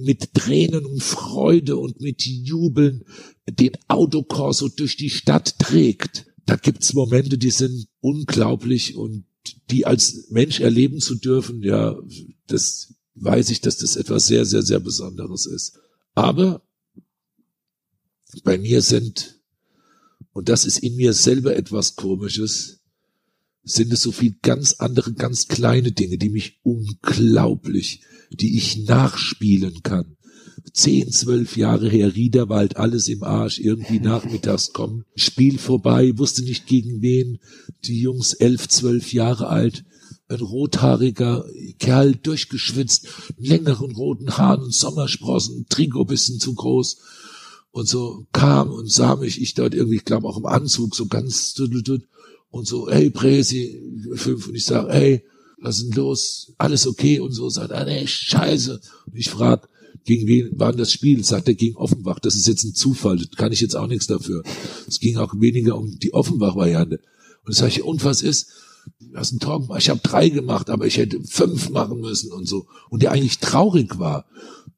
mit 0.00 0.34
Tränen 0.34 0.86
und 0.86 1.02
Freude 1.02 1.76
und 1.76 2.00
mit 2.00 2.24
Jubeln 2.24 3.04
den 3.48 3.72
Autokorso 3.88 4.68
durch 4.68 4.96
die 4.96 5.10
Stadt 5.10 5.58
trägt. 5.58 6.26
Da 6.46 6.56
gibt's 6.56 6.94
Momente, 6.94 7.38
die 7.38 7.50
sind 7.50 7.88
unglaublich 8.00 8.96
und 8.96 9.24
die 9.70 9.86
als 9.86 10.28
Mensch 10.30 10.60
erleben 10.60 11.00
zu 11.00 11.14
dürfen, 11.14 11.62
ja, 11.62 11.96
das 12.46 12.94
weiß 13.20 13.50
ich, 13.50 13.60
dass 13.60 13.78
das 13.78 13.96
etwas 13.96 14.26
sehr, 14.26 14.44
sehr, 14.44 14.62
sehr 14.62 14.80
Besonderes 14.80 15.46
ist. 15.46 15.78
Aber 16.14 16.62
bei 18.44 18.58
mir 18.58 18.82
sind, 18.82 19.40
und 20.32 20.48
das 20.48 20.64
ist 20.64 20.78
in 20.78 20.96
mir 20.96 21.12
selber 21.12 21.56
etwas 21.56 21.96
Komisches, 21.96 22.80
sind 23.64 23.92
es 23.92 24.02
so 24.02 24.12
viel 24.12 24.36
ganz 24.42 24.74
andere, 24.74 25.12
ganz 25.12 25.48
kleine 25.48 25.92
Dinge, 25.92 26.18
die 26.18 26.30
mich 26.30 26.60
unglaublich, 26.62 28.02
die 28.30 28.56
ich 28.56 28.84
nachspielen 28.84 29.82
kann. 29.82 30.16
Zehn, 30.72 31.10
zwölf 31.10 31.56
Jahre 31.56 31.88
her, 31.88 32.14
Riederwald, 32.14 32.76
alles 32.76 33.08
im 33.08 33.22
Arsch, 33.22 33.58
irgendwie 33.58 34.00
nachmittags 34.00 34.72
kommen, 34.72 35.04
Spiel 35.14 35.58
vorbei, 35.58 36.16
wusste 36.16 36.42
nicht 36.42 36.66
gegen 36.66 37.02
wen, 37.02 37.38
die 37.84 38.00
Jungs 38.00 38.34
elf, 38.34 38.68
zwölf 38.68 39.12
Jahre 39.12 39.48
alt, 39.48 39.84
ein 40.28 40.40
rothaariger 40.40 41.46
Kerl, 41.78 42.14
durchgeschwitzt, 42.14 43.06
längeren 43.38 43.92
roten 43.92 44.36
Haaren 44.36 44.62
und 44.62 44.74
Sommersprossen, 44.74 45.66
Trikot 45.68 46.04
bisschen 46.04 46.38
zu 46.38 46.54
groß 46.54 46.98
und 47.70 47.88
so 47.88 48.26
kam 48.32 48.70
und 48.70 48.90
sah 48.90 49.16
mich, 49.16 49.40
ich 49.40 49.54
dort 49.54 49.74
irgendwie, 49.74 49.96
ich 49.96 50.04
glaube 50.04 50.28
auch 50.28 50.36
im 50.36 50.46
Anzug, 50.46 50.94
so 50.94 51.06
ganz 51.06 51.54
und 52.50 52.66
so, 52.66 52.90
hey 52.90 53.10
Präsi, 53.10 53.82
fünf 54.14 54.48
und 54.48 54.54
ich 54.54 54.64
sag, 54.64 54.88
hey, 54.88 55.24
was 55.60 55.78
ist 55.78 55.88
denn 55.88 55.96
los? 55.96 56.52
Alles 56.58 56.86
okay 56.86 57.20
und 57.20 57.32
so, 57.32 57.48
sagt 57.48 57.70
er, 57.70 57.84
nee, 57.84 58.06
scheiße. 58.06 58.80
Und 59.06 59.16
ich 59.16 59.30
frag, 59.30 59.68
gegen 60.04 60.26
wen 60.26 60.58
war 60.58 60.72
denn 60.72 60.78
das 60.78 60.92
Spiel? 60.92 61.22
Sagt 61.24 61.48
er 61.48 61.54
gegen 61.54 61.76
Offenbach. 61.76 62.20
Das 62.20 62.36
ist 62.36 62.46
jetzt 62.46 62.64
ein 62.64 62.74
Zufall, 62.74 63.18
das 63.18 63.30
kann 63.32 63.52
ich 63.52 63.60
jetzt 63.60 63.76
auch 63.76 63.88
nichts 63.88 64.06
dafür. 64.06 64.42
Es 64.86 65.00
ging 65.00 65.16
auch 65.16 65.34
weniger 65.38 65.76
um 65.76 65.98
die 65.98 66.14
Offenbach-Variante. 66.14 67.00
Und 67.44 67.54
sag 67.54 67.68
ich, 67.68 67.82
und 67.82 68.04
was 68.04 68.22
ist? 68.22 68.48
Hast 69.14 69.32
ein 69.32 69.38
Tor 69.38 69.60
gemacht, 69.60 69.80
ich 69.80 69.90
habe 69.90 70.00
drei 70.00 70.28
gemacht, 70.28 70.70
aber 70.70 70.86
ich 70.86 70.98
hätte 70.98 71.22
fünf 71.24 71.70
machen 71.70 72.00
müssen 72.00 72.32
und 72.32 72.46
so. 72.46 72.66
Und 72.90 73.02
der 73.02 73.12
eigentlich 73.12 73.38
traurig 73.38 73.98
war. 73.98 74.26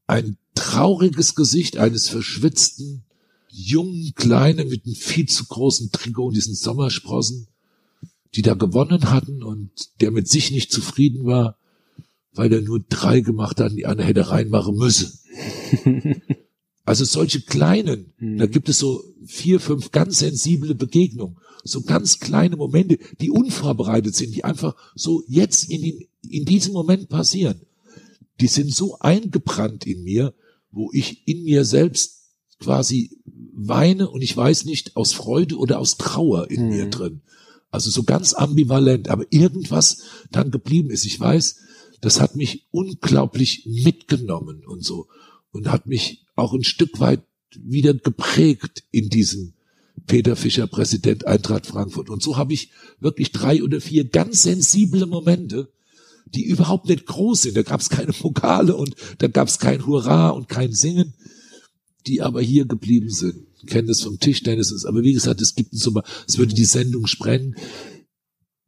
Ein 0.07 0.37
trauriges 0.55 1.35
Gesicht 1.35 1.77
eines 1.77 2.09
verschwitzten, 2.09 3.05
jungen 3.49 4.15
Kleinen 4.15 4.69
mit 4.69 4.87
einem 4.87 4.95
viel 4.95 5.27
zu 5.27 5.47
großen 5.47 5.91
Trikot 5.93 6.29
und 6.29 6.37
diesen 6.37 6.55
Sommersprossen, 6.55 7.49
die 8.35 8.43
da 8.43 8.55
gewonnen 8.55 9.11
hatten 9.11 9.43
und 9.43 9.71
der 10.01 10.11
mit 10.11 10.29
sich 10.29 10.51
nicht 10.51 10.73
zufrieden 10.73 11.25
war, 11.25 11.57
weil 12.33 12.53
er 12.53 12.61
nur 12.61 12.81
drei 12.81 13.21
gemacht 13.21 13.61
hat 13.61 13.73
und 13.73 13.77
die 13.77 13.87
andere 13.87 14.07
hätte 14.07 14.31
reinmachen 14.31 14.77
müssen. 14.77 15.19
also 16.91 17.05
solche 17.05 17.41
kleinen, 17.41 18.13
da 18.19 18.47
gibt 18.47 18.69
es 18.69 18.79
so 18.79 19.03
vier, 19.25 19.61
fünf 19.61 19.93
ganz 19.93 20.19
sensible 20.19 20.75
Begegnungen 20.75 21.37
so 21.65 21.83
ganz 21.83 22.19
kleine 22.19 22.57
Momente, 22.57 22.99
die 23.21 23.31
unvorbereitet 23.31 24.15
sind, 24.15 24.35
die 24.35 24.45
einfach 24.45 24.75
so 24.95 25.23
jetzt 25.29 25.71
in, 25.71 25.83
den, 25.83 26.09
in 26.29 26.45
diesem 26.45 26.73
Moment 26.73 27.09
passieren. 27.09 27.61
Die 28.41 28.47
sind 28.47 28.75
so 28.75 28.99
eingebrannt 28.99 29.87
in 29.87 30.03
mir, 30.03 30.35
wo 30.71 30.91
ich 30.93 31.27
in 31.27 31.45
mir 31.45 31.65
selbst 31.65 32.23
quasi 32.59 33.19
weine 33.53 34.09
und 34.09 34.23
ich 34.23 34.37
weiß 34.37 34.65
nicht, 34.65 34.97
aus 34.97 35.13
Freude 35.13 35.57
oder 35.57 35.79
aus 35.79 35.97
Trauer 35.97 36.51
in 36.51 36.65
mhm. 36.65 36.69
mir 36.71 36.91
drin. 36.91 37.21
Also 37.71 37.91
so 37.91 38.03
ganz 38.03 38.35
ambivalent, 38.35 39.09
aber 39.09 39.25
irgendwas 39.31 40.03
dann 40.31 40.51
geblieben 40.51 40.91
ist. 40.91 41.05
Ich 41.05 41.19
weiß, 41.19 41.57
das 42.01 42.21
hat 42.21 42.37
mich 42.37 42.67
unglaublich 42.71 43.67
mitgenommen 43.67 44.65
und 44.67 44.85
so 44.85 45.09
und 45.53 45.71
hat 45.71 45.87
mich 45.87 46.25
auch 46.41 46.53
ein 46.53 46.65
Stück 46.65 47.01
weit 47.01 47.23
wieder 47.57 47.95
geprägt 47.95 48.85
in 48.91 49.09
diesem 49.09 49.55
Peter 50.07 50.37
Fischer, 50.37 50.67
Präsident 50.67 51.27
Eintracht 51.27 51.67
Frankfurt. 51.67 52.11
Und 52.11 52.23
so 52.23 52.37
habe 52.37 52.53
ich 52.53 52.71
wirklich 53.01 53.33
drei 53.33 53.63
oder 53.63 53.81
vier 53.81 54.05
ganz 54.05 54.43
sensible 54.43 55.07
Momente, 55.07 55.71
die 56.27 56.45
überhaupt 56.45 56.89
nicht 56.89 57.07
groß 57.07 57.43
sind. 57.43 57.57
Da 57.57 57.63
gab 57.63 57.81
es 57.81 57.91
keine 57.91 58.13
Pokale 58.13 58.77
und 58.77 58.95
da 59.19 59.29
gab 59.29 59.49
es 59.49 59.59
kein 59.59 59.87
Hurra 59.87 60.31
und 60.31 60.49
kein 60.49 60.73
Singen, 60.73 61.15
die 62.07 62.23
aber 62.23 62.41
hier 62.41 62.67
geblieben 62.67 63.11
sind. 63.11 63.47
Ich 63.63 63.67
kenne 63.67 63.89
das 63.89 64.01
vom 64.01 64.19
Tischtennis. 64.19 64.85
Aber 64.85 65.03
wie 65.03 65.13
gesagt, 65.13 65.41
es 65.41 65.55
gibt 65.55 65.75
so 65.75 65.91
mal, 65.91 66.05
es 66.27 66.39
würde 66.39 66.55
die 66.55 66.65
Sendung 66.65 67.07
sprengen. 67.07 67.57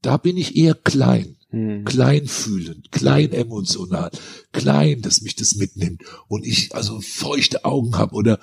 Da 0.02 0.16
bin 0.16 0.36
ich 0.36 0.56
eher 0.56 0.74
klein. 0.74 1.36
Hm. 1.52 1.84
Klein 1.84 2.26
fühlend, 2.26 2.90
klein 2.92 3.32
emotional, 3.32 4.10
klein, 4.52 5.02
dass 5.02 5.20
mich 5.20 5.36
das 5.36 5.54
mitnimmt 5.54 6.02
und 6.26 6.46
ich 6.46 6.74
also 6.74 7.00
feuchte 7.00 7.66
Augen 7.66 7.96
habe 7.98 8.14
oder 8.14 8.40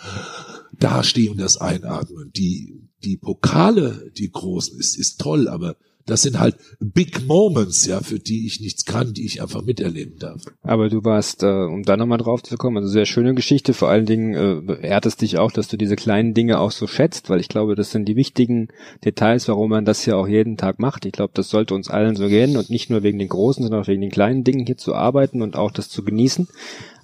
dastehe 0.77 1.31
und 1.31 1.39
das 1.39 1.57
einatmen. 1.57 2.31
Die, 2.35 2.87
die 3.03 3.17
Pokale, 3.17 4.11
die 4.15 4.31
großen, 4.31 4.79
ist, 4.79 4.95
ist 4.95 5.19
toll, 5.19 5.47
aber 5.47 5.75
das 6.09 6.21
sind 6.21 6.39
halt 6.39 6.55
Big 6.79 7.25
Moments, 7.25 7.85
ja, 7.85 8.01
für 8.01 8.19
die 8.19 8.45
ich 8.45 8.59
nichts 8.59 8.85
kann, 8.85 9.13
die 9.13 9.25
ich 9.25 9.41
einfach 9.41 9.63
miterleben 9.63 10.17
darf. 10.19 10.41
Aber 10.61 10.89
du 10.89 11.03
warst, 11.03 11.43
äh, 11.43 11.47
um 11.47 11.83
da 11.83 11.97
nochmal 11.97 12.17
drauf 12.17 12.43
zu 12.43 12.57
kommen, 12.57 12.77
also 12.77 12.89
sehr 12.89 13.05
schöne 13.05 13.33
Geschichte, 13.33 13.73
vor 13.73 13.89
allen 13.89 14.05
Dingen 14.05 14.67
äh, 14.67 14.87
ehrt 14.87 15.05
es 15.05 15.15
dich 15.15 15.37
auch, 15.37 15.51
dass 15.51 15.67
du 15.67 15.77
diese 15.77 15.95
kleinen 15.95 16.33
Dinge 16.33 16.59
auch 16.59 16.71
so 16.71 16.87
schätzt, 16.87 17.29
weil 17.29 17.39
ich 17.39 17.49
glaube, 17.49 17.75
das 17.75 17.91
sind 17.91 18.07
die 18.07 18.15
wichtigen 18.15 18.69
Details, 19.05 19.47
warum 19.47 19.69
man 19.69 19.85
das 19.85 20.05
ja 20.05 20.15
auch 20.15 20.27
jeden 20.27 20.57
Tag 20.57 20.79
macht. 20.79 21.05
Ich 21.05 21.11
glaube, 21.11 21.31
das 21.33 21.49
sollte 21.49 21.75
uns 21.75 21.89
allen 21.89 22.15
so 22.15 22.27
gehen 22.27 22.57
und 22.57 22.69
nicht 22.69 22.89
nur 22.89 23.03
wegen 23.03 23.19
den 23.19 23.29
großen, 23.29 23.63
sondern 23.63 23.83
auch 23.83 23.87
wegen 23.87 24.01
den 24.01 24.11
kleinen 24.11 24.43
Dingen 24.43 24.65
hier 24.65 24.77
zu 24.77 24.95
arbeiten 24.95 25.41
und 25.41 25.55
auch 25.55 25.71
das 25.71 25.89
zu 25.89 26.03
genießen. 26.03 26.47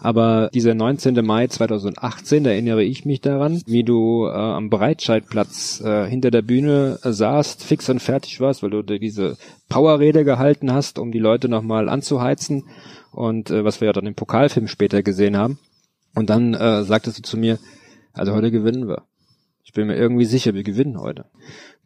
Aber 0.05 0.51
dieser 0.53 0.75
19. 0.75 1.25
Mai 1.25 1.47
2018, 1.47 2.43
da 2.43 2.51
erinnere 2.51 2.83
ich 2.83 3.05
mich 3.05 3.21
daran, 3.21 3.63
wie 3.65 3.83
du 3.83 4.27
äh, 4.27 4.33
am 4.33 4.69
Breitscheidplatz 4.69 5.81
äh, 5.83 6.07
hinter 6.07 6.29
der 6.29 6.43
Bühne 6.43 6.99
äh, 7.01 7.11
saßt, 7.11 7.63
fix 7.63 7.89
und 7.89 8.03
fertig 8.03 8.39
warst, 8.39 8.61
weil 8.61 8.69
du 8.69 8.83
diese 8.83 9.35
Powerrede 9.67 10.23
gehalten 10.23 10.71
hast, 10.71 10.99
um 10.99 11.11
die 11.11 11.17
Leute 11.17 11.49
nochmal 11.49 11.89
anzuheizen. 11.89 12.65
Und 13.13 13.49
äh, 13.49 13.65
was 13.65 13.81
wir 13.81 13.87
ja 13.87 13.93
dann 13.93 14.05
im 14.05 14.13
Pokalfilm 14.13 14.67
später 14.67 15.01
gesehen 15.01 15.37
haben. 15.37 15.57
Und 16.13 16.29
dann 16.29 16.53
äh, 16.53 16.83
sagtest 16.83 17.17
du 17.17 17.23
zu 17.23 17.35
mir, 17.35 17.57
also 18.13 18.31
heute 18.35 18.51
gewinnen 18.51 18.87
wir. 18.87 19.01
Bin 19.75 19.87
mir 19.87 19.95
irgendwie 19.95 20.25
sicher, 20.25 20.55
wir 20.55 20.63
gewinnen 20.63 20.99
heute. 20.99 21.25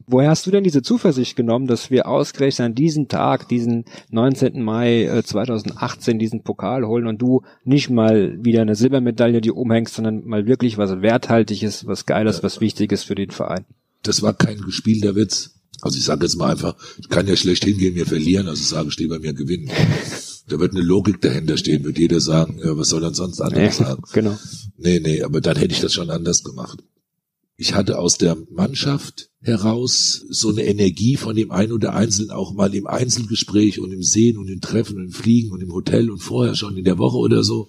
Woher 0.08 0.30
hast 0.30 0.48
du 0.48 0.52
denn 0.52 0.64
diese 0.64 0.82
Zuversicht 0.82 1.36
genommen, 1.36 1.68
dass 1.68 1.92
wir 1.92 2.08
ausgerechnet 2.08 2.68
an 2.68 2.76
diesem 2.76 3.10
Tag, 3.10 3.50
diesen 3.50 3.86
19. 4.12 4.62
Mai 4.64 5.04
äh, 5.04 5.24
2018, 5.24 6.18
diesen 6.18 6.44
Pokal 6.44 6.86
holen 6.88 7.06
und 7.06 7.22
du 7.22 7.42
nicht 7.66 7.90
mal 7.90 8.38
wieder 8.42 8.62
eine 8.62 8.76
Silbermedaille 8.76 9.42
die 9.42 9.52
umhängst, 9.52 9.96
sondern 9.96 10.26
mal 10.26 10.48
wirklich 10.48 10.78
was 10.78 11.02
Werthaltiges, 11.02 11.86
was 11.86 12.06
Geiles, 12.06 12.42
was 12.44 12.62
Wichtiges 12.62 13.04
für 13.04 13.16
den 13.16 13.32
Verein? 13.32 13.66
Das 14.04 14.22
war 14.22 14.34
kein 14.34 14.62
gespielter 14.62 15.16
Witz. 15.16 15.56
Also 15.82 15.98
ich 15.98 16.06
sage 16.06 16.26
jetzt 16.26 16.36
mal 16.36 16.52
einfach, 16.52 16.76
ich 16.98 17.10
kann 17.10 17.28
ja 17.28 17.36
schlecht 17.36 17.64
hingehen, 17.64 17.94
mir 17.94 18.06
verlieren, 18.06 18.48
also 18.48 18.62
ich 18.62 18.68
sage, 18.68 18.92
stehe 18.92 19.10
bei 19.10 19.20
mir 19.20 19.34
gewinnen. 19.34 19.70
Da 20.48 20.60
wird 20.60 20.74
eine 20.74 20.82
Logik 20.82 21.22
dahinter 21.22 21.58
stehen, 21.58 21.84
wird 21.84 22.00
jeder 22.00 22.20
sagen, 22.20 22.60
ja, 22.64 22.76
was 22.78 22.90
soll 22.90 23.02
dann 23.02 23.14
sonst 23.14 23.40
anderes 23.42 23.80
Nee, 23.80 23.86
sagen? 23.86 24.04
genau. 24.14 24.38
Nee, 24.78 25.00
nee, 25.00 25.22
aber 25.22 25.42
dann 25.42 25.58
hätte 25.58 25.74
ich 25.74 25.82
das 25.82 25.94
schon 25.94 26.10
anders 26.10 26.44
gemacht. 26.44 26.84
Ich 27.62 27.76
hatte 27.76 28.00
aus 28.00 28.18
der 28.18 28.38
Mannschaft 28.50 29.32
heraus 29.42 30.26
so 30.30 30.48
eine 30.48 30.64
Energie 30.64 31.18
von 31.18 31.36
dem 31.36 31.52
einen 31.52 31.74
oder 31.74 31.94
Einzelnen 31.94 32.32
auch 32.32 32.54
mal 32.54 32.74
im 32.74 32.88
Einzelgespräch 32.88 33.82
und 33.82 33.92
im 33.92 34.02
Sehen 34.02 34.38
und 34.38 34.48
im 34.48 34.62
Treffen 34.62 34.96
und 34.96 35.04
im 35.04 35.12
Fliegen 35.12 35.52
und 35.52 35.60
im 35.62 35.74
Hotel 35.74 36.10
und 36.10 36.20
vorher 36.20 36.56
schon 36.56 36.78
in 36.78 36.86
der 36.86 36.98
Woche 36.98 37.18
oder 37.18 37.44
so, 37.44 37.68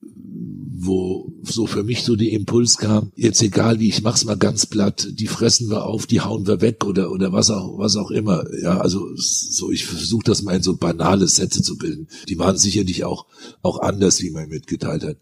wo 0.00 1.32
so 1.42 1.66
für 1.66 1.82
mich 1.82 2.04
so 2.04 2.14
der 2.14 2.30
Impuls 2.30 2.78
kam, 2.78 3.10
jetzt 3.16 3.42
egal 3.42 3.80
wie, 3.80 3.88
ich 3.88 4.02
mach's 4.02 4.24
mal 4.24 4.36
ganz 4.36 4.64
platt, 4.64 5.08
die 5.10 5.26
fressen 5.26 5.70
wir 5.70 5.86
auf, 5.86 6.06
die 6.06 6.20
hauen 6.20 6.46
wir 6.46 6.60
weg 6.60 6.84
oder 6.84 7.10
oder 7.10 7.32
was 7.32 7.50
auch 7.50 7.76
was 7.78 7.96
auch 7.96 8.12
immer. 8.12 8.44
Ja, 8.62 8.78
also 8.78 9.08
so 9.16 9.72
ich 9.72 9.86
versuche 9.86 10.24
das 10.24 10.42
mal 10.42 10.54
in 10.54 10.62
so 10.62 10.76
banale 10.76 11.26
Sätze 11.26 11.62
zu 11.62 11.76
bilden. 11.78 12.06
Die 12.28 12.38
waren 12.38 12.56
sicherlich 12.56 13.02
auch 13.02 13.26
auch 13.60 13.80
anders, 13.80 14.22
wie 14.22 14.30
man 14.30 14.48
mitgeteilt 14.48 15.02
hat. 15.02 15.16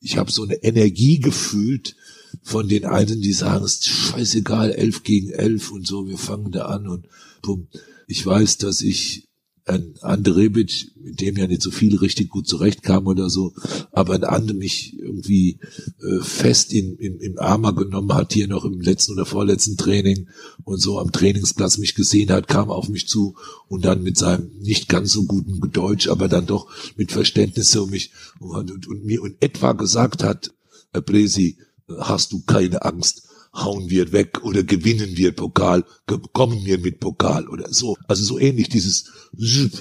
Ich 0.00 0.16
habe 0.16 0.30
so 0.30 0.44
eine 0.44 0.62
Energie 0.62 1.18
gefühlt 1.18 1.96
von 2.42 2.68
den 2.68 2.84
einen, 2.84 3.20
die 3.20 3.32
sagen, 3.32 3.64
es 3.64 3.74
ist 3.74 3.86
scheißegal, 3.86 4.72
elf 4.72 5.02
gegen 5.02 5.30
elf 5.30 5.70
und 5.70 5.86
so, 5.86 6.08
wir 6.08 6.18
fangen 6.18 6.52
da 6.52 6.66
an 6.66 6.86
und 6.88 7.06
bumm. 7.42 7.68
Ich 8.06 8.24
weiß, 8.24 8.58
dass 8.58 8.82
ich 8.82 9.28
ein 9.70 9.94
Andrebic, 10.00 10.92
mit 10.96 11.20
dem 11.20 11.36
ja 11.36 11.46
nicht 11.46 11.62
so 11.62 11.70
viel 11.70 11.96
richtig 11.96 12.28
gut 12.28 12.46
zurechtkam 12.48 13.06
oder 13.06 13.30
so, 13.30 13.54
aber 13.92 14.14
ein 14.14 14.24
Ande 14.24 14.54
mich 14.54 14.98
irgendwie 14.98 15.58
äh, 16.02 16.20
fest 16.22 16.72
in, 16.72 16.96
in, 16.96 17.20
im 17.20 17.38
Armer 17.38 17.74
genommen 17.74 18.12
hat, 18.14 18.32
hier 18.32 18.48
noch 18.48 18.64
im 18.64 18.80
letzten 18.80 19.12
oder 19.12 19.26
vorletzten 19.26 19.76
Training 19.76 20.28
und 20.64 20.80
so 20.80 20.98
am 20.98 21.12
Trainingsplatz 21.12 21.78
mich 21.78 21.94
gesehen 21.94 22.30
hat, 22.30 22.48
kam 22.48 22.70
auf 22.70 22.88
mich 22.88 23.06
zu 23.06 23.36
und 23.68 23.84
dann 23.84 24.02
mit 24.02 24.18
seinem 24.18 24.50
nicht 24.60 24.88
ganz 24.88 25.12
so 25.12 25.24
guten 25.24 25.60
Deutsch, 25.70 26.08
aber 26.08 26.28
dann 26.28 26.46
doch 26.46 26.68
mit 26.96 27.12
Verständnis 27.12 27.70
so 27.70 27.86
mich 27.86 28.10
und, 28.40 28.70
und, 28.70 28.88
und 28.88 29.04
mir 29.04 29.24
in 29.24 29.36
etwa 29.40 29.72
gesagt 29.72 30.22
hat, 30.22 30.52
Herr 30.92 31.02
Presi, 31.02 31.56
hast 31.98 32.32
du 32.32 32.42
keine 32.42 32.84
Angst, 32.84 33.22
hauen 33.54 33.90
wir 33.90 34.12
weg 34.12 34.42
oder 34.44 34.62
gewinnen 34.62 35.16
wir 35.16 35.32
Pokal, 35.32 35.84
kommen 36.32 36.64
wir 36.64 36.78
mit 36.78 37.00
Pokal 37.00 37.48
oder 37.48 37.72
so. 37.72 37.96
Also 38.06 38.24
so 38.24 38.38
ähnlich 38.38 38.68
dieses, 38.68 39.10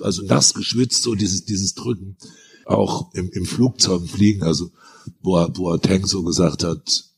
also 0.01 0.23
nass 0.23 0.53
geschwitzt, 0.53 1.03
so 1.03 1.15
dieses, 1.15 1.45
dieses 1.45 1.75
Drücken. 1.75 2.17
Auch 2.65 3.13
im, 3.13 3.29
im 3.31 3.45
Flugzeug 3.45 4.07
Fliegen, 4.07 4.43
also 4.43 4.71
wo, 5.21 5.47
wo 5.55 5.75
Tank 5.77 6.07
so 6.07 6.23
gesagt 6.23 6.63
hat, 6.63 7.09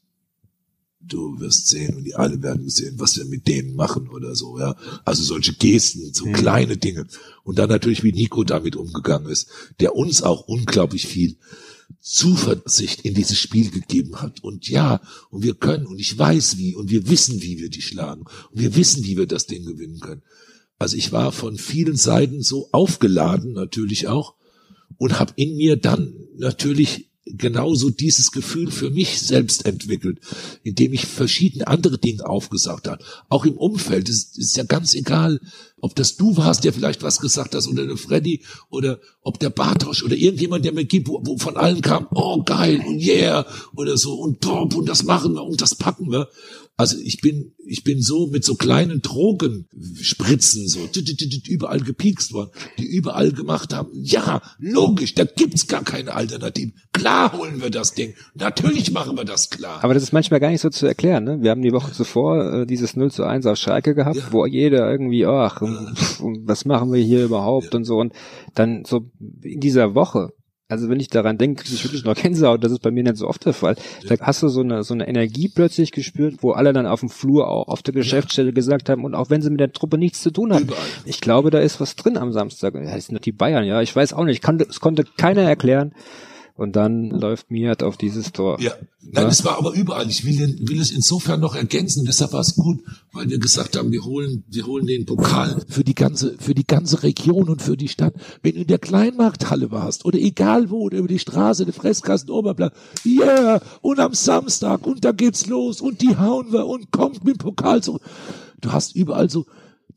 du 1.01 1.39
wirst 1.39 1.67
sehen 1.67 1.95
und 1.95 2.03
die 2.03 2.15
alle 2.15 2.41
werden 2.41 2.69
sehen, 2.69 2.95
was 2.97 3.17
wir 3.17 3.25
mit 3.25 3.47
denen 3.47 3.75
machen 3.75 4.07
oder 4.09 4.35
so, 4.35 4.59
ja. 4.59 4.75
Also 5.03 5.23
solche 5.23 5.53
Gesten, 5.53 6.13
so 6.13 6.25
kleine 6.25 6.77
Dinge. 6.77 7.07
Und 7.43 7.59
dann 7.59 7.69
natürlich, 7.69 8.03
wie 8.03 8.13
Nico 8.13 8.43
damit 8.43 8.75
umgegangen 8.75 9.29
ist, 9.29 9.49
der 9.79 9.95
uns 9.95 10.21
auch 10.21 10.47
unglaublich 10.47 11.07
viel 11.07 11.37
Zuversicht 11.99 13.01
in 13.01 13.13
dieses 13.13 13.37
Spiel 13.37 13.71
gegeben 13.71 14.21
hat. 14.21 14.43
Und 14.43 14.69
ja, 14.69 15.01
und 15.29 15.43
wir 15.43 15.55
können, 15.55 15.85
und 15.85 15.99
ich 15.99 16.17
weiß 16.17 16.57
wie, 16.57 16.75
und 16.75 16.89
wir 16.89 17.09
wissen, 17.09 17.41
wie 17.41 17.59
wir 17.59 17.69
die 17.69 17.81
schlagen. 17.81 18.25
Und 18.51 18.61
wir 18.61 18.75
wissen, 18.75 19.03
wie 19.03 19.17
wir 19.17 19.27
das 19.27 19.47
Ding 19.47 19.65
gewinnen 19.65 19.99
können. 19.99 20.21
Also 20.79 20.97
ich 20.97 21.11
war 21.11 21.31
von 21.31 21.57
vielen 21.57 21.95
Seiten 21.95 22.41
so 22.41 22.69
aufgeladen, 22.71 23.53
natürlich 23.53 24.07
auch, 24.07 24.35
und 24.97 25.19
habe 25.19 25.33
in 25.35 25.55
mir 25.55 25.77
dann 25.77 26.13
natürlich 26.37 27.11
genauso 27.25 27.89
dieses 27.89 28.31
Gefühl 28.31 28.71
für 28.71 28.89
mich 28.89 29.21
selbst 29.21 29.65
entwickelt, 29.65 30.19
indem 30.63 30.93
ich 30.93 31.05
verschiedene 31.05 31.67
andere 31.67 31.97
Dinge 31.97 32.25
aufgesagt 32.25 32.87
habe. 32.87 33.03
Auch 33.29 33.45
im 33.45 33.57
Umfeld. 33.57 34.09
Es 34.09 34.17
ist, 34.17 34.37
ist 34.37 34.57
ja 34.57 34.63
ganz 34.63 34.95
egal, 34.95 35.39
ob 35.81 35.95
das 35.95 36.15
du 36.15 36.37
warst, 36.37 36.63
der 36.63 36.73
vielleicht 36.73 37.03
was 37.03 37.19
gesagt 37.19 37.55
hast, 37.55 37.67
oder 37.67 37.85
der 37.85 37.97
Freddy, 37.97 38.43
oder 38.69 38.99
ob 39.21 39.39
der 39.39 39.49
Bartosch 39.49 40.03
oder 40.03 40.15
irgendjemand, 40.15 40.63
der 40.65 40.71
mir 40.73 40.85
gibt, 40.85 41.07
wo, 41.07 41.21
wo 41.23 41.37
von 41.37 41.57
allen 41.57 41.81
kam, 41.81 42.07
oh 42.13 42.41
geil 42.43 42.81
und 42.87 42.99
yeah, 42.99 43.45
oder 43.75 43.97
so, 43.97 44.13
und 44.13 44.41
top, 44.41 44.75
und 44.75 44.87
das 44.87 45.03
machen 45.03 45.33
wir, 45.33 45.43
und 45.43 45.61
das 45.61 45.75
packen 45.75 46.11
wir. 46.11 46.27
Also 46.77 46.97
ich 46.97 47.21
bin, 47.21 47.53
ich 47.67 47.83
bin 47.83 48.01
so 48.01 48.27
mit 48.27 48.43
so 48.43 48.55
kleinen 48.55 49.01
Drogenspritzen 49.01 50.67
so 50.67 50.79
überall 51.47 51.79
gepiekst 51.81 52.33
worden, 52.33 52.49
die 52.79 52.85
überall 52.85 53.31
gemacht 53.31 53.73
haben. 53.73 53.89
Ja, 53.93 54.41
logisch, 54.57 55.13
da 55.13 55.25
gibt's 55.25 55.67
gar 55.67 55.83
keine 55.83 56.13
Alternative. 56.15 56.71
Klar 56.93 57.37
holen 57.37 57.61
wir 57.61 57.69
das 57.69 57.93
Ding. 57.93 58.15
Natürlich 58.33 58.91
machen 58.91 59.15
wir 59.17 59.25
das 59.25 59.49
klar. 59.49 59.83
Aber 59.83 59.93
das 59.93 60.03
ist 60.03 60.13
manchmal 60.13 60.39
gar 60.39 60.49
nicht 60.49 60.61
so 60.61 60.69
zu 60.69 60.85
erklären. 60.87 61.23
Ne? 61.23 61.37
Wir 61.41 61.51
haben 61.51 61.61
die 61.61 61.71
Woche 61.71 61.91
zuvor 61.91 62.61
äh, 62.61 62.65
dieses 62.65 62.95
0 62.95 63.11
zu 63.11 63.23
1 63.23 63.45
auf 63.45 63.57
Schalke 63.57 63.93
gehabt, 63.93 64.17
Ja. 64.17 64.27
wo 64.31 64.45
jeder 64.45 64.89
irgendwie, 64.89 65.25
ach, 65.25 65.61
was 66.45 66.65
machen 66.65 66.91
wir 66.91 67.01
hier 67.01 67.23
überhaupt 67.23 67.73
und 67.75 67.83
so. 67.83 67.97
Und 67.97 68.13
dann 68.55 68.83
so 68.85 69.01
in 69.41 69.59
dieser 69.59 69.95
Woche, 69.95 70.29
also 70.71 70.87
wenn 70.87 71.01
ich 71.01 71.09
daran 71.09 71.37
denke, 71.37 71.63
kriege 71.63 71.75
ich 71.75 71.83
wirklich 71.83 72.05
noch 72.05 72.15
Gänsehaut, 72.15 72.63
das 72.63 72.71
ist 72.71 72.81
bei 72.81 72.91
mir 72.91 73.03
nicht 73.03 73.17
so 73.17 73.27
oft 73.27 73.45
der 73.45 73.53
Fall. 73.53 73.75
Da 74.07 74.15
hast 74.21 74.41
du 74.41 74.47
so 74.47 74.61
eine, 74.61 74.83
so 74.83 74.93
eine 74.93 75.07
Energie 75.07 75.51
plötzlich 75.53 75.91
gespürt, 75.91 76.35
wo 76.41 76.51
alle 76.51 76.71
dann 76.71 76.85
auf 76.87 77.01
dem 77.01 77.09
Flur 77.09 77.49
auch 77.49 77.67
auf 77.67 77.81
der 77.81 77.93
Geschäftsstelle 77.93 78.53
gesagt 78.53 78.87
haben, 78.87 79.03
und 79.03 79.13
auch 79.13 79.29
wenn 79.29 79.41
sie 79.41 79.49
mit 79.49 79.59
der 79.59 79.73
Truppe 79.73 79.97
nichts 79.97 80.21
zu 80.21 80.31
tun 80.31 80.53
haben, 80.53 80.63
Überall. 80.63 80.81
ich 81.05 81.19
glaube, 81.19 81.49
da 81.49 81.59
ist 81.59 81.81
was 81.81 81.97
drin 81.97 82.17
am 82.17 82.31
Samstag. 82.31 82.75
Ja, 82.75 82.95
das 82.95 83.07
sind 83.07 83.15
doch 83.15 83.21
die 83.21 83.33
Bayern, 83.33 83.65
ja. 83.65 83.81
Ich 83.81 83.93
weiß 83.93 84.13
auch 84.13 84.23
nicht. 84.23 84.41
Kann, 84.41 84.61
es 84.61 84.79
konnte 84.79 85.03
keiner 85.17 85.41
erklären. 85.41 85.93
Und 86.55 86.75
dann 86.75 87.09
läuft 87.09 87.49
Miat 87.49 87.81
auf 87.81 87.97
dieses 87.97 88.31
Tor. 88.31 88.59
Ja, 88.61 88.71
nein, 89.01 89.23
Ja. 89.23 89.29
es 89.29 89.43
war 89.43 89.57
aber 89.57 89.73
überall. 89.73 90.09
Ich 90.09 90.25
will, 90.25 90.37
den, 90.37 90.67
will 90.67 90.79
es 90.79 90.91
insofern 90.91 91.39
noch 91.39 91.55
ergänzen. 91.55 92.05
Deshalb 92.05 92.33
war 92.33 92.41
es 92.41 92.55
gut, 92.55 92.81
weil 93.13 93.29
wir 93.29 93.39
gesagt 93.39 93.77
haben, 93.77 93.91
wir 93.91 94.03
holen, 94.03 94.43
wir 94.49 94.65
holen 94.67 94.85
den 94.85 95.05
Pokal 95.05 95.63
für 95.67 95.83
die 95.83 95.95
ganze, 95.95 96.35
für 96.39 96.53
die 96.53 96.65
ganze 96.67 97.01
Region 97.03 97.49
und 97.49 97.61
für 97.61 97.77
die 97.77 97.87
Stadt. 97.87 98.13
Wenn 98.43 98.55
du 98.55 98.61
in 98.61 98.67
der 98.67 98.79
Kleinmarkthalle 98.79 99.71
warst 99.71 100.05
oder 100.05 100.19
egal 100.19 100.69
wo 100.69 100.81
oder 100.81 100.97
über 100.97 101.07
die 101.07 101.19
Straße, 101.19 101.65
der 101.65 101.73
Fresskasten, 101.73 102.31
Oberplatz, 102.31 102.75
yeah, 103.05 103.61
und 103.81 103.99
am 103.99 104.13
Samstag 104.13 104.85
und 104.85 105.03
da 105.03 105.11
geht's 105.13 105.47
los 105.47 105.81
und 105.81 106.01
die 106.01 106.17
hauen 106.17 106.51
wir 106.51 106.67
und 106.67 106.91
kommt 106.91 107.23
mit 107.23 107.35
dem 107.35 107.39
Pokal 107.39 107.81
zurück. 107.81 108.01
Du 108.59 108.71
hast 108.71 108.95
überall 108.95 109.29
so, 109.29 109.45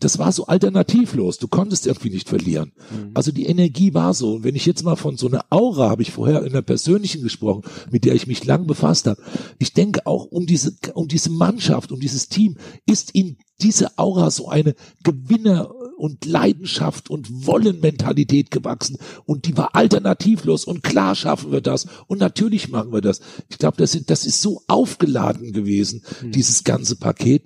das 0.00 0.18
war 0.18 0.32
so 0.32 0.46
alternativlos. 0.46 1.38
Du 1.38 1.48
konntest 1.48 1.86
irgendwie 1.86 2.10
nicht 2.10 2.28
verlieren. 2.28 2.72
Also 3.14 3.32
die 3.32 3.46
Energie 3.46 3.94
war 3.94 4.14
so. 4.14 4.34
Und 4.34 4.44
wenn 4.44 4.56
ich 4.56 4.66
jetzt 4.66 4.84
mal 4.84 4.96
von 4.96 5.16
so 5.16 5.26
einer 5.26 5.44
Aura, 5.50 5.90
habe 5.90 6.02
ich 6.02 6.12
vorher 6.12 6.44
in 6.44 6.52
der 6.52 6.62
persönlichen 6.62 7.22
gesprochen, 7.22 7.62
mit 7.90 8.04
der 8.04 8.14
ich 8.14 8.26
mich 8.26 8.44
lang 8.44 8.66
befasst 8.66 9.06
habe. 9.06 9.20
Ich 9.58 9.72
denke 9.72 10.06
auch 10.06 10.24
um 10.26 10.46
diese, 10.46 10.74
um 10.94 11.08
diese 11.08 11.30
Mannschaft, 11.30 11.92
um 11.92 12.00
dieses 12.00 12.28
Team, 12.28 12.56
ist 12.86 13.10
in 13.12 13.36
diese 13.60 13.98
Aura 13.98 14.30
so 14.30 14.48
eine 14.48 14.74
Gewinner 15.02 15.70
und 15.96 16.24
Leidenschaft 16.24 17.08
und 17.08 17.46
Wollenmentalität 17.46 18.50
gewachsen. 18.50 18.98
Und 19.26 19.46
die 19.46 19.56
war 19.56 19.74
alternativlos. 19.74 20.64
Und 20.64 20.82
klar 20.82 21.14
schaffen 21.14 21.52
wir 21.52 21.60
das. 21.60 21.86
Und 22.06 22.18
natürlich 22.18 22.68
machen 22.68 22.92
wir 22.92 23.00
das. 23.00 23.20
Ich 23.48 23.58
glaube, 23.58 23.76
das, 23.76 23.98
das 24.06 24.26
ist 24.26 24.42
so 24.42 24.62
aufgeladen 24.66 25.52
gewesen, 25.52 26.02
dieses 26.22 26.64
ganze 26.64 26.96
Paket. 26.96 27.44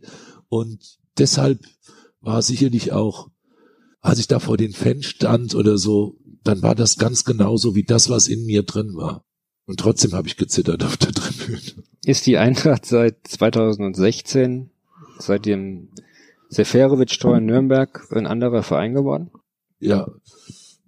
Und 0.49 0.99
deshalb 1.19 1.61
war 2.21 2.43
sicherlich 2.43 2.93
auch, 2.93 3.29
als 4.01 4.19
ich 4.19 4.29
da 4.29 4.39
vor 4.39 4.57
den 4.57 4.73
Fans 4.73 5.07
stand 5.07 5.55
oder 5.55 5.79
so, 5.79 6.17
dann 6.45 6.63
war 6.63 6.75
das 6.75 6.97
ganz 6.99 7.25
genauso 7.25 7.75
wie 7.75 7.85
das, 7.85 8.11
was 8.11 8.29
in 8.29 8.47
mir 8.47 8.63
drin 8.63 8.95
war. 8.95 9.25
Und 9.67 9.81
trotzdem 9.81 10.13
habe 10.13 10.29
ich 10.29 10.37
gezittert 10.37 10.83
auf 10.83 10.97
der 10.97 11.13
Tribüne. 11.13 11.85
Ist 12.05 12.27
die 12.27 12.39
Eintracht 12.39 12.87
seit 12.87 13.27
2016, 13.27 14.71
seit 15.19 15.45
dem 15.45 15.91
Seferovic-Tor 16.49 17.37
in 17.37 17.47
Nürnberg, 17.47 18.07
ein 18.13 18.27
anderer 18.27 18.63
Verein 18.63 18.95
geworden? 18.95 19.31
Ja, 19.79 20.11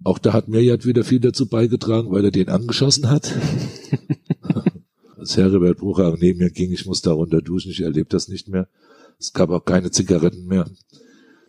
auch 0.03 0.17
da 0.17 0.33
hat 0.33 0.47
Mirjat 0.47 0.85
wieder 0.85 1.03
viel 1.03 1.19
dazu 1.19 1.47
beigetragen, 1.47 2.11
weil 2.11 2.25
er 2.25 2.31
den 2.31 2.49
angeschossen 2.49 3.09
hat. 3.09 3.31
Als 5.17 5.37
Heribert 5.37 5.77
Brucher 5.77 6.15
neben 6.19 6.39
mir 6.39 6.49
ging, 6.49 6.71
ich 6.71 6.87
musste 6.87 7.09
da 7.09 7.15
runter 7.15 7.43
duschen, 7.43 7.69
ich 7.69 7.81
erlebe 7.81 8.09
das 8.09 8.27
nicht 8.27 8.47
mehr. 8.47 8.67
Es 9.19 9.33
gab 9.33 9.51
auch 9.51 9.63
keine 9.63 9.91
Zigaretten 9.91 10.47
mehr. 10.47 10.67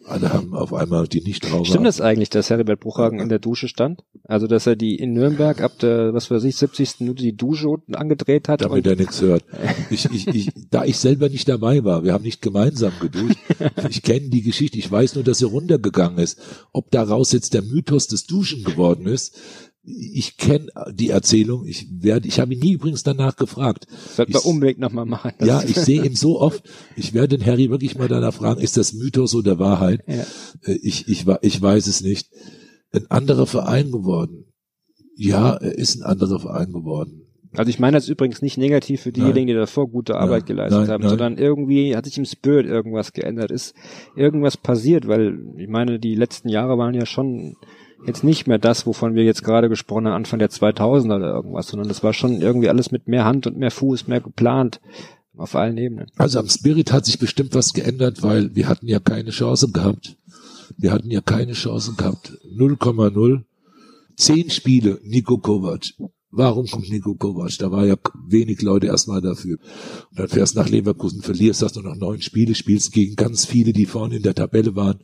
Alle 0.04 0.32
haben 0.32 0.54
auf 0.54 0.74
einmal 0.74 1.06
die 1.06 1.20
Nichtraucher. 1.20 1.64
Stimmt 1.64 1.86
das 1.86 2.00
eigentlich, 2.00 2.30
dass 2.30 2.50
Heribert 2.50 2.80
Bruchhagen 2.80 3.20
in 3.20 3.28
der 3.28 3.38
Dusche 3.38 3.68
stand? 3.68 4.02
Also, 4.24 4.46
dass 4.46 4.66
er 4.66 4.76
die 4.76 4.96
in 4.96 5.12
Nürnberg 5.12 5.60
ab 5.60 5.78
der, 5.80 6.12
was 6.14 6.30
weiß 6.30 6.44
ich, 6.44 6.56
70. 6.56 7.00
Minute 7.00 7.22
die 7.22 7.36
Dusche 7.36 7.68
unten 7.68 7.94
angedreht 7.94 8.48
hat? 8.48 8.62
damit 8.62 8.86
er 8.86 8.96
nichts 8.96 9.20
hört. 9.20 9.44
Ich, 9.90 10.06
ich, 10.06 10.26
ich, 10.28 10.50
da 10.70 10.84
ich 10.84 10.98
selber 10.98 11.28
nicht 11.28 11.48
dabei 11.48 11.84
war, 11.84 12.04
wir 12.04 12.12
haben 12.12 12.24
nicht 12.24 12.42
gemeinsam 12.42 12.92
geduscht. 13.00 13.38
Ich 13.88 14.02
kenne 14.02 14.28
die 14.28 14.42
Geschichte, 14.42 14.78
ich 14.78 14.90
weiß 14.90 15.14
nur, 15.14 15.24
dass 15.24 15.42
er 15.42 15.48
runtergegangen 15.48 16.18
ist. 16.18 16.38
Ob 16.72 16.90
daraus 16.90 17.32
jetzt 17.32 17.54
der 17.54 17.62
Mythos 17.62 18.06
des 18.06 18.26
Duschen 18.26 18.64
geworden 18.64 19.06
ist, 19.06 19.36
ich 19.84 20.36
kenne 20.36 20.68
die 20.92 21.10
Erzählung. 21.10 21.66
Ich 21.66 21.88
werde, 21.90 22.28
ich 22.28 22.38
habe 22.38 22.54
ihn 22.54 22.60
nie 22.60 22.72
übrigens 22.72 23.02
danach 23.02 23.34
gefragt. 23.36 23.86
Sollten 24.14 24.32
wir 24.32 24.46
Umweg 24.46 24.78
nochmal 24.78 25.06
machen. 25.06 25.32
Ja, 25.42 25.62
ich 25.62 25.74
sehe 25.76 26.04
ihn 26.04 26.14
so 26.14 26.40
oft. 26.40 26.62
Ich 26.96 27.14
werde 27.14 27.36
den 27.36 27.46
Harry 27.46 27.68
wirklich 27.68 27.98
mal 27.98 28.08
danach 28.08 28.34
fragen, 28.34 28.60
ist 28.60 28.76
das 28.76 28.92
Mythos 28.92 29.34
oder 29.34 29.58
Wahrheit? 29.58 30.02
Ja. 30.06 30.24
Äh, 30.64 30.78
Ich, 30.82 31.08
ich, 31.08 31.26
ich 31.42 31.62
weiß 31.62 31.86
es 31.88 32.00
nicht. 32.00 32.28
Ein 32.92 33.10
anderer 33.10 33.46
Verein 33.46 33.90
geworden. 33.90 34.44
Ja, 35.16 35.54
er 35.54 35.76
ist 35.76 35.96
ein 35.96 36.02
anderer 36.02 36.38
Verein 36.38 36.72
geworden. 36.72 37.22
Also 37.54 37.68
ich 37.68 37.78
meine 37.78 37.96
das 37.96 38.08
übrigens 38.08 38.40
nicht 38.40 38.56
negativ 38.56 39.02
für 39.02 39.12
diejenigen, 39.12 39.46
die 39.48 39.52
davor 39.52 39.88
gute 39.88 40.14
Arbeit 40.14 40.42
Nein, 40.42 40.56
geleistet 40.56 40.80
nein, 40.82 40.90
haben, 40.90 41.00
nein. 41.02 41.10
sondern 41.10 41.38
irgendwie 41.38 41.94
hat 41.94 42.06
sich 42.06 42.16
im 42.16 42.24
Spirit 42.24 42.66
irgendwas 42.66 43.12
geändert, 43.12 43.50
ist 43.50 43.74
irgendwas 44.16 44.56
passiert, 44.56 45.06
weil 45.06 45.38
ich 45.58 45.68
meine, 45.68 45.98
die 45.98 46.14
letzten 46.14 46.48
Jahre 46.48 46.78
waren 46.78 46.94
ja 46.94 47.04
schon 47.04 47.56
jetzt 48.06 48.24
nicht 48.24 48.46
mehr 48.46 48.58
das, 48.58 48.86
wovon 48.86 49.14
wir 49.14 49.24
jetzt 49.24 49.44
gerade 49.44 49.68
gesprochen 49.68 50.06
haben, 50.06 50.14
Anfang 50.14 50.38
der 50.38 50.50
2000er 50.50 51.16
oder 51.16 51.34
irgendwas, 51.34 51.68
sondern 51.68 51.88
das 51.88 52.02
war 52.02 52.12
schon 52.12 52.40
irgendwie 52.40 52.68
alles 52.68 52.90
mit 52.90 53.08
mehr 53.08 53.24
Hand 53.24 53.46
und 53.46 53.56
mehr 53.56 53.70
Fuß, 53.70 54.08
mehr 54.08 54.20
geplant 54.20 54.80
auf 55.36 55.56
allen 55.56 55.78
Ebenen. 55.78 56.06
Also 56.16 56.38
am 56.38 56.48
Spirit 56.48 56.92
hat 56.92 57.06
sich 57.06 57.18
bestimmt 57.18 57.54
was 57.54 57.72
geändert, 57.72 58.22
weil 58.22 58.54
wir 58.54 58.68
hatten 58.68 58.86
ja 58.86 58.98
keine 59.00 59.30
Chance 59.30 59.70
gehabt. 59.72 60.16
Wir 60.76 60.92
hatten 60.92 61.10
ja 61.10 61.20
keine 61.20 61.52
Chance 61.52 61.94
gehabt. 61.96 62.32
0,0. 62.56 63.42
Zehn 64.16 64.50
Spiele, 64.50 65.00
Nico 65.04 65.38
Kovac. 65.38 65.94
Warum 66.30 66.66
kommt 66.66 66.90
Nico 66.90 67.14
Kovac? 67.14 67.58
Da 67.58 67.70
war 67.70 67.86
ja 67.86 67.96
wenig 68.26 68.62
Leute 68.62 68.86
erstmal 68.86 69.20
dafür. 69.20 69.58
Und 70.10 70.18
dann 70.18 70.28
fährst 70.28 70.56
nach 70.56 70.68
Leverkusen, 70.68 71.22
verlierst, 71.22 71.62
hast 71.62 71.76
nur 71.76 71.84
noch 71.84 71.96
neun 71.96 72.22
Spiele, 72.22 72.54
spielst 72.54 72.92
gegen 72.92 73.16
ganz 73.16 73.44
viele, 73.44 73.72
die 73.72 73.86
vorne 73.86 74.16
in 74.16 74.22
der 74.22 74.34
Tabelle 74.34 74.76
waren. 74.76 75.00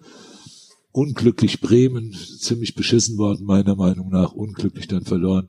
Unglücklich 0.93 1.61
Bremen, 1.61 2.13
ziemlich 2.13 2.75
beschissen 2.75 3.19
worden, 3.19 3.45
meiner 3.47 3.77
Meinung 3.77 4.09
nach. 4.11 4.33
Unglücklich 4.33 4.89
dann 4.89 5.05
verloren. 5.05 5.49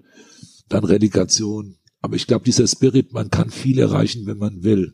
Dann 0.68 0.84
Relegation. 0.84 1.76
Aber 2.02 2.16
ich 2.16 2.28
glaube, 2.28 2.45
dieser 2.45 2.68
Spirit, 2.68 3.11
man 3.14 3.30
kann 3.30 3.49
viel 3.49 3.78
erreichen, 3.80 4.26
wenn 4.26 4.38
man 4.38 4.64
will. 4.64 4.94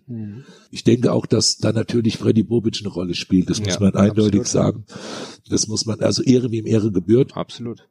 Ich 0.72 0.84
denke 0.84 1.12
auch, 1.12 1.26
dass 1.28 1.58
da 1.58 1.72
natürlich 1.72 2.18
Freddy 2.18 2.42
Bobic 2.44 2.80
eine 2.80 2.90
Rolle 2.90 3.14
spielt. 3.14 3.50
Das 3.50 3.60
muss 3.60 3.76
Ja, 3.76 3.80
man 3.80 3.96
eindeutig 3.96 4.42
absolut. 4.42 4.48
sagen. 4.48 4.86
Das 5.50 5.68
muss 5.68 5.86
man, 5.86 6.00
also 6.00 6.24
Ehre 6.24 6.50
wem 6.50 6.66
Ehre 6.66 6.92
gebührt. 6.92 7.36
Absolut. 7.38 7.88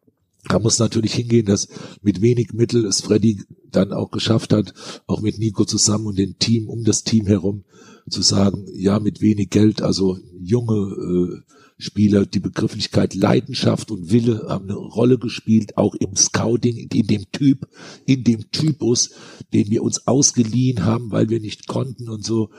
Da 0.48 0.58
muss 0.58 0.78
natürlich 0.78 1.14
hingehen, 1.14 1.46
dass 1.46 1.68
mit 2.02 2.20
wenig 2.20 2.52
Mittel 2.52 2.84
es 2.86 3.00
Freddy 3.02 3.42
dann 3.70 3.92
auch 3.92 4.10
geschafft 4.10 4.52
hat, 4.52 4.74
auch 5.06 5.20
mit 5.20 5.38
Nico 5.38 5.64
zusammen 5.64 6.06
und 6.06 6.18
dem 6.18 6.38
Team, 6.38 6.68
um 6.68 6.84
das 6.84 7.04
Team 7.04 7.26
herum, 7.26 7.64
zu 8.10 8.20
sagen, 8.20 8.66
ja, 8.74 8.98
mit 9.00 9.20
wenig 9.20 9.48
Geld, 9.50 9.80
also 9.80 10.18
junge 10.38 10.74
äh, 10.74 11.40
Spieler, 11.76 12.24
die 12.24 12.40
Begrifflichkeit 12.40 13.14
Leidenschaft 13.14 13.90
und 13.90 14.10
Wille 14.10 14.46
haben 14.48 14.64
eine 14.64 14.76
Rolle 14.76 15.18
gespielt, 15.18 15.76
auch 15.76 15.94
im 15.94 16.14
Scouting, 16.14 16.88
in 16.92 17.06
dem 17.06 17.30
Typ, 17.32 17.68
in 18.06 18.22
dem 18.22 18.50
Typus, 18.52 19.10
den 19.52 19.70
wir 19.70 19.82
uns 19.82 20.06
ausgeliehen 20.06 20.84
haben, 20.84 21.10
weil 21.10 21.28
wir 21.30 21.40
nicht 21.40 21.66
konnten 21.66 22.08
und 22.08 22.24
so, 22.24 22.50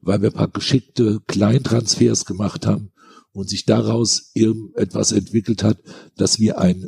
weil 0.00 0.22
wir 0.22 0.30
ein 0.30 0.34
paar 0.34 0.48
geschickte 0.48 1.20
Kleintransfers 1.28 2.24
gemacht 2.24 2.66
haben 2.66 2.90
und 3.32 3.48
sich 3.48 3.64
daraus 3.64 4.32
irgendetwas 4.34 5.12
entwickelt 5.12 5.62
hat, 5.62 5.78
dass 6.16 6.40
wir 6.40 6.58
ein 6.58 6.84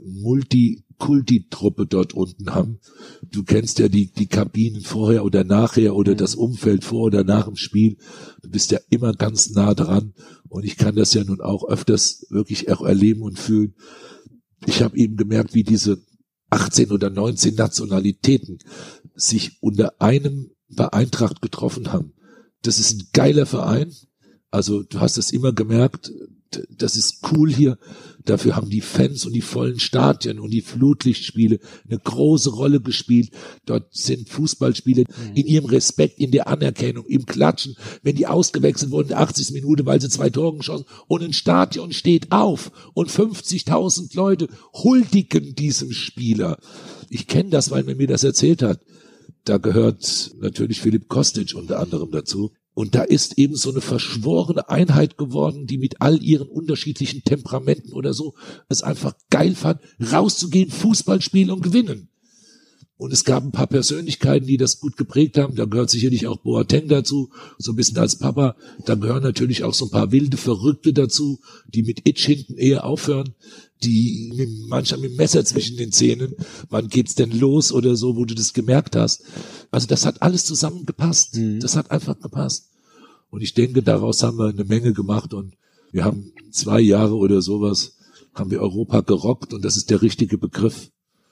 Multikulti-Truppe 1.01 1.87
dort 1.87 2.15
unten 2.15 2.55
haben. 2.55 2.79
Du 3.23 3.43
kennst 3.43 3.79
ja 3.79 3.89
die, 3.89 4.13
die 4.13 4.27
Kabinen 4.27 4.83
vorher 4.83 5.25
oder 5.25 5.45
nachher 5.45 5.95
oder 5.97 6.15
das 6.15 6.35
Umfeld 6.35 6.85
vor 6.85 7.05
oder 7.05 7.25
nach 7.25 7.47
dem 7.47 7.57
Spiel. 7.57 7.97
Du 8.43 8.51
bist 8.51 8.71
ja 8.71 8.79
immer 8.91 9.13
ganz 9.13 9.51
nah 9.51 9.75
dran 9.75 10.15
und 10.49 10.65
ich 10.65 10.77
kann 10.77 10.95
das 10.95 11.15
ja 11.15 11.25
nun 11.25 11.41
auch 11.41 11.69
öfters 11.69 12.27
wirklich 12.31 12.71
auch 12.71 12.83
erleben 12.83 13.23
und 13.23 13.39
fühlen. 13.39 13.75
Ich 14.67 14.83
habe 14.83 14.97
eben 14.97 15.17
gemerkt, 15.17 15.55
wie 15.55 15.65
diese 15.65 16.03
18 16.51 16.91
oder 16.91 17.11
19 17.11 17.55
Nationalitäten 17.55 18.59
sich 19.15 19.59
unter 19.61 20.01
einem 20.01 20.51
bei 20.69 20.93
Eintracht 20.93 21.41
getroffen 21.43 21.93
haben. 21.93 22.13
Das 22.63 22.79
ist 22.79 22.93
ein 22.93 23.09
geiler 23.13 23.47
Verein. 23.47 23.93
Also 24.51 24.83
du 24.83 25.01
hast 25.01 25.17
es 25.17 25.33
immer 25.33 25.53
gemerkt, 25.53 26.13
das 26.69 26.97
ist 26.97 27.25
cool 27.33 27.51
hier. 27.53 27.79
Dafür 28.25 28.57
haben 28.57 28.69
die 28.69 28.81
Fans 28.81 29.25
und 29.25 29.33
die 29.33 29.41
vollen 29.41 29.79
Stadien 29.79 30.39
und 30.39 30.51
die 30.51 30.61
Flutlichtspiele 30.61 31.59
eine 31.89 31.99
große 31.99 32.51
Rolle 32.51 32.81
gespielt. 32.81 33.31
Dort 33.65 33.95
sind 33.95 34.29
Fußballspiele 34.29 35.05
in 35.35 35.47
ihrem 35.47 35.67
Respekt, 35.67 36.19
in 36.19 36.31
der 36.31 36.47
Anerkennung, 36.49 37.07
im 37.07 37.25
Klatschen, 37.25 37.77
wenn 38.03 38.17
die 38.17 38.27
ausgewechselt 38.27 38.91
wurden, 38.91 39.09
in 39.09 39.17
der 39.17 39.21
80. 39.21 39.53
Minute, 39.53 39.87
weil 39.87 40.01
sie 40.01 40.11
zwei 40.11 40.29
Tore 40.29 40.59
geschossen 40.59 40.85
und 41.07 41.23
ein 41.23 41.33
Stadion 41.33 41.93
steht 41.93 42.31
auf 42.31 42.71
und 42.95 43.11
50.000 43.11 44.15
Leute 44.15 44.49
huldigen 44.73 45.55
diesem 45.55 45.93
Spieler. 45.93 46.59
Ich 47.09 47.27
kenne 47.27 47.51
das, 47.51 47.71
weil 47.71 47.85
man 47.85 47.97
mir 47.97 48.07
das 48.07 48.25
erzählt 48.25 48.63
hat. 48.63 48.81
Da 49.45 49.57
gehört 49.57 50.33
natürlich 50.39 50.81
Philipp 50.81 51.09
Kostic 51.09 51.55
unter 51.55 51.79
anderem 51.79 52.11
dazu. 52.11 52.53
Und 52.73 52.95
da 52.95 53.03
ist 53.03 53.37
eben 53.39 53.57
so 53.57 53.71
eine 53.71 53.81
verschworene 53.81 54.69
Einheit 54.69 55.19
geworden, 55.19 55.67
die 55.67 55.79
mit 55.79 56.01
all 56.01 56.23
ihren 56.23 56.49
unterschiedlichen 56.49 57.25
Temperamenten 57.25 57.93
oder 57.93 58.15
so 58.15 58.35
es 58.69 58.83
einfach 58.83 59.15
geil 59.29 59.55
fand, 59.55 59.81
rauszugehen, 60.01 60.71
Fußball 60.71 61.21
spielen 61.21 61.51
und 61.51 61.63
gewinnen. 61.63 62.11
Und 63.01 63.15
es 63.15 63.25
gab 63.25 63.43
ein 63.43 63.51
paar 63.51 63.67
Persönlichkeiten, 63.67 64.47
die 64.47 64.59
das 64.59 64.79
gut 64.79 64.99
geprägt 64.99 65.39
haben. 65.39 65.57
Da 65.57 65.65
gehört 65.65 65.89
sicherlich 65.89 66.27
auch 66.27 66.43
Boateng 66.43 66.87
dazu, 66.87 67.31
so 67.57 67.73
ein 67.73 67.77
bisschen 67.77 67.97
als 67.97 68.19
Papa. 68.19 68.57
Da 68.85 68.95
gehören 68.95 69.23
natürlich 69.23 69.65
auch 69.65 69.73
so 69.73 69.87
ein 69.87 69.91
paar 69.91 70.13
wilde 70.13 70.37
Verrückte 70.37 70.93
dazu, 70.93 71.41
die 71.67 71.83
mit 71.83 72.07
Itch 72.07 72.27
hinten 72.27 72.59
eher 72.59 72.85
aufhören, 72.85 73.35
die 73.83 74.33
mit, 74.35 74.49
manchmal 74.69 75.01
mit 75.01 75.13
dem 75.13 75.17
Messer 75.17 75.45
zwischen 75.45 75.77
den 75.77 75.93
Zähnen, 75.93 76.35
wann 76.69 76.89
geht's 76.89 77.15
denn 77.15 77.31
los 77.31 77.73
oder 77.73 77.97
so, 77.97 78.17
wo 78.17 78.25
du 78.25 78.35
das 78.35 78.53
gemerkt 78.53 78.97
hast. 78.97 79.25
Also 79.71 79.87
das 79.87 80.07
hat 80.07 80.23
alles 80.23 80.45
zusammengepasst. 80.45 81.39
Das 81.61 81.77
hat 81.77 81.91
einfach 81.91 82.19
gepasst. 82.19 82.71
Und 83.31 83.43
ich 83.43 83.55
denke, 83.55 83.83
daraus 83.83 84.23
haben 84.23 84.39
wir 84.39 84.49
eine 84.49 84.65
Menge 84.65 84.93
gemacht 84.93 85.33
und 85.33 85.55
wir 85.93 86.05
haben 86.05 86.33
zwei 86.51 86.81
Jahre 86.81 87.17
oder 87.17 87.43
sowas, 87.43 87.97
haben 88.35 88.51
wir 88.51 88.61
Europa 88.61 89.01
gerockt 89.01 89.55
und 89.55 89.65
das 89.65 89.77
ist 89.77 89.91
der 89.91 90.03
richtige 90.03 90.39
Begriff. 90.39 90.91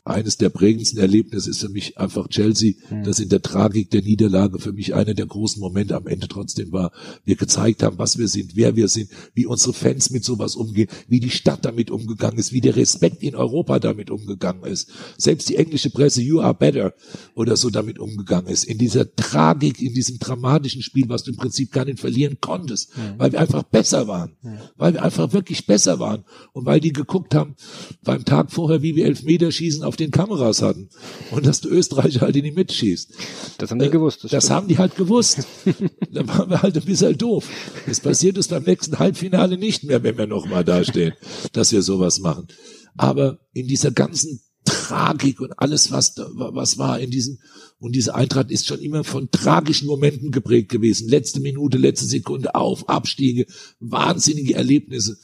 Eines 0.08 0.38
der 0.38 0.48
prägendsten 0.48 0.98
Erlebnisse 0.98 1.50
ist 1.50 1.60
für 1.60 1.68
mich 1.68 1.98
einfach 1.98 2.28
Chelsea, 2.28 2.74
das 3.04 3.20
in 3.20 3.28
der 3.28 3.42
Tragik 3.42 3.90
der 3.90 4.00
Niederlage 4.00 4.58
für 4.58 4.72
mich 4.72 4.94
einer 4.94 5.12
der 5.12 5.26
großen 5.26 5.60
Momente 5.60 5.94
am 5.96 6.06
Ende 6.06 6.28
trotzdem 6.28 6.72
war. 6.72 6.92
Wir 7.26 7.36
gezeigt 7.36 7.82
haben, 7.82 7.98
was 7.98 8.16
wir 8.16 8.26
sind, 8.26 8.56
wer 8.56 8.74
wir 8.74 8.88
sind, 8.88 9.10
wie 9.34 9.44
unsere 9.44 9.74
Fans 9.74 10.10
mit 10.10 10.24
sowas 10.24 10.56
umgehen, 10.56 10.88
wie 11.08 11.20
die 11.20 11.28
Stadt 11.28 11.64
damit 11.66 11.90
umgegangen 11.90 12.38
ist, 12.38 12.54
wie 12.54 12.62
der 12.62 12.76
Respekt 12.76 13.22
in 13.22 13.34
Europa 13.34 13.78
damit 13.78 14.10
umgegangen 14.10 14.64
ist. 14.64 14.90
Selbst 15.18 15.48
die 15.50 15.56
englische 15.56 15.90
Presse, 15.90 16.22
you 16.22 16.40
are 16.40 16.54
better 16.54 16.94
oder 17.34 17.56
so 17.56 17.68
damit 17.68 17.98
umgegangen 17.98 18.48
ist. 18.48 18.64
In 18.64 18.78
dieser 18.78 19.14
Tragik, 19.14 19.82
in 19.82 19.92
diesem 19.92 20.18
dramatischen 20.18 20.80
Spiel, 20.80 21.10
was 21.10 21.24
du 21.24 21.32
im 21.32 21.36
Prinzip 21.36 21.70
gar 21.70 21.84
nicht 21.84 22.00
verlieren 22.00 22.38
konntest, 22.40 22.92
weil 23.18 23.32
wir 23.32 23.40
einfach 23.40 23.62
besser 23.62 24.08
waren, 24.08 24.32
weil 24.76 24.94
wir 24.94 25.02
einfach 25.02 25.34
wirklich 25.34 25.66
besser 25.66 25.98
waren 25.98 26.24
und 26.54 26.64
weil 26.64 26.80
die 26.80 26.94
geguckt 26.94 27.34
haben 27.34 27.56
beim 28.02 28.24
Tag 28.24 28.50
vorher, 28.50 28.80
wie 28.80 28.96
wir 28.96 29.04
Elfmeterschießen 29.04 29.84
auf 29.84 29.97
den 30.00 30.10
Kameras 30.10 30.62
hatten 30.62 30.88
und 31.30 31.46
dass 31.46 31.60
der 31.60 31.72
Österreicher 31.72 32.20
halt 32.22 32.36
in 32.36 32.44
die 32.44 32.52
mitschießt. 32.52 33.12
Das 33.58 33.70
haben 33.70 33.78
die 33.78 33.90
gewusst. 33.90 34.24
Das 34.24 34.44
stimmt. 34.44 34.50
haben 34.50 34.68
die 34.68 34.78
halt 34.78 34.96
gewusst. 34.96 35.46
da 36.12 36.26
waren 36.26 36.50
wir 36.50 36.62
halt 36.62 36.76
ein 36.76 36.84
bisschen 36.84 37.16
doof. 37.16 37.48
Es 37.86 38.00
passiert 38.00 38.36
uns 38.36 38.48
beim 38.48 38.64
nächsten 38.64 38.98
Halbfinale 38.98 39.58
nicht 39.58 39.84
mehr, 39.84 40.02
wenn 40.02 40.18
wir 40.18 40.26
nochmal 40.26 40.64
dastehen, 40.64 41.14
dass 41.52 41.72
wir 41.72 41.82
sowas 41.82 42.20
machen. 42.20 42.48
Aber 42.96 43.38
in 43.52 43.66
dieser 43.66 43.90
ganzen 43.90 44.40
Tragik 44.64 45.40
und 45.40 45.58
alles, 45.58 45.90
was, 45.90 46.14
da, 46.14 46.28
was 46.34 46.76
war 46.78 47.00
in 47.00 47.10
diesem, 47.10 47.38
und 47.78 47.94
diese 47.94 48.14
Eintracht 48.14 48.50
ist 48.50 48.66
schon 48.66 48.80
immer 48.80 49.02
von 49.02 49.30
tragischen 49.30 49.86
Momenten 49.86 50.30
geprägt 50.30 50.68
gewesen. 50.68 51.08
Letzte 51.08 51.40
Minute, 51.40 51.78
letzte 51.78 52.06
Sekunde 52.06 52.54
auf, 52.54 52.88
Abstiege, 52.88 53.46
wahnsinnige 53.80 54.54
Erlebnisse. 54.54 55.16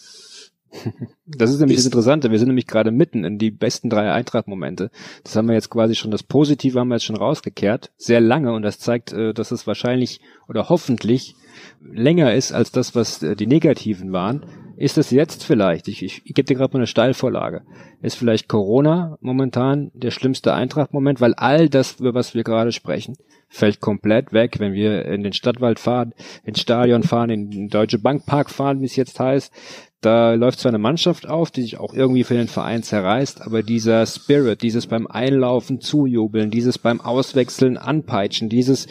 Das 1.26 1.50
ist 1.50 1.58
nämlich 1.58 1.76
das 1.76 1.86
Interessante. 1.86 2.30
Wir 2.30 2.38
sind 2.38 2.48
nämlich 2.48 2.66
gerade 2.66 2.90
mitten 2.90 3.24
in 3.24 3.38
die 3.38 3.50
besten 3.50 3.88
drei 3.88 4.12
Eintracht-Momente. 4.12 4.90
Das 5.22 5.36
haben 5.36 5.48
wir 5.48 5.54
jetzt 5.54 5.70
quasi 5.70 5.94
schon, 5.94 6.10
das 6.10 6.22
Positive 6.22 6.78
haben 6.78 6.88
wir 6.88 6.96
jetzt 6.96 7.04
schon 7.04 7.16
rausgekehrt. 7.16 7.92
Sehr 7.96 8.20
lange 8.20 8.52
und 8.52 8.62
das 8.62 8.78
zeigt, 8.78 9.12
äh, 9.12 9.32
dass 9.32 9.50
es 9.50 9.66
wahrscheinlich 9.66 10.20
oder 10.48 10.68
hoffentlich 10.68 11.34
länger 11.82 12.34
ist 12.34 12.52
als 12.52 12.72
das, 12.72 12.94
was 12.94 13.22
äh, 13.22 13.36
die 13.36 13.46
Negativen 13.46 14.12
waren. 14.12 14.44
Ist 14.76 14.98
es 14.98 15.10
jetzt 15.10 15.44
vielleicht, 15.44 15.86
ich, 15.86 16.02
ich, 16.02 16.22
ich 16.24 16.34
gebe 16.34 16.46
dir 16.46 16.56
gerade 16.56 16.72
mal 16.72 16.80
eine 16.80 16.88
Steilvorlage, 16.88 17.62
ist 18.02 18.16
vielleicht 18.16 18.48
Corona 18.48 19.16
momentan 19.20 19.92
der 19.94 20.10
schlimmste 20.10 20.52
Eintracht-Moment, 20.52 21.20
weil 21.20 21.34
all 21.34 21.68
das, 21.68 22.00
über 22.00 22.12
was 22.12 22.34
wir 22.34 22.42
gerade 22.42 22.72
sprechen, 22.72 23.16
fällt 23.54 23.80
komplett 23.80 24.32
weg, 24.32 24.56
wenn 24.58 24.72
wir 24.72 25.04
in 25.06 25.22
den 25.22 25.32
Stadtwald 25.32 25.78
fahren, 25.78 26.12
ins 26.42 26.60
Stadion 26.60 27.02
fahren, 27.04 27.30
in 27.30 27.50
den 27.50 27.68
Deutsche 27.68 27.98
Bank 27.98 28.26
Park 28.26 28.50
fahren, 28.50 28.80
wie 28.80 28.86
es 28.86 28.96
jetzt 28.96 29.20
heißt. 29.20 29.52
Da 30.00 30.34
läuft 30.34 30.58
zwar 30.58 30.70
eine 30.70 30.78
Mannschaft 30.78 31.26
auf, 31.26 31.50
die 31.50 31.62
sich 31.62 31.78
auch 31.78 31.94
irgendwie 31.94 32.24
für 32.24 32.34
den 32.34 32.48
Verein 32.48 32.82
zerreißt, 32.82 33.40
aber 33.40 33.62
dieser 33.62 34.04
Spirit, 34.04 34.60
dieses 34.60 34.86
beim 34.86 35.06
Einlaufen 35.06 35.80
zujubeln, 35.80 36.50
dieses 36.50 36.78
beim 36.78 37.00
Auswechseln 37.00 37.78
anpeitschen, 37.78 38.50
dieses, 38.50 38.86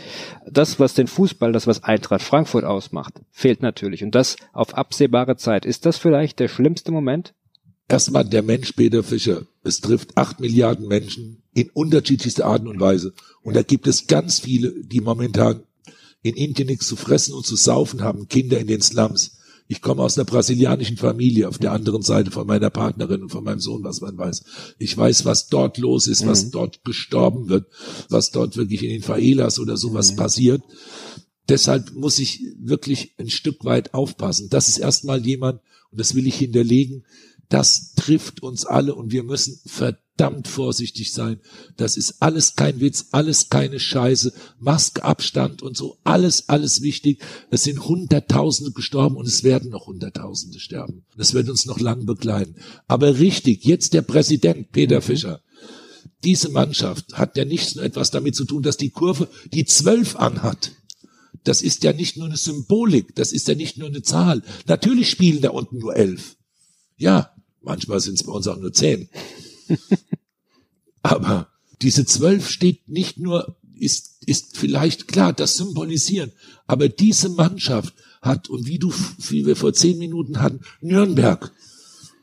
das, 0.50 0.80
was 0.80 0.96
den 0.96 1.06
Fußball, 1.06 1.52
das, 1.52 1.68
was 1.68 1.84
Eintracht 1.84 2.24
Frankfurt 2.24 2.64
ausmacht, 2.64 3.22
fehlt 3.30 3.62
natürlich. 3.62 4.04
Und 4.04 4.16
das 4.16 4.38
auf 4.54 4.76
absehbare 4.76 5.36
Zeit. 5.36 5.66
Ist 5.66 5.86
das 5.86 6.00
vielleicht 6.00 6.40
der 6.40 6.48
schlimmste 6.48 6.92
Moment? 6.92 7.36
Erstmal 7.88 8.26
der 8.26 8.44
Mensch 8.44 8.72
Peter 8.74 9.04
Fischer. 9.04 9.46
Es 9.64 9.80
trifft 9.80 10.18
acht 10.18 10.40
Milliarden 10.40 10.88
Menschen 10.88 11.44
in 11.54 11.70
unterschiedlichster 11.70 12.46
Art 12.46 12.66
und 12.66 12.80
Weise. 12.80 13.14
Und 13.42 13.56
da 13.56 13.64
gibt 13.64 13.88
es 13.88 14.08
ganz 14.08 14.40
viele, 14.40 14.74
die 14.84 15.02
momentan 15.02 15.64
in 16.22 16.36
Indien 16.36 16.68
nichts 16.68 16.88
zu 16.88 16.96
fressen 16.96 17.34
und 17.34 17.46
zu 17.46 17.56
saufen 17.56 18.02
haben, 18.02 18.28
Kinder 18.28 18.60
in 18.60 18.68
den 18.68 18.82
Slums. 18.82 19.38
Ich 19.68 19.82
komme 19.82 20.04
aus 20.04 20.18
einer 20.18 20.26
brasilianischen 20.26 20.98
Familie 20.98 21.48
auf 21.48 21.58
der 21.58 21.72
anderen 21.72 22.02
Seite 22.02 22.32
von 22.32 22.46
meiner 22.46 22.70
Partnerin 22.70 23.24
und 23.24 23.30
von 23.30 23.44
meinem 23.44 23.60
Sohn, 23.60 23.84
was 23.84 24.02
man 24.02 24.18
weiß. 24.18 24.44
Ich 24.78 24.98
weiß, 24.98 25.26
was 25.26 25.48
dort 25.48 25.78
los 25.78 26.08
ist, 26.08 26.28
was 26.28 26.46
mhm. 26.46 26.52
dort 26.52 26.84
gestorben 26.84 27.50
wird, 27.50 27.68
was 28.10 28.32
dort 28.32 28.58
wirklich 28.58 28.84
in 28.84 28.90
den 28.90 29.04
Faelas 29.04 29.60
oder 29.60 29.78
sowas 29.78 30.12
mhm. 30.12 30.18
passiert. 30.18 30.62
Deshalb 31.50 31.94
muss 31.94 32.20
ich 32.20 32.42
wirklich 32.60 33.16
ein 33.18 33.30
Stück 33.30 33.66
weit 33.66 33.94
aufpassen. 33.94 34.50
Das 34.50 34.70
ist 34.70 34.78
erstmal 34.78 35.26
jemand, 35.26 35.62
und 35.92 36.00
das 36.00 36.16
will 36.16 36.28
ich 36.28 36.36
hinterlegen, 36.36 37.06
das 37.54 37.94
trifft 37.94 38.42
uns 38.42 38.66
alle 38.66 38.96
und 38.96 39.12
wir 39.12 39.22
müssen 39.22 39.62
verdammt 39.68 40.48
vorsichtig 40.48 41.14
sein. 41.14 41.40
Das 41.78 41.98
ist 41.98 42.16
alles 42.20 42.56
kein 42.56 42.80
Witz, 42.80 43.10
alles 43.12 43.50
keine 43.50 43.80
Scheiße. 43.80 44.34
Maske, 44.58 45.04
Abstand 45.04 45.62
und 45.62 45.78
so, 45.78 46.00
alles, 46.04 46.50
alles 46.50 46.82
wichtig. 46.82 47.22
Es 47.52 47.64
sind 47.64 47.86
Hunderttausende 47.86 48.72
gestorben 48.72 49.18
und 49.18 49.28
es 49.28 49.44
werden 49.44 49.70
noch 49.70 49.86
Hunderttausende 49.86 50.60
sterben. 50.60 51.06
Das 51.16 51.36
wird 51.36 51.48
uns 51.48 51.68
noch 51.68 51.80
lang 51.80 52.08
begleiten. 52.08 52.56
Aber 52.88 53.20
richtig, 53.20 53.66
jetzt 53.66 53.94
der 53.94 54.02
Präsident 54.02 54.72
Peter 54.72 54.98
mhm. 54.98 55.04
Fischer. 55.04 55.42
Diese 56.24 56.50
Mannschaft 56.50 57.14
hat 57.14 57.38
ja 57.38 57.46
nicht 57.46 57.76
nur 57.76 57.86
etwas 57.86 58.10
damit 58.10 58.36
zu 58.36 58.46
tun, 58.46 58.64
dass 58.64 58.78
die 58.78 58.90
Kurve 58.90 59.30
die 59.54 59.66
zwölf 59.66 60.16
anhat 60.16 60.72
das 61.44 61.62
ist 61.62 61.84
ja 61.84 61.92
nicht 61.92 62.16
nur 62.16 62.28
eine 62.28 62.38
Symbolik, 62.38 63.16
das 63.16 63.34
ist 63.34 63.50
ja 63.50 63.56
nicht 63.56 63.78
nur 63.78 63.90
eine 63.90 64.02
Zahl. 64.02 64.44
Natürlich 64.66 65.10
spielen 65.10 65.42
da 65.42 65.50
unten 65.50 65.78
nur 65.80 65.94
elf. 65.94 66.38
Ja, 66.96 67.33
Manchmal 67.64 68.00
sind 68.00 68.16
es 68.16 68.24
bei 68.24 68.32
uns 68.32 68.48
auch 68.48 68.58
nur 68.58 68.74
zehn. 68.74 69.10
Aber 71.02 71.50
diese 71.82 72.06
zwölf 72.06 72.50
steht 72.50 72.88
nicht 72.88 73.18
nur, 73.18 73.58
ist, 73.78 74.24
ist 74.26 74.58
vielleicht 74.58 75.08
klar, 75.08 75.34
das 75.34 75.58
symbolisieren. 75.58 76.32
Aber 76.68 76.90
diese 76.90 77.30
Mannschaft 77.30 77.94
hat, 78.22 78.50
und 78.50 78.68
wie 78.68 78.80
du, 78.80 78.94
wie 79.30 79.46
wir 79.46 79.56
vor 79.56 79.74
zehn 79.74 79.98
Minuten 79.98 80.42
hatten, 80.42 80.62
Nürnberg. 80.82 81.52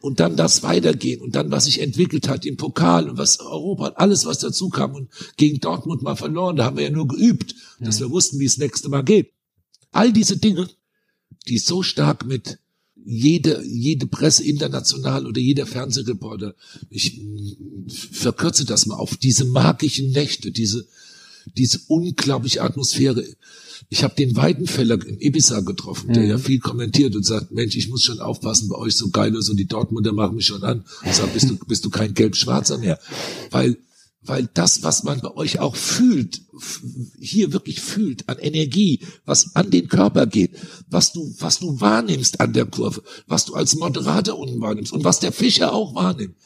Und 0.02 0.18
dann 0.18 0.34
das 0.34 0.62
Weitergehen 0.62 1.20
und 1.20 1.34
dann, 1.34 1.50
was 1.50 1.66
sich 1.66 1.82
entwickelt 1.82 2.26
hat 2.26 2.46
im 2.46 2.56
Pokal 2.56 3.10
und 3.10 3.18
was 3.18 3.38
Europa, 3.38 3.92
alles, 3.96 4.24
was 4.24 4.38
dazu 4.38 4.70
kam 4.70 4.94
und 4.94 5.10
gegen 5.36 5.60
Dortmund 5.60 6.00
mal 6.00 6.16
verloren, 6.16 6.56
da 6.56 6.64
haben 6.64 6.78
wir 6.78 6.84
ja 6.84 6.90
nur 6.90 7.06
geübt, 7.06 7.54
dass 7.80 8.00
wir 8.00 8.10
wussten, 8.10 8.38
wie 8.38 8.46
es 8.46 8.56
nächste 8.56 8.88
Mal 8.88 9.02
geht. 9.02 9.30
All 9.92 10.10
diese 10.10 10.38
Dinge, 10.38 10.70
die 11.48 11.58
so 11.58 11.82
stark 11.82 12.24
mit 12.24 12.58
jede, 13.04 13.62
jede 13.64 14.06
Presse 14.06 14.44
international 14.44 15.26
oder 15.26 15.40
jeder 15.40 15.66
Fernsehreporter, 15.66 16.54
ich 16.90 17.20
verkürze 17.88 18.64
das 18.64 18.86
mal 18.86 18.96
auf 18.96 19.16
diese 19.16 19.44
magischen 19.44 20.10
Nächte, 20.10 20.50
diese, 20.50 20.86
diese 21.56 21.80
unglaubliche 21.88 22.62
Atmosphäre. 22.62 23.24
Ich 23.88 24.04
habe 24.04 24.14
den 24.14 24.36
Weidenfeller 24.36 25.04
in 25.04 25.20
Ibiza 25.20 25.60
getroffen, 25.60 26.12
der 26.12 26.22
mhm. 26.22 26.28
ja 26.30 26.38
viel 26.38 26.60
kommentiert 26.60 27.16
und 27.16 27.24
sagt, 27.24 27.50
Mensch, 27.50 27.74
ich 27.76 27.88
muss 27.88 28.04
schon 28.04 28.20
aufpassen, 28.20 28.68
bei 28.68 28.76
euch 28.76 28.94
so 28.94 29.08
geil 29.08 29.34
ist 29.34 29.48
und 29.48 29.56
die 29.56 29.66
Dortmunder 29.66 30.12
machen 30.12 30.36
mich 30.36 30.46
schon 30.46 30.62
an. 30.62 30.84
Ich 31.04 31.14
sag, 31.14 31.32
bist 31.32 31.50
du, 31.50 31.56
bist 31.66 31.84
du 31.84 31.90
kein 31.90 32.14
Gelb-Schwarzer 32.14 32.78
mehr? 32.78 33.00
Weil 33.50 33.76
weil 34.22 34.48
das, 34.52 34.82
was 34.82 35.02
man 35.02 35.20
bei 35.20 35.34
euch 35.34 35.60
auch 35.60 35.76
fühlt, 35.76 36.42
hier 37.18 37.52
wirklich 37.52 37.80
fühlt 37.80 38.28
an 38.28 38.38
Energie, 38.38 39.00
was 39.24 39.56
an 39.56 39.70
den 39.70 39.88
Körper 39.88 40.26
geht, 40.26 40.52
was 40.88 41.12
du, 41.12 41.34
was 41.38 41.58
du 41.58 41.80
wahrnimmst 41.80 42.40
an 42.40 42.52
der 42.52 42.66
Kurve, 42.66 43.02
was 43.26 43.46
du 43.46 43.54
als 43.54 43.76
Moderator 43.76 44.38
unten 44.38 44.60
wahrnimmst 44.60 44.92
und 44.92 45.04
was 45.04 45.20
der 45.20 45.32
Fischer 45.32 45.72
auch 45.72 45.94
wahrnimmt. 45.94 46.36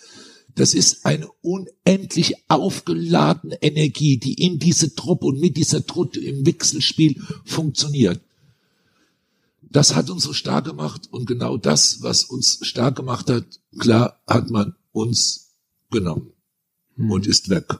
Das 0.55 0.73
ist 0.73 1.05
eine 1.05 1.29
unendlich 1.43 2.35
aufgeladene 2.47 3.61
Energie, 3.61 4.19
die 4.19 4.35
in 4.35 4.61
diese 4.61 4.95
Truppe 4.95 5.27
und 5.27 5.41
mit 5.41 5.57
dieser 5.57 5.85
Truppe 5.85 6.21
im 6.21 6.47
Wechselspiel 6.47 7.21
funktioniert. 7.45 8.21
Das 9.63 9.97
hat 9.97 10.11
uns 10.11 10.23
so 10.23 10.33
stark 10.33 10.67
gemacht 10.67 11.09
und 11.11 11.27
genau 11.27 11.57
das, 11.57 12.03
was 12.03 12.23
uns 12.23 12.61
stark 12.63 12.95
gemacht 12.95 13.29
hat, 13.29 13.45
klar 13.77 14.21
hat 14.29 14.49
man 14.49 14.77
uns 14.93 15.57
genommen 15.91 16.34
hm. 16.97 17.11
und 17.11 17.27
ist 17.27 17.49
weg. 17.49 17.79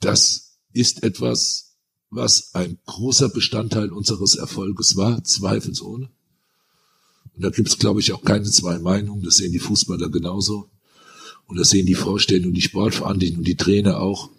Das 0.00 0.58
ist 0.72 1.02
etwas, 1.02 1.76
was 2.10 2.54
ein 2.54 2.78
großer 2.86 3.28
Bestandteil 3.28 3.90
unseres 3.90 4.34
Erfolges 4.34 4.96
war, 4.96 5.24
zweifelsohne. 5.24 6.10
Und 7.34 7.42
da 7.42 7.50
gibt 7.50 7.68
es, 7.68 7.78
glaube 7.78 8.00
ich, 8.00 8.12
auch 8.12 8.22
keine 8.22 8.44
zwei 8.44 8.78
Meinungen. 8.78 9.22
Das 9.22 9.36
sehen 9.36 9.52
die 9.52 9.58
Fußballer 9.58 10.10
genauso. 10.10 10.70
Und 11.46 11.58
das 11.58 11.70
sehen 11.70 11.86
die 11.86 11.94
Vorstände 11.94 12.48
und 12.48 12.54
die 12.54 12.62
Sportverantwortlichen 12.62 13.38
und 13.38 13.48
die 13.48 13.56
Trainer 13.56 14.00
auch. 14.00 14.30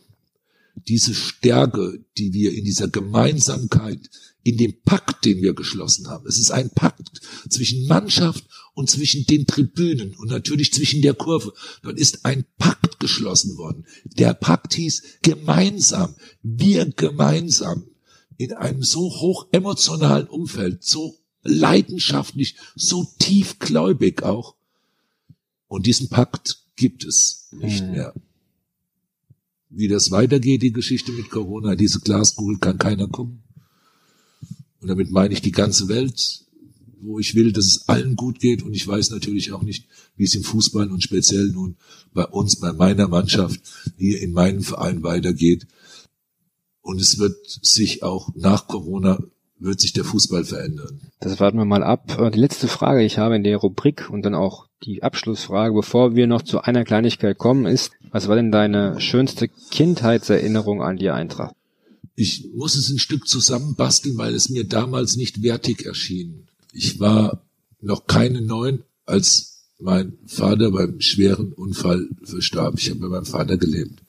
Diese 0.87 1.13
Stärke, 1.13 2.03
die 2.17 2.33
wir 2.33 2.53
in 2.53 2.65
dieser 2.65 2.87
Gemeinsamkeit, 2.87 4.09
in 4.43 4.57
dem 4.57 4.81
Pakt, 4.83 5.25
den 5.25 5.41
wir 5.41 5.53
geschlossen 5.53 6.07
haben. 6.07 6.27
Es 6.27 6.37
ist 6.37 6.51
ein 6.51 6.69
Pakt 6.69 7.21
zwischen 7.49 7.87
Mannschaft 7.87 8.43
und 8.73 8.89
zwischen 8.89 9.25
den 9.25 9.47
Tribünen 9.47 10.13
und 10.15 10.29
natürlich 10.29 10.73
zwischen 10.73 11.01
der 11.01 11.13
Kurve. 11.13 11.53
Dort 11.81 11.97
ist 11.97 12.25
ein 12.25 12.45
Pakt 12.57 12.92
geschlossen 13.03 13.57
worden. 13.57 13.85
Der 14.05 14.33
Pakt 14.33 14.75
hieß 14.75 15.19
gemeinsam, 15.21 16.15
wir 16.41 16.85
gemeinsam 16.85 17.83
in 18.37 18.53
einem 18.53 18.81
so 18.81 19.01
hoch 19.01 19.47
emotionalen 19.51 20.27
Umfeld, 20.27 20.85
so 20.85 21.17
leidenschaftlich, 21.43 22.55
so 22.75 23.05
tiefgläubig 23.19 24.23
auch. 24.23 24.55
Und 25.67 25.85
diesen 25.85 26.07
Pakt 26.07 26.63
gibt 26.77 27.03
es 27.03 27.49
nicht 27.51 27.83
mhm. 27.83 27.91
mehr. 27.91 28.13
Wie 29.69 29.89
das 29.89 30.09
weitergeht, 30.11 30.61
die 30.61 30.71
Geschichte 30.71 31.11
mit 31.11 31.29
Corona, 31.29 31.75
diese 31.75 31.99
Glaskugel 31.99 32.57
kann 32.57 32.77
keiner 32.77 33.09
gucken. 33.09 33.43
Und 34.79 34.87
damit 34.87 35.11
meine 35.11 35.33
ich 35.33 35.41
die 35.41 35.51
ganze 35.51 35.89
Welt 35.89 36.45
wo 37.03 37.19
ich 37.19 37.35
will, 37.35 37.51
dass 37.51 37.65
es 37.65 37.89
allen 37.89 38.15
gut 38.15 38.39
geht. 38.39 38.63
Und 38.63 38.73
ich 38.73 38.87
weiß 38.87 39.11
natürlich 39.11 39.51
auch 39.51 39.63
nicht, 39.63 39.87
wie 40.15 40.23
es 40.23 40.35
im 40.35 40.43
Fußball 40.43 40.91
und 40.91 41.03
speziell 41.03 41.47
nun 41.47 41.75
bei 42.13 42.25
uns, 42.25 42.57
bei 42.57 42.73
meiner 42.73 43.07
Mannschaft, 43.07 43.59
hier 43.97 44.21
in 44.21 44.33
meinem 44.33 44.61
Verein 44.61 45.03
weitergeht. 45.03 45.67
Und 46.81 46.99
es 46.99 47.17
wird 47.17 47.37
sich 47.45 48.03
auch 48.03 48.29
nach 48.35 48.67
Corona 48.67 49.19
wird 49.63 49.79
sich 49.79 49.93
der 49.93 50.03
Fußball 50.03 50.43
verändern. 50.43 50.99
Das 51.19 51.39
warten 51.39 51.57
wir 51.57 51.65
mal 51.65 51.83
ab. 51.83 52.17
Die 52.33 52.39
letzte 52.39 52.67
Frage, 52.67 52.99
die 52.99 53.05
ich 53.05 53.17
habe 53.17 53.35
in 53.35 53.43
der 53.43 53.57
Rubrik 53.57 54.09
und 54.09 54.23
dann 54.23 54.35
auch 54.35 54.67
die 54.83 55.03
Abschlussfrage, 55.03 55.73
bevor 55.73 56.15
wir 56.15 56.27
noch 56.27 56.41
zu 56.41 56.61
einer 56.61 56.83
Kleinigkeit 56.83 57.37
kommen, 57.37 57.65
ist, 57.65 57.91
was 58.11 58.27
war 58.27 58.35
denn 58.35 58.51
deine 58.51 58.99
schönste 58.99 59.47
Kindheitserinnerung 59.47 60.81
an 60.81 60.97
die 60.97 61.09
Eintracht? 61.09 61.55
Ich 62.15 62.49
muss 62.53 62.75
es 62.75 62.89
ein 62.89 62.99
Stück 62.99 63.27
zusammenbasteln, 63.27 64.17
weil 64.17 64.35
es 64.35 64.49
mir 64.49 64.65
damals 64.65 65.15
nicht 65.15 65.41
wertig 65.41 65.85
erschien. 65.85 66.47
Ich 66.73 66.99
war 66.99 67.45
noch 67.81 68.07
keine 68.07 68.41
neun, 68.41 68.83
als 69.05 69.69
mein 69.79 70.17
Vater 70.25 70.71
beim 70.71 70.99
schweren 71.01 71.53
Unfall 71.53 72.07
verstarb. 72.23 72.75
Ich 72.77 72.89
habe 72.89 72.99
bei 72.99 73.07
meinem 73.07 73.25
Vater 73.25 73.57
gelebt. 73.57 73.99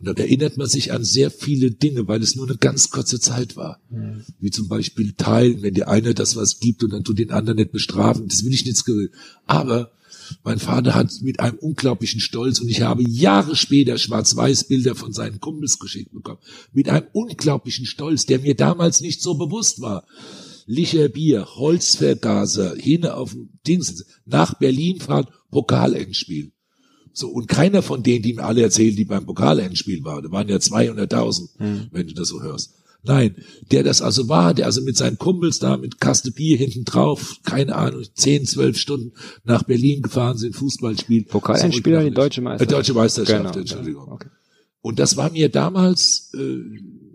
Und 0.00 0.06
da 0.06 0.12
erinnert 0.12 0.56
man 0.56 0.68
sich 0.68 0.92
an 0.92 1.04
sehr 1.04 1.30
viele 1.30 1.72
Dinge, 1.72 2.06
weil 2.06 2.22
es 2.22 2.36
nur 2.36 2.46
eine 2.46 2.56
ganz 2.56 2.90
kurze 2.90 3.18
Zeit 3.18 3.56
war. 3.56 3.80
Mhm. 3.90 4.24
Wie 4.38 4.50
zum 4.50 4.68
Beispiel 4.68 5.12
teilen, 5.12 5.62
wenn 5.62 5.74
dir 5.74 5.88
einer 5.88 6.14
das 6.14 6.36
was 6.36 6.60
gibt 6.60 6.84
und 6.84 6.92
dann 6.92 7.02
tut 7.02 7.18
den 7.18 7.32
anderen 7.32 7.56
nicht 7.56 7.72
bestrafen. 7.72 8.28
Das 8.28 8.44
will 8.44 8.54
ich 8.54 8.64
nicht 8.64 8.84
gewöhnen. 8.84 9.10
Aber 9.46 9.90
mein 10.44 10.58
Vater 10.58 10.94
hat 10.94 11.10
mit 11.22 11.40
einem 11.40 11.58
unglaublichen 11.58 12.20
Stolz 12.20 12.60
und 12.60 12.68
ich 12.68 12.82
habe 12.82 13.02
Jahre 13.02 13.56
später 13.56 13.98
Schwarz-Weiß-Bilder 13.98 14.94
von 14.94 15.12
seinen 15.12 15.40
Kumpels 15.40 15.78
geschickt 15.78 16.12
bekommen. 16.12 16.38
Mit 16.72 16.88
einem 16.88 17.06
unglaublichen 17.12 17.86
Stolz, 17.86 18.26
der 18.26 18.38
mir 18.38 18.54
damals 18.54 19.00
nicht 19.00 19.20
so 19.20 19.34
bewusst 19.34 19.80
war. 19.80 20.04
Licher 20.70 21.08
Bier, 21.08 21.46
Holzvergaser, 21.56 22.74
hin 22.76 23.06
auf 23.06 23.32
dem 23.32 23.48
Dings, 23.66 24.04
nach 24.26 24.52
Berlin 24.58 25.00
fahren, 25.00 25.26
Pokalendspiel. 25.50 26.52
So, 27.14 27.28
und 27.28 27.48
keiner 27.48 27.80
von 27.80 28.02
denen, 28.02 28.22
die 28.22 28.34
mir 28.34 28.44
alle 28.44 28.60
erzählen, 28.60 28.94
die 28.94 29.06
beim 29.06 29.24
Pokalendspiel 29.24 30.04
waren, 30.04 30.24
da 30.24 30.30
waren 30.30 30.46
ja 30.46 30.56
200.000, 30.56 31.58
hm. 31.58 31.86
wenn 31.90 32.06
du 32.06 32.12
das 32.12 32.28
so 32.28 32.42
hörst. 32.42 32.74
Nein, 33.02 33.36
der 33.70 33.82
das 33.82 34.02
also 34.02 34.28
war, 34.28 34.52
der 34.52 34.66
also 34.66 34.82
mit 34.82 34.98
seinen 34.98 35.16
Kumpels 35.16 35.58
da 35.58 35.78
mit 35.78 36.00
Kaste 36.00 36.32
Bier 36.32 36.58
hinten 36.58 36.84
drauf, 36.84 37.38
keine 37.44 37.74
Ahnung, 37.74 38.04
10, 38.12 38.44
12 38.44 38.76
Stunden 38.76 39.12
nach 39.44 39.62
Berlin 39.62 40.02
gefahren 40.02 40.36
sind, 40.36 40.54
Fußballspiel. 40.54 41.24
Pokalendspiel 41.24 41.94
oder 41.94 42.04
die 42.04 42.14
deutsche 42.14 42.42
Meisterschaft? 42.42 42.70
Äh, 42.70 42.74
deutsche 42.76 42.94
Meisterschaft, 42.94 43.44
genau. 43.54 43.58
Entschuldigung. 43.58 44.12
Okay. 44.12 44.28
Und 44.82 44.98
das 44.98 45.16
war 45.16 45.30
mir 45.30 45.48
damals 45.48 46.30
äh, 46.34 46.58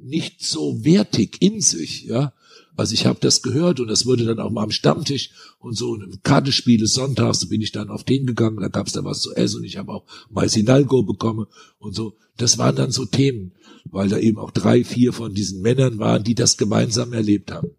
nicht 0.04 0.44
so 0.44 0.84
wertig 0.84 1.38
in 1.40 1.62
sich, 1.62 2.06
ja. 2.06 2.34
Also 2.76 2.94
ich 2.94 3.06
habe 3.06 3.20
das 3.22 3.44
gehört 3.44 3.80
und 3.80 3.88
das 3.88 4.06
wurde 4.06 4.26
dann 4.26 4.40
auch 4.40 4.50
mal 4.50 4.64
am 4.64 4.72
Stammtisch 4.72 5.30
und 5.60 5.78
so 5.78 5.98
Kartespiele 6.24 6.88
sonntags, 6.88 7.40
so 7.40 7.48
bin 7.48 7.62
ich 7.62 7.72
dann 7.72 7.90
auf 7.90 8.04
den 8.04 8.26
gegangen, 8.26 8.60
da 8.60 8.68
gab's 8.68 8.94
da 8.94 9.04
was 9.04 9.22
zu 9.22 9.36
essen 9.36 9.58
und 9.58 9.64
ich 9.64 9.78
habe 9.78 9.92
auch 9.92 10.06
Mais 10.30 10.56
Hidalgo 10.56 11.04
bekommen 11.04 11.46
und 11.78 11.94
so. 11.96 12.16
Das 12.38 12.58
waren 12.58 12.76
dann 12.76 12.92
so 12.92 13.06
Themen, 13.06 13.52
weil 13.86 14.10
da 14.10 14.18
eben 14.18 14.40
auch 14.40 14.50
drei, 14.50 14.84
vier 14.84 15.14
von 15.14 15.36
diesen 15.36 15.62
Männern 15.62 16.00
waren, 16.00 16.24
die 16.24 16.34
das 16.34 16.58
gemeinsam 16.58 17.14
erlebt 17.14 17.52
haben. 17.52 17.70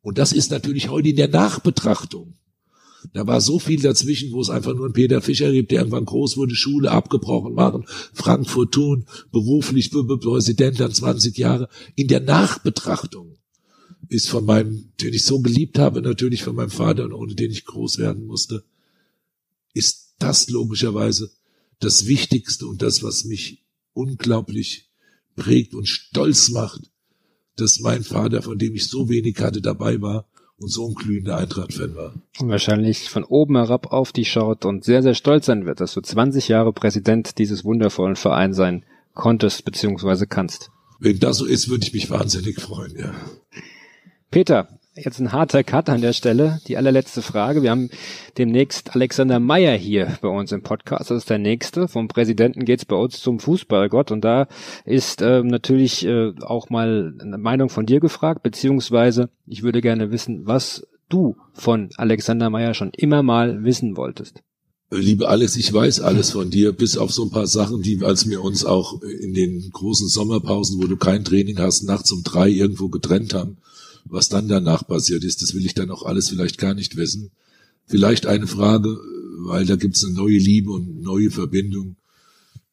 Und 0.00 0.18
das 0.18 0.32
ist 0.32 0.52
natürlich 0.52 0.90
heute 0.90 1.08
in 1.08 1.16
der 1.16 1.28
Nachbetrachtung 1.28 2.34
Da 3.12 3.26
war 3.26 3.40
so 3.40 3.58
viel 3.58 3.80
dazwischen, 3.80 4.32
wo 4.32 4.40
es 4.40 4.50
einfach 4.50 4.74
nur 4.74 4.84
einen 4.84 4.94
Peter 4.94 5.20
Fischer 5.22 5.50
gibt, 5.50 5.72
der 5.72 5.80
irgendwann 5.80 6.04
groß 6.04 6.36
wurde, 6.36 6.54
Schule 6.54 6.90
abgebrochen 6.90 7.54
machen, 7.54 7.84
Frankfurt 8.12 8.72
tun, 8.72 9.06
beruflich 9.32 9.90
Präsident 9.90 10.78
dann 10.78 10.92
20 10.92 11.36
Jahre. 11.36 11.68
In 11.96 12.06
der 12.06 12.20
Nachbetrachtung 12.20 13.38
ist 14.08 14.28
von 14.28 14.44
meinem, 14.44 14.92
den 15.00 15.14
ich 15.14 15.24
so 15.24 15.40
geliebt 15.40 15.78
habe, 15.78 16.02
natürlich 16.02 16.42
von 16.42 16.56
meinem 16.56 16.70
Vater 16.70 17.04
und 17.04 17.12
ohne 17.12 17.34
den 17.34 17.50
ich 17.50 17.64
groß 17.64 17.98
werden 17.98 18.26
musste, 18.26 18.64
ist 19.72 20.14
das 20.18 20.48
logischerweise 20.48 21.30
das 21.80 22.06
Wichtigste 22.06 22.66
und 22.66 22.82
das, 22.82 23.02
was 23.02 23.24
mich 23.24 23.64
unglaublich 23.92 24.90
prägt 25.36 25.74
und 25.74 25.88
stolz 25.88 26.50
macht, 26.50 26.90
dass 27.56 27.80
mein 27.80 28.02
Vater, 28.02 28.42
von 28.42 28.58
dem 28.58 28.74
ich 28.74 28.88
so 28.88 29.08
wenig 29.08 29.38
hatte, 29.40 29.60
dabei 29.60 30.00
war 30.00 30.28
und 30.56 30.68
so 30.68 30.88
ein 30.88 30.94
glühender 30.94 31.36
Eintracht-Fan 31.36 31.94
war. 31.94 32.14
Und 32.38 32.48
wahrscheinlich 32.48 33.10
von 33.10 33.24
oben 33.24 33.56
herab 33.56 33.92
auf 33.92 34.12
dich 34.12 34.30
schaut 34.30 34.64
und 34.64 34.84
sehr, 34.84 35.02
sehr 35.02 35.14
stolz 35.14 35.46
sein 35.46 35.66
wird, 35.66 35.80
dass 35.80 35.94
du 35.94 36.00
20 36.00 36.48
Jahre 36.48 36.72
Präsident 36.72 37.38
dieses 37.38 37.64
wundervollen 37.64 38.16
Vereins 38.16 38.56
sein 38.56 38.84
konntest 39.14 39.64
bzw. 39.64 40.26
kannst. 40.26 40.70
Wenn 41.00 41.18
das 41.18 41.38
so 41.38 41.44
ist, 41.44 41.68
würde 41.68 41.84
ich 41.86 41.92
mich 41.92 42.10
wahnsinnig 42.10 42.60
freuen, 42.60 42.96
ja. 42.96 43.14
Peter, 44.34 44.66
jetzt 44.96 45.20
ein 45.20 45.30
harter 45.30 45.62
Cut 45.62 45.88
an 45.88 46.00
der 46.00 46.12
Stelle. 46.12 46.58
Die 46.66 46.76
allerletzte 46.76 47.22
Frage. 47.22 47.62
Wir 47.62 47.70
haben 47.70 47.88
demnächst 48.36 48.96
Alexander 48.96 49.38
Meyer 49.38 49.76
hier 49.76 50.18
bei 50.22 50.28
uns 50.28 50.50
im 50.50 50.64
Podcast. 50.64 51.12
Das 51.12 51.18
ist 51.18 51.30
der 51.30 51.38
nächste. 51.38 51.86
Vom 51.86 52.08
Präsidenten 52.08 52.64
geht's 52.64 52.84
bei 52.84 52.96
uns 52.96 53.20
zum 53.20 53.38
Fußballgott. 53.38 54.10
Und 54.10 54.24
da 54.24 54.48
ist 54.84 55.22
äh, 55.22 55.44
natürlich 55.44 56.04
äh, 56.04 56.32
auch 56.40 56.68
mal 56.68 57.14
eine 57.20 57.38
Meinung 57.38 57.68
von 57.68 57.86
dir 57.86 58.00
gefragt, 58.00 58.42
beziehungsweise 58.42 59.30
ich 59.46 59.62
würde 59.62 59.80
gerne 59.80 60.10
wissen, 60.10 60.48
was 60.48 60.84
du 61.08 61.36
von 61.52 61.90
Alexander 61.96 62.50
Meyer 62.50 62.74
schon 62.74 62.90
immer 62.90 63.22
mal 63.22 63.62
wissen 63.62 63.96
wolltest. 63.96 64.42
Liebe 64.90 65.28
Alex, 65.28 65.54
ich 65.54 65.72
weiß 65.72 66.00
alles 66.00 66.32
von 66.32 66.50
dir, 66.50 66.72
bis 66.72 66.96
auf 66.96 67.12
so 67.12 67.22
ein 67.22 67.30
paar 67.30 67.46
Sachen, 67.46 67.82
die, 67.82 68.02
als 68.02 68.28
wir 68.28 68.42
uns 68.42 68.64
auch 68.64 69.00
in 69.00 69.32
den 69.32 69.70
großen 69.70 70.08
Sommerpausen, 70.08 70.82
wo 70.82 70.88
du 70.88 70.96
kein 70.96 71.24
Training 71.24 71.60
hast, 71.60 71.84
nachts 71.84 72.10
um 72.10 72.24
drei 72.24 72.48
irgendwo 72.48 72.88
getrennt 72.88 73.32
haben 73.32 73.58
was 74.04 74.28
dann 74.28 74.48
danach 74.48 74.86
passiert 74.86 75.24
ist, 75.24 75.42
das 75.42 75.54
will 75.54 75.64
ich 75.64 75.74
dann 75.74 75.90
auch 75.90 76.04
alles 76.04 76.28
vielleicht 76.28 76.58
gar 76.58 76.74
nicht 76.74 76.96
wissen. 76.96 77.30
Vielleicht 77.86 78.26
eine 78.26 78.46
Frage, 78.46 78.98
weil 79.38 79.66
da 79.66 79.76
gibt's 79.76 80.04
eine 80.04 80.14
neue 80.14 80.38
Liebe 80.38 80.70
und 80.70 81.00
neue 81.00 81.30
Verbindung. 81.30 81.96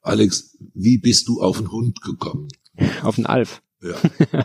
Alex, 0.02 0.58
wie 0.74 0.98
bist 0.98 1.28
du 1.28 1.42
auf 1.42 1.58
den 1.58 1.72
Hund 1.72 2.02
gekommen? 2.02 2.48
Auf 3.04 3.16
den 3.16 3.26
Alf. 3.26 3.62
Ja, 3.84 3.96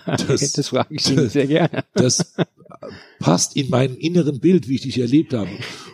das, 0.27 0.53
das 0.53 0.69
frage 0.69 0.95
ich 0.95 1.11
ihn 1.11 1.29
sehr 1.29 1.47
gerne. 1.47 1.85
Das 1.95 2.35
passt 3.19 3.57
in 3.57 3.69
meinem 3.69 3.97
inneren 3.97 4.41
Bild, 4.41 4.69
wie 4.69 4.77
ich 4.77 4.83
dich 4.83 4.99
erlebt 4.99 5.35
habe. 5.35 5.51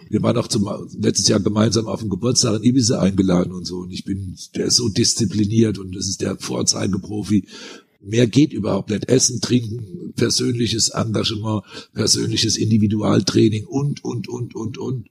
Wir 0.08 0.22
waren 0.22 0.36
auch 0.36 0.46
zum, 0.46 0.68
letztes 0.98 1.28
Jahr 1.28 1.40
gemeinsam 1.40 1.86
auf 1.86 2.00
dem 2.00 2.10
Geburtstag 2.10 2.56
in 2.56 2.64
Ibiza 2.64 3.00
eingeladen 3.00 3.52
und 3.52 3.64
so. 3.64 3.78
Und 3.78 3.90
ich 3.90 4.04
bin, 4.04 4.36
der 4.54 4.66
ist 4.66 4.76
so 4.76 4.88
diszipliniert 4.88 5.78
und 5.78 5.94
das 5.96 6.06
ist 6.06 6.20
der 6.20 6.36
Vorzeigeprofi. 6.36 7.46
Mehr 8.04 8.26
geht 8.26 8.52
überhaupt 8.52 8.90
nicht. 8.90 9.08
Essen, 9.08 9.40
trinken, 9.40 10.12
persönliches 10.16 10.88
Engagement, 10.88 11.62
persönliches 11.94 12.56
Individualtraining 12.56 13.64
und, 13.66 14.04
und, 14.04 14.28
und, 14.28 14.54
und, 14.56 14.76
und. 14.76 15.08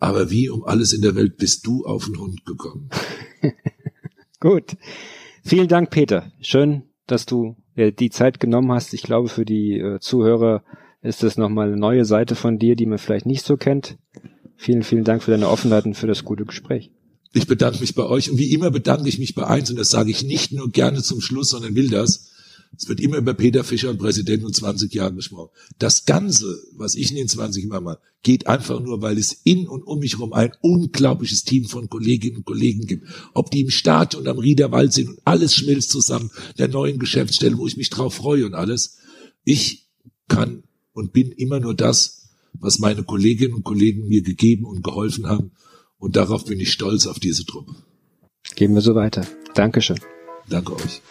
Aber 0.00 0.30
wie 0.30 0.48
um 0.48 0.64
alles 0.64 0.92
in 0.92 1.02
der 1.02 1.14
Welt 1.16 1.36
bist 1.36 1.66
du 1.66 1.84
auf 1.84 2.06
den 2.06 2.18
Hund 2.18 2.46
gekommen? 2.46 2.88
Gut. 4.40 4.76
Vielen 5.42 5.68
Dank, 5.68 5.90
Peter. 5.90 6.32
Schön, 6.40 6.84
dass 7.06 7.26
du 7.26 7.56
äh, 7.74 7.92
die 7.92 8.10
Zeit 8.10 8.40
genommen 8.40 8.72
hast. 8.72 8.94
Ich 8.94 9.02
glaube, 9.02 9.28
für 9.28 9.44
die 9.44 9.78
äh, 9.78 9.98
Zuhörer 10.00 10.62
ist 11.02 11.22
das 11.22 11.36
nochmal 11.36 11.68
eine 11.68 11.76
neue 11.76 12.04
Seite 12.04 12.34
von 12.34 12.58
dir, 12.58 12.74
die 12.74 12.86
man 12.86 12.98
vielleicht 12.98 13.26
nicht 13.26 13.44
so 13.44 13.56
kennt. 13.56 13.98
Vielen, 14.56 14.82
vielen 14.82 15.04
Dank 15.04 15.22
für 15.22 15.30
deine 15.30 15.48
Offenheit 15.48 15.84
und 15.84 15.94
für 15.94 16.06
das 16.06 16.24
gute 16.24 16.44
Gespräch. 16.44 16.90
Ich 17.32 17.46
bedanke 17.46 17.80
mich 17.80 17.94
bei 17.94 18.04
euch 18.04 18.30
und 18.30 18.38
wie 18.38 18.52
immer 18.52 18.70
bedanke 18.70 19.08
ich 19.08 19.18
mich 19.18 19.34
bei 19.34 19.46
eins 19.46 19.70
und 19.70 19.76
das 19.76 19.90
sage 19.90 20.10
ich 20.10 20.24
nicht 20.24 20.52
nur 20.52 20.70
gerne 20.70 21.02
zum 21.02 21.20
Schluss, 21.20 21.50
sondern 21.50 21.74
will 21.74 21.88
das. 21.88 22.30
Es 22.76 22.88
wird 22.88 23.00
immer 23.00 23.16
über 23.16 23.34
Peter 23.34 23.64
Fischer 23.64 23.90
und 23.90 23.98
Präsident 23.98 24.44
und 24.44 24.54
20 24.54 24.92
Jahre 24.92 25.14
gesprochen. 25.14 25.50
Das 25.78 26.04
Ganze, 26.04 26.62
was 26.76 26.94
ich 26.94 27.10
in 27.10 27.16
den 27.16 27.28
20 27.28 27.64
Jahren 27.64 27.84
mache, 27.84 28.00
geht 28.22 28.46
einfach 28.46 28.80
nur, 28.80 29.00
weil 29.00 29.18
es 29.18 29.32
in 29.44 29.66
und 29.66 29.82
um 29.82 30.00
mich 30.00 30.14
herum 30.14 30.32
ein 30.32 30.52
unglaubliches 30.60 31.44
Team 31.44 31.64
von 31.64 31.88
Kolleginnen 31.88 32.38
und 32.38 32.46
Kollegen 32.46 32.86
gibt. 32.86 33.06
Ob 33.34 33.50
die 33.50 33.62
im 33.62 33.70
Stadion 33.70 34.22
und 34.22 34.28
am 34.28 34.38
Riederwald 34.38 34.92
sind 34.92 35.08
und 35.08 35.20
alles 35.24 35.54
schmilzt 35.54 35.90
zusammen, 35.90 36.30
der 36.58 36.68
neuen 36.68 36.98
Geschäftsstelle, 36.98 37.56
wo 37.58 37.66
ich 37.66 37.76
mich 37.76 37.90
drauf 37.90 38.14
freue 38.14 38.44
und 38.44 38.54
alles. 38.54 38.98
Ich 39.44 39.88
kann 40.28 40.62
und 40.92 41.12
bin 41.12 41.32
immer 41.32 41.60
nur 41.60 41.74
das, 41.74 42.28
was 42.52 42.78
meine 42.78 43.02
Kolleginnen 43.02 43.54
und 43.54 43.64
Kollegen 43.64 44.08
mir 44.08 44.22
gegeben 44.22 44.64
und 44.64 44.82
geholfen 44.82 45.26
haben. 45.26 45.52
Und 45.98 46.16
darauf 46.16 46.44
bin 46.44 46.60
ich 46.60 46.72
stolz 46.72 47.06
auf 47.06 47.18
diese 47.18 47.44
Truppe. 47.44 47.74
Gehen 48.54 48.74
wir 48.74 48.80
so 48.80 48.94
weiter. 48.94 49.26
Dankeschön. 49.54 50.00
Danke 50.48 50.74
euch. 50.74 51.02